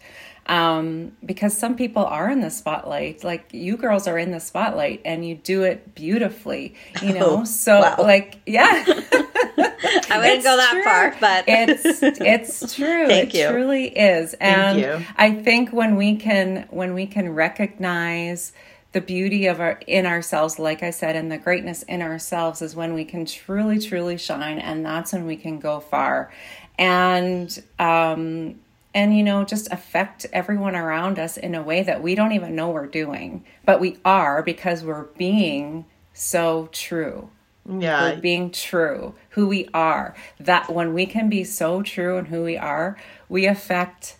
um, 0.47 1.11
because 1.25 1.57
some 1.57 1.75
people 1.75 2.03
are 2.03 2.29
in 2.29 2.41
the 2.41 2.49
spotlight. 2.49 3.23
Like 3.23 3.49
you 3.51 3.77
girls 3.77 4.07
are 4.07 4.17
in 4.17 4.31
the 4.31 4.39
spotlight 4.39 5.01
and 5.05 5.25
you 5.25 5.35
do 5.35 5.63
it 5.63 5.95
beautifully, 5.95 6.75
you 7.01 7.13
know? 7.17 7.41
Oh, 7.41 7.43
so 7.45 7.81
wow. 7.81 7.95
like, 7.99 8.39
yeah. 8.45 8.83
I 9.83 10.17
wouldn't 10.19 10.43
go 10.43 10.57
that 10.57 10.71
true. 10.71 10.83
far, 10.83 11.15
but 11.19 11.45
it's, 11.47 12.03
it's 12.21 12.75
true. 12.75 13.07
Thank 13.07 13.33
it 13.33 13.39
you. 13.39 13.49
truly 13.49 13.87
is. 13.87 14.33
And 14.35 15.05
I 15.17 15.33
think 15.33 15.71
when 15.71 15.95
we 15.95 16.15
can, 16.15 16.67
when 16.69 16.93
we 16.93 17.07
can 17.07 17.33
recognize 17.33 18.53
the 18.91 19.01
beauty 19.01 19.47
of 19.47 19.59
our 19.59 19.79
in 19.87 20.05
ourselves 20.05 20.59
like 20.59 20.83
i 20.83 20.89
said 20.89 21.15
and 21.15 21.31
the 21.31 21.37
greatness 21.37 21.83
in 21.83 22.01
ourselves 22.01 22.61
is 22.61 22.75
when 22.75 22.93
we 22.93 23.05
can 23.05 23.25
truly 23.25 23.79
truly 23.79 24.17
shine 24.17 24.59
and 24.59 24.85
that's 24.85 25.13
when 25.13 25.25
we 25.25 25.37
can 25.37 25.59
go 25.59 25.79
far 25.79 26.31
and 26.77 27.63
um 27.79 28.59
and 28.93 29.15
you 29.15 29.23
know 29.23 29.43
just 29.45 29.71
affect 29.71 30.25
everyone 30.33 30.75
around 30.75 31.19
us 31.19 31.37
in 31.37 31.55
a 31.55 31.61
way 31.61 31.81
that 31.83 32.03
we 32.03 32.15
don't 32.15 32.33
even 32.33 32.55
know 32.55 32.69
we're 32.69 32.87
doing 32.87 33.43
but 33.65 33.79
we 33.79 33.97
are 34.03 34.43
because 34.43 34.83
we're 34.83 35.03
being 35.17 35.85
so 36.13 36.67
true 36.71 37.29
yeah. 37.67 38.15
being 38.15 38.51
true 38.51 39.13
who 39.29 39.47
we 39.47 39.69
are. 39.73 40.15
That 40.39 40.73
when 40.73 40.93
we 40.93 41.05
can 41.05 41.29
be 41.29 41.43
so 41.43 41.81
true 41.81 42.17
and 42.17 42.27
who 42.27 42.43
we 42.43 42.57
are 42.57 42.97
we 43.31 43.45
affect 43.45 44.17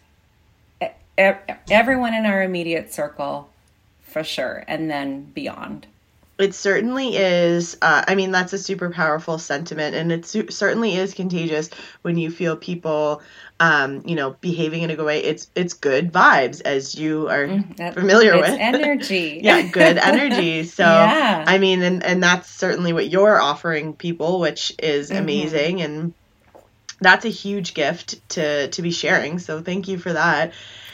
everyone 1.17 2.13
in 2.13 2.25
our 2.25 2.41
immediate 2.41 2.93
circle 2.93 3.49
for 4.01 4.23
sure 4.23 4.63
and 4.67 4.89
then 4.89 5.23
beyond 5.23 5.85
it 6.43 6.53
certainly 6.53 7.15
is. 7.15 7.77
Uh, 7.81 8.03
I 8.07 8.15
mean, 8.15 8.31
that's 8.31 8.53
a 8.53 8.57
super 8.57 8.89
powerful 8.89 9.37
sentiment, 9.37 9.95
and 9.95 10.11
it 10.11 10.25
su- 10.25 10.49
certainly 10.49 10.95
is 10.95 11.13
contagious 11.13 11.69
when 12.01 12.17
you 12.17 12.31
feel 12.31 12.55
people, 12.55 13.21
um, 13.59 14.03
you 14.05 14.15
know, 14.15 14.35
behaving 14.41 14.83
in 14.83 14.89
a 14.89 14.95
good 14.95 15.05
way. 15.05 15.23
It's 15.23 15.49
it's 15.55 15.73
good 15.73 16.11
vibes, 16.11 16.61
as 16.63 16.95
you 16.95 17.27
are 17.29 17.47
mm, 17.47 17.93
familiar 17.93 18.37
with. 18.37 18.49
energy. 18.49 19.39
yeah, 19.43 19.61
good 19.61 19.97
energy. 19.97 20.63
So, 20.71 20.83
yeah. 20.83 21.43
I 21.45 21.57
mean, 21.57 21.81
and 21.81 22.03
and 22.03 22.23
that's 22.23 22.49
certainly 22.49 22.93
what 22.93 23.09
you're 23.09 23.39
offering 23.39 23.93
people, 23.93 24.39
which 24.39 24.73
is 24.79 25.09
mm-hmm. 25.09 25.19
amazing, 25.21 25.81
and 25.81 26.13
that's 26.99 27.25
a 27.25 27.29
huge 27.29 27.73
gift 27.73 28.27
to 28.29 28.67
to 28.69 28.81
be 28.81 28.91
sharing. 28.91 29.39
So, 29.39 29.61
thank 29.61 29.87
you 29.87 29.97
for 29.97 30.13
that. 30.13 30.53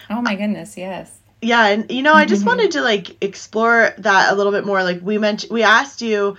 Oh 0.09 0.21
my 0.21 0.35
goodness, 0.35 0.77
yes 0.77 1.17
yeah 1.41 1.67
and 1.67 1.91
you 1.91 2.01
know 2.01 2.13
i 2.13 2.25
just 2.25 2.41
mm-hmm. 2.41 2.49
wanted 2.49 2.71
to 2.71 2.81
like 2.81 3.23
explore 3.23 3.93
that 3.99 4.31
a 4.31 4.35
little 4.35 4.51
bit 4.51 4.65
more. 4.65 4.83
Like 4.83 5.01
we 5.01 5.17
mentioned 5.17 5.51
we 5.51 5.63
asked 5.63 6.01
you 6.01 6.37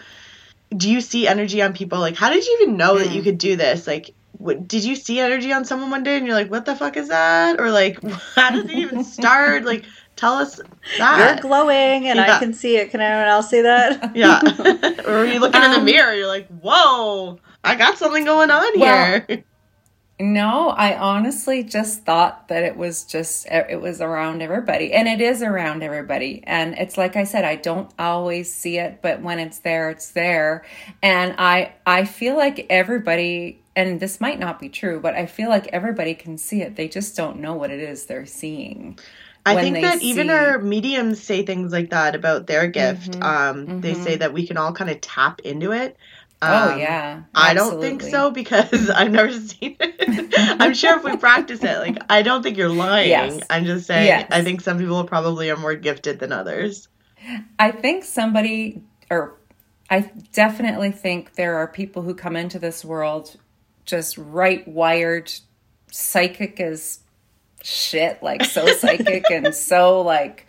do 0.76 0.90
you 0.90 1.00
see 1.00 1.26
energy 1.26 1.62
on 1.62 1.72
people? 1.72 1.98
Like 1.98 2.16
how 2.16 2.30
did 2.30 2.44
you 2.46 2.58
even 2.60 2.76
know 2.76 2.98
that 2.98 3.10
you 3.12 3.20
mm. 3.20 3.24
could 3.24 3.38
do 3.38 3.56
this? 3.56 3.86
Like 3.86 4.14
what, 4.32 4.68
did 4.68 4.84
you 4.84 4.94
see 4.94 5.18
energy 5.18 5.52
on 5.52 5.64
someone 5.64 5.90
one 5.90 6.02
day 6.02 6.16
and 6.16 6.26
you're 6.26 6.34
like 6.34 6.50
what 6.50 6.64
the 6.64 6.76
fuck 6.76 6.96
is 6.96 7.08
that? 7.08 7.60
Or 7.60 7.70
like 7.70 8.02
how 8.34 8.50
does 8.50 8.64
it 8.64 8.70
even 8.70 9.04
start? 9.16 9.64
Like 9.64 9.84
tell 10.16 10.34
us 10.34 10.60
that. 10.98 11.34
You're 11.34 11.42
glowing 11.42 12.08
and 12.08 12.16
yeah. 12.18 12.36
i 12.36 12.38
can 12.38 12.52
see 12.52 12.76
it. 12.76 12.90
Can 12.90 13.00
anyone 13.00 13.28
else 13.28 13.50
see 13.50 13.62
that? 13.62 14.12
Yeah. 14.16 14.40
Or 15.06 15.24
you 15.24 15.40
looking 15.40 15.60
um, 15.60 15.64
in 15.64 15.70
the 15.72 15.78
um, 15.78 15.84
mirror? 15.84 16.14
You're 16.14 16.26
like 16.26 16.48
whoa 16.48 17.38
i 17.64 17.74
got 17.74 17.98
something 17.98 18.24
going 18.24 18.50
on 18.50 18.78
well, 18.78 19.22
here 19.26 19.44
no, 20.20 20.70
I 20.70 20.98
honestly 20.98 21.62
just 21.62 22.04
thought 22.04 22.48
that 22.48 22.64
it 22.64 22.76
was 22.76 23.04
just 23.04 23.46
it 23.46 23.80
was 23.80 24.00
around 24.00 24.42
everybody 24.42 24.92
and 24.92 25.06
it 25.06 25.20
is 25.20 25.42
around 25.42 25.82
everybody. 25.82 26.42
And 26.44 26.74
it's 26.74 26.98
like 26.98 27.14
I 27.14 27.24
said 27.24 27.44
I 27.44 27.54
don't 27.56 27.90
always 27.98 28.52
see 28.52 28.78
it, 28.78 29.00
but 29.00 29.22
when 29.22 29.38
it's 29.38 29.60
there 29.60 29.90
it's 29.90 30.10
there. 30.10 30.64
And 31.02 31.36
I 31.38 31.74
I 31.86 32.04
feel 32.04 32.36
like 32.36 32.66
everybody 32.68 33.62
and 33.76 34.00
this 34.00 34.20
might 34.20 34.40
not 34.40 34.58
be 34.58 34.68
true, 34.68 34.98
but 34.98 35.14
I 35.14 35.26
feel 35.26 35.48
like 35.48 35.68
everybody 35.68 36.14
can 36.14 36.36
see 36.36 36.62
it. 36.62 36.74
They 36.74 36.88
just 36.88 37.16
don't 37.16 37.38
know 37.38 37.54
what 37.54 37.70
it 37.70 37.78
is 37.78 38.06
they're 38.06 38.26
seeing. 38.26 38.98
I 39.46 39.60
think 39.62 39.80
that 39.82 40.00
see... 40.00 40.10
even 40.10 40.30
our 40.30 40.58
mediums 40.58 41.22
say 41.22 41.44
things 41.44 41.72
like 41.72 41.90
that 41.90 42.14
about 42.14 42.46
their 42.46 42.66
gift. 42.66 43.12
Mm-hmm, 43.12 43.22
um, 43.22 43.66
mm-hmm. 43.66 43.80
They 43.80 43.94
say 43.94 44.16
that 44.16 44.32
we 44.32 44.46
can 44.46 44.56
all 44.56 44.72
kind 44.72 44.90
of 44.90 45.00
tap 45.00 45.40
into 45.40 45.72
it. 45.72 45.96
Oh, 46.40 46.46
um, 46.46 46.72
oh 46.72 46.76
yeah. 46.76 47.22
Absolutely. 47.34 47.50
I 47.50 47.54
don't 47.54 47.80
think 47.80 48.02
so 48.02 48.30
because 48.30 48.90
I've 48.94 49.10
never 49.10 49.32
seen 49.32 49.76
it. 49.80 50.34
I'm 50.60 50.74
sure 50.74 50.96
if 50.96 51.04
we 51.04 51.16
practice 51.16 51.62
it, 51.62 51.78
like 51.78 51.98
I 52.08 52.22
don't 52.22 52.42
think 52.42 52.56
you're 52.56 52.68
lying. 52.68 53.10
Yes. 53.10 53.40
I'm 53.50 53.64
just 53.64 53.86
saying 53.86 54.06
yes. 54.06 54.28
I 54.30 54.42
think 54.42 54.60
some 54.60 54.78
people 54.78 55.02
probably 55.04 55.50
are 55.50 55.56
more 55.56 55.74
gifted 55.74 56.20
than 56.20 56.32
others. 56.32 56.88
I 57.58 57.72
think 57.72 58.04
somebody 58.04 58.82
or 59.10 59.34
I 59.90 60.10
definitely 60.32 60.92
think 60.92 61.34
there 61.34 61.56
are 61.56 61.66
people 61.66 62.02
who 62.02 62.14
come 62.14 62.36
into 62.36 62.58
this 62.58 62.84
world 62.84 63.36
just 63.84 64.18
right 64.18 64.66
wired 64.68 65.32
psychic 65.90 66.60
as 66.60 67.00
shit, 67.62 68.22
like 68.22 68.44
so 68.44 68.66
psychic 68.66 69.30
and 69.30 69.54
so 69.54 70.02
like 70.02 70.46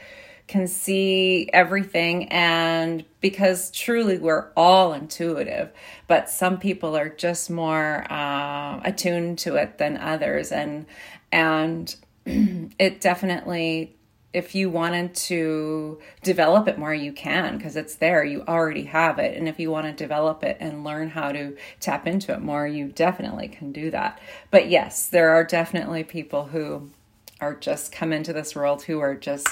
can 0.50 0.68
see 0.68 1.48
everything 1.54 2.28
and 2.30 3.06
because 3.22 3.70
truly 3.70 4.18
we're 4.18 4.48
all 4.58 4.94
intuitive 4.94 5.72
but 6.08 6.28
some 6.28 6.58
people 6.58 6.98
are 6.98 7.08
just 7.08 7.52
more 7.52 8.12
uh, 8.12 8.82
attuned 8.84 9.38
to 9.38 9.56
it 9.58 9.78
than 9.78 9.96
others 9.96 10.52
and 10.52 10.88
and 11.32 11.96
it 12.26 13.00
definitely 13.00 13.96
if 14.34 14.56
you 14.56 14.72
wanted 14.72 15.14
to 15.14 16.00
develop 16.24 16.68
it 16.68 16.80
more 16.80 16.96
you 16.96 17.14
can 17.14 17.56
because 17.56 17.76
it's 17.76 17.96
there 17.96 18.24
you 18.24 18.44
already 18.48 18.86
have 18.86 19.20
it 19.20 19.38
and 19.38 19.48
if 19.48 19.60
you 19.60 19.70
want 19.70 19.86
to 19.86 19.94
develop 19.94 20.44
it 20.44 20.58
and 20.60 20.84
learn 20.84 21.10
how 21.10 21.32
to 21.32 21.56
tap 21.80 22.08
into 22.08 22.34
it 22.34 22.42
more 22.42 22.68
you 22.68 22.88
definitely 22.88 23.48
can 23.48 23.72
do 23.72 23.92
that. 23.92 24.20
But 24.50 24.68
yes 24.68 25.08
there 25.10 25.30
are 25.30 25.44
definitely 25.44 26.04
people 26.04 26.46
who 26.46 26.90
are 27.40 27.54
just 27.54 27.92
come 27.92 28.12
into 28.12 28.34
this 28.34 28.56
world 28.56 28.84
who 28.84 29.00
are 29.00 29.16
just 29.16 29.48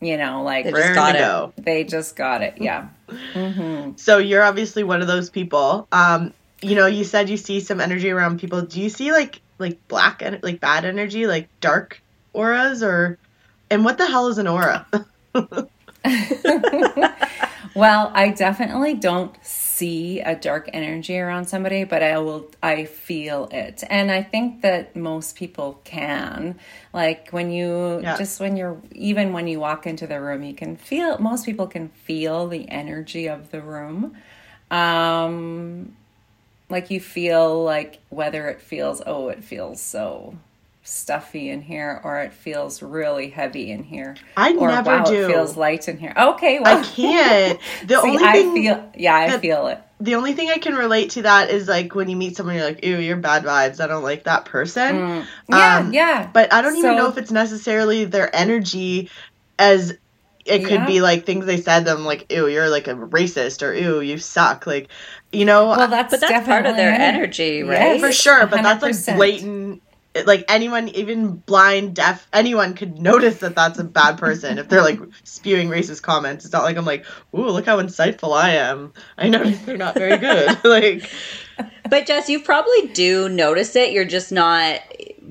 you 0.00 0.16
know, 0.16 0.42
like 0.42 0.64
they 0.64 0.72
just 0.72 0.94
got 0.94 1.14
it. 1.14 1.18
Go. 1.18 1.52
They 1.62 1.84
just 1.84 2.16
got 2.16 2.42
it. 2.42 2.54
Yeah. 2.60 2.88
Mm-hmm. 3.08 3.96
So 3.96 4.18
you're 4.18 4.42
obviously 4.42 4.84
one 4.84 5.00
of 5.00 5.06
those 5.06 5.30
people. 5.30 5.88
Um, 5.92 6.32
you 6.60 6.74
know, 6.74 6.86
you 6.86 7.04
said 7.04 7.28
you 7.28 7.36
see 7.36 7.60
some 7.60 7.80
energy 7.80 8.10
around 8.10 8.40
people. 8.40 8.62
Do 8.62 8.80
you 8.80 8.88
see 8.88 9.12
like 9.12 9.40
like 9.58 9.86
black 9.88 10.22
and 10.22 10.42
like 10.42 10.60
bad 10.60 10.84
energy, 10.84 11.26
like 11.26 11.48
dark 11.60 12.02
auras, 12.32 12.82
or 12.82 13.18
and 13.70 13.84
what 13.84 13.98
the 13.98 14.06
hell 14.06 14.28
is 14.28 14.38
an 14.38 14.46
aura? 14.46 14.86
well, 17.74 18.10
I 18.14 18.32
definitely 18.36 18.94
don't 18.94 19.34
see 19.76 20.20
a 20.20 20.34
dark 20.34 20.70
energy 20.72 21.18
around 21.18 21.46
somebody, 21.46 21.84
but 21.84 22.02
I 22.02 22.18
will 22.18 22.50
I 22.62 22.84
feel 22.86 23.48
it. 23.52 23.84
And 23.90 24.10
I 24.10 24.22
think 24.22 24.62
that 24.62 24.96
most 24.96 25.36
people 25.36 25.80
can. 25.84 26.58
Like 26.92 27.30
when 27.30 27.50
you 27.50 28.00
yeah. 28.02 28.16
just 28.16 28.40
when 28.40 28.56
you're 28.56 28.80
even 28.92 29.32
when 29.32 29.46
you 29.46 29.60
walk 29.60 29.86
into 29.86 30.06
the 30.06 30.20
room, 30.20 30.42
you 30.42 30.54
can 30.54 30.76
feel 30.76 31.18
most 31.18 31.44
people 31.44 31.66
can 31.66 31.88
feel 31.90 32.48
the 32.48 32.68
energy 32.68 33.28
of 33.28 33.50
the 33.50 33.60
room. 33.60 34.16
Um 34.70 35.96
like 36.68 36.90
you 36.90 37.00
feel 37.00 37.62
like 37.62 38.00
whether 38.08 38.48
it 38.48 38.60
feels 38.60 39.02
oh 39.06 39.28
it 39.28 39.44
feels 39.44 39.80
so 39.80 40.36
stuffy 40.86 41.50
in 41.50 41.60
here 41.60 42.00
or 42.04 42.20
it 42.20 42.32
feels 42.32 42.80
really 42.80 43.28
heavy 43.28 43.70
in 43.72 43.82
here. 43.82 44.16
I 44.36 44.54
or, 44.54 44.68
never 44.68 44.98
wow, 44.98 45.04
do. 45.04 45.24
It 45.24 45.28
feels 45.28 45.56
light 45.56 45.88
in 45.88 45.98
here. 45.98 46.12
Okay, 46.16 46.60
well 46.60 46.78
I 46.78 46.82
can't. 46.84 47.60
The 47.86 48.00
See, 48.00 48.08
only 48.08 48.24
I 48.24 48.32
feel 48.32 48.90
yeah, 48.96 49.16
I 49.16 49.38
feel 49.38 49.66
it. 49.66 49.80
The 49.98 50.14
only 50.14 50.34
thing 50.34 50.50
I 50.50 50.58
can 50.58 50.74
relate 50.74 51.10
to 51.10 51.22
that 51.22 51.50
is 51.50 51.68
like 51.68 51.94
when 51.94 52.08
you 52.08 52.16
meet 52.16 52.36
someone, 52.36 52.54
you're 52.54 52.64
like, 52.64 52.84
"Ew, 52.84 52.98
you're 52.98 53.16
bad 53.16 53.44
vibes. 53.44 53.80
I 53.80 53.86
don't 53.86 54.02
like 54.02 54.24
that 54.24 54.44
person." 54.44 54.94
Mm. 54.94 55.26
Yeah, 55.48 55.76
um, 55.78 55.92
yeah. 55.92 56.30
But 56.32 56.52
I 56.52 56.62
don't 56.62 56.72
so, 56.72 56.78
even 56.78 56.96
know 56.96 57.08
if 57.08 57.18
it's 57.18 57.30
necessarily 57.30 58.04
their 58.04 58.34
energy, 58.34 59.10
as 59.58 59.96
it 60.44 60.60
could 60.60 60.70
yeah. 60.70 60.86
be 60.86 61.00
like 61.00 61.26
things 61.26 61.46
they 61.46 61.60
said 61.60 61.84
them 61.84 62.04
like, 62.04 62.30
"Ew, 62.30 62.46
you're 62.46 62.68
like 62.68 62.88
a 62.88 62.94
racist," 62.94 63.62
or 63.62 63.74
"Ew, 63.74 64.00
you 64.00 64.18
suck." 64.18 64.66
Like, 64.66 64.88
you 65.32 65.44
know. 65.44 65.68
Well, 65.68 65.88
that's 65.88 66.12
but 66.12 66.20
that's 66.20 66.46
part 66.46 66.66
of 66.66 66.76
their 66.76 66.92
energy, 66.92 67.62
right? 67.62 67.98
Yes, 67.98 68.00
For 68.00 68.12
sure, 68.12 68.46
but 68.46 68.60
100%. 68.60 68.62
that's 68.62 69.06
like 69.06 69.16
blatant 69.16 69.82
like 70.24 70.44
anyone 70.48 70.88
even 70.88 71.36
blind 71.36 71.94
deaf 71.94 72.26
anyone 72.32 72.74
could 72.74 72.98
notice 72.98 73.38
that 73.38 73.54
that's 73.54 73.78
a 73.78 73.84
bad 73.84 74.18
person 74.18 74.58
if 74.58 74.68
they're 74.68 74.82
like 74.82 75.00
spewing 75.24 75.68
racist 75.68 76.02
comments 76.02 76.44
it's 76.44 76.52
not 76.52 76.62
like 76.62 76.76
i'm 76.76 76.84
like 76.84 77.04
ooh 77.34 77.48
look 77.48 77.66
how 77.66 77.80
insightful 77.80 78.36
i 78.36 78.50
am 78.50 78.92
i 79.18 79.28
notice 79.28 79.58
they're 79.60 79.76
not 79.86 79.94
very 79.94 80.16
good 80.16 80.58
like 80.64 81.10
but 81.88 82.06
jess 82.06 82.28
you 82.28 82.40
probably 82.40 82.88
do 82.88 83.28
notice 83.28 83.76
it 83.76 83.92
you're 83.92 84.04
just 84.04 84.32
not 84.32 84.80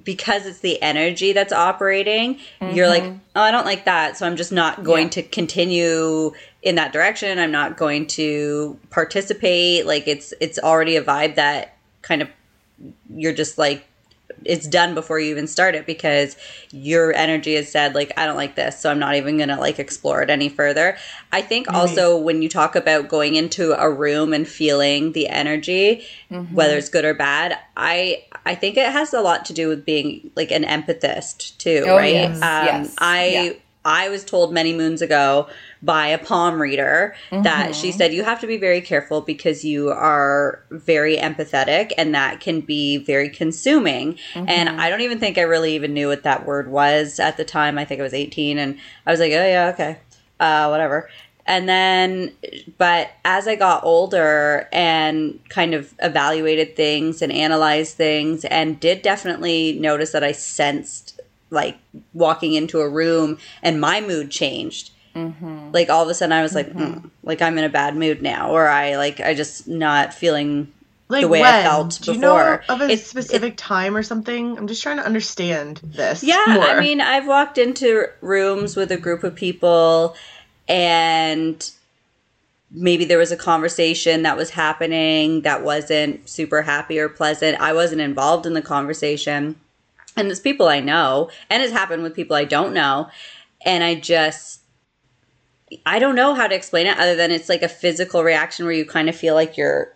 because 0.03 0.45
it's 0.45 0.59
the 0.59 0.81
energy 0.81 1.33
that's 1.33 1.53
operating 1.53 2.36
mm-hmm. 2.61 2.75
you're 2.75 2.88
like 2.88 3.03
mm-hmm. 3.03 3.17
oh 3.36 3.41
i 3.41 3.51
don't 3.51 3.65
like 3.65 3.86
that 3.86 4.17
so 4.17 4.25
i'm 4.25 4.36
just 4.36 4.51
not 4.51 4.83
going 4.83 5.05
yeah. 5.05 5.09
to 5.09 5.23
continue 5.23 6.31
in 6.65 6.75
that 6.75 6.91
direction. 6.91 7.38
I'm 7.38 7.51
not 7.51 7.77
going 7.77 8.07
to 8.07 8.77
participate. 8.89 9.86
Like 9.86 10.07
it's 10.07 10.33
it's 10.41 10.59
already 10.59 10.97
a 10.97 11.03
vibe 11.03 11.36
that 11.36 11.77
kind 12.01 12.21
of 12.21 12.29
you're 13.15 13.33
just 13.33 13.57
like 13.57 13.86
it's 14.43 14.67
done 14.67 14.93
before 14.93 15.19
you 15.19 15.31
even 15.31 15.47
start 15.47 15.75
it 15.75 15.86
because 15.86 16.36
your 16.71 17.13
energy 17.13 17.55
has 17.55 17.71
said 17.71 17.95
like 17.95 18.11
I 18.17 18.25
don't 18.25 18.36
like 18.36 18.55
this, 18.55 18.79
so 18.79 18.91
I'm 18.91 18.99
not 18.99 19.15
even 19.15 19.38
going 19.38 19.49
to 19.49 19.57
like 19.57 19.79
explore 19.79 20.21
it 20.21 20.29
any 20.29 20.49
further. 20.49 20.97
I 21.31 21.41
think 21.41 21.67
mm-hmm. 21.67 21.75
also 21.75 22.17
when 22.17 22.41
you 22.41 22.49
talk 22.49 22.75
about 22.75 23.07
going 23.09 23.36
into 23.36 23.73
a 23.73 23.89
room 23.89 24.33
and 24.33 24.47
feeling 24.47 25.13
the 25.13 25.29
energy, 25.29 26.05
mm-hmm. 26.31 26.53
whether 26.53 26.77
it's 26.77 26.89
good 26.89 27.05
or 27.05 27.13
bad, 27.13 27.57
I 27.77 28.23
I 28.45 28.55
think 28.55 28.77
it 28.77 28.91
has 28.91 29.13
a 29.13 29.21
lot 29.21 29.45
to 29.45 29.53
do 29.53 29.67
with 29.67 29.86
being 29.86 30.31
like 30.36 30.51
an 30.51 30.63
empathist 30.63 31.57
too, 31.57 31.86
oh, 31.88 31.95
right? 31.95 32.13
Yes. 32.13 32.36
Um, 32.36 32.65
yes. 32.65 32.95
I 32.97 33.27
yeah. 33.27 33.53
I 33.86 34.09
was 34.09 34.25
told 34.25 34.51
many 34.51 34.73
moons 34.73 35.01
ago 35.01 35.47
by 35.83 36.07
a 36.07 36.17
palm 36.17 36.59
reader 36.59 37.15
mm-hmm. 37.29 37.43
that 37.43 37.75
she 37.75 37.91
said 37.91 38.13
you 38.13 38.23
have 38.23 38.41
to 38.41 38.47
be 38.47 38.57
very 38.57 38.81
careful 38.81 39.21
because 39.21 39.63
you 39.63 39.89
are 39.89 40.63
very 40.71 41.15
empathetic 41.15 41.93
and 41.97 42.13
that 42.15 42.39
can 42.39 42.61
be 42.61 42.97
very 42.97 43.29
consuming. 43.29 44.17
Mm-hmm. 44.33 44.49
And 44.49 44.81
I 44.81 44.89
don't 44.89 45.01
even 45.01 45.19
think 45.19 45.38
I 45.38 45.43
really 45.43 45.75
even 45.75 45.93
knew 45.93 46.07
what 46.07 46.23
that 46.23 46.45
word 46.45 46.69
was 46.69 47.19
at 47.19 47.38
the 47.38 47.45
time. 47.45 47.77
I 47.77 47.86
think 47.86 47.99
I 47.99 48.03
was 48.03 48.15
18 48.15 48.57
and 48.57 48.79
I 49.05 49.11
was 49.11 49.19
like, 49.19 49.31
oh, 49.31 49.47
yeah, 49.47 49.71
okay, 49.73 49.99
uh, 50.39 50.67
whatever. 50.67 51.07
And 51.47 51.69
then, 51.69 52.31
but 52.79 53.11
as 53.23 53.47
I 53.47 53.55
got 53.55 53.83
older 53.83 54.67
and 54.73 55.39
kind 55.49 55.75
of 55.75 55.93
evaluated 56.01 56.75
things 56.75 57.21
and 57.21 57.31
analyzed 57.31 57.95
things, 57.95 58.45
and 58.45 58.79
did 58.79 59.03
definitely 59.03 59.77
notice 59.79 60.11
that 60.13 60.23
I 60.23 60.31
sensed 60.31 61.14
like 61.56 61.78
walking 62.14 62.53
into 62.53 62.80
a 62.82 62.88
room 62.88 63.39
and 63.64 63.82
my 63.82 64.01
mood 64.01 64.30
changed. 64.30 64.91
Mm-hmm. 65.16 65.72
Like 65.72 65.89
all 65.89 66.03
of 66.03 66.10
a 66.10 66.14
sudden, 66.14 66.34
I 66.34 66.43
was 66.43 66.53
like, 66.53 66.68
mm-hmm. 66.68 67.06
mm, 67.06 67.10
like 67.24 67.41
I'm 67.41 67.58
in 67.58 67.64
a 67.64 67.70
bad 67.70 67.95
mood 67.95 68.22
now, 68.22 68.51
or 68.51 68.68
I 68.68 68.97
like 68.97 69.22
I 69.22 69.34
just 69.34 69.68
not 69.68 70.14
feeling 70.14 70.72
like 71.08 71.22
the 71.22 71.28
way 71.28 71.41
when? 71.41 71.53
I 71.53 71.64
felt 71.64 71.99
Do 72.01 72.14
you 72.14 72.20
know 72.20 72.60
of 72.68 72.82
a 72.82 72.89
it's, 72.89 73.08
specific 73.08 73.53
it, 73.53 73.58
time 73.58 73.95
or 73.95 74.03
something? 74.03 74.58
I'm 74.58 74.68
just 74.68 74.82
trying 74.82 74.97
to 74.97 75.06
understand 75.06 75.80
this. 75.84 76.24
Yeah, 76.24 76.43
more. 76.47 76.64
I 76.64 76.80
mean, 76.80 76.99
I've 76.99 77.28
walked 77.28 77.58
into 77.58 78.08
rooms 78.22 78.76
with 78.76 78.91
a 78.91 78.97
group 78.97 79.24
of 79.24 79.36
people, 79.36 80.16
and 80.68 81.72
maybe 82.72 83.06
there 83.06 83.20
was 83.20 83.32
a 83.32 83.38
conversation 83.38 84.24
that 84.24 84.36
was 84.36 84.49
happening 84.49 85.41
that 85.41 85.64
wasn't 85.64 86.28
super 86.28 86.64
happy 86.64 86.99
or 86.99 87.08
pleasant. 87.08 87.62
I 87.62 87.74
wasn't 87.74 88.01
involved 88.01 88.45
in 88.45 88.53
the 88.53 88.62
conversation 88.62 89.56
and 90.16 90.30
it's 90.30 90.39
people 90.39 90.68
I 90.68 90.80
know, 90.80 91.30
and 91.49 91.61
it's 91.61 91.74
happened 91.74 92.03
with 92.03 92.16
people 92.16 92.36
I 92.36 92.45
don't 92.45 92.74
know, 92.74 93.09
and 93.66 93.84
I 93.84 93.95
just 93.95 94.61
I 95.86 95.99
don't 95.99 96.16
know 96.16 96.34
how 96.34 96.47
to 96.47 96.55
explain 96.55 96.88
it 96.88 96.97
other 96.97 97.16
than 97.16 97.32
it's 97.32 97.49
like 97.49 97.63
a 97.63 97.68
physical 97.68 98.24
reaction 98.24 98.66
where 98.66 98.74
you 98.74 98.86
kind 98.86 99.09
of 99.09 99.16
feel 99.16 99.34
like 99.34 99.57
you're 99.57 99.93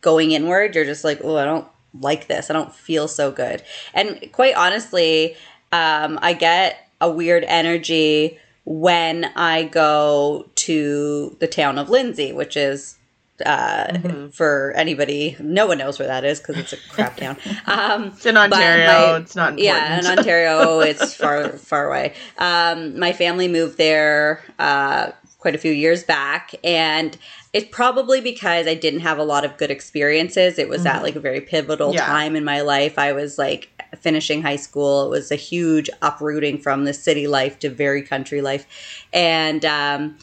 going 0.00 0.32
inward. 0.32 0.74
You're 0.74 0.84
just 0.84 1.04
like, 1.04 1.20
oh, 1.22 1.36
I 1.36 1.44
don't 1.44 1.66
like 2.00 2.26
this. 2.26 2.50
I 2.50 2.52
don't 2.52 2.74
feel 2.74 3.08
so 3.08 3.30
good. 3.30 3.62
And 3.94 4.30
quite 4.32 4.56
honestly, 4.56 5.36
um, 5.72 6.18
I 6.20 6.32
get 6.32 6.88
a 7.00 7.10
weird 7.10 7.44
energy 7.44 8.38
when 8.64 9.26
I 9.36 9.64
go 9.64 10.48
to 10.54 11.36
the 11.38 11.46
town 11.46 11.78
of 11.78 11.90
Lindsay, 11.90 12.32
which 12.32 12.56
is 12.56 12.98
uh, 13.44 13.86
mm-hmm. 13.86 14.28
for 14.28 14.72
anybody. 14.76 15.36
No 15.40 15.66
one 15.66 15.78
knows 15.78 15.98
where 15.98 16.08
that 16.08 16.24
is 16.24 16.38
because 16.38 16.58
it's 16.58 16.72
a 16.72 16.76
crap 16.88 17.16
town. 17.16 17.36
Um, 17.66 18.04
it's 18.04 18.26
in 18.26 18.36
Ontario. 18.36 18.86
My, 18.86 19.16
it's 19.18 19.34
not. 19.34 19.58
Important. 19.58 19.60
Yeah, 19.60 19.98
in 19.98 20.18
Ontario, 20.18 20.80
it's 20.80 21.14
far 21.14 21.48
far 21.58 21.88
away. 21.88 22.14
Um, 22.38 22.98
my 22.98 23.12
family 23.12 23.48
moved 23.48 23.78
there 23.78 24.42
uh, 24.58 25.12
quite 25.38 25.54
a 25.54 25.58
few 25.58 25.72
years 25.72 26.04
back, 26.04 26.54
and 26.62 27.16
it's 27.52 27.66
probably 27.70 28.20
because 28.20 28.66
I 28.66 28.74
didn't 28.74 29.00
have 29.00 29.18
a 29.18 29.24
lot 29.24 29.44
of 29.44 29.56
good 29.56 29.70
experiences. 29.70 30.58
It 30.58 30.68
was 30.68 30.80
mm-hmm. 30.80 30.96
at 30.96 31.02
like 31.02 31.16
a 31.16 31.20
very 31.20 31.40
pivotal 31.40 31.94
yeah. 31.94 32.06
time 32.06 32.36
in 32.36 32.44
my 32.44 32.60
life. 32.60 32.98
I 32.98 33.12
was 33.12 33.38
like 33.38 33.70
finishing 33.98 34.42
high 34.42 34.56
school. 34.56 35.06
It 35.06 35.10
was 35.10 35.30
a 35.30 35.36
huge 35.36 35.88
uprooting 36.02 36.58
from 36.58 36.84
the 36.84 36.92
city 36.92 37.26
life 37.26 37.58
to 37.60 37.70
very 37.70 38.02
country 38.02 38.42
life, 38.42 38.66
and. 39.12 39.64
Um, 39.64 40.18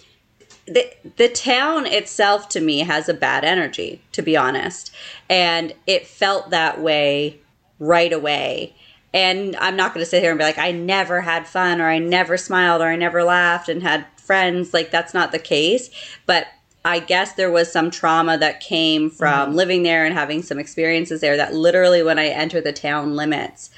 the 0.74 0.90
the 1.18 1.28
town 1.28 1.86
itself 1.86 2.48
to 2.50 2.62
me 2.62 2.80
has 2.80 3.10
a 3.10 3.14
bad 3.14 3.44
energy 3.44 4.02
to 4.14 4.22
be 4.22 4.38
honest. 4.38 4.92
And 5.30 5.74
it 5.86 6.08
felt 6.08 6.50
that 6.50 6.82
way 6.82 7.40
right 7.80 8.14
away. 8.14 8.76
And 9.14 9.56
i'm 9.58 9.76
not 9.76 9.94
going 9.94 10.04
to 10.04 10.10
sit 10.10 10.22
here 10.22 10.32
and 10.32 10.40
be 10.40 10.46
like 10.46 10.58
i 10.58 10.72
never 10.72 11.22
had 11.22 11.48
fun 11.48 11.82
or 11.82 11.88
i 11.88 12.00
never 12.00 12.38
smiled 12.38 12.82
or 12.82 12.88
i 12.88 12.96
never 12.96 13.24
laughed 13.24 13.70
and 13.70 13.84
had 13.84 14.06
friends. 14.18 14.74
Like 14.74 14.92
that's 14.92 15.14
not 15.14 15.32
the 15.32 15.40
case. 15.40 15.90
But 16.26 16.48
i 16.86 17.00
guess 17.00 17.34
there 17.34 17.52
was 17.52 17.72
some 17.72 17.92
trauma 17.92 18.38
that 18.38 18.62
came 18.62 19.10
from 19.10 19.50
mm-hmm. 19.50 19.56
living 19.56 19.84
there 19.84 20.06
and 20.06 20.14
having 20.14 20.42
some 20.42 20.58
experiences 20.58 21.22
there 21.22 21.38
that 21.38 21.54
literally 21.54 22.02
when 22.02 22.18
i 22.18 22.26
enter 22.26 22.60
the 22.60 22.74
town 22.74 23.16
limits 23.16 23.70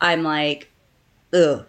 i'm 0.00 0.22
like 0.22 0.70
ugh 1.32 1.66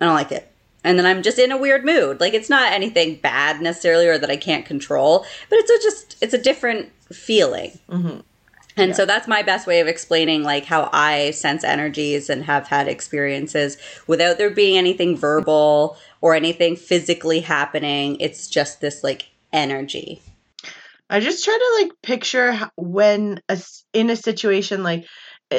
i 0.00 0.04
don't 0.04 0.14
like 0.14 0.30
it 0.30 0.51
and 0.84 0.98
then 0.98 1.06
I'm 1.06 1.22
just 1.22 1.38
in 1.38 1.52
a 1.52 1.56
weird 1.56 1.84
mood. 1.84 2.20
Like 2.20 2.34
it's 2.34 2.50
not 2.50 2.72
anything 2.72 3.16
bad 3.16 3.60
necessarily 3.60 4.06
or 4.06 4.18
that 4.18 4.30
I 4.30 4.36
can't 4.36 4.66
control, 4.66 5.26
but 5.48 5.58
it's 5.58 5.70
a 5.70 5.78
just 5.82 6.16
it's 6.20 6.34
a 6.34 6.38
different 6.38 6.90
feeling. 7.12 7.78
Mm-hmm. 7.88 8.20
And 8.76 8.88
yeah. 8.90 8.94
so 8.94 9.04
that's 9.04 9.28
my 9.28 9.42
best 9.42 9.66
way 9.66 9.80
of 9.80 9.86
explaining 9.86 10.44
like 10.44 10.64
how 10.64 10.88
I 10.92 11.32
sense 11.32 11.62
energies 11.62 12.30
and 12.30 12.44
have 12.44 12.68
had 12.68 12.88
experiences 12.88 13.76
without 14.06 14.38
there 14.38 14.50
being 14.50 14.78
anything 14.78 15.16
verbal 15.16 15.98
or 16.20 16.34
anything 16.34 16.76
physically 16.76 17.40
happening. 17.40 18.16
It's 18.18 18.48
just 18.48 18.80
this 18.80 19.04
like 19.04 19.28
energy. 19.52 20.22
I 21.10 21.20
just 21.20 21.44
try 21.44 21.58
to 21.58 21.84
like 21.84 21.92
picture 22.02 22.70
when 22.76 23.42
a, 23.50 23.60
in 23.92 24.08
a 24.08 24.16
situation 24.16 24.82
like 24.82 25.04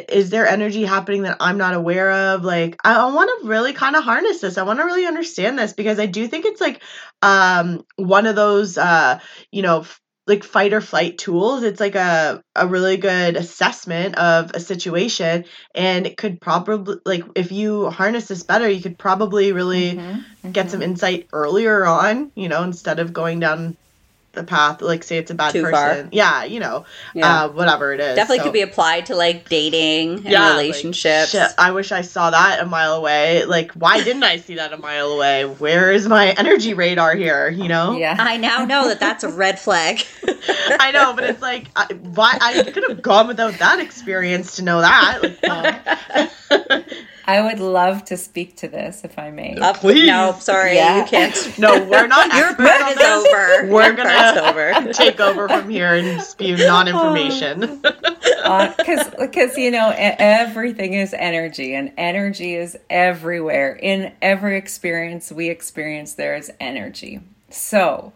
is 0.10 0.30
there 0.30 0.48
energy 0.48 0.84
happening 0.84 1.24
that 1.24 1.38
I'm 1.40 1.58
not 1.58 1.74
aware 1.74 2.12
of? 2.12 2.44
Like, 2.44 2.78
I, 2.84 2.96
I 2.96 3.14
want 3.14 3.42
to 3.42 3.48
really 3.48 3.74
kind 3.74 3.96
of 3.96 4.04
harness 4.04 4.42
this. 4.42 4.58
I 4.58 4.64
want 4.64 4.80
to 4.80 4.86
really 4.86 5.06
understand 5.06 5.58
this 5.58 5.74
because 5.74 6.00
I 6.00 6.06
do 6.06 6.28
think 6.28 6.46
it's 6.46 6.62
like 6.62 6.82
um, 7.22 7.86
one 7.96 8.26
of 8.26 8.36
those, 8.36 8.78
uh, 8.78 9.20
you 9.52 9.62
know, 9.62 9.82
f- 9.82 10.00
like 10.26 10.44
fight 10.44 10.74
or 10.74 10.82
flight 10.82 11.18
tools. 11.18 11.64
It's 11.64 11.80
like 11.80 11.96
a, 11.96 12.42
a 12.56 12.66
really 12.66 12.98
good 12.98 13.36
assessment 13.36 14.16
of 14.16 14.52
a 14.54 14.60
situation. 14.60 15.46
And 15.76 16.08
it 16.08 16.16
could 16.16 16.40
probably, 16.40 16.98
like, 17.06 17.26
if 17.36 17.52
you 17.52 17.90
harness 17.90 18.28
this 18.28 18.44
better, 18.44 18.70
you 18.70 18.82
could 18.82 18.98
probably 18.98 19.52
really 19.52 19.92
mm-hmm, 19.92 20.20
mm-hmm. 20.20 20.52
get 20.52 20.72
some 20.72 20.82
insight 20.82 21.28
earlier 21.34 21.86
on, 21.86 22.32
you 22.36 22.48
know, 22.48 22.64
instead 22.64 23.00
of 23.00 23.12
going 23.12 23.40
down 23.40 23.76
the 24.34 24.44
path 24.44 24.82
like 24.82 25.04
say 25.04 25.18
it's 25.18 25.30
a 25.30 25.36
bad 25.36 25.52
Too 25.52 25.62
person. 25.62 25.74
Far. 25.74 26.10
yeah 26.12 26.44
you 26.44 26.60
know 26.60 26.86
yeah. 27.14 27.44
Uh, 27.44 27.50
whatever 27.50 27.94
it 27.94 28.00
is 28.00 28.16
definitely 28.16 28.40
so. 28.40 28.44
could 28.46 28.54
be 28.54 28.62
applied 28.62 29.06
to 29.06 29.16
like 29.16 29.48
dating 29.48 30.16
and 30.16 30.26
yeah, 30.26 30.52
relationships. 30.52 31.34
like, 31.34 31.50
shit, 31.50 31.56
i 31.60 31.72
wish 31.72 31.92
i 31.92 32.02
saw 32.02 32.32
that 32.32 32.60
a 32.60 32.66
mile 32.66 32.96
away. 32.96 33.46
Like 33.46 33.72
why 33.74 34.04
didn't 34.04 34.24
i 34.24 34.38
see 34.38 34.56
that 34.56 34.74
a 34.74 34.78
mile 34.78 35.12
away? 35.12 35.46
Where 35.46 35.92
is 35.92 36.08
my 36.08 36.32
energy 36.32 36.74
radar 36.74 37.16
here 37.16 37.50
you 37.50 37.68
know? 37.68 37.96
Yeah. 37.96 38.16
I 38.20 38.38
now 38.38 38.66
know 38.66 38.88
that 38.88 39.00
that's 39.00 39.24
a 39.24 39.30
red 39.30 39.60
flag. 39.60 40.04
I 40.80 40.92
know 40.92 41.14
but 41.14 41.26
it's 41.26 41.42
like 41.42 41.68
I, 41.76 41.94
why 41.94 42.38
i 42.42 42.64
could 42.64 42.86
have 42.90 43.02
gone 43.02 43.28
without 43.28 43.60
that 43.60 43.80
experience 43.80 44.56
to 44.56 44.64
know 44.64 44.82
that. 44.82 45.22
Like, 45.44 46.86
I 47.26 47.42
would 47.42 47.60
love 47.60 48.04
to 48.06 48.18
speak 48.18 48.58
to 48.58 48.68
this 48.68 49.04
if 49.04 49.18
I 49.18 49.32
may. 49.32 49.56
Uh, 49.56 49.74
Please. 49.74 50.08
No, 50.08 50.36
sorry, 50.40 50.76
yeah. 50.76 50.98
you 50.98 51.06
can't. 51.06 51.34
No, 51.58 51.84
we're 51.86 52.08
not. 52.08 52.34
Your 52.36 52.56
part 52.56 52.92
is 52.92 52.98
over. 52.98 53.72
We're 53.72 53.86
Your 53.86 53.94
gonna 53.94 54.42
over. 54.42 54.94
take 54.94 55.20
over 55.20 55.48
from 55.48 55.70
here 55.70 55.94
and 55.94 56.22
spew 56.22 56.58
non-information. 56.58 57.60
Because, 57.82 58.14
uh, 58.44 59.16
because 59.20 59.58
you 59.58 59.72
know, 59.72 59.94
everything 59.96 60.94
is 60.94 61.14
energy, 61.14 61.74
and 61.76 61.94
energy 61.98 62.56
is 62.56 62.78
everywhere. 62.90 63.76
In 63.76 64.12
every 64.22 64.58
experience 64.58 65.32
we 65.32 65.50
experience, 65.50 66.16
there 66.16 66.36
is 66.36 66.52
energy. 66.60 67.22
So, 67.50 68.14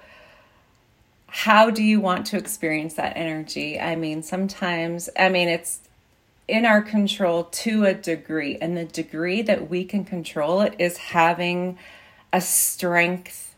how 1.28 1.70
do 1.70 1.84
you 1.84 2.02
want 2.02 2.26
to 2.28 2.38
experience 2.38 2.96
that 2.96 3.16
energy? 3.16 3.80
I 3.80 3.96
mean, 3.96 4.24
sometimes, 4.24 5.10
I 5.18 5.30
mean, 5.30 5.48
it's 5.48 5.87
in 6.48 6.66
our 6.66 6.82
control 6.82 7.46
to 7.46 7.86
a 7.86 7.94
degree. 7.94 8.58
And 8.62 8.78
the 8.78 8.86
degree 8.86 9.42
that 9.42 9.70
we 9.70 9.84
can 9.84 10.06
control 10.06 10.62
it 10.62 10.76
is 10.80 10.98
having 10.98 11.78
a 12.32 12.42
strength 12.42 13.56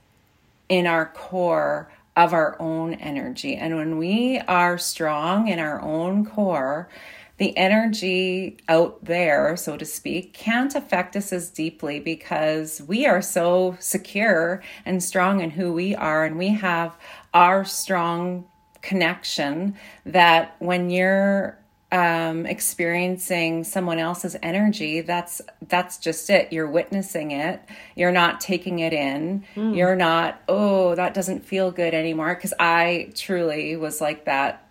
in 0.68 0.88
our 0.88 1.06
core 1.06 1.92
of 2.16 2.34
our 2.34 2.60
own 2.62 2.94
energy. 2.96 3.56
And 3.56 3.76
when 3.76 3.98
we 3.98 4.40
are 4.40 4.78
strong 4.78 5.48
in 5.48 5.60
our 5.60 5.82
own 5.82 6.26
core, 6.26 6.90
the 7.38 7.56
energy 7.56 8.58
out 8.68 9.06
there, 9.06 9.56
so 9.56 9.78
to 9.78 9.86
speak, 9.86 10.34
can't 10.34 10.76
affect 10.76 11.16
us 11.16 11.32
as 11.32 11.50
deeply 11.50 12.02
because 12.02 12.82
we 12.82 13.06
are 13.06 13.22
so 13.22 13.78
secure 13.80 14.62
and 14.86 15.02
strong 15.02 15.40
in 15.40 15.52
who 15.52 15.72
we 15.72 15.96
are, 15.96 16.26
and 16.26 16.38
we 16.38 16.50
have 16.50 16.98
our 17.34 17.64
strong 17.64 18.46
connection 18.82 19.76
that 20.06 20.56
when 20.60 20.90
you're 20.90 21.59
um, 21.92 22.46
experiencing 22.46 23.64
someone 23.64 23.98
else's 23.98 24.36
energy 24.44 25.02
that's 25.02 25.42
that's 25.68 25.98
just 25.98 26.30
it. 26.30 26.54
You're 26.54 26.70
witnessing 26.70 27.32
it. 27.32 27.62
You're 27.96 28.12
not 28.12 28.40
taking 28.40 28.80
it 28.80 28.94
in. 28.94 29.44
Mm. 29.56 29.76
you're 29.76 29.96
not 29.96 30.42
oh 30.48 30.94
that 30.96 31.14
doesn't 31.14 31.46
feel 31.46 31.72
good 31.72 31.94
anymore. 31.94 32.36
Because 32.36 32.54
i 32.60 33.12
truly 33.16 33.76
was 33.76 34.02
like 34.02 34.26
that 34.26 34.68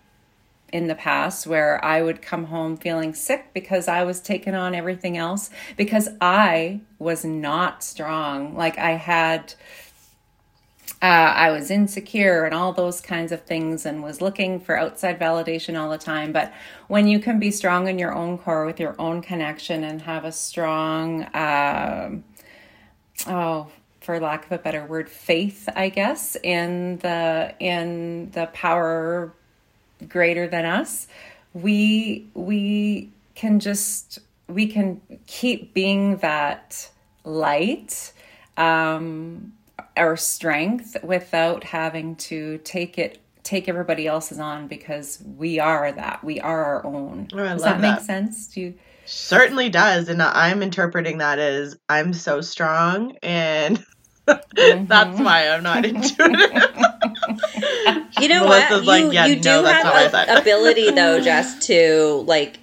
in 0.71 0.87
the 0.87 0.95
past 0.95 1.47
where 1.47 1.83
i 1.83 2.01
would 2.01 2.21
come 2.21 2.45
home 2.45 2.77
feeling 2.77 3.11
sick 3.13 3.47
because 3.55 3.87
i 3.87 4.03
was 4.03 4.21
taking 4.21 4.53
on 4.53 4.75
everything 4.75 5.17
else 5.17 5.49
because 5.75 6.07
i 6.21 6.79
was 6.99 7.25
not 7.25 7.83
strong. 7.83 8.55
Like 8.55 8.77
i 8.77 8.91
had 8.91 9.53
uh, 11.01 11.05
I 11.05 11.51
was 11.51 11.71
insecure 11.71 12.45
and 12.45 12.53
all 12.53 12.73
those 12.73 12.99
kinds 13.01 13.31
of 13.31 13.43
things 13.43 13.85
and 13.85 14.03
was 14.03 14.21
looking 14.21 14.59
for 14.59 14.77
outside 14.77 15.19
validation 15.19 15.79
all 15.79 15.89
the 15.89 15.97
time. 15.97 16.31
But 16.31 16.53
when 16.87 17.07
you 17.07 17.19
can 17.19 17.39
be 17.39 17.51
strong 17.51 17.87
in 17.87 17.97
your 17.97 18.13
own 18.13 18.37
core 18.37 18.65
with 18.65 18.79
your 18.79 18.95
own 18.99 19.21
connection 19.21 19.83
and 19.83 20.01
have 20.01 20.25
a 20.25 20.31
strong, 20.31 21.23
uh, 21.23 22.17
oh, 23.27 23.67
for 24.01 24.19
lack 24.19 24.45
of 24.45 24.51
a 24.51 24.57
better 24.57 24.85
word, 24.85 25.09
faith, 25.09 25.69
I 25.75 25.89
guess, 25.89 26.35
in 26.43 26.97
the 26.97 27.53
in 27.59 28.31
the 28.31 28.47
power 28.47 29.33
greater 30.07 30.47
than 30.47 30.65
us, 30.65 31.07
we 31.53 32.27
we 32.33 33.09
can 33.35 33.59
just 33.59 34.19
we 34.47 34.67
can 34.67 34.99
keep 35.27 35.73
being 35.73 36.17
that 36.17 36.89
light 37.23 38.11
um, 38.57 39.53
our 39.99 40.17
strength 40.17 40.97
without 41.03 41.63
having 41.63 42.15
to 42.15 42.57
take 42.59 42.97
it 42.97 43.19
take 43.43 43.69
everybody 43.69 44.05
else's 44.05 44.39
on 44.39 44.67
because 44.67 45.23
we 45.37 45.59
are 45.59 45.91
that. 45.91 46.23
We 46.23 46.39
are 46.39 46.63
our 46.63 46.85
own. 46.85 47.27
Oh, 47.33 47.37
does 47.37 47.63
that, 47.63 47.81
that 47.81 47.95
make 47.95 48.05
sense? 48.05 48.47
Do 48.47 48.61
you 48.61 48.73
certainly 49.09 49.69
does 49.69 50.07
and 50.07 50.21
i'm 50.21 50.61
interpreting 50.61 51.17
that 51.17 51.39
as 51.39 51.75
i'm 51.89 52.13
so 52.13 52.41
strong 52.41 53.17
and 53.23 53.83
mm-hmm. 54.27 54.85
that's 54.85 55.19
why 55.19 55.49
i'm 55.49 55.63
not 55.63 55.83
intuitive 55.83 56.51
you 58.21 58.27
know 58.27 58.43
Melissa's 58.43 58.85
what? 58.85 58.85
like, 58.85 59.03
you, 59.05 59.11
yeah, 59.11 59.25
you 59.25 59.35
do 59.37 59.49
no, 59.49 59.65
have 59.65 60.13
an 60.13 60.37
ability 60.37 60.91
though 60.91 61.19
just 61.23 61.63
to 61.63 62.23
like 62.27 62.59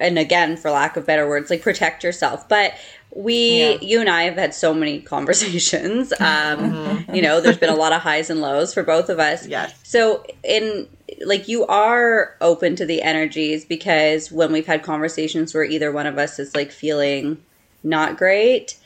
and 0.00 0.18
again 0.18 0.56
for 0.56 0.72
lack 0.72 0.96
of 0.96 1.06
better 1.06 1.28
words 1.28 1.50
like 1.50 1.62
protect 1.62 2.02
yourself 2.02 2.48
but 2.48 2.74
we 3.16 3.60
yeah. 3.60 3.78
you 3.80 4.00
and 4.00 4.10
i 4.10 4.24
have 4.24 4.34
had 4.34 4.54
so 4.54 4.74
many 4.74 5.00
conversations 5.14 6.12
um 6.20 6.58
mm-hmm. 6.58 7.14
you 7.14 7.22
know 7.22 7.40
there's 7.40 7.58
been 7.58 7.70
a 7.70 7.74
lot 7.84 7.92
of 7.92 8.02
highs 8.02 8.30
and 8.30 8.40
lows 8.40 8.74
for 8.74 8.82
both 8.82 9.08
of 9.08 9.18
us 9.18 9.46
yes 9.46 9.74
so 9.82 10.24
in 10.44 10.86
like 11.24 11.48
you 11.48 11.64
are 11.66 12.36
open 12.40 12.76
to 12.76 12.84
the 12.84 13.00
energies 13.02 13.64
because 13.64 14.30
when 14.30 14.52
we've 14.52 14.66
had 14.66 14.82
conversations 14.82 15.54
where 15.54 15.64
either 15.64 15.90
one 15.90 16.06
of 16.06 16.18
us 16.18 16.38
is 16.38 16.54
like 16.54 16.70
feeling 16.70 17.42
not 17.82 18.18
great 18.18 18.76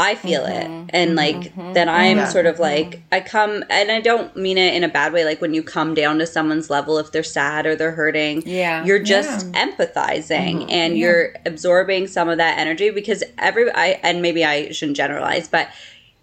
I 0.00 0.14
feel 0.14 0.44
mm-hmm. 0.44 0.88
it. 0.88 0.90
And 0.94 1.14
like 1.14 1.36
mm-hmm. 1.36 1.74
then 1.74 1.88
I'm 1.90 2.16
yeah. 2.16 2.28
sort 2.28 2.46
of 2.46 2.58
like 2.58 3.02
I 3.12 3.20
come 3.20 3.62
and 3.68 3.92
I 3.92 4.00
don't 4.00 4.34
mean 4.34 4.56
it 4.56 4.72
in 4.72 4.82
a 4.82 4.88
bad 4.88 5.12
way 5.12 5.26
like 5.26 5.42
when 5.42 5.52
you 5.52 5.62
come 5.62 5.92
down 5.92 6.18
to 6.20 6.26
someone's 6.26 6.70
level 6.70 6.96
if 6.96 7.12
they're 7.12 7.22
sad 7.22 7.66
or 7.66 7.76
they're 7.76 7.90
hurting. 7.90 8.42
Yeah. 8.46 8.82
You're 8.82 9.02
just 9.02 9.48
yeah. 9.48 9.66
empathizing 9.66 10.60
mm-hmm. 10.60 10.70
and 10.70 10.96
yeah. 10.96 11.06
you're 11.06 11.34
absorbing 11.44 12.06
some 12.06 12.30
of 12.30 12.38
that 12.38 12.58
energy 12.58 12.88
because 12.88 13.22
every 13.36 13.70
I 13.72 14.00
and 14.02 14.22
maybe 14.22 14.42
I 14.42 14.70
shouldn't 14.72 14.96
generalize, 14.96 15.48
but 15.48 15.68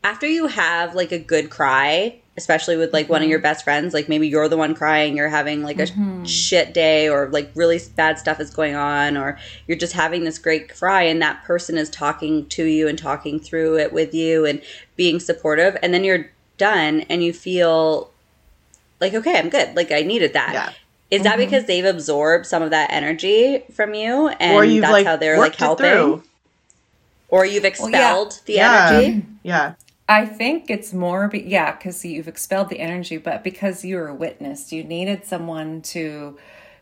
after 0.04 0.26
you 0.26 0.48
have 0.48 0.96
like 0.96 1.12
a 1.12 1.20
good 1.20 1.52
cry, 1.52 2.20
especially 2.38 2.78
with 2.78 2.94
like 2.94 3.06
mm-hmm. 3.06 3.14
one 3.14 3.22
of 3.22 3.26
mm-hmm. 3.26 3.32
your 3.32 3.40
best 3.40 3.64
friends 3.64 3.94
like 3.94 4.08
maybe 4.08 4.28
you're 4.28 4.48
the 4.48 4.56
one 4.56 4.76
crying 4.76 5.18
you're 5.18 5.28
having 5.28 5.64
like 5.64 5.80
a 5.80 5.84
mm-hmm. 5.84 6.24
shit 6.24 6.74
day 6.74 7.10
or 7.10 7.28
like 7.30 7.52
really 7.56 7.80
bad 7.96 8.18
stuff 8.18 8.40
is 8.40 8.52
going 8.52 8.76
on 8.76 9.18
or 9.18 9.38
you're 9.66 9.78
just 9.78 9.94
having 9.94 10.24
this 10.24 10.38
great 10.38 10.74
cry 10.74 11.02
and 11.02 11.22
that 11.22 11.44
person 11.44 11.78
is 11.78 11.90
talking 11.90 12.46
to 12.48 12.64
you 12.64 12.88
and 12.88 12.98
talking 12.98 13.40
through 13.40 13.78
it 13.78 13.92
with 13.92 14.14
you 14.14 14.46
and 14.46 14.62
being 14.96 15.20
supportive 15.20 15.76
and 15.82 15.94
then 15.94 16.04
you're 16.04 16.30
done 16.58 17.02
and 17.10 17.24
you 17.24 17.34
feel 17.34 18.12
like 19.02 19.14
okay 19.14 19.38
i'm 19.38 19.50
good 19.50 19.76
like 19.76 19.92
i 19.92 20.02
needed 20.02 20.34
that 20.34 20.54
yeah. 20.54 20.72
Is 21.10 21.24
that 21.24 21.40
mm-hmm. 21.40 21.46
because 21.46 21.64
they've 21.68 21.86
absorbed 21.86 22.46
some 22.46 22.62
of 22.62 22.72
that 22.72 22.92
energy 22.92 23.64
from 23.72 23.94
you 23.94 24.28
and 24.28 24.84
that's 24.84 24.92
like, 24.92 25.06
how 25.06 25.16
they're 25.16 25.38
like 25.38 25.56
helping 25.56 26.22
or 27.30 27.46
you've 27.46 27.64
expelled 27.64 27.94
well, 27.94 28.40
yeah. 28.46 28.46
the 28.46 28.54
yeah. 28.54 28.90
energy 28.90 29.26
yeah 29.42 29.74
I 30.10 30.26
think 30.26 30.70
it's 30.70 30.94
more, 30.94 31.28
be, 31.28 31.40
yeah, 31.40 31.76
because 31.76 32.04
you've 32.06 32.30
expelled 32.30 32.70
the 32.70 32.80
energy, 32.80 33.18
but 33.18 33.44
because 33.44 33.84
you 33.84 33.98
were 33.98 34.08
a 34.08 34.16
witness, 34.16 34.72
you 34.72 34.84
needed 34.84 35.26
someone 35.26 35.82
to 35.82 36.38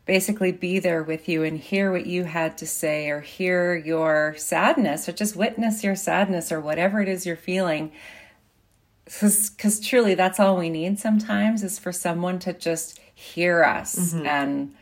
basically 0.06 0.52
be 0.52 0.78
there 0.78 1.02
with 1.02 1.28
you 1.28 1.44
and 1.44 1.58
hear 1.58 1.92
what 1.92 2.06
you 2.06 2.26
had 2.26 2.58
to 2.60 2.68
say 2.68 3.10
or 3.10 3.22
hear 3.22 3.76
your 3.76 4.36
sadness 4.38 5.10
or 5.10 5.12
just 5.12 5.36
witness 5.36 5.84
your 5.84 5.96
sadness 5.96 6.52
or 6.52 6.62
whatever 6.62 7.02
it 7.02 7.10
is 7.10 7.26
you're 7.26 7.36
feeling. 7.36 7.92
Because 9.06 9.80
truly, 9.80 10.14
that's 10.14 10.40
all 10.40 10.58
we 10.58 10.70
need 10.70 11.00
sometimes 11.00 11.64
is 11.64 11.80
for 11.80 11.92
someone 11.92 12.38
to 12.40 12.54
just 12.54 13.00
hear 13.16 13.64
us 13.64 14.14
mm-hmm. 14.14 14.28
and 14.28 14.76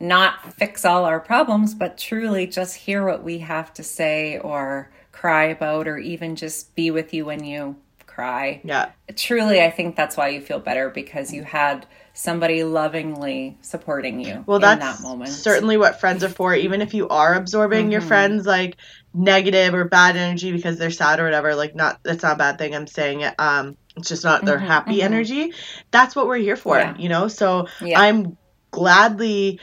not 0.00 0.54
fix 0.54 0.84
all 0.84 1.04
our 1.04 1.20
problems, 1.20 1.74
but 1.74 1.98
truly 1.98 2.46
just 2.46 2.74
hear 2.76 3.04
what 3.04 3.22
we 3.22 3.38
have 3.38 3.72
to 3.74 3.82
say 3.82 4.38
or 4.38 4.90
cry 5.22 5.44
about 5.44 5.86
or 5.86 5.98
even 5.98 6.34
just 6.34 6.74
be 6.74 6.90
with 6.90 7.14
you 7.14 7.24
when 7.24 7.44
you 7.44 7.76
cry. 8.06 8.60
Yeah. 8.64 8.90
Truly, 9.14 9.62
I 9.62 9.70
think 9.70 9.94
that's 9.94 10.16
why 10.16 10.30
you 10.30 10.40
feel 10.40 10.58
better 10.58 10.90
because 10.90 11.32
you 11.32 11.44
had 11.44 11.86
somebody 12.12 12.64
lovingly 12.64 13.56
supporting 13.60 14.18
you 14.18 14.42
well, 14.46 14.58
that's 14.58 14.98
that 14.98 15.00
moment. 15.00 15.30
Certainly 15.30 15.76
what 15.76 16.00
friends 16.00 16.24
are 16.24 16.28
for, 16.28 16.56
even 16.56 16.82
if 16.82 16.92
you 16.92 17.08
are 17.08 17.34
absorbing 17.34 17.84
mm-hmm. 17.84 17.92
your 17.92 18.00
friends 18.00 18.46
like 18.46 18.78
negative 19.14 19.74
or 19.74 19.84
bad 19.84 20.16
energy 20.16 20.50
because 20.50 20.76
they're 20.76 20.90
sad 20.90 21.20
or 21.20 21.24
whatever, 21.24 21.54
like 21.54 21.76
not 21.76 22.00
that's 22.02 22.24
not 22.24 22.34
a 22.34 22.38
bad 22.38 22.58
thing. 22.58 22.74
I'm 22.74 22.88
saying 22.88 23.20
it. 23.20 23.34
Um 23.38 23.76
it's 23.96 24.08
just 24.08 24.24
not 24.24 24.44
their 24.44 24.56
mm-hmm, 24.56 24.66
happy 24.66 24.96
mm-hmm. 24.96 25.14
energy. 25.14 25.52
That's 25.92 26.16
what 26.16 26.26
we're 26.26 26.38
here 26.38 26.56
for, 26.56 26.78
yeah. 26.78 26.96
you 26.98 27.08
know? 27.08 27.28
So 27.28 27.68
yeah. 27.80 28.00
I'm 28.00 28.36
gladly 28.72 29.60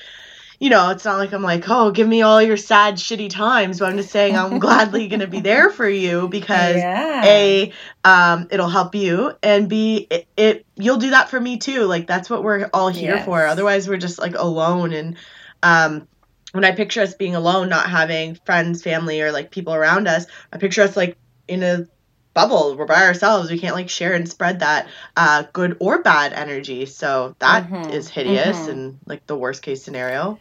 you 0.60 0.70
know, 0.70 0.90
it's 0.90 1.06
not 1.06 1.18
like 1.18 1.32
I'm 1.32 1.42
like, 1.42 1.70
oh, 1.70 1.92
give 1.92 2.08
me 2.08 2.22
all 2.22 2.42
your 2.42 2.58
sad, 2.58 2.96
shitty 2.96 3.30
times, 3.30 3.80
but 3.80 3.90
I'm 3.90 3.96
just 3.96 4.12
saying 4.12 4.36
I'm 4.36 4.60
gladly 4.60 5.08
going 5.08 5.22
to 5.22 5.28
be 5.28 5.40
there 5.40 5.70
for 5.70 5.88
you 5.88 6.28
because 6.28 6.76
yeah. 6.76 7.24
a, 7.24 7.72
um, 8.04 8.50
it'll 8.52 8.68
help 8.68 8.94
you, 8.94 9.34
and 9.42 9.70
b, 9.70 10.06
it, 10.10 10.28
it, 10.36 10.66
you'll 10.76 10.98
do 10.98 11.12
that 11.12 11.30
for 11.30 11.40
me 11.40 11.58
too. 11.58 11.86
Like 11.86 12.08
that's 12.08 12.30
what 12.30 12.44
we're 12.44 12.70
all 12.74 12.90
here 12.90 13.16
yes. 13.16 13.26
for. 13.26 13.46
Otherwise, 13.46 13.88
we're 13.88 13.98
just 13.98 14.20
like 14.20 14.36
alone. 14.36 14.92
And 14.92 15.16
um, 15.64 16.08
when 16.52 16.66
I 16.66 16.72
picture 16.72 17.02
us 17.02 17.14
being 17.14 17.36
alone, 17.36 17.70
not 17.70 17.90
having 17.90 18.36
friends, 18.36 18.84
family, 18.84 19.22
or 19.22 19.32
like 19.32 19.52
people 19.52 19.74
around 19.74 20.10
us, 20.10 20.26
I 20.52 20.58
picture 20.58 20.82
us 20.82 20.98
like 20.98 21.18
in 21.48 21.64
a 21.64 21.88
bubble 22.36 22.78
we're 22.78 22.86
by 22.86 23.06
ourselves 23.06 23.50
we 23.50 23.58
can't 23.58 23.74
like 23.74 23.90
share 23.90 24.14
and 24.14 24.30
spread 24.30 24.60
that 24.60 24.88
uh 25.18 25.44
good 25.52 25.76
or 25.80 26.04
bad 26.04 26.32
energy 26.32 26.86
so 26.86 27.36
that 27.40 27.68
mm-hmm. 27.68 27.90
is 27.90 28.08
hideous 28.08 28.56
mm-hmm. 28.56 28.70
and 28.70 29.00
like 29.08 29.26
the 29.26 29.36
worst 29.36 29.64
case 29.64 29.84
scenario 29.84 30.40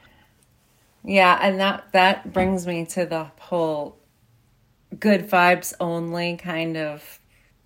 yeah, 1.04 1.38
and 1.40 1.60
that 1.60 1.92
that 1.92 2.32
brings 2.32 2.66
me 2.66 2.84
to 2.86 3.06
the 3.06 3.30
whole 3.38 3.98
good 4.98 5.28
vibes 5.28 5.74
only 5.80 6.36
kind 6.36 6.76
of 6.76 7.20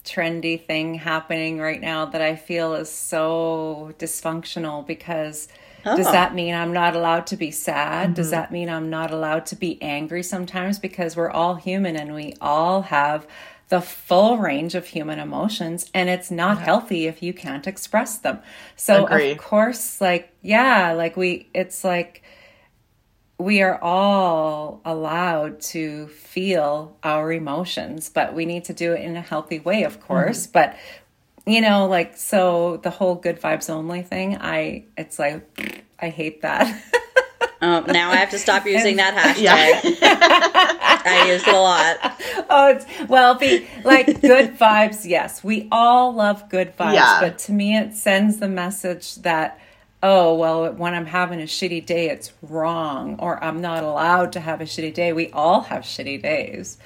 trendy 0.05 0.61
thing 0.61 0.95
happening 0.95 1.59
right 1.59 1.80
now 1.80 2.07
that 2.07 2.20
I 2.20 2.37
feel 2.37 2.74
is 2.74 2.91
so 2.91 3.95
dysfunctional 3.99 4.85
because 4.85 5.49
oh. 5.85 5.97
does 5.97 6.11
that 6.11 6.35
mean 6.35 6.55
I'm 6.55 6.72
not 6.72 6.97
allowed 6.97 7.26
to 7.28 7.37
be 7.37 7.51
sad? 7.51 8.07
Mm-hmm. 8.07 8.14
Does 8.14 8.30
that 8.30 8.51
mean 8.51 8.68
I'm 8.68 8.91
not 8.91 9.12
allowed 9.12 9.47
to 9.47 9.57
be 9.57 9.80
angry 9.80 10.22
sometimes 10.22 10.78
because 10.78 11.16
we're 11.16 11.30
all 11.30 11.55
human 11.55 11.97
and 11.97 12.14
we 12.14 12.35
all 12.41 12.83
have 12.83 13.26
the 13.68 13.80
full 13.80 14.37
range 14.39 14.74
of 14.74 14.87
human 14.87 15.18
emotions 15.18 15.89
and 15.95 16.11
it's 16.11 16.30
not 16.30 16.59
yeah. 16.59 16.64
healthy 16.64 17.07
if 17.07 17.22
you 17.22 17.33
can't 17.33 17.66
express 17.66 18.18
them. 18.18 18.41
So 18.76 19.07
Agreed. 19.07 19.33
of 19.33 19.39
course 19.39 20.01
like 20.01 20.33
yeah, 20.43 20.93
like 20.93 21.16
we 21.16 21.49
it's 21.55 21.85
like 21.85 22.22
we 23.43 23.61
are 23.61 23.78
all 23.82 24.80
allowed 24.84 25.61
to 25.61 26.07
feel 26.09 26.97
our 27.03 27.32
emotions, 27.32 28.09
but 28.09 28.34
we 28.34 28.47
need 28.47 28.64
to 28.64 28.72
do 28.72 28.93
it 28.93 29.03
in 29.03 29.16
a 29.16 29.20
healthy 29.20 29.59
way, 29.59 29.82
of 29.82 30.01
course. 30.01 30.47
Mm-hmm. 30.47 30.53
But 30.53 30.76
you 31.45 31.61
know, 31.61 31.86
like 31.86 32.16
so 32.16 32.78
the 32.78 32.90
whole 32.90 33.16
good 33.16 33.40
vibes 33.40 33.68
only 33.68 34.03
thing, 34.03 34.38
I 34.40 34.84
it's 34.97 35.18
like 35.18 35.84
I 35.99 36.09
hate 36.09 36.43
that. 36.43 36.82
um, 37.61 37.84
now 37.86 38.11
I 38.11 38.16
have 38.16 38.30
to 38.30 38.38
stop 38.38 38.64
using 38.66 38.97
that 38.97 39.14
hashtag. 39.14 40.01
Yeah. 40.01 40.78
I 41.05 41.32
use 41.32 41.43
it 41.47 41.53
a 41.53 41.59
lot. 41.59 41.97
Oh, 42.49 42.68
it's, 42.68 43.09
well, 43.09 43.34
be 43.34 43.66
like 43.82 44.20
good 44.20 44.57
vibes. 44.57 45.05
Yes, 45.05 45.43
we 45.43 45.68
all 45.72 46.14
love 46.14 46.49
good 46.49 46.76
vibes, 46.76 46.95
yeah. 46.95 47.18
but 47.20 47.38
to 47.40 47.53
me, 47.53 47.76
it 47.76 47.95
sends 47.95 48.38
the 48.38 48.49
message 48.49 49.16
that 49.16 49.59
oh, 50.03 50.34
well, 50.34 50.72
when 50.72 50.94
I'm 50.94 51.07
having 51.07 51.40
a 51.40 51.44
shitty 51.44 51.86
day, 51.86 52.11
it's 52.11 52.32
wrong, 52.42 53.16
or 53.20 53.42
I'm 53.42 53.61
not 53.61 53.84
allowed 53.84 54.32
to 54.32 54.40
have 54.40 54.61
a 54.61 54.64
shitty 54.64 54.92
day. 54.92 55.12
We 55.12 55.30
all 55.30 55.61
have 55.62 55.82
shitty 55.82 56.20
days, 56.22 56.78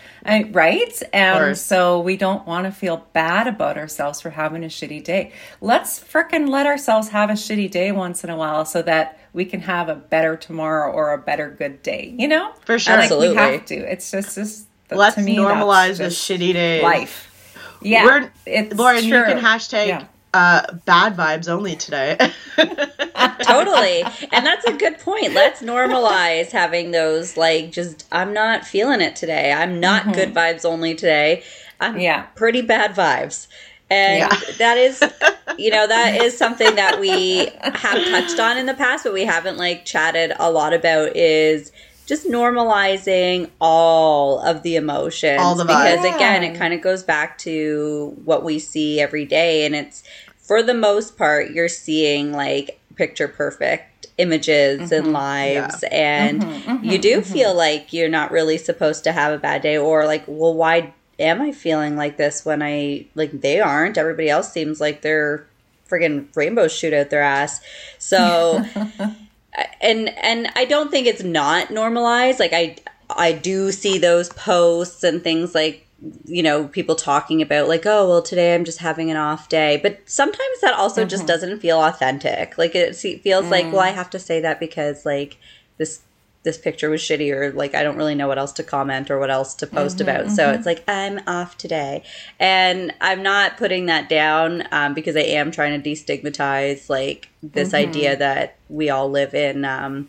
right? 0.51 1.03
And 1.15 1.57
so 1.57 2.01
we 2.01 2.19
don't 2.19 2.47
want 2.47 2.67
to 2.67 2.73
feel 2.73 3.07
bad 3.15 3.47
about 3.47 3.79
ourselves 3.79 4.21
for 4.21 4.31
having 4.31 4.63
a 4.65 4.69
shitty 4.69 5.03
day. 5.03 5.33
Let's 5.63 5.99
frickin' 5.99 6.49
let 6.49 6.67
ourselves 6.67 7.09
have 7.09 7.31
a 7.31 7.35
shitty 7.35 7.71
day 7.71 7.91
once 7.91 8.23
in 8.23 8.29
a 8.29 8.37
while 8.37 8.67
so 8.67 8.83
that 8.83 9.19
we 9.33 9.47
can 9.47 9.61
have 9.61 9.89
a 9.89 9.95
better 9.95 10.37
tomorrow 10.37 10.93
or 10.93 11.15
a 11.15 11.19
better 11.19 11.51
good 11.51 11.83
day, 11.83 12.15
you 12.19 12.29
know? 12.29 12.53
For 12.67 12.79
sure. 12.79 12.97
Like 12.97 13.05
Absolutely. 13.05 13.31
we 13.31 13.37
have 13.37 13.65
to. 13.67 13.93
It's 13.93 14.11
just, 14.11 14.35
just 14.35 14.69
Let's 14.91 15.17
to 15.17 15.23
me, 15.23 15.37
normalize 15.37 15.99
the 15.99 16.05
shitty 16.05 16.53
day. 16.53 16.83
Life. 16.83 17.33
Yeah. 17.81 18.05
We're, 18.05 18.31
it's 18.45 18.75
Lauren, 18.75 19.05
you 19.05 19.11
true. 19.11 19.25
can 19.25 19.39
hashtag 19.39 19.89
Yeah. 19.89 20.07
Uh, 20.37 20.63
bad 20.85 21.17
vibes 21.17 21.49
only 21.49 21.75
today. 21.77 22.17
totally 23.43 24.03
and 24.33 24.45
that's 24.45 24.67
a 24.67 24.73
good 24.73 24.99
point 24.99 25.33
let's 25.33 25.63
normalize 25.63 26.51
having 26.51 26.91
those 26.91 27.37
like 27.37 27.73
just 27.73 28.07
i'm 28.13 28.33
not 28.33 28.65
feeling 28.65 29.01
it 29.01 29.17
today 29.17 29.53
i'm 29.53 29.81
not 29.81 30.13
good 30.15 30.35
vibes 30.35 30.65
only 30.65 30.95
today 30.95 31.43
i'm 31.81 31.99
Yeah. 31.99 32.23
pretty 32.35 32.61
bad 32.63 32.93
vibes 32.95 33.47
and 33.91 34.19
Yeah. 34.19 34.53
that 34.59 34.77
is 34.77 35.03
you 35.59 35.71
know 35.71 35.87
that 35.87 36.15
is 36.17 36.37
something 36.37 36.75
that 36.77 37.01
we 37.01 37.49
have 37.63 38.05
touched 38.05 38.39
on 38.39 38.59
in 38.59 38.67
the 38.67 38.75
past 38.75 39.05
but 39.05 39.13
we 39.15 39.25
haven't 39.25 39.57
like 39.57 39.85
chatted 39.85 40.33
a 40.39 40.51
lot 40.51 40.75
about 40.75 41.17
is 41.17 41.73
just 42.07 42.27
normalizing 42.29 43.51
all 43.61 44.39
of 44.41 44.63
the 44.63 44.77
emotions 44.77 45.41
All 45.41 45.55
the 45.57 45.65
because 45.65 46.01
vibes. 46.01 46.17
again 46.17 46.45
it 46.45 46.57
kind 46.59 46.75
of 46.75 46.81
goes 46.83 47.03
back 47.03 47.39
to 47.39 48.15
what 48.25 48.45
we 48.45 48.59
see 48.59 49.01
every 49.01 49.25
day 49.25 49.65
and 49.67 49.75
it's 49.75 50.03
for 50.47 50.63
the 50.63 50.75
most 50.75 51.19
part 51.19 51.51
you're 51.51 51.69
seeing 51.69 52.33
like 52.33 52.81
picture 52.95 53.29
perfect 53.29 54.07
images 54.17 54.91
and 54.91 55.07
mm-hmm. 55.07 55.15
lives 55.15 55.85
and 55.91 56.43
mm-hmm. 56.43 56.71
Mm-hmm. 56.71 56.85
you 56.85 56.99
do 56.99 57.21
feel 57.21 57.55
like 57.55 57.93
you're 57.93 58.09
not 58.09 58.31
really 58.31 58.57
supposed 58.57 59.05
to 59.05 59.13
have 59.13 59.33
a 59.35 59.39
bad 59.39 59.61
day 59.61 59.77
or 59.77 60.07
like 60.07 60.25
well 60.27 60.55
why 60.55 60.95
am 61.19 61.43
i 61.43 61.53
feeling 61.53 61.97
like 61.97 62.17
this 62.17 62.45
when 62.45 62.63
i 62.63 63.07
like 63.15 63.41
they 63.41 63.61
aren't? 63.61 63.99
Everybody 63.99 64.29
else 64.29 64.53
seems 64.53 64.81
like 64.81 65.03
they're 65.03 65.47
friggin' 65.89 66.35
rainbows 66.35 66.73
shoot 66.73 66.93
out 66.93 67.11
their 67.11 67.23
ass. 67.23 67.61
So 67.99 68.65
and 69.81 70.09
and 70.19 70.49
I 70.55 70.65
don't 70.65 70.91
think 70.91 71.07
it's 71.07 71.23
not 71.23 71.71
normalized. 71.71 72.41
Like 72.41 72.53
I 72.53 72.77
I 73.11 73.33
do 73.33 73.73
see 73.73 73.99
those 73.99 74.29
posts 74.31 75.05
and 75.05 75.23
things 75.23 75.55
like 75.55 75.86
you 76.27 76.43
know 76.43 76.69
people 76.69 76.95
talking 76.95 77.41
about 77.41 77.69
like 77.69 77.87
oh 77.87 78.07
well 78.07 78.23
today 78.23 78.55
I'm 78.55 78.65
just 78.65 78.79
having 78.79 79.11
an 79.11 79.17
off 79.17 79.49
day, 79.49 79.79
but 79.83 80.01
sometimes 80.05 80.61
that 80.61 80.75
also 80.75 81.05
just 81.05 81.27
doesn't 81.27 81.61
feel 81.61 81.81
authentic. 81.81 82.59
Like 82.59 82.75
it 82.75 82.95
feels 82.97 83.47
like 83.47 83.73
well 83.73 83.81
I 83.81 83.91
have 83.91 84.11
to 84.11 84.19
say 84.19 84.41
that 84.41 84.61
because 84.61 85.07
like 85.07 85.39
this 85.79 86.03
this 86.47 86.57
picture 86.57 86.89
was 86.89 87.01
shitty 87.03 87.33
or 87.35 87.51
like 87.53 87.75
I 87.75 87.83
don't 87.83 87.97
really 87.97 88.15
know 88.15 88.29
what 88.29 88.39
else 88.39 88.53
to 88.53 88.63
comment 88.63 89.11
or 89.11 89.19
what 89.19 89.31
else 89.31 89.53
to 89.57 89.67
post 89.67 90.01
about. 90.01 90.31
So 90.31 90.53
it's 90.53 90.65
like 90.65 90.85
I'm 90.89 91.21
off 91.27 91.59
today, 91.59 92.05
and 92.39 92.95
I'm 93.01 93.23
not 93.23 93.57
putting 93.57 93.87
that 93.87 94.09
down 94.09 94.63
um, 94.71 94.95
because 94.95 95.17
I 95.17 95.23
am 95.23 95.51
trying 95.51 95.83
to 95.83 95.91
destigmatize 95.91 96.89
like 96.89 97.29
this 97.43 97.75
idea 97.75 98.17
that 98.17 98.57
we 98.69 98.91
all 98.91 99.11
live 99.11 99.35
in, 99.35 99.65
um, 99.65 100.09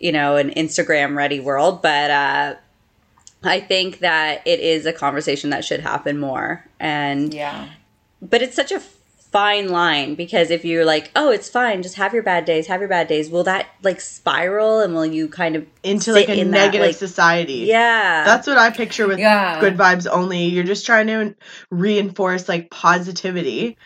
you 0.00 0.10
know, 0.10 0.36
an 0.36 0.50
Instagram 0.50 1.14
ready 1.14 1.38
world. 1.38 1.82
But 1.82 2.10
uh, 2.10 2.54
I 3.42 3.60
think 3.60 4.00
that 4.00 4.42
it 4.46 4.60
is 4.60 4.84
a 4.86 4.92
conversation 4.92 5.50
that 5.50 5.64
should 5.64 5.80
happen 5.80 6.18
more, 6.18 6.64
and 6.78 7.32
Yeah. 7.32 7.68
but 8.20 8.42
it's 8.42 8.54
such 8.56 8.70
a 8.72 8.80
fine 9.32 9.68
line 9.68 10.16
because 10.16 10.50
if 10.50 10.64
you're 10.64 10.84
like, 10.84 11.08
oh, 11.14 11.30
it's 11.30 11.48
fine, 11.48 11.82
just 11.84 11.94
have 11.94 12.12
your 12.12 12.22
bad 12.24 12.44
days, 12.44 12.66
have 12.66 12.80
your 12.80 12.88
bad 12.88 13.06
days, 13.06 13.30
will 13.30 13.44
that 13.44 13.66
like 13.82 14.00
spiral 14.00 14.80
and 14.80 14.92
will 14.92 15.06
you 15.06 15.28
kind 15.28 15.54
of 15.54 15.64
Into 15.84 16.12
like 16.12 16.28
a 16.28 16.34
in 16.38 16.50
that, 16.50 16.66
negative 16.66 16.88
like- 16.88 16.96
society. 16.96 17.64
Yeah, 17.68 18.24
That's 18.24 18.46
what 18.48 18.58
I 18.58 18.70
picture 18.70 19.06
with 19.06 19.20
Yeah. 19.20 19.60
good 19.60 19.76
vibes 19.76 20.08
only. 20.10 20.46
You're 20.46 20.64
just 20.64 20.84
trying 20.84 21.06
to 21.06 21.34
reinforce 21.70 22.48
like 22.48 22.70
positivity. 22.70 23.76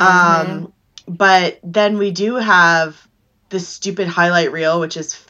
Mm-hmm. 0.00 0.50
Um 0.50 0.72
but 1.06 1.58
then 1.64 1.96
we 1.98 2.10
do 2.10 2.34
have 2.36 2.96
the 3.48 3.60
stupid 3.60 4.06
highlight 4.08 4.52
reel 4.52 4.80
which 4.80 4.96
is 4.96 5.14
f- 5.14 5.29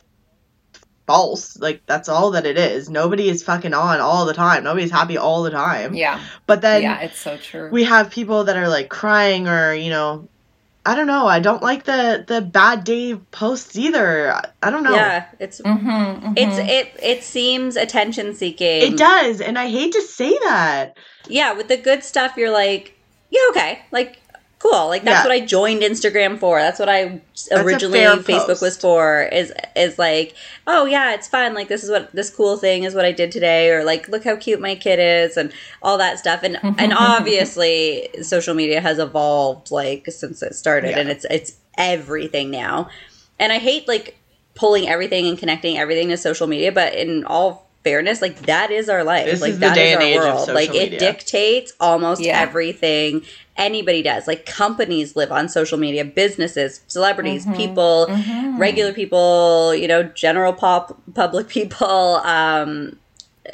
false. 1.10 1.58
Like 1.58 1.82
that's 1.86 2.08
all 2.08 2.30
that 2.32 2.46
it 2.46 2.56
is. 2.56 2.88
Nobody 2.88 3.28
is 3.28 3.42
fucking 3.42 3.74
on 3.74 4.00
all 4.00 4.24
the 4.26 4.34
time. 4.34 4.64
Nobody's 4.64 4.90
happy 4.92 5.18
all 5.18 5.42
the 5.42 5.50
time. 5.50 5.94
Yeah. 5.94 6.20
But 6.46 6.60
then 6.62 6.82
yeah, 6.82 7.00
it's 7.00 7.18
so 7.18 7.36
true. 7.36 7.68
we 7.70 7.84
have 7.84 8.10
people 8.10 8.44
that 8.44 8.56
are 8.56 8.68
like 8.68 8.88
crying 8.88 9.48
or, 9.48 9.74
you 9.74 9.90
know, 9.90 10.28
I 10.86 10.94
don't 10.94 11.06
know. 11.06 11.26
I 11.26 11.40
don't 11.40 11.62
like 11.62 11.84
the 11.84 12.24
the 12.26 12.40
bad 12.40 12.84
day 12.84 13.14
posts 13.32 13.76
either. 13.76 14.32
I- 14.32 14.46
I 14.62 14.70
don't 14.70 14.82
know. 14.82 14.94
yeah, 14.94 15.24
it's 15.38 15.60
Mhm, 15.60 16.34
it's 16.36 16.56
mhm. 16.56 16.68
it 16.68 16.86
it 17.02 17.22
seems 17.22 17.76
attention 17.76 18.34
seeking. 18.34 18.82
It 18.92 18.96
does, 18.96 19.40
and 19.40 19.58
I 19.58 19.68
hate 19.68 19.92
to 19.92 20.02
say 20.02 20.30
that. 20.48 20.96
Yeah, 21.28 21.52
with 21.52 21.68
the 21.68 21.76
good 21.76 22.02
stuff, 22.02 22.36
you're 22.38 22.50
like, 22.64 22.94
yeah, 23.30 23.40
okay, 23.50 23.72
like 23.92 24.18
cool. 24.60 24.86
Like 24.88 25.02
that's 25.04 25.24
Yeah. 25.24 25.30
what 25.30 25.32
I 25.32 25.44
joined 25.44 25.82
Instagram 25.82 26.38
for. 26.38 26.60
That's 26.60 26.78
what 26.78 26.88
I 26.88 27.20
originally 27.50 27.98
Facebook 28.00 28.46
post. 28.46 28.62
was 28.62 28.76
for. 28.76 29.24
Is 29.24 29.52
is 29.74 29.98
like, 29.98 30.34
oh 30.66 30.84
yeah, 30.84 31.14
it's 31.14 31.26
fun. 31.26 31.54
Like 31.54 31.68
this 31.68 31.82
is 31.82 31.90
what 31.90 32.12
this 32.12 32.30
cool 32.30 32.56
thing 32.56 32.84
is 32.84 32.94
what 32.94 33.04
I 33.04 33.10
did 33.12 33.32
today, 33.32 33.70
or 33.70 33.82
like 33.84 34.08
look 34.08 34.22
how 34.22 34.36
cute 34.36 34.60
my 34.60 34.74
kid 34.74 34.98
is, 35.00 35.36
and 35.36 35.50
all 35.82 35.98
that 35.98 36.18
stuff. 36.18 36.42
And 36.44 36.58
and 36.78 36.92
obviously, 36.96 38.08
social 38.22 38.54
media 38.54 38.80
has 38.80 38.98
evolved 38.98 39.70
like 39.70 40.06
since 40.08 40.42
it 40.42 40.54
started, 40.54 40.90
Yeah. 40.90 40.98
and 41.00 41.08
it's 41.08 41.24
it's 41.30 41.54
everything 41.78 42.50
now. 42.50 42.88
And 43.38 43.52
I 43.52 43.58
hate 43.58 43.88
like 43.88 44.16
pulling 44.54 44.86
everything 44.88 45.26
and 45.26 45.38
connecting 45.38 45.78
everything 45.78 46.08
to 46.10 46.16
social 46.18 46.46
media, 46.46 46.70
but 46.70 46.94
in 46.94 47.24
all 47.24 47.69
fairness, 47.84 48.20
like 48.20 48.36
that 48.42 48.70
is 48.70 48.88
our 48.88 49.04
life. 49.04 49.26
This 49.26 49.40
like 49.40 49.52
is 49.52 49.58
the 49.58 49.70
day 49.70 49.92
is 49.92 49.94
and 49.94 50.02
our 50.02 50.08
age 50.08 50.18
world. 50.18 50.38
social 50.40 50.54
like 50.54 50.74
it 50.74 50.98
dictates 50.98 51.72
almost 51.80 52.20
Yeah. 52.20 52.40
everything 52.40 53.22
anybody 53.56 54.02
does. 54.02 54.26
Like 54.26 54.46
companies 54.46 55.16
live 55.16 55.32
on 55.32 55.48
social 55.48 55.78
media, 55.78 56.04
businesses, 56.04 56.80
celebrities, 56.86 57.46
people, 57.56 58.06
regular 58.58 58.92
people, 58.92 59.74
you 59.74 59.88
know, 59.88 60.02
general 60.02 60.52
pop 60.52 60.98
public 61.14 61.48
people. 61.56 61.86
Um, 61.86 62.98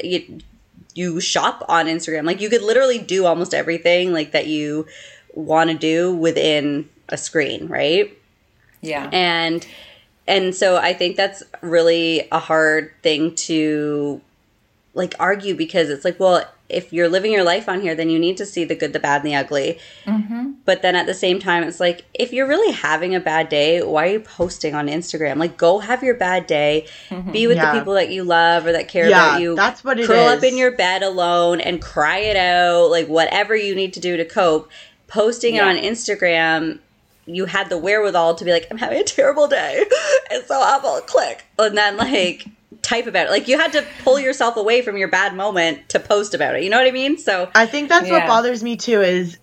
you, 0.03 0.39
you 0.95 1.21
shop 1.21 1.65
on 1.69 1.87
Instagram. 1.87 2.25
Like 2.25 2.41
you 2.41 2.49
could 2.49 2.63
literally 2.63 2.99
do 2.99 3.27
almost 3.27 3.53
everything 3.55 4.13
like 4.13 4.33
that 4.33 4.47
you 4.47 4.87
want 5.35 5.71
to 5.71 5.77
do 5.77 6.15
within 6.15 6.89
a 7.09 7.17
screen, 7.17 7.69
right? 7.69 8.17
yeah. 8.83 9.09
and 9.13 9.67
and 10.29 10.55
so 10.55 10.77
i 10.77 10.93
think 10.93 11.17
that's 11.17 11.43
really 11.63 12.27
a 12.33 12.39
hard 12.39 12.91
thing 13.03 13.35
to 13.35 14.21
like 14.95 15.15
argue 15.21 15.55
because 15.55 15.89
it's 15.91 16.05
like 16.05 16.19
well 16.21 16.45
if 16.69 16.93
you're 16.93 17.09
living 17.09 17.31
your 17.31 17.45
life 17.45 17.69
on 17.69 17.81
here 17.81 17.95
then 17.95 18.11
you 18.11 18.19
need 18.19 18.37
to 18.37 18.45
see 18.45 18.65
the 18.65 18.75
good 18.75 18.93
the 18.93 18.99
bad 18.99 19.21
and 19.23 19.31
the 19.31 19.37
ugly. 19.37 19.79
Mm-hmm. 20.05 20.55
But 20.65 20.83
then 20.83 20.97
at 20.97 21.07
the 21.07 21.15
same 21.15 21.39
time 21.39 21.63
it's 21.63 21.79
like 21.79 22.05
if 22.13 22.33
you're 22.33 22.49
really 22.49 22.73
having 22.73 23.15
a 23.15 23.21
bad 23.21 23.49
day 23.49 23.81
why 23.85 24.09
are 24.09 24.11
you 24.15 24.19
posting 24.19 24.75
on 24.75 24.89
instagram? 24.89 25.37
Like 25.37 25.57
go 25.57 25.79
have 25.79 26.03
your 26.03 26.17
bad 26.17 26.49
day. 26.49 26.89
Mm-hmm. 27.11 27.31
Be 27.31 27.47
with 27.47 27.57
Yeah. 27.59 27.73
the 27.73 27.79
people 27.79 27.95
that 27.95 28.11
you 28.11 28.25
love 28.25 28.67
or 28.67 28.73
that 28.73 28.89
care 28.89 29.09
Yeah, 29.09 29.29
about 29.29 29.41
you. 29.43 29.55
that's 29.55 29.85
what 29.85 30.01
it 30.01 30.09
curl 30.09 30.27
is. 30.31 30.39
up 30.39 30.43
in 30.43 30.57
your 30.57 30.73
bed 30.73 31.05
alone 31.05 31.61
and 31.61 31.81
cry 31.81 32.19
it 32.19 32.37
out. 32.37 32.91
Like 32.91 33.07
whatever 33.07 33.55
you 33.55 33.77
need 33.77 33.93
to 33.93 34.01
do 34.01 34.17
to 34.17 34.25
cope 34.25 34.69
posting 35.07 35.55
Yeah. 35.55 35.71
it 35.71 35.77
on 35.77 35.85
instagram 35.85 36.81
you 37.27 37.45
had 37.45 37.69
the 37.69 37.79
wherewithal 37.79 38.37
to 38.37 38.45
be 38.45 38.53
like, 38.53 38.67
I'm 38.71 38.79
having 38.79 39.01
a 39.01 39.05
terrible 39.05 39.49
day. 39.49 39.85
It's 40.29 40.49
so 40.49 40.57
awful. 40.57 41.01
Click. 41.03 41.45
And 41.57 41.79
then 41.79 41.97
like 41.97 42.47
type 42.83 43.07
about 43.07 43.27
it. 43.27 43.31
Like 43.31 43.47
you 43.47 43.59
had 43.59 43.73
to 43.73 43.87
pull 44.03 44.19
yourself 44.19 44.57
away 44.57 44.83
from 44.83 44.97
your 44.97 45.09
bad 45.09 45.35
moment 45.35 45.89
to 45.91 46.01
post 46.01 46.35
about 46.35 46.57
it. 46.57 46.65
You 46.65 46.71
know 46.71 46.79
what 46.79 46.87
I 46.87 46.91
mean? 46.91 47.17
So 47.17 47.49
I 47.55 47.67
think 47.67 47.89
that's 47.89 48.11
what 48.11 48.27
bothers 48.27 48.63
me 48.63 48.77
too 48.77 49.03
is 49.03 49.39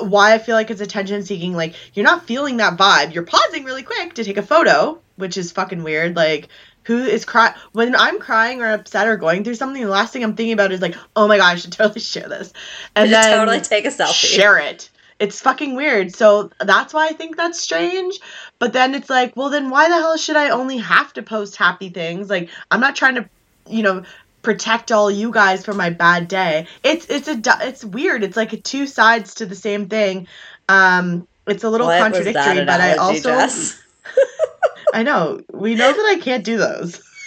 why 0.00 0.34
I 0.34 0.38
feel 0.38 0.56
like 0.56 0.70
it's 0.70 0.80
attention 0.80 1.22
seeking. 1.22 1.54
Like 1.54 1.74
you're 1.94 2.04
not 2.04 2.26
feeling 2.26 2.56
that 2.58 2.76
vibe. 2.76 3.14
You're 3.14 3.24
pausing 3.24 3.64
really 3.64 3.84
quick 3.84 4.14
to 4.14 4.24
take 4.24 4.36
a 4.36 4.42
photo, 4.42 5.00
which 5.16 5.36
is 5.36 5.52
fucking 5.52 5.84
weird. 5.84 6.16
Like 6.16 6.48
who 6.88 7.04
is 7.04 7.26
crying 7.26 7.52
when 7.72 7.94
I'm 7.94 8.18
crying 8.18 8.62
or 8.62 8.72
upset 8.72 9.06
or 9.06 9.18
going 9.18 9.44
through 9.44 9.56
something? 9.56 9.82
The 9.82 9.90
last 9.90 10.12
thing 10.12 10.24
I'm 10.24 10.34
thinking 10.34 10.54
about 10.54 10.72
is 10.72 10.80
like, 10.80 10.96
oh 11.14 11.28
my 11.28 11.36
god, 11.36 11.52
I 11.52 11.56
should 11.56 11.72
totally 11.74 12.00
share 12.00 12.28
this, 12.28 12.52
and 12.96 13.12
then 13.12 13.36
totally 13.36 13.60
take 13.60 13.84
a 13.84 13.88
selfie. 13.88 14.14
share 14.14 14.58
it. 14.58 14.90
It's 15.18 15.40
fucking 15.40 15.74
weird. 15.74 16.14
So 16.14 16.50
that's 16.60 16.94
why 16.94 17.08
I 17.08 17.12
think 17.12 17.36
that's 17.36 17.60
strange. 17.60 18.20
But 18.58 18.72
then 18.72 18.94
it's 18.94 19.10
like, 19.10 19.36
well, 19.36 19.50
then 19.50 19.70
why 19.70 19.88
the 19.88 19.96
hell 19.96 20.16
should 20.16 20.36
I 20.36 20.50
only 20.50 20.78
have 20.78 21.12
to 21.14 21.22
post 21.22 21.56
happy 21.56 21.88
things? 21.88 22.30
Like, 22.30 22.50
I'm 22.70 22.80
not 22.80 22.94
trying 22.94 23.16
to, 23.16 23.28
you 23.68 23.82
know, 23.82 24.04
protect 24.42 24.92
all 24.92 25.10
you 25.10 25.30
guys 25.30 25.64
from 25.64 25.76
my 25.76 25.90
bad 25.90 26.28
day. 26.28 26.66
It's 26.82 27.06
it's 27.06 27.28
a 27.28 27.40
it's 27.66 27.84
weird. 27.84 28.22
It's 28.22 28.36
like 28.36 28.62
two 28.62 28.86
sides 28.86 29.34
to 29.36 29.46
the 29.46 29.54
same 29.56 29.88
thing. 29.88 30.28
Um, 30.68 31.26
it's 31.46 31.64
a 31.64 31.70
little 31.70 31.86
What 31.86 32.00
contradictory, 32.00 32.64
but 32.64 32.80
I 32.80 32.96
also 32.96 33.30
I 34.94 35.02
know 35.02 35.40
we 35.52 35.74
know 35.74 35.92
that 35.92 36.16
I 36.16 36.20
can't 36.20 36.44
do 36.44 36.56
those. 36.58 37.02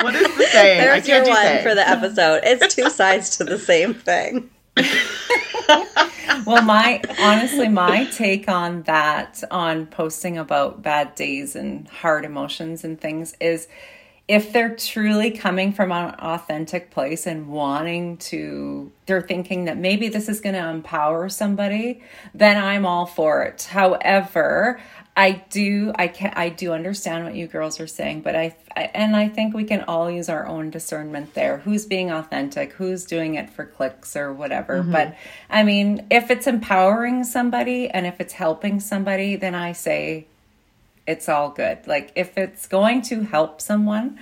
what 0.00 0.14
is 0.14 0.36
the 0.36 0.46
saying? 0.52 0.80
I 0.80 0.84
There's 0.84 1.08
your 1.08 1.16
can't 1.16 1.26
do 1.26 1.30
one 1.30 1.42
sayings. 1.42 1.62
for 1.62 1.74
the 1.74 1.88
episode. 1.88 2.40
It's 2.44 2.74
two 2.74 2.90
sides 2.90 3.36
to 3.38 3.44
the 3.44 3.58
same 3.58 3.94
thing. 3.94 4.50
well, 6.46 6.62
my 6.64 7.00
honestly, 7.20 7.68
my 7.68 8.04
take 8.06 8.48
on 8.48 8.82
that, 8.82 9.42
on 9.50 9.86
posting 9.86 10.38
about 10.38 10.82
bad 10.82 11.14
days 11.14 11.54
and 11.56 11.88
hard 11.88 12.24
emotions 12.24 12.84
and 12.84 13.00
things, 13.00 13.34
is 13.40 13.68
if 14.26 14.52
they're 14.52 14.74
truly 14.74 15.30
coming 15.30 15.72
from 15.72 15.92
an 15.92 16.14
authentic 16.18 16.90
place 16.90 17.26
and 17.26 17.48
wanting 17.48 18.16
to, 18.16 18.90
they're 19.06 19.20
thinking 19.20 19.66
that 19.66 19.76
maybe 19.76 20.08
this 20.08 20.28
is 20.30 20.40
going 20.40 20.54
to 20.54 20.68
empower 20.68 21.28
somebody, 21.28 22.02
then 22.32 22.56
I'm 22.56 22.86
all 22.86 23.04
for 23.04 23.42
it. 23.42 23.64
However, 23.64 24.80
I 25.16 25.44
do 25.48 25.92
I 25.94 26.08
can 26.08 26.32
I 26.34 26.48
do 26.48 26.72
understand 26.72 27.24
what 27.24 27.36
you 27.36 27.46
girls 27.46 27.78
are 27.78 27.86
saying, 27.86 28.22
but 28.22 28.34
I, 28.34 28.56
I, 28.74 28.90
and 28.94 29.14
I 29.14 29.28
think 29.28 29.54
we 29.54 29.62
can 29.64 29.82
all 29.82 30.10
use 30.10 30.28
our 30.28 30.44
own 30.44 30.70
discernment 30.70 31.34
there. 31.34 31.58
Who's 31.58 31.86
being 31.86 32.10
authentic? 32.10 32.72
Who's 32.72 33.04
doing 33.04 33.36
it 33.36 33.48
for 33.48 33.64
clicks 33.64 34.16
or 34.16 34.32
whatever? 34.32 34.80
Mm-hmm. 34.80 34.90
But 34.90 35.16
I 35.48 35.62
mean, 35.62 36.06
if 36.10 36.32
it's 36.32 36.48
empowering 36.48 37.22
somebody 37.22 37.88
and 37.88 38.06
if 38.06 38.20
it's 38.20 38.32
helping 38.32 38.80
somebody, 38.80 39.36
then 39.36 39.54
I 39.54 39.72
say 39.72 40.26
it's 41.06 41.28
all 41.28 41.50
good. 41.50 41.86
Like 41.86 42.10
if 42.16 42.36
it's 42.36 42.66
going 42.66 43.02
to 43.02 43.22
help 43.22 43.60
someone, 43.60 44.18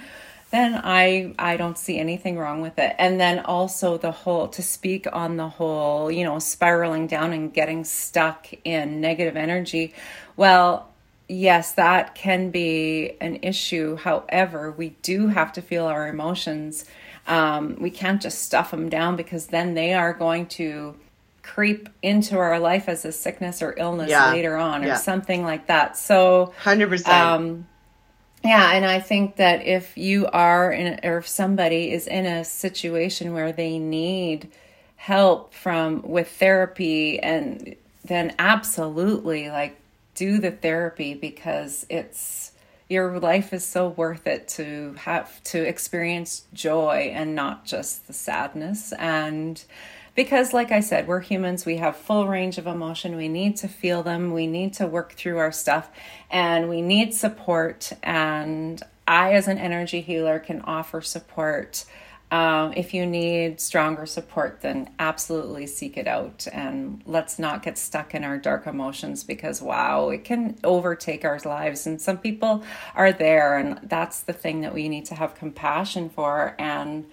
then 0.53 0.79
I 0.85 1.35
I 1.39 1.57
don't 1.57 1.79
see 1.79 1.99
anything 1.99 2.37
wrong 2.37 2.61
with 2.61 2.79
it. 2.79 2.95
And 2.99 3.19
then 3.19 3.41
also 3.41 3.97
the 3.97 4.12
whole 4.12 4.49
to 4.49 4.62
speak 4.62 5.07
on 5.11 5.39
the 5.39 5.49
whole, 5.49 6.12
you 6.12 6.24
know, 6.24 6.39
spiraling 6.39 7.07
down 7.07 7.33
and 7.33 7.53
getting 7.53 7.85
stuck 7.85 8.49
in 8.62 9.01
negative 9.01 9.35
energy. 9.35 9.95
Well, 10.37 10.91
yes, 11.27 11.73
that 11.73 12.15
can 12.15 12.51
be 12.51 13.16
an 13.20 13.39
issue. 13.43 13.97
However, 13.97 14.70
we 14.70 14.91
do 15.01 15.29
have 15.29 15.55
to 15.55 15.62
feel 15.62 15.87
our 15.87 16.07
emotions. 16.07 16.85
Um, 17.27 17.79
we 17.81 17.91
can't 17.91 18.20
just 18.20 18.43
stuff 18.43 18.73
them 18.73 18.91
down 18.91 19.16
because 19.16 19.47
then 19.47 19.73
they 19.73 19.95
are 19.95 20.12
going 20.12 20.47
to 20.49 20.95
creep 21.43 21.89
into 22.03 22.37
our 22.37 22.61
life 22.61 22.91
as 22.91 23.07
a 23.07 23.12
sickness 23.12 23.62
or 23.62 23.74
illness 23.79 24.11
yeah. 24.11 24.31
later 24.31 24.57
on 24.57 24.85
or 24.85 24.89
yeah. 24.89 24.97
something 24.97 25.43
like 25.43 25.69
that. 25.69 25.97
So, 25.97 26.53
100%. 26.62 27.09
Um, 27.09 27.66
yeah, 28.44 28.73
and 28.73 28.85
I 28.85 29.01
think 29.01 29.36
that 29.36 29.66
if 29.66 29.97
you 29.97 30.27
are 30.27 30.73
in, 30.73 31.01
or 31.05 31.19
if 31.19 31.28
somebody 31.28 31.93
is 31.93 32.06
in 32.06 32.27
a 32.27 32.44
situation 32.44 33.32
where 33.32 33.52
they 33.52 33.78
need 33.78 34.51
help 34.97 35.55
from 35.55 36.02
with 36.02 36.28
therapy, 36.28 37.20
and 37.20 37.77
then 38.05 38.35
absolutely 38.39 39.48
like 39.48 39.78
do 40.14 40.39
the 40.39 40.51
therapy 40.51 41.14
because 41.14 41.86
it's 41.89 42.52
your 42.89 43.19
life 43.19 43.52
is 43.52 43.64
so 43.64 43.89
worth 43.89 44.27
it 44.27 44.47
to 44.47 44.94
have 44.98 45.43
to 45.44 45.62
experience 45.66 46.44
joy 46.52 47.10
and 47.14 47.35
not 47.35 47.64
just 47.64 48.06
the 48.06 48.12
sadness. 48.12 48.93
And 48.98 49.64
because 50.14 50.52
like 50.52 50.70
i 50.70 50.80
said 50.80 51.06
we're 51.06 51.20
humans 51.20 51.64
we 51.64 51.76
have 51.76 51.97
full 51.97 52.26
range 52.26 52.59
of 52.59 52.66
emotion 52.66 53.16
we 53.16 53.28
need 53.28 53.56
to 53.56 53.68
feel 53.68 54.02
them 54.02 54.32
we 54.32 54.47
need 54.47 54.72
to 54.72 54.86
work 54.86 55.12
through 55.12 55.39
our 55.39 55.52
stuff 55.52 55.90
and 56.30 56.68
we 56.68 56.80
need 56.82 57.14
support 57.14 57.93
and 58.02 58.82
i 59.06 59.32
as 59.32 59.48
an 59.48 59.59
energy 59.59 60.01
healer 60.01 60.39
can 60.39 60.60
offer 60.62 61.01
support 61.01 61.84
um, 62.32 62.72
if 62.74 62.94
you 62.94 63.05
need 63.05 63.60
stronger 63.60 64.06
support, 64.06 64.62
then 64.62 64.89
absolutely 64.98 65.66
seek 65.66 65.98
it 65.98 66.09
out. 66.09 66.47
And 66.51 67.02
let's 67.05 67.39
not 67.39 67.62
get 67.62 67.76
stuck 67.76 68.14
in 68.14 68.24
our 68.24 68.39
dark 68.39 68.66
emotions 68.66 69.22
because, 69.22 69.60
wow, 69.60 70.09
it 70.09 70.24
can 70.24 70.56
overtake 70.64 71.26
our 71.26 71.39
lives. 71.44 71.86
And 71.86 72.01
some 72.01 72.16
people 72.16 72.64
are 72.94 73.12
there. 73.12 73.59
And 73.59 73.80
that's 73.82 74.22
the 74.22 74.32
thing 74.32 74.62
that 74.62 74.72
we 74.72 74.89
need 74.89 75.05
to 75.06 75.14
have 75.14 75.34
compassion 75.34 76.09
for 76.09 76.55
and 76.59 77.05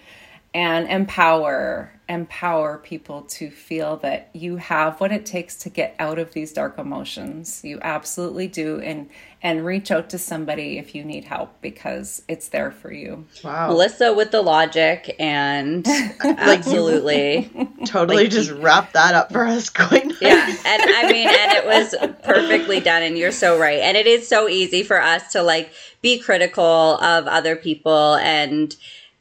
and 0.53 0.87
empower 0.87 1.91
empower 2.09 2.79
people 2.79 3.21
to 3.21 3.51
feel 3.51 3.95
that 3.97 4.29
you 4.33 4.55
have 4.55 4.99
what 4.99 5.11
it 5.11 5.27
takes 5.27 5.55
to 5.55 5.69
get 5.69 5.95
out 5.99 6.17
of 6.17 6.33
these 6.33 6.51
dark 6.51 6.79
emotions. 6.79 7.61
You 7.63 7.79
absolutely 7.83 8.47
do 8.47 8.79
and 8.81 9.09
and 9.41 9.63
reach 9.63 9.89
out 9.89 10.09
to 10.09 10.17
somebody 10.17 10.77
if 10.79 10.93
you 10.93 11.05
need 11.05 11.23
help 11.23 11.61
because 11.61 12.23
it's 12.27 12.49
there 12.49 12.71
for 12.71 12.91
you. 12.91 13.25
Wow. 13.43 13.67
Melissa 13.67 14.11
with 14.13 14.31
the 14.31 14.41
logic 14.41 15.15
and 15.19 15.87
absolutely. 16.23 17.49
Totally 17.85 18.23
like, 18.23 18.31
just 18.31 18.51
wrap 18.51 18.91
that 18.93 19.13
up 19.13 19.31
for 19.31 19.45
us 19.45 19.69
quite 19.69 20.07
nice. 20.07 20.17
yeah 20.21 20.55
and 20.65 20.81
i 20.83 21.11
mean 21.11 21.27
and 21.27 21.51
it 21.53 21.65
was 21.65 21.95
perfectly 22.23 22.79
done 22.79 23.03
and 23.03 23.19
you're 23.19 23.31
so 23.31 23.59
right. 23.59 23.79
And 23.79 23.95
it 23.95 24.07
is 24.07 24.27
so 24.27 24.49
easy 24.49 24.81
for 24.81 24.99
us 24.99 25.31
to 25.33 25.43
like 25.43 25.71
be 26.01 26.17
critical 26.17 26.63
of 26.63 27.27
other 27.27 27.55
people 27.55 28.15
and 28.15 28.75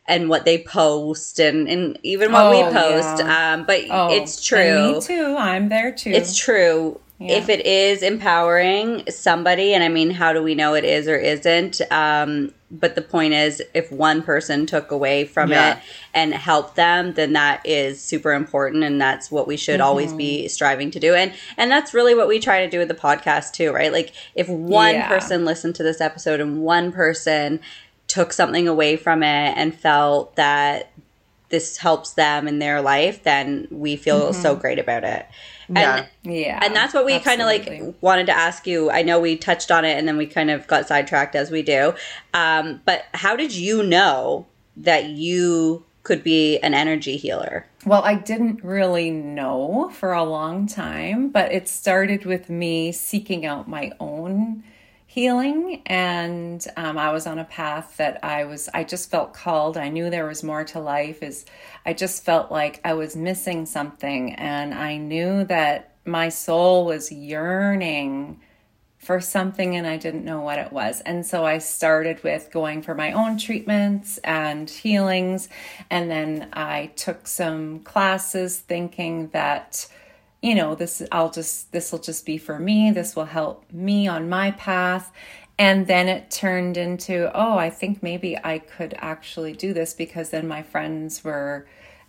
and 0.09 0.28
what 0.28 0.44
they 0.47 0.59
post 0.59 1.39
and, 1.39 1.68
and 1.68 1.98
even 2.02 2.32
what 2.32 2.47
oh, 2.47 2.51
we 2.51 2.72
post. 2.72 3.18
Yeah. 3.18 3.52
Um, 3.52 3.64
but 3.64 3.85
oh, 3.90 4.10
it's 4.10 4.43
true. 4.43 4.94
me 4.94 5.01
too. 5.01 5.36
I'm 5.39 5.68
there 5.68 5.93
too. 5.93 6.10
It's 6.10 6.36
true. 6.36 6.98
Yeah. 7.20 7.39
If 7.39 7.48
it 7.48 7.66
is 7.66 8.05
empowering 8.05 9.02
somebody, 9.10 9.74
and 9.74 9.82
I 9.82 9.89
mean, 9.89 10.10
how 10.10 10.32
do 10.32 10.40
we 10.40 10.55
know 10.55 10.74
it 10.74 10.85
is 10.85 11.09
or 11.09 11.16
isn't? 11.16 11.80
Um, 11.90 12.55
but 12.70 12.94
the 12.94 13.02
point 13.02 13.35
is, 13.35 13.60
if 13.74 13.90
one 13.90 14.22
person 14.22 14.66
took 14.66 14.93
away 14.93 15.24
from 15.24 15.51
yeah. 15.51 15.72
it 15.72 15.82
and 16.14 16.32
helped 16.32 16.76
them, 16.76 17.14
then 17.14 17.32
that 17.32 17.66
is 17.66 18.01
super 18.01 18.32
important, 18.32 18.85
and 18.85 19.01
that's 19.01 19.32
what 19.32 19.48
we 19.48 19.56
should 19.56 19.80
mm-hmm. 19.80 19.89
always 19.89 20.12
be 20.12 20.43
mm-hmm. 20.43 20.48
striving 20.48 20.93
to 20.93 21.01
do. 21.01 21.14
And 21.14 21.32
and 21.56 21.72
that's 21.72 21.93
really 21.93 22.14
what 22.14 22.28
we 22.28 22.39
try 22.39 22.64
to 22.64 22.70
do 22.70 22.78
with 22.78 22.89
the 22.89 22.94
podcast 22.94 23.52
too, 23.52 23.72
right? 23.72 23.93
Like, 23.93 24.12
if 24.36 24.48
one 24.48 25.02
person 25.02 25.44
listened 25.44 25.74
to 25.74 25.82
this 25.82 26.01
episode 26.01 26.39
and 26.39 26.62
one 26.62 26.93
person 26.93 27.59
took 28.09 28.32
something 28.32 28.66
away 28.66 28.97
from 28.97 29.22
it 29.22 29.55
and 29.56 29.74
felt 29.74 30.35
that 30.36 30.90
this 31.51 31.78
helps 31.78 32.12
them 32.12 32.47
in 32.47 32.59
their 32.59 32.82
life, 32.82 33.22
then 33.22 33.68
we 33.70 33.97
feel 33.97 34.32
mm-hmm. 34.32 34.43
so 34.43 34.55
great 34.55 34.78
about 34.78 35.05
it. 35.05 35.26
Yeah. 35.68 36.06
And, 36.24 36.35
yeah. 36.35 36.60
And 36.62 36.74
that's 36.74 36.94
what 36.94 37.05
we 37.05 37.18
kind 37.20 37.40
of 37.40 37.47
like 37.47 37.94
wanted 38.01 38.26
to 38.26 38.36
ask 38.36 38.66
you. 38.66 38.90
I 38.90 39.02
know 39.02 39.20
we 39.20 39.36
touched 39.36 39.70
on 39.70 39.85
it 39.85 39.97
and 39.98 40.06
then 40.06 40.16
we 40.16 40.26
kind 40.26 40.51
of 40.51 40.66
got 40.66 40.89
sidetracked 40.89 41.35
as 41.35 41.51
we 41.51 41.62
do. 41.62 41.94
Um, 42.35 42.80
but 42.85 43.05
how 43.14 43.36
did 43.36 43.55
you 43.55 43.82
know 43.82 44.47
that 44.76 45.06
you 45.06 45.85
could 46.02 46.22
be 46.22 46.59
an 46.60 46.74
energy 46.74 47.16
healer? 47.16 47.66
Well, 47.85 48.02
I 48.02 48.14
didn't 48.14 48.64
really 48.64 49.10
know 49.10 49.90
for 49.94 50.12
a 50.12 50.24
long 50.24 50.66
time, 50.66 51.28
but 51.28 51.52
it 51.52 51.68
started 51.68 52.24
with 52.24 52.48
me 52.48 52.93
seeking 52.93 53.44
out 53.44 53.68
my 53.68 53.93
own 54.01 54.64
healing 55.10 55.80
and 55.86 56.66
um, 56.76 56.98
i 56.98 57.10
was 57.10 57.26
on 57.26 57.39
a 57.39 57.44
path 57.44 57.97
that 57.97 58.22
i 58.22 58.44
was 58.44 58.68
i 58.74 58.85
just 58.85 59.10
felt 59.10 59.32
called. 59.32 59.78
I 59.78 59.89
knew 59.89 60.10
there 60.10 60.26
was 60.26 60.43
more 60.44 60.64
to 60.64 60.80
life 60.80 61.22
is 61.22 61.47
i 61.86 61.94
just 61.94 62.22
felt 62.24 62.52
like 62.52 62.78
i 62.85 62.93
was 62.93 63.16
missing 63.16 63.64
something 63.64 64.35
and 64.35 64.74
i 64.74 64.98
knew 64.98 65.44
that 65.44 65.94
my 66.05 66.28
soul 66.28 66.85
was 66.85 67.10
yearning 67.10 68.39
for 68.98 69.18
something 69.18 69.76
and 69.76 69.86
i 69.86 69.97
didn't 69.97 70.26
know 70.26 70.43
what 70.43 70.59
it 70.59 70.74
was. 70.74 71.01
And 71.01 71.24
so 71.24 71.47
i 71.47 71.56
started 71.56 72.22
with 72.22 72.51
going 72.52 72.82
for 72.82 72.94
my 72.94 73.12
own 73.12 73.39
treatments 73.39 74.18
and 74.18 74.68
healings 74.68 75.48
and 75.89 76.10
then 76.10 76.51
i 76.52 76.93
took 76.97 77.26
some 77.26 77.80
classes 77.80 78.59
thinking 78.59 79.28
that 79.28 79.86
you 80.43 80.55
know 80.55 80.74
this 80.74 81.02
i'll 81.10 81.31
just 81.31 81.73
this 81.73 81.90
will 81.90 81.98
just 81.98 82.24
be 82.24 82.39
for 82.39 82.59
me 82.59 82.90
this 82.90 83.16
will 83.16 83.27
help 83.27 83.70
me 83.73 84.06
on 84.09 84.28
my 84.28 84.51
path. 84.52 85.12
And 85.60 85.89
then 85.89 86.09
it 86.09 86.31
turned 86.31 86.77
into 86.77 87.31
oh 87.35 87.59
i 87.59 87.70
think 87.70 88.02
maybe 88.02 88.39
i 88.43 88.59
could 88.59 88.94
actually 88.98 89.55
do 89.55 89.73
this 89.73 89.93
because 89.93 90.31
then 90.31 90.47
my 90.47 90.62
friends 90.62 91.24
were 91.24 91.66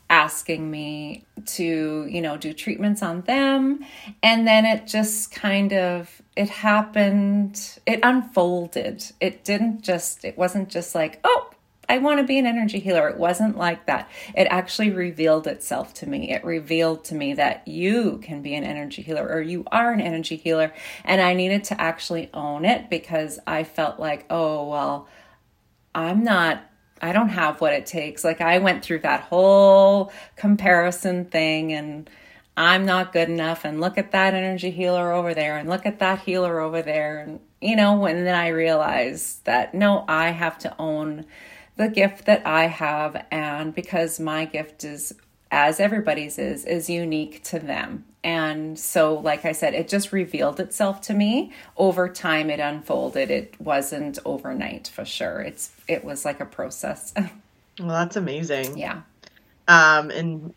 asking 0.10 0.69
me 0.72 1.23
to 1.45 2.07
you 2.10 2.22
know 2.22 2.35
do 2.38 2.53
treatments 2.53 3.03
on 3.03 3.22
them. 3.22 3.85
And 4.23 4.47
then 4.47 4.65
it 4.65 4.88
just 4.88 5.31
kind 5.31 5.73
of 5.73 6.22
it 6.35 6.49
happened 6.49 7.80
it 7.85 7.99
unfolded. 8.03 9.06
It 9.19 9.43
didn't 9.43 9.81
just 9.81 10.26
it 10.26 10.38
wasn't 10.38 10.69
just 10.69 10.95
like 10.95 11.19
oh 11.23 11.51
I 11.89 11.97
want 11.97 12.19
to 12.19 12.23
be 12.23 12.37
an 12.37 12.45
energy 12.45 12.79
healer. 12.79 13.09
It 13.09 13.17
wasn't 13.17 13.57
like 13.57 13.87
that. 13.87 14.09
It 14.35 14.47
actually 14.51 14.91
revealed 14.91 15.47
itself 15.47 15.93
to 15.95 16.07
me. 16.07 16.31
It 16.31 16.45
revealed 16.45 17.03
to 17.05 17.15
me 17.15 17.33
that 17.33 17.67
you 17.67 18.19
can 18.19 18.43
be 18.43 18.53
an 18.53 18.63
energy 18.63 19.01
healer 19.01 19.27
or 19.27 19.41
you 19.41 19.65
are 19.71 19.91
an 19.91 19.99
energy 19.99 20.35
healer. 20.35 20.71
And 21.03 21.19
I 21.19 21.33
needed 21.33 21.63
to 21.65 21.81
actually 21.81 22.29
own 22.31 22.63
it 22.63 22.91
because 22.91 23.39
I 23.47 23.63
felt 23.63 23.99
like, 23.99 24.27
oh, 24.29 24.69
well, 24.69 25.07
I'm 25.95 26.23
not 26.23 26.63
I 27.01 27.13
don't 27.13 27.29
have 27.29 27.61
what 27.61 27.73
it 27.73 27.85
takes. 27.85 28.23
Like 28.23 28.41
I 28.41 28.59
went 28.59 28.83
through 28.83 28.99
that 28.99 29.21
whole 29.21 30.11
comparison 30.35 31.25
thing 31.25 31.71
and 31.71 32.09
I'm 32.57 32.85
not 32.85 33.13
good 33.13 33.29
enough 33.29 33.63
and 33.63 33.79
look 33.79 33.97
at 33.97 34.11
that 34.11 34.33
energy 34.33 34.69
healer 34.69 35.13
over 35.13 35.33
there 35.33 35.57
and 35.57 35.69
look 35.69 35.85
at 35.85 35.99
that 35.99 36.19
healer 36.19 36.59
over 36.59 36.81
there 36.81 37.19
and 37.19 37.39
you 37.61 37.75
know, 37.75 38.05
and 38.05 38.25
then 38.25 38.35
I 38.35 38.49
realized 38.49 39.45
that 39.45 39.73
no, 39.73 40.05
I 40.07 40.29
have 40.29 40.57
to 40.59 40.75
own 40.77 41.25
the 41.80 41.88
gift 41.88 42.26
that 42.26 42.45
I 42.45 42.68
have, 42.68 43.26
and 43.31 43.73
because 43.73 44.19
my 44.19 44.43
gift 44.43 44.84
is, 44.84 45.15
as 45.49 45.80
everybody's 45.80 46.38
is, 46.38 46.65
is 46.65 46.89
unique 46.89 47.41
to 47.45 47.57
them. 47.57 48.03
And 48.22 48.77
so, 48.77 49.14
like 49.14 49.45
I 49.45 49.53
said, 49.53 49.73
it 49.73 49.88
just 49.88 50.11
revealed 50.11 50.60
itself 50.60 50.99
to 51.03 51.14
me 51.14 51.53
over 51.77 52.10
time. 52.10 52.49
It 52.49 52.60
unfolded. 52.60 53.31
It 53.31 53.56
wasn't 53.61 54.19
overnight 54.26 54.89
for 54.89 55.06
sure. 55.06 55.39
It's 55.39 55.72
it 55.88 56.03
was 56.03 56.26
like 56.26 56.41
a 56.41 56.45
process. 56.45 57.14
well, 57.80 57.88
that's 57.88 58.18
amazing. 58.18 58.77
Yeah. 58.77 59.03
Um, 59.69 60.11
and 60.11 60.53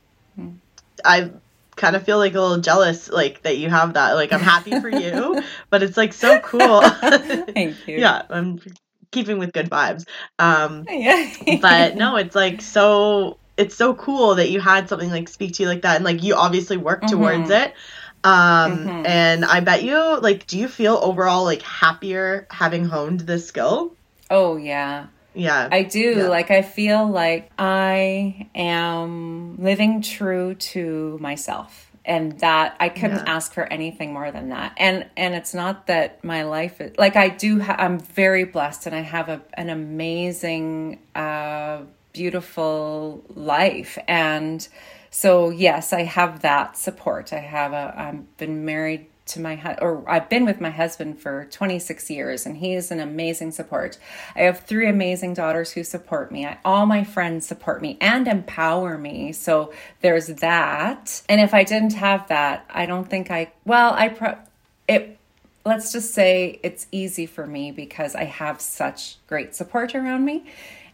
I 1.04 1.30
kind 1.76 1.94
of 1.94 2.02
feel 2.02 2.18
like 2.18 2.34
a 2.34 2.40
little 2.40 2.58
jealous 2.58 3.08
like 3.08 3.42
that 3.42 3.58
you 3.58 3.70
have 3.70 3.94
that. 3.94 4.14
Like 4.14 4.32
I'm 4.32 4.40
happy 4.40 4.80
for 4.80 4.88
you, 4.88 5.40
but 5.70 5.84
it's 5.84 5.96
like 5.96 6.14
so 6.14 6.40
cool. 6.40 6.80
Thank 6.90 7.86
you. 7.86 7.98
yeah, 7.98 8.22
I'm 8.28 8.60
keeping 9.12 9.38
with 9.38 9.52
good 9.52 9.70
vibes. 9.70 10.06
Um 10.38 10.84
Yeah. 10.90 11.30
but 11.46 11.96
no, 11.96 12.16
it's 12.16 12.34
like 12.34 12.62
so 12.62 13.40
it's 13.56 13.76
so 13.76 13.94
cool 13.94 14.36
that 14.36 14.50
you 14.50 14.60
had 14.60 14.88
something 14.88 15.10
like 15.10 15.28
speak 15.28 15.54
to 15.54 15.62
you 15.64 15.68
like 15.68 15.82
that 15.82 15.96
and 15.96 16.04
like 16.04 16.22
you 16.22 16.34
obviously 16.34 16.76
work 16.78 17.06
towards 17.06 17.50
it. 17.50 17.74
Um 18.24 18.88
Mhm. 18.88 19.06
and 19.06 19.44
I 19.44 19.60
bet 19.60 19.82
you 19.84 20.20
like 20.20 20.46
do 20.46 20.58
you 20.58 20.68
feel 20.68 20.96
overall 21.02 21.44
like 21.44 21.62
happier 21.62 22.46
having 22.50 22.84
honed 22.86 23.20
this 23.20 23.46
skill? 23.48 23.96
oh 24.30 24.56
yeah. 24.56 25.08
Yeah. 25.34 25.68
I 25.72 25.84
do. 25.84 26.00
Yeah. 26.20 26.28
Like 26.28 26.50
I 26.50 26.62
feel 26.62 27.08
like 27.08 27.52
I 27.58 28.48
am 28.54 29.56
living 29.58 30.02
true 30.02 30.54
to 30.56 31.18
myself. 31.20 31.91
And 32.04 32.38
that 32.40 32.76
I 32.80 32.88
couldn't 32.88 33.24
Yeah. 33.26 33.34
ask 33.36 33.52
for 33.54 33.64
anything 33.64 34.12
more 34.12 34.30
than 34.32 34.48
that. 34.48 34.72
And 34.76 35.06
and 35.16 35.34
it's 35.34 35.54
not 35.54 35.86
that 35.86 36.22
my 36.24 36.42
life 36.42 36.80
is 36.80 36.96
like 36.98 37.14
I 37.16 37.28
do 37.28 37.60
ha- 37.60 37.76
I'm 37.78 37.98
very 38.00 38.44
blessed 38.44 38.86
and 38.86 38.94
I 38.96 39.02
have 39.02 39.28
a 39.28 39.40
an 39.54 39.68
amazing 39.70 40.98
uh 41.14 41.82
beautiful 42.12 43.22
life 43.28 43.98
and 44.08 44.66
so 45.10 45.50
yes, 45.50 45.92
I 45.92 46.02
have 46.04 46.40
that 46.42 46.76
support. 46.76 47.32
I 47.32 47.38
have 47.40 47.72
a 47.72 47.94
I've 47.96 48.36
been 48.36 48.64
married 48.64 49.06
to 49.32 49.40
my 49.40 49.56
hu- 49.56 49.80
or 49.80 50.04
I've 50.08 50.28
been 50.28 50.44
with 50.44 50.60
my 50.60 50.70
husband 50.70 51.20
for 51.20 51.46
26 51.50 52.10
years 52.10 52.46
and 52.46 52.56
he 52.56 52.74
is 52.74 52.90
an 52.90 53.00
amazing 53.00 53.52
support. 53.52 53.98
I 54.34 54.42
have 54.42 54.60
three 54.60 54.88
amazing 54.88 55.34
daughters 55.34 55.72
who 55.72 55.84
support 55.84 56.32
me. 56.32 56.46
I, 56.46 56.58
all 56.64 56.86
my 56.86 57.04
friends 57.04 57.46
support 57.46 57.82
me 57.82 57.98
and 58.00 58.28
empower 58.28 58.98
me. 58.98 59.32
So 59.32 59.72
there's 60.00 60.26
that. 60.26 61.22
And 61.28 61.40
if 61.40 61.54
I 61.54 61.64
didn't 61.64 61.94
have 61.94 62.28
that, 62.28 62.64
I 62.70 62.86
don't 62.86 63.08
think 63.08 63.30
I 63.30 63.52
well, 63.64 63.92
I 63.94 64.08
pro 64.08 64.36
it 64.88 65.18
let's 65.64 65.92
just 65.92 66.12
say 66.12 66.58
it's 66.62 66.86
easy 66.90 67.26
for 67.26 67.46
me 67.46 67.70
because 67.70 68.14
I 68.14 68.24
have 68.24 68.60
such 68.60 69.16
great 69.26 69.54
support 69.54 69.94
around 69.94 70.24
me. 70.24 70.44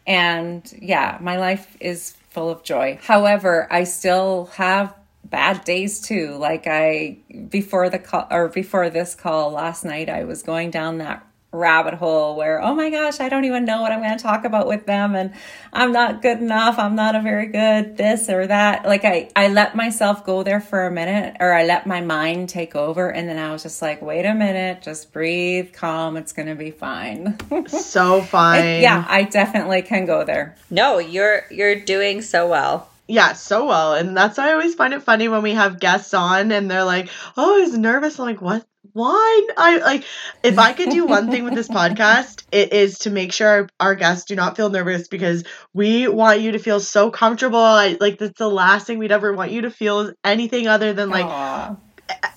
And 0.06 0.70
yeah, 0.81 1.19
my 1.20 1.39
life 1.39 1.77
is 1.81 2.16
full 2.31 2.51
of 2.51 2.62
joy. 2.62 2.98
However, 3.02 3.66
I 3.70 3.85
still 3.85 4.47
have 4.55 4.94
bad 5.31 5.65
days 5.65 6.01
too. 6.01 6.37
Like 6.37 6.67
I 6.67 7.19
before 7.49 7.91
the 7.91 7.99
call 7.99 8.27
or 8.31 8.49
before 8.49 8.91
this 8.91 9.15
call 9.15 9.51
last 9.51 9.85
night 9.85 10.09
I 10.09 10.25
was 10.25 10.43
going 10.43 10.71
down 10.71 10.99
that 10.99 11.25
rabbit 11.51 11.95
hole 11.95 12.37
where 12.37 12.61
oh 12.61 12.75
my 12.75 12.91
gosh, 12.91 13.21
I 13.21 13.29
don't 13.31 13.47
even 13.47 13.65
know 13.65 13.81
what 13.81 13.91
I'm 13.91 14.01
going 14.03 14.17
to 14.17 14.23
talk 14.23 14.45
about 14.45 14.67
with 14.67 14.85
them 14.85 15.15
and 15.15 15.33
I'm 15.73 15.93
not 15.93 16.21
good 16.21 16.39
enough. 16.39 16.79
I'm 16.79 16.95
not 16.95 17.17
a 17.17 17.23
very 17.23 17.47
good 17.47 17.97
this 17.97 18.29
or 18.29 18.47
that. 18.47 18.85
Like 18.85 19.05
I 19.05 19.31
I 19.35 19.49
let 19.49 19.75
myself 19.75 20.25
go 20.27 20.43
there 20.43 20.61
for 20.61 20.85
a 20.85 20.91
minute 20.91 21.37
or 21.41 21.53
I 21.53 21.65
let 21.65 21.87
my 21.87 22.01
mind 22.03 22.51
take 22.51 22.77
over 22.77 23.09
and 23.09 23.29
then 23.29 23.39
I 23.39 23.51
was 23.53 23.63
just 23.63 23.81
like, 23.81 24.03
"Wait 24.03 24.27
a 24.27 24.35
minute, 24.35 24.83
just 24.83 25.13
breathe, 25.13 25.73
calm, 25.73 26.17
it's 26.17 26.33
going 26.33 26.49
to 26.49 26.55
be 26.55 26.71
fine." 26.71 27.39
so 27.69 28.21
fine. 28.23 28.83
yeah, 28.83 29.07
I 29.09 29.23
definitely 29.23 29.83
can 29.83 30.05
go 30.05 30.25
there. 30.25 30.57
No, 30.71 30.99
you're 30.99 31.45
you're 31.51 31.77
doing 31.77 32.21
so 32.21 32.47
well. 32.47 32.91
Yeah, 33.09 33.33
so 33.33 33.67
well. 33.67 33.95
And 33.95 34.15
that's 34.17 34.37
why 34.37 34.51
I 34.51 34.53
always 34.53 34.75
find 34.75 34.93
it 34.93 35.03
funny 35.03 35.29
when 35.29 35.43
we 35.43 35.55
have 35.55 35.81
guests 35.81 36.13
on 36.13 36.53
and 36.53 36.71
they're 36.71 36.85
like, 36.85 37.09
Oh, 37.37 37.57
I 37.57 37.61
was 37.63 37.77
nervous. 37.77 38.19
I'm 38.19 38.27
like, 38.27 38.43
What? 38.43 38.67
Why? 38.93 39.47
I 39.57 39.79
like 39.79 40.05
if 40.43 40.59
I 40.59 40.73
could 40.73 40.91
do 40.91 41.07
one 41.07 41.31
thing 41.31 41.45
with 41.45 41.55
this 41.55 41.69
podcast, 41.69 42.45
it 42.53 42.73
is 42.73 43.01
to 43.01 43.11
make 43.11 43.33
sure 43.33 43.49
our, 43.49 43.69
our 43.81 43.95
guests 43.95 44.25
do 44.25 44.35
not 44.35 44.57
feel 44.57 44.71
nervous 44.71 45.09
because 45.09 45.45
we 45.75 46.09
want 46.09 46.41
you 46.41 46.53
to 46.53 46.59
feel 46.59 46.81
so 46.81 47.11
comfortable. 47.11 47.59
I, 47.59 47.97
like 48.01 48.19
that's 48.19 48.39
the 48.39 48.49
last 48.49 48.87
thing 48.87 48.99
we'd 48.99 49.13
ever 49.13 49.33
want 49.33 49.53
you 49.53 49.63
to 49.63 49.71
feel 49.71 50.01
is 50.01 50.15
anything 50.25 50.69
other 50.69 50.93
than 50.93 51.11
like 51.11 51.27
Aw. 51.27 51.77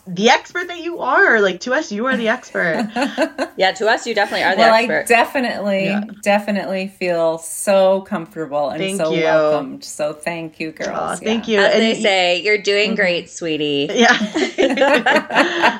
The 0.08 0.30
expert 0.30 0.68
that 0.68 0.80
you 0.80 1.00
are. 1.00 1.40
Like 1.42 1.62
to 1.62 1.74
us, 1.74 1.92
you 1.92 2.06
are 2.08 2.18
the 2.18 2.28
expert. 2.30 2.90
Yeah, 3.58 3.74
to 3.74 3.88
us, 3.88 4.08
you 4.08 4.16
definitely 4.16 4.44
are 4.46 4.56
the 4.56 4.62
well, 4.62 4.74
expert. 4.74 5.02
I 5.02 5.04
definitely, 5.06 5.86
Yeah. 5.86 6.04
definitely 6.24 6.88
feel 6.88 7.38
so 7.38 8.02
comfortable 8.02 8.70
and 8.70 8.80
Thank 8.82 8.98
so 9.00 9.12
you. 9.14 9.24
welcomed. 9.24 9.84
So 9.84 10.14
thank 10.14 10.60
you, 10.60 10.72
girls. 10.72 10.90
Aw, 10.98 11.12
Yeah. 11.12 11.16
thank 11.18 11.48
you. 11.48 11.60
As 11.60 11.74
And 11.74 11.82
they 11.84 11.94
y- 11.94 12.02
say, 12.02 12.42
you're 12.42 12.58
doing 12.62 12.96
great, 12.96 13.30
sweetie. 13.30 13.88
Yeah. 13.94 14.10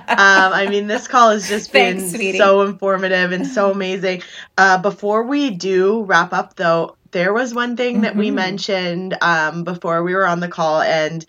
um, 0.10 0.54
I 0.54 0.68
mean, 0.70 0.88
this 0.88 1.08
call 1.08 1.32
has 1.32 1.48
just 1.48 1.72
been 1.72 2.00
Thanks, 2.00 2.38
so 2.38 2.62
informative 2.62 3.32
and 3.32 3.48
so 3.48 3.72
amazing. 3.72 4.22
Uh, 4.58 4.78
before 4.78 5.24
we 5.24 5.50
do 5.52 6.04
wrap 6.04 6.34
up, 6.34 6.56
though, 6.56 6.96
there 7.12 7.34
was 7.34 7.54
one 7.54 7.76
thing 7.76 8.02
that 8.02 8.16
we 8.16 8.30
Mhm. 8.30 8.34
mentioned 8.36 9.18
um, 9.22 9.64
before 9.64 10.04
we 10.04 10.14
were 10.14 10.26
on 10.28 10.40
the 10.40 10.48
call, 10.48 10.82
and 10.82 11.26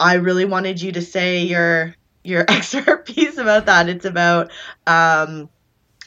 I 0.00 0.14
really 0.14 0.44
wanted 0.44 0.82
you 0.82 0.92
to 0.92 1.02
say 1.02 1.42
your 1.42 1.94
your 2.24 2.44
expert 2.48 3.06
piece 3.06 3.38
about 3.38 3.66
that. 3.66 3.88
It's 3.88 4.04
about 4.04 4.50
um, 4.86 5.48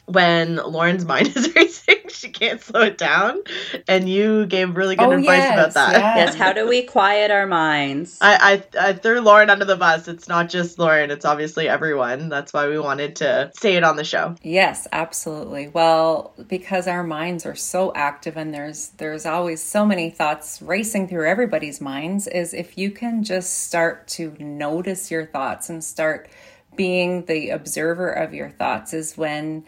when 0.06 0.56
Lauren's 0.56 1.04
mind 1.04 1.28
is 1.36 1.54
racing, 1.54 1.96
she 2.08 2.28
can't 2.30 2.60
slow 2.60 2.82
it 2.82 2.96
down, 2.98 3.40
and 3.88 4.08
you 4.08 4.46
gave 4.46 4.76
really 4.76 4.96
good 4.96 5.08
Oh, 5.08 5.12
advice 5.12 5.50
about 5.52 5.74
that. 5.74 5.92
yeah. 5.92 6.16
Yes, 6.16 6.34
how 6.36 6.52
do 6.52 6.68
we 6.68 6.82
quiet 6.82 7.30
our 7.30 7.46
minds? 7.46 8.18
I, 8.20 8.62
I 8.78 8.88
I 8.88 8.92
threw 8.94 9.20
Lauren 9.20 9.50
under 9.50 9.64
the 9.64 9.76
bus. 9.76 10.08
It's 10.08 10.28
not 10.28 10.48
just 10.48 10.78
Lauren, 10.78 11.10
it's 11.10 11.24
obviously 11.24 11.68
everyone. 11.68 12.28
That's 12.28 12.52
why 12.52 12.68
we 12.68 12.78
wanted 12.78 13.16
to 13.16 13.50
say 13.58 13.74
it 13.76 13.84
on 13.84 13.96
the 13.96 14.04
show. 14.04 14.36
Yes, 14.42 14.86
absolutely. 14.92 15.68
Well, 15.68 16.32
because 16.48 16.86
our 16.86 17.02
minds 17.02 17.44
are 17.44 17.56
so 17.56 17.92
active 17.94 18.36
and 18.36 18.54
there's 18.54 18.88
there's 18.98 19.26
always 19.26 19.62
so 19.62 19.84
many 19.84 20.10
thoughts 20.10 20.62
racing 20.62 21.08
through 21.08 21.28
everybody's 21.28 21.80
minds 21.80 22.26
is 22.28 22.54
if 22.54 22.78
you 22.78 22.90
can 22.90 23.24
just 23.24 23.64
start 23.66 24.06
to 24.08 24.34
notice 24.38 25.10
your 25.10 25.26
thoughts 25.26 25.68
and 25.68 25.82
start 25.82 26.28
being 26.76 27.24
the 27.24 27.50
observer 27.50 28.10
of 28.10 28.34
your 28.34 28.50
thoughts 28.50 28.92
is 28.92 29.16
when 29.16 29.64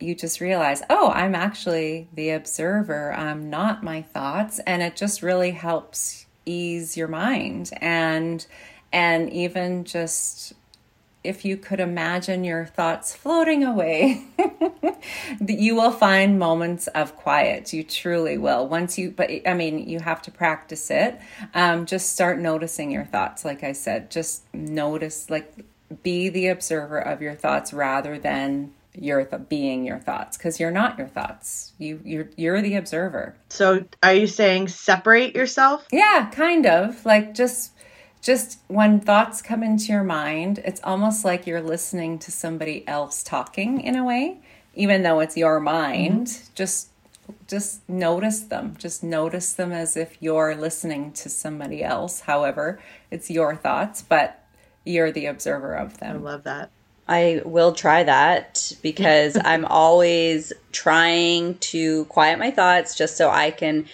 you 0.00 0.14
just 0.14 0.40
realize, 0.40 0.82
"Oh, 0.90 1.10
I'm 1.10 1.34
actually 1.34 2.08
the 2.12 2.30
observer. 2.30 3.12
I'm 3.12 3.50
not 3.50 3.82
my 3.82 4.02
thoughts." 4.02 4.60
And 4.60 4.82
it 4.82 4.96
just 4.96 5.22
really 5.22 5.52
helps 5.52 6.26
ease 6.46 6.96
your 6.96 7.08
mind 7.08 7.70
and 7.78 8.46
and 8.90 9.30
even 9.30 9.84
just 9.84 10.54
if 11.24 11.44
you 11.44 11.56
could 11.56 11.80
imagine 11.80 12.44
your 12.44 12.64
thoughts 12.64 13.14
floating 13.14 13.64
away, 13.64 14.24
you 15.46 15.74
will 15.74 15.90
find 15.90 16.38
moments 16.38 16.86
of 16.88 17.16
quiet. 17.16 17.72
You 17.72 17.82
truly 17.82 18.38
will. 18.38 18.66
Once 18.68 18.96
you, 18.98 19.10
but 19.10 19.30
I 19.44 19.52
mean, 19.54 19.88
you 19.88 19.98
have 19.98 20.22
to 20.22 20.30
practice 20.30 20.90
it. 20.90 21.18
Um, 21.54 21.86
just 21.86 22.12
start 22.12 22.38
noticing 22.38 22.90
your 22.90 23.04
thoughts. 23.04 23.44
Like 23.44 23.64
I 23.64 23.72
said, 23.72 24.10
just 24.10 24.42
notice, 24.54 25.28
like, 25.28 25.52
be 26.02 26.28
the 26.28 26.48
observer 26.48 26.98
of 26.98 27.20
your 27.20 27.34
thoughts 27.34 27.72
rather 27.72 28.18
than 28.18 28.72
your 29.00 29.24
th- 29.24 29.48
being 29.48 29.84
your 29.84 29.98
thoughts 29.98 30.36
because 30.36 30.58
you're 30.60 30.70
not 30.70 30.98
your 30.98 31.08
thoughts 31.08 31.72
you 31.78 32.00
you're 32.04 32.28
you're 32.36 32.60
the 32.62 32.74
observer 32.74 33.34
So, 33.48 33.84
are 34.02 34.14
you 34.14 34.26
saying 34.26 34.68
separate 34.68 35.34
yourself? 35.34 35.86
yeah, 35.92 36.28
kind 36.32 36.66
of. 36.66 37.04
Like 37.06 37.34
just 37.34 37.72
just 38.20 38.58
when 38.66 39.00
thoughts 39.00 39.40
come 39.42 39.62
into 39.62 39.92
your 39.92 40.02
mind, 40.04 40.58
it's 40.64 40.80
almost 40.82 41.24
like 41.24 41.46
you're 41.46 41.62
listening 41.62 42.18
to 42.20 42.32
somebody 42.32 42.86
else 42.88 43.22
talking 43.22 43.80
in 43.80 43.94
a 43.96 44.04
way, 44.04 44.38
even 44.74 45.02
though 45.02 45.20
it's 45.20 45.36
your 45.36 45.60
mind. 45.60 46.26
Mm-hmm. 46.26 46.52
Just 46.54 46.88
just 47.46 47.88
notice 47.88 48.40
them. 48.40 48.74
Just 48.78 49.02
notice 49.04 49.52
them 49.52 49.70
as 49.72 49.96
if 49.96 50.16
you're 50.20 50.54
listening 50.56 51.12
to 51.12 51.28
somebody 51.28 51.84
else. 51.84 52.20
However, 52.20 52.80
it's 53.10 53.30
your 53.30 53.54
thoughts, 53.54 54.02
but 54.02 54.44
you're 54.84 55.12
the 55.12 55.26
observer 55.26 55.74
of 55.74 55.98
them. 55.98 56.16
I 56.16 56.18
love 56.18 56.44
that. 56.44 56.70
I 57.08 57.40
will 57.44 57.72
try 57.72 58.04
that 58.04 58.72
because 58.82 59.36
I'm 59.44 59.64
always 59.64 60.52
trying 60.72 61.56
to 61.58 62.04
quiet 62.06 62.38
my 62.38 62.50
thoughts 62.50 62.94
just 62.94 63.16
so 63.16 63.30
I 63.30 63.50
can 63.50 63.86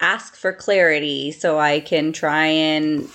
ask 0.00 0.34
for 0.34 0.52
clarity, 0.52 1.30
so 1.30 1.60
I 1.60 1.80
can 1.80 2.12
try 2.12 2.46
and 2.46 3.08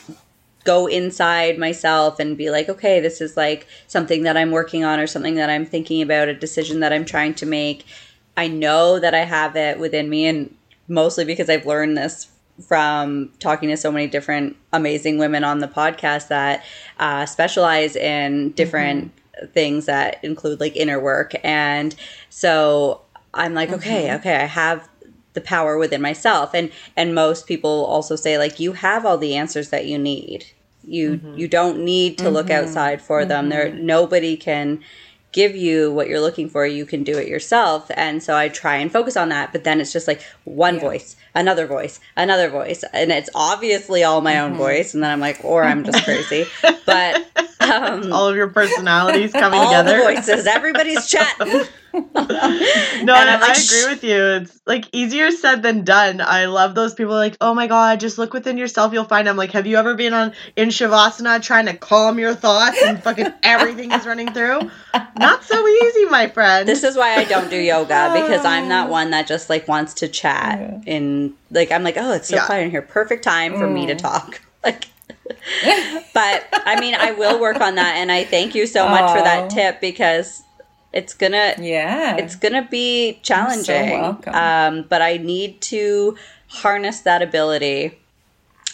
go 0.63 0.87
inside 0.87 1.57
myself 1.57 2.19
and 2.19 2.37
be 2.37 2.49
like, 2.49 2.69
okay, 2.69 2.99
this 2.99 3.21
is 3.21 3.37
like 3.37 3.67
something 3.87 4.23
that 4.23 4.37
I'm 4.37 4.51
working 4.51 4.83
on 4.83 4.99
or 4.99 5.07
something 5.07 5.35
that 5.35 5.49
I'm 5.49 5.65
thinking 5.65 6.01
about, 6.01 6.27
a 6.27 6.33
decision 6.33 6.81
that 6.81 6.93
I'm 6.93 7.05
trying 7.05 7.33
to 7.35 7.45
make. 7.45 7.85
I 8.35 8.47
know 8.47 8.99
that 8.99 9.13
I 9.13 9.23
have 9.23 9.55
it 9.55 9.79
within 9.79 10.09
me, 10.09 10.27
and 10.27 10.55
mostly 10.87 11.25
because 11.25 11.49
I've 11.49 11.65
learned 11.65 11.97
this 11.97 12.29
from 12.65 13.31
talking 13.39 13.69
to 13.69 13.77
so 13.77 13.91
many 13.91 14.07
different 14.07 14.55
amazing 14.73 15.17
women 15.17 15.43
on 15.43 15.59
the 15.59 15.67
podcast 15.67 16.29
that 16.29 16.63
uh, 16.99 17.25
specialize 17.25 17.95
in 17.95 18.51
different 18.51 19.11
things 19.53 19.85
that 19.85 20.23
include 20.23 20.59
like 20.59 20.75
inner 20.75 20.99
work. 20.99 21.33
And 21.43 21.95
so 22.29 23.01
I'm 23.33 23.53
like, 23.53 23.69
mm-hmm. 23.69 23.79
okay, 23.79 24.13
okay, 24.15 24.35
I 24.35 24.45
have 24.45 24.89
the 25.33 25.41
power 25.41 25.77
within 25.77 26.01
myself. 26.01 26.53
And 26.53 26.71
and 26.95 27.13
most 27.13 27.47
people 27.47 27.85
also 27.85 28.15
say 28.15 28.37
like 28.37 28.59
you 28.59 28.73
have 28.73 29.05
all 29.05 29.17
the 29.17 29.35
answers 29.35 29.69
that 29.69 29.85
you 29.85 29.97
need. 29.97 30.45
You 30.83 31.11
mm-hmm. 31.11 31.37
you 31.37 31.47
don't 31.47 31.83
need 31.83 32.17
to 32.19 32.29
look 32.29 32.47
mm-hmm. 32.47 32.65
outside 32.65 33.01
for 33.01 33.25
them. 33.25 33.49
There 33.49 33.71
nobody 33.73 34.35
can 34.37 34.79
give 35.37 35.55
you 35.55 35.91
what 35.91 36.07
you're 36.07 36.19
looking 36.19 36.49
for, 36.49 36.65
you 36.65 36.83
can 36.83 37.03
do 37.03 37.15
it 37.15 37.27
yourself. 37.27 37.91
And 37.93 38.23
so 38.23 38.35
I 38.35 38.49
try 38.49 38.77
and 38.77 38.91
focus 38.91 39.15
on 39.15 39.29
that, 39.29 39.51
but 39.51 39.63
then 39.63 39.79
it's 39.79 39.93
just 39.93 40.07
like 40.07 40.23
one 40.45 40.79
voice, 40.79 41.15
another 41.35 41.67
voice, 41.67 41.99
another 42.15 42.49
voice, 42.49 42.83
and 42.91 43.11
it's 43.11 43.29
obviously 43.35 44.03
all 44.03 44.21
my 44.21 44.39
own 44.39 44.55
voice. 44.55 44.95
And 44.95 45.03
then 45.03 45.11
I'm 45.11 45.19
like, 45.19 45.39
or 45.45 45.63
I'm 45.63 45.83
just 45.83 46.03
crazy, 46.03 46.47
but 46.87 47.23
um, 47.59 48.11
All 48.13 48.27
of 48.27 48.35
your 48.35 48.47
personalities 48.47 49.31
coming 49.31 49.59
all 49.63 49.67
together. 49.67 49.97
the 49.99 50.03
voices, 50.15 50.47
everybody's 50.47 51.05
chatting. 51.07 51.61
No, 53.03 53.13
And 53.15 53.41
like, 53.41 53.57
I 53.57 53.61
agree 53.61 53.85
with 53.93 54.03
you. 54.03 54.25
It's 54.41 54.59
like 54.65 54.85
easier 54.91 55.31
said 55.31 55.61
than 55.63 55.83
done. 55.83 56.19
I 56.19 56.45
love 56.45 56.75
those 56.75 56.93
people 56.93 57.13
like, 57.13 57.37
oh 57.41 57.53
my 57.53 57.67
god, 57.67 57.99
just 57.99 58.17
look 58.17 58.33
within 58.33 58.57
yourself, 58.57 58.91
you'll 58.91 59.05
find. 59.05 59.29
I'm 59.29 59.37
like, 59.37 59.51
have 59.51 59.67
you 59.67 59.77
ever 59.77 59.95
been 59.95 60.13
on 60.13 60.33
in 60.55 60.69
shavasana 60.69 61.41
trying 61.41 61.67
to 61.67 61.77
calm 61.77 62.19
your 62.19 62.33
thoughts 62.33 62.77
and 62.83 63.01
fucking 63.01 63.33
everything 63.43 63.91
is 63.91 64.05
running 64.05 64.33
through? 64.33 64.69
Not 65.19 65.43
so 65.43 65.67
easy, 65.67 66.05
my 66.05 66.27
friend. 66.27 66.67
This 66.67 66.83
is 66.83 66.97
why 66.97 67.15
I 67.15 67.23
don't 67.23 67.49
do 67.49 67.57
yoga 67.57 68.11
because 68.13 68.45
I'm 68.45 68.67
not 68.67 68.89
one 68.99 69.11
that 69.11 69.27
just 69.27 69.49
like 69.49 69.67
wants 69.67 69.95
to 69.95 70.07
chat 70.07 70.83
in 70.85 71.33
like 71.51 71.71
I'm 71.71 71.83
like, 71.83 71.97
oh, 71.97 72.13
it's 72.13 72.29
so 72.29 72.37
Yeah. 72.37 72.45
quiet 72.45 72.63
in 72.65 72.71
here. 72.71 72.81
Perfect 72.81 73.23
time 73.23 73.53
for 73.57 73.69
me 73.69 73.85
to 73.87 73.95
mm. 73.95 73.99
talk. 73.99 74.41
Like 74.63 74.87
but 76.13 76.47
I 76.65 76.79
mean 76.79 76.95
I 76.95 77.11
will 77.11 77.39
work 77.39 77.61
on 77.61 77.75
that 77.75 77.95
and 77.97 78.11
I 78.11 78.23
thank 78.25 78.55
you 78.55 78.65
so 78.65 78.89
much 78.89 79.15
for 79.15 79.23
that 79.23 79.49
tip 79.49 79.79
because 79.79 80.41
it's 80.97 81.13
gonna 81.13 81.53
Yeah. 81.59 82.17
it's 82.17 82.35
gonna 82.35 82.67
be 82.69 83.19
challenging. 83.23 83.91
welcome. 83.91 84.33
Um, 84.35 84.85
but 84.89 85.01
I 85.01 85.17
need 85.17 85.61
to 85.73 86.17
harness 86.47 87.01
that 87.01 87.21
ability. 87.21 87.99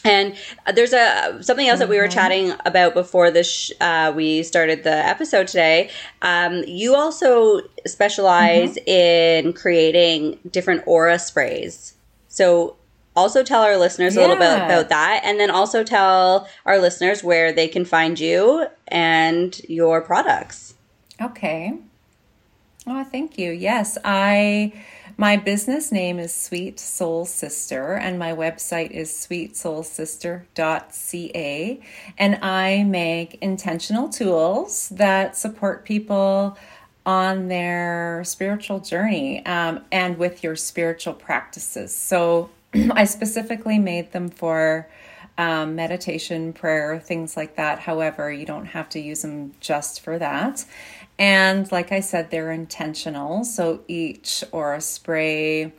And 0.05 0.35
there's 0.75 0.91
a 0.91 1.37
something 1.41 1.67
else 1.69 1.79
that 1.79 1.87
we 1.87 1.97
were 1.97 2.09
chatting 2.09 2.53
about 2.65 2.93
before 2.93 3.31
this. 3.31 3.49
Sh- 3.49 3.71
uh, 3.79 4.11
we 4.13 4.43
started 4.43 4.83
the 4.83 4.93
episode 5.13 5.47
today. 5.47 5.89
Um, 6.21 6.63
you 6.67 6.93
also 6.95 7.61
specialize 7.85 8.77
in 8.85 9.53
creating 9.53 10.39
different 10.51 10.83
aura 10.85 11.19
sprays. 11.19 11.93
So, 12.27 12.75
also 13.15 13.43
tell 13.43 13.61
our 13.61 13.77
listeners 13.77 14.17
a 14.17 14.19
little 14.19 14.35
bit 14.35 14.57
about 14.65 14.89
that, 14.89 15.21
and 15.23 15.39
then 15.39 15.49
also 15.51 15.83
tell 15.83 16.49
our 16.65 16.79
listeners 16.79 17.23
where 17.23 17.53
they 17.53 17.67
can 17.69 17.85
find 17.85 18.19
you 18.19 18.65
and 18.89 19.57
your 19.69 20.01
products. 20.01 20.73
Okay. 21.21 21.73
Oh, 22.85 23.05
thank 23.05 23.38
you. 23.38 23.51
Yes, 23.51 23.97
I 24.03 24.73
my 25.15 25.38
business 25.38 25.89
name 25.91 26.18
is 26.19 26.34
Sweet 26.34 26.80
Soul 26.80 27.26
Sister 27.26 27.93
and 27.93 28.18
my 28.19 28.34
website 28.34 28.91
is 28.91 29.10
sweetsoulsister.ca 29.11 31.81
and 32.18 32.35
I 32.43 32.84
make 32.84 33.35
intentional 33.35 34.10
tools 34.10 34.89
that 34.89 35.38
support 35.38 35.85
people 35.85 36.57
on 37.05 37.47
their 37.47 38.23
spiritual 38.26 38.80
journey 38.80 39.45
um, 39.45 39.81
and 39.91 40.18
with 40.18 40.43
your 40.43 40.55
spiritual 40.55 41.14
practices. 41.14 41.93
So 41.95 42.49
I 42.91 43.05
specifically 43.05 43.77
made 43.80 44.11
them 44.14 44.30
for 44.30 44.89
um, 45.38 45.76
meditation, 45.76 46.53
prayer, 46.53 46.99
things 46.99 47.35
like 47.35 47.55
that. 47.55 47.80
However, 47.80 48.31
you 48.31 48.45
don't 48.45 48.68
have 48.68 48.88
to 48.89 48.99
use 48.99 49.23
them 49.23 49.53
just 49.60 50.01
for 50.01 50.19
that. 50.19 50.65
And 51.19 51.72
like 51.72 51.91
I 51.91 51.99
said, 51.99 52.31
they're 52.31 52.52
intentional. 52.52 53.44
So 53.44 53.81
each 53.88 54.44
aura 54.52 54.81
spray 54.81 55.73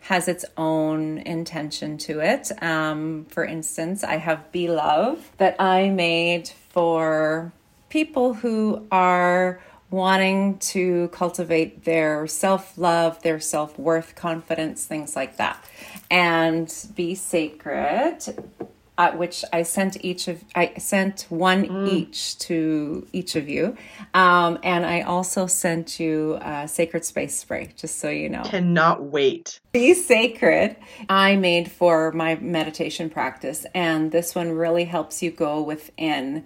has 0.00 0.28
its 0.28 0.44
own 0.56 1.18
intention 1.18 1.98
to 1.98 2.20
it. 2.20 2.50
Um, 2.62 3.26
for 3.28 3.44
instance, 3.44 4.02
I 4.02 4.16
have 4.16 4.50
Be 4.52 4.68
Love 4.68 5.30
that 5.36 5.60
I 5.60 5.90
made 5.90 6.48
for 6.70 7.52
people 7.90 8.34
who 8.34 8.86
are 8.90 9.60
wanting 9.90 10.58
to 10.58 11.08
cultivate 11.08 11.84
their 11.84 12.26
self 12.26 12.76
love, 12.78 13.22
their 13.22 13.40
self 13.40 13.78
worth, 13.78 14.14
confidence, 14.14 14.84
things 14.86 15.16
like 15.16 15.36
that. 15.36 15.62
And 16.10 16.72
Be 16.94 17.14
Sacred 17.14 18.50
uh, 18.98 19.12
which 19.12 19.44
I 19.52 19.62
sent 19.62 20.04
each 20.04 20.26
of 20.26 20.44
I 20.54 20.74
sent 20.76 21.26
one 21.30 21.86
each 21.88 22.38
to 22.40 23.06
each 23.12 23.36
of 23.36 23.48
you, 23.48 23.76
um, 24.12 24.58
and 24.64 24.84
I 24.84 25.02
also 25.02 25.46
sent 25.46 26.00
you 26.00 26.38
a 26.42 26.66
sacred 26.66 27.04
space 27.04 27.38
spray, 27.38 27.70
just 27.76 27.98
so 27.98 28.10
you 28.10 28.28
know. 28.28 28.42
Cannot 28.42 29.04
wait. 29.04 29.60
Be 29.72 29.94
sacred. 29.94 30.76
I 31.08 31.36
made 31.36 31.70
for 31.70 32.10
my 32.12 32.34
meditation 32.36 33.08
practice, 33.08 33.64
and 33.72 34.10
this 34.10 34.34
one 34.34 34.50
really 34.50 34.84
helps 34.84 35.22
you 35.22 35.30
go 35.30 35.62
within 35.62 36.44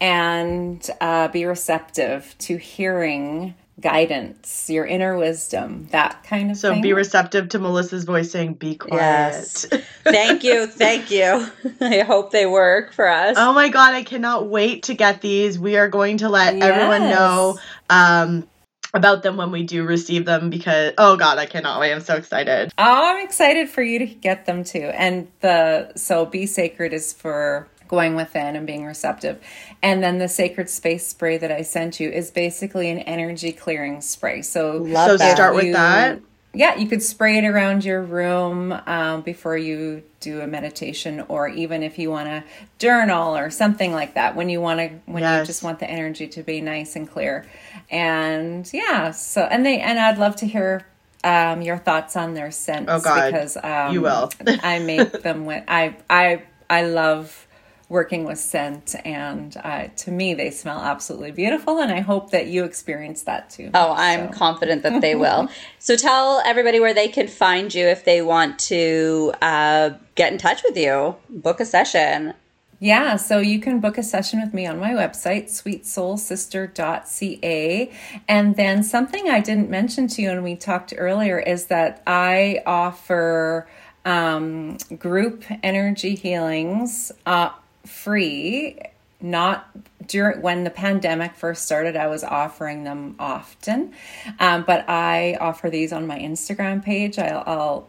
and 0.00 0.90
uh, 1.00 1.28
be 1.28 1.46
receptive 1.46 2.34
to 2.38 2.58
hearing 2.58 3.54
guidance, 3.80 4.70
your 4.70 4.86
inner 4.86 5.16
wisdom, 5.16 5.88
that 5.90 6.22
kind 6.24 6.50
of 6.50 6.56
So 6.56 6.70
thing. 6.70 6.78
So 6.78 6.82
be 6.82 6.92
receptive 6.92 7.48
to 7.50 7.58
Melissa's 7.58 8.04
voice 8.04 8.30
saying, 8.30 8.54
be 8.54 8.76
quiet. 8.76 9.00
Yes. 9.02 9.66
thank 10.04 10.44
you. 10.44 10.66
Thank 10.66 11.10
you. 11.10 11.46
I 11.80 12.00
hope 12.00 12.30
they 12.30 12.46
work 12.46 12.92
for 12.92 13.08
us. 13.08 13.36
Oh 13.38 13.52
my 13.52 13.68
god, 13.68 13.94
I 13.94 14.02
cannot 14.02 14.48
wait 14.48 14.84
to 14.84 14.94
get 14.94 15.20
these. 15.20 15.58
We 15.58 15.76
are 15.76 15.88
going 15.88 16.18
to 16.18 16.28
let 16.28 16.54
everyone 16.54 17.02
know 17.10 17.58
um 17.90 18.48
about 18.94 19.24
them 19.24 19.36
when 19.36 19.50
we 19.50 19.64
do 19.64 19.84
receive 19.84 20.24
them 20.24 20.50
because 20.50 20.94
oh 20.98 21.16
god, 21.16 21.38
I 21.38 21.46
cannot 21.46 21.80
wait. 21.80 21.92
I'm 21.92 22.00
so 22.00 22.14
excited. 22.14 22.72
Oh, 22.78 23.16
I'm 23.16 23.24
excited 23.24 23.68
for 23.68 23.82
you 23.82 23.98
to 23.98 24.06
get 24.06 24.46
them 24.46 24.62
too. 24.62 24.90
And 24.94 25.26
the 25.40 25.92
so 25.96 26.24
be 26.26 26.46
sacred 26.46 26.92
is 26.92 27.12
for 27.12 27.68
going 27.88 28.14
within 28.14 28.56
and 28.56 28.66
being 28.66 28.84
receptive. 28.84 29.40
And 29.84 30.02
then 30.02 30.18
the 30.18 30.28
sacred 30.28 30.70
space 30.70 31.06
spray 31.06 31.36
that 31.36 31.52
I 31.52 31.60
sent 31.62 32.00
you 32.00 32.08
is 32.10 32.30
basically 32.30 32.88
an 32.90 33.00
energy 33.00 33.52
clearing 33.52 34.00
spray. 34.00 34.40
So 34.40 34.78
Love 34.78 35.10
so 35.10 35.16
that. 35.18 35.36
start 35.36 35.54
with 35.54 35.66
you- 35.66 35.72
that. 35.74 36.20
Yeah, 36.56 36.76
you 36.76 36.86
could 36.86 37.02
spray 37.02 37.36
it 37.38 37.44
around 37.44 37.84
your 37.84 38.00
room 38.00 38.72
um, 38.86 39.22
before 39.22 39.56
you 39.58 40.04
do 40.20 40.40
a 40.40 40.46
meditation, 40.46 41.24
or 41.26 41.48
even 41.48 41.82
if 41.82 41.98
you 41.98 42.10
want 42.12 42.28
to 42.28 42.44
journal 42.78 43.36
or 43.36 43.50
something 43.50 43.92
like 43.92 44.14
that. 44.14 44.36
When 44.36 44.48
you 44.48 44.60
want 44.60 44.78
to, 44.78 44.88
when 45.06 45.24
you 45.24 45.44
just 45.44 45.64
want 45.64 45.80
the 45.80 45.90
energy 45.90 46.28
to 46.28 46.44
be 46.44 46.60
nice 46.60 46.94
and 46.94 47.10
clear, 47.10 47.44
and 47.90 48.70
yeah. 48.72 49.10
So 49.10 49.42
and 49.42 49.66
they 49.66 49.80
and 49.80 49.98
I'd 49.98 50.18
love 50.18 50.36
to 50.36 50.46
hear 50.46 50.86
um, 51.24 51.60
your 51.60 51.76
thoughts 51.76 52.14
on 52.16 52.34
their 52.34 52.52
scents 52.52 52.88
Oh, 52.88 53.00
God. 53.00 53.32
because 53.32 53.56
um, 53.62 53.92
You 53.92 54.02
will. 54.02 54.30
I 54.62 54.78
make 54.78 55.22
them 55.22 55.46
with 55.46 55.64
I 55.66 55.96
I 56.08 56.42
I 56.70 56.82
love 56.84 57.43
working 57.88 58.24
with 58.24 58.38
scent, 58.38 58.94
and 59.04 59.56
uh, 59.62 59.88
to 59.96 60.10
me 60.10 60.34
they 60.34 60.50
smell 60.50 60.80
absolutely 60.80 61.30
beautiful, 61.30 61.78
and 61.78 61.92
I 61.92 62.00
hope 62.00 62.30
that 62.30 62.46
you 62.46 62.64
experience 62.64 63.22
that 63.22 63.50
too. 63.50 63.70
Oh, 63.74 63.94
I'm 63.96 64.30
confident 64.30 64.82
that 64.82 65.00
they 65.00 65.14
will. 65.14 65.48
so 65.78 65.96
tell 65.96 66.42
everybody 66.44 66.80
where 66.80 66.94
they 66.94 67.08
can 67.08 67.28
find 67.28 67.72
you 67.74 67.86
if 67.86 68.04
they 68.04 68.22
want 68.22 68.58
to 68.60 69.32
uh, 69.42 69.90
get 70.14 70.32
in 70.32 70.38
touch 70.38 70.62
with 70.62 70.76
you, 70.76 71.16
book 71.28 71.60
a 71.60 71.64
session. 71.64 72.34
Yeah, 72.80 73.16
so 73.16 73.38
you 73.38 73.60
can 73.60 73.80
book 73.80 73.96
a 73.96 74.02
session 74.02 74.42
with 74.42 74.52
me 74.52 74.66
on 74.66 74.78
my 74.78 74.90
website, 74.90 75.44
sweetsoulsister.ca. 75.44 77.92
And 78.28 78.56
then 78.56 78.82
something 78.82 79.30
I 79.30 79.40
didn't 79.40 79.70
mention 79.70 80.06
to 80.08 80.20
you 80.20 80.28
when 80.30 80.42
we 80.42 80.56
talked 80.56 80.92
earlier 80.96 81.38
is 81.38 81.66
that 81.66 82.02
I 82.06 82.62
offer 82.66 83.68
um, 84.04 84.76
group 84.98 85.44
energy 85.62 86.14
healings 86.14 87.10
uh, 87.24 87.50
free. 87.86 88.78
Not 89.20 89.66
during 90.06 90.42
when 90.42 90.64
the 90.64 90.70
pandemic 90.70 91.34
first 91.34 91.64
started, 91.64 91.96
I 91.96 92.08
was 92.08 92.22
offering 92.22 92.84
them 92.84 93.16
often, 93.18 93.94
um, 94.38 94.64
but 94.66 94.88
I 94.88 95.38
offer 95.40 95.70
these 95.70 95.92
on 95.92 96.06
my 96.06 96.18
Instagram 96.18 96.84
page. 96.84 97.18
I'll, 97.18 97.42
I'll 97.46 97.88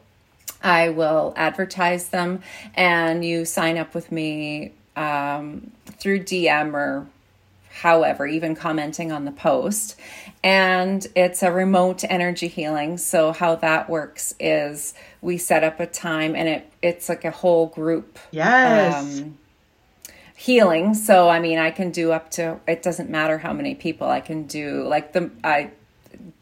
I 0.63 0.89
will 0.89 1.33
advertise 1.35 2.09
them, 2.09 2.41
and 2.73 3.23
you 3.25 3.45
sign 3.45 3.77
up 3.77 3.93
with 3.93 4.11
me 4.11 4.71
um, 4.95 5.71
through 5.99 6.21
DM 6.23 6.73
or 6.73 7.05
however, 7.81 8.25
even 8.25 8.55
commenting 8.55 9.11
on 9.11 9.25
the 9.25 9.31
post. 9.31 9.95
And 10.43 11.05
it's 11.15 11.43
a 11.43 11.51
remote 11.51 12.03
energy 12.07 12.47
healing. 12.47 12.97
So 12.97 13.33
how 13.33 13.55
that 13.55 13.89
works 13.89 14.33
is 14.39 14.93
we 15.21 15.37
set 15.37 15.63
up 15.63 15.79
a 15.79 15.85
time, 15.85 16.35
and 16.35 16.47
it 16.47 16.71
it's 16.81 17.09
like 17.09 17.25
a 17.25 17.31
whole 17.31 17.67
group 17.67 18.17
Yes. 18.31 19.19
um, 19.19 19.37
healing. 20.35 20.93
So 20.93 21.29
I 21.29 21.39
mean, 21.39 21.57
I 21.57 21.71
can 21.71 21.91
do 21.91 22.11
up 22.11 22.29
to. 22.31 22.59
It 22.67 22.83
doesn't 22.83 23.09
matter 23.09 23.37
how 23.39 23.53
many 23.53 23.73
people 23.73 24.07
I 24.07 24.19
can 24.19 24.43
do. 24.43 24.83
Like 24.83 25.13
the 25.13 25.31
I 25.43 25.71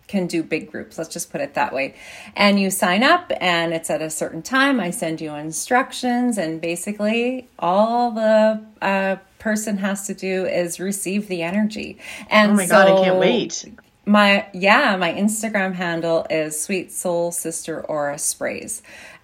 can 0.07 0.27
do 0.27 0.43
big 0.43 0.69
groups. 0.69 0.97
Let's 0.97 1.11
just 1.11 1.31
put 1.31 1.41
it 1.41 1.53
that 1.55 1.73
way. 1.73 1.95
And 2.35 2.59
you 2.59 2.69
sign 2.69 3.03
up, 3.03 3.31
and 3.39 3.73
it's 3.73 3.89
at 3.89 4.01
a 4.01 4.09
certain 4.09 4.41
time. 4.41 4.79
I 4.79 4.91
send 4.91 5.21
you 5.21 5.33
instructions, 5.33 6.37
and 6.37 6.59
basically 6.61 7.47
all 7.57 8.11
the 8.11 8.63
uh, 8.81 9.15
person 9.39 9.77
has 9.77 10.05
to 10.07 10.13
do 10.13 10.45
is 10.45 10.79
receive 10.79 11.27
the 11.27 11.41
energy. 11.41 11.97
And 12.29 12.51
oh 12.51 12.55
my 12.55 12.65
god, 12.67 12.87
I 12.87 13.03
can't 13.03 13.19
wait. 13.19 13.65
my 14.05 14.47
yeah, 14.53 14.95
my 14.97 15.13
Instagram 15.13 15.73
handle 15.73 16.27
is 16.29 16.61
Sweet 16.61 16.91
Soul 16.91 17.31
Sister 17.31 17.81
Aura 17.81 18.19
Sprays. 18.19 18.81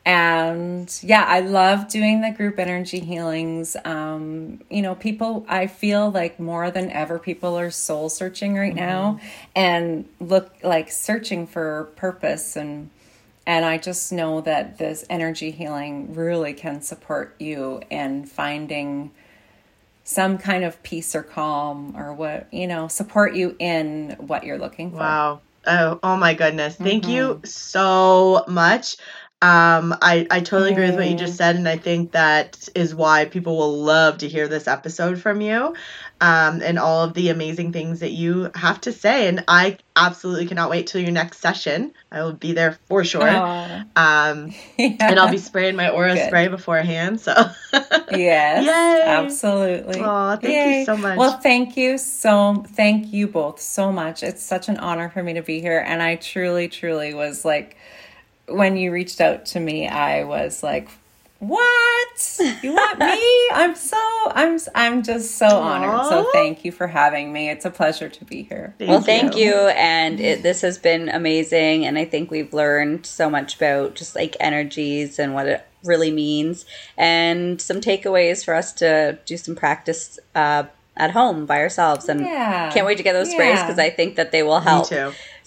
And 0.10 0.99
yeah, 1.03 1.23
I 1.27 1.41
love 1.41 1.88
doing 1.88 2.22
the 2.22 2.31
group 2.31 2.57
energy 2.57 2.99
healings. 2.99 3.77
Um, 3.86 4.60
you 4.68 4.81
know, 4.81 4.95
people, 4.95 5.45
I 5.48 5.68
feel 5.68 6.10
like 6.10 6.40
more 6.40 6.72
than 6.72 6.90
ever, 6.90 7.19
people 7.19 7.60
are 7.60 7.69
soul 7.69 8.10
searching 8.10 8.56
right 8.56 8.73
mm-hmm. 8.73 8.88
now 8.88 9.19
and 9.56 10.10
look 10.19 10.52
like 10.64 10.90
searching 10.91 11.45
for 11.45 11.91
purpose 11.95 12.56
and 12.56 12.90
and 13.45 13.65
I 13.65 13.77
just 13.77 14.11
know 14.11 14.41
that 14.41 14.80
this 14.80 15.06
energy 15.11 15.52
healing 15.52 16.15
really 16.15 16.53
can 16.53 16.81
support 16.81 17.36
you 17.40 17.81
in 17.91 18.26
finding 18.26 19.11
some 20.03 20.40
kind 20.40 20.64
of 20.64 20.81
peace 20.81 21.15
or 21.15 21.23
calm 21.23 21.95
or 21.95 22.14
what, 22.14 22.52
you 22.52 22.65
know, 22.65 22.88
support 22.88 23.36
you 23.36 23.56
in 23.60 24.15
what 24.19 24.44
you're 24.44 24.60
looking 24.60 24.90
for. 24.91 24.98
Wow. 24.98 25.41
Oh, 25.68 25.99
oh 26.02 26.18
my 26.18 26.34
goodness. 26.34 26.76
Thank 26.76 27.03
mm-hmm. 27.03 27.11
you 27.11 27.41
so 27.44 28.44
much. 28.48 28.98
Um, 29.41 29.95
I, 30.02 30.28
I 30.30 30.41
totally 30.41 30.72
agree 30.74 30.88
with 30.88 30.98
what 30.98 31.07
you 31.10 31.16
just 31.16 31.38
said, 31.38 31.56
and 31.56 31.68
I 31.68 31.78
think 31.78 32.11
that 32.11 32.68
is 32.76 32.94
why 32.94 33.24
people 33.24 33.56
will 33.56 33.82
love 33.82 34.18
to 34.18 34.28
hear 34.28 34.49
this 34.49 34.68
episode 34.68 35.18
from 35.18 35.40
you 35.40 35.76
um, 36.20 36.61
and 36.61 36.78
all 36.78 37.06
of 37.06 37.14
the 37.14 37.30
amazing 37.30 37.72
things 37.72 38.02
that 38.02 38.11
you 38.11 38.52
have 38.53 38.82
to 38.82 38.91
say. 38.91 39.30
And 39.30 39.45
I 39.48 39.78
absolutely 39.95 40.45
cannot 40.45 40.70
wait 40.70 40.88
till 40.88 40.99
your 40.99 41.11
next 41.11 41.40
session. 41.40 41.94
I 42.11 42.22
will 42.24 42.34
be 42.34 42.52
there 42.52 42.74
for 42.90 43.06
sure. 43.06 43.30
Um, 43.95 44.53
yeah. 44.78 44.95
And 44.99 45.18
I'll 45.18 45.32
be 45.32 45.38
spraying 45.38 45.78
my 45.78 45.90
aura 45.90 46.16
Good. 46.16 46.28
spray 46.28 46.49
beforehand. 46.49 47.22
So, 47.22 47.34
yes, 48.11 48.11
Yay. 48.66 49.03
absolutely. 49.06 50.02
Aw, 50.02 50.36
thank 50.36 50.53
Yay. 50.53 50.80
you 50.80 50.86
so 50.86 50.98
much. 50.98 51.18
Well, 51.18 51.38
thank 51.40 51.78
you 51.78 51.98
so, 51.98 52.66
thank 52.68 53.14
you 53.14 53.28
both 53.28 53.61
so 53.61 53.91
much. 53.91 54.22
It's 54.22 54.44
such 54.44 54.68
an 54.68 54.78
honor 54.78 55.10
for 55.10 55.24
me 55.24 55.34
to 55.36 55.41
be 55.41 55.61
here. 55.61 55.80
And 55.80 56.03
I 56.03 56.18
truly, 56.18 56.68
truly 56.68 57.14
was 57.14 57.45
like, 57.45 57.78
when 58.49 58.77
you 58.77 58.91
reached 58.91 59.21
out 59.21 59.45
to 59.47 59.59
me, 59.59 59.88
I 59.88 60.23
was 60.23 60.63
like, 60.63 60.89
"What? 61.39 62.39
You 62.61 62.73
want 62.73 62.99
me? 62.99 63.49
I'm 63.53 63.76
so 63.76 63.97
I'm 64.31 64.59
I'm 64.76 65.03
just 65.03 65.38
so 65.38 65.47
Aww. 65.47 65.61
honored. 65.61 66.05
So 66.07 66.30
thank 66.34 66.65
you 66.65 66.71
for 66.71 66.88
having 66.88 67.31
me. 67.31 67.49
It's 67.49 67.65
a 67.65 67.71
pleasure 67.71 68.09
to 68.09 68.26
be 68.26 68.43
here." 68.43 68.73
Thank 68.77 68.89
well, 68.89 69.01
thank 69.01 69.35
you, 69.35 69.53
and 69.53 70.19
it, 70.19 70.43
this 70.43 70.61
has 70.61 70.77
been 70.77 71.09
amazing. 71.09 71.85
And 71.85 71.97
I 71.97 72.05
think 72.05 72.31
we've 72.31 72.53
learned 72.53 73.05
so 73.05 73.30
much 73.30 73.55
about 73.55 73.95
just 73.95 74.15
like 74.15 74.35
energies 74.39 75.19
and 75.19 75.34
what 75.34 75.47
it 75.47 75.65
really 75.84 76.11
means, 76.11 76.65
and 76.97 77.61
some 77.61 77.81
takeaways 77.81 78.43
for 78.43 78.53
us 78.53 78.73
to 78.73 79.19
do 79.26 79.38
some 79.38 79.55
practice. 79.55 80.19
Uh, 80.35 80.63
at 80.99 81.11
home 81.11 81.45
by 81.45 81.59
ourselves 81.61 82.09
and 82.09 82.19
yeah. 82.19 82.69
can't 82.71 82.85
wait 82.85 82.97
to 82.97 83.03
get 83.03 83.13
those 83.13 83.31
sprays 83.31 83.59
because 83.61 83.80
I 83.80 83.89
think 83.89 84.17
that 84.17 84.31
they 84.31 84.43
will 84.43 84.59
help. 84.59 84.91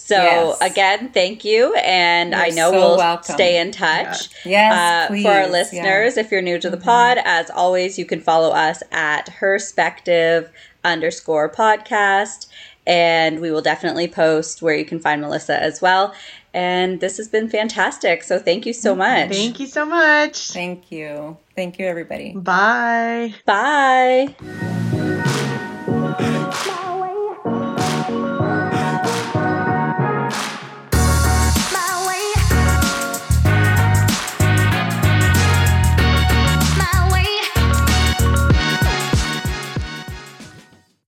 So 0.05 0.17
yes. 0.17 0.61
again, 0.61 1.11
thank 1.11 1.45
you, 1.45 1.75
and 1.77 2.33
you're 2.33 2.41
I 2.41 2.49
know 2.49 2.73
so 2.73 2.79
we'll 2.79 2.97
welcome. 2.97 3.35
stay 3.35 3.61
in 3.61 3.71
touch. 3.71 4.31
Yes, 4.45 5.11
uh, 5.11 5.23
for 5.23 5.31
our 5.31 5.47
listeners, 5.47 6.17
yeah. 6.17 6.23
if 6.23 6.33
you're 6.33 6.43
new 6.43 6.59
to 6.59 6.69
the 6.69 6.77
mm-hmm. 6.77 6.85
pod, 6.85 7.19
as 7.25 7.51
always, 7.51 8.01
you 8.01 8.05
can 8.05 8.21
follow 8.21 8.51
us 8.51 8.83
at 8.91 9.29
Herspective 9.29 10.51
underscore 10.83 11.49
podcast, 11.49 12.49
and 12.85 13.39
we 13.39 13.53
will 13.53 13.63
definitely 13.63 14.09
post 14.09 14.61
where 14.61 14.75
you 14.75 14.85
can 14.85 14.99
find 14.99 15.21
Melissa 15.21 15.63
as 15.63 15.81
well. 15.81 16.13
And 16.53 17.01
this 17.01 17.17
has 17.19 17.29
been 17.29 17.49
fantastic. 17.49 18.25
So 18.25 18.41
thank 18.41 18.67
you 18.67 18.73
so 18.73 18.97
much. 18.97 19.31
Thank 19.31 19.61
you 19.61 19.67
so 19.69 19.87
much. 19.87 20.49
Thank 20.49 20.91
you. 20.91 21.37
Thank 21.55 21.79
you, 21.79 21.87
everybody. 21.87 22.33
Bye. 22.35 23.35
Bye. 23.47 24.35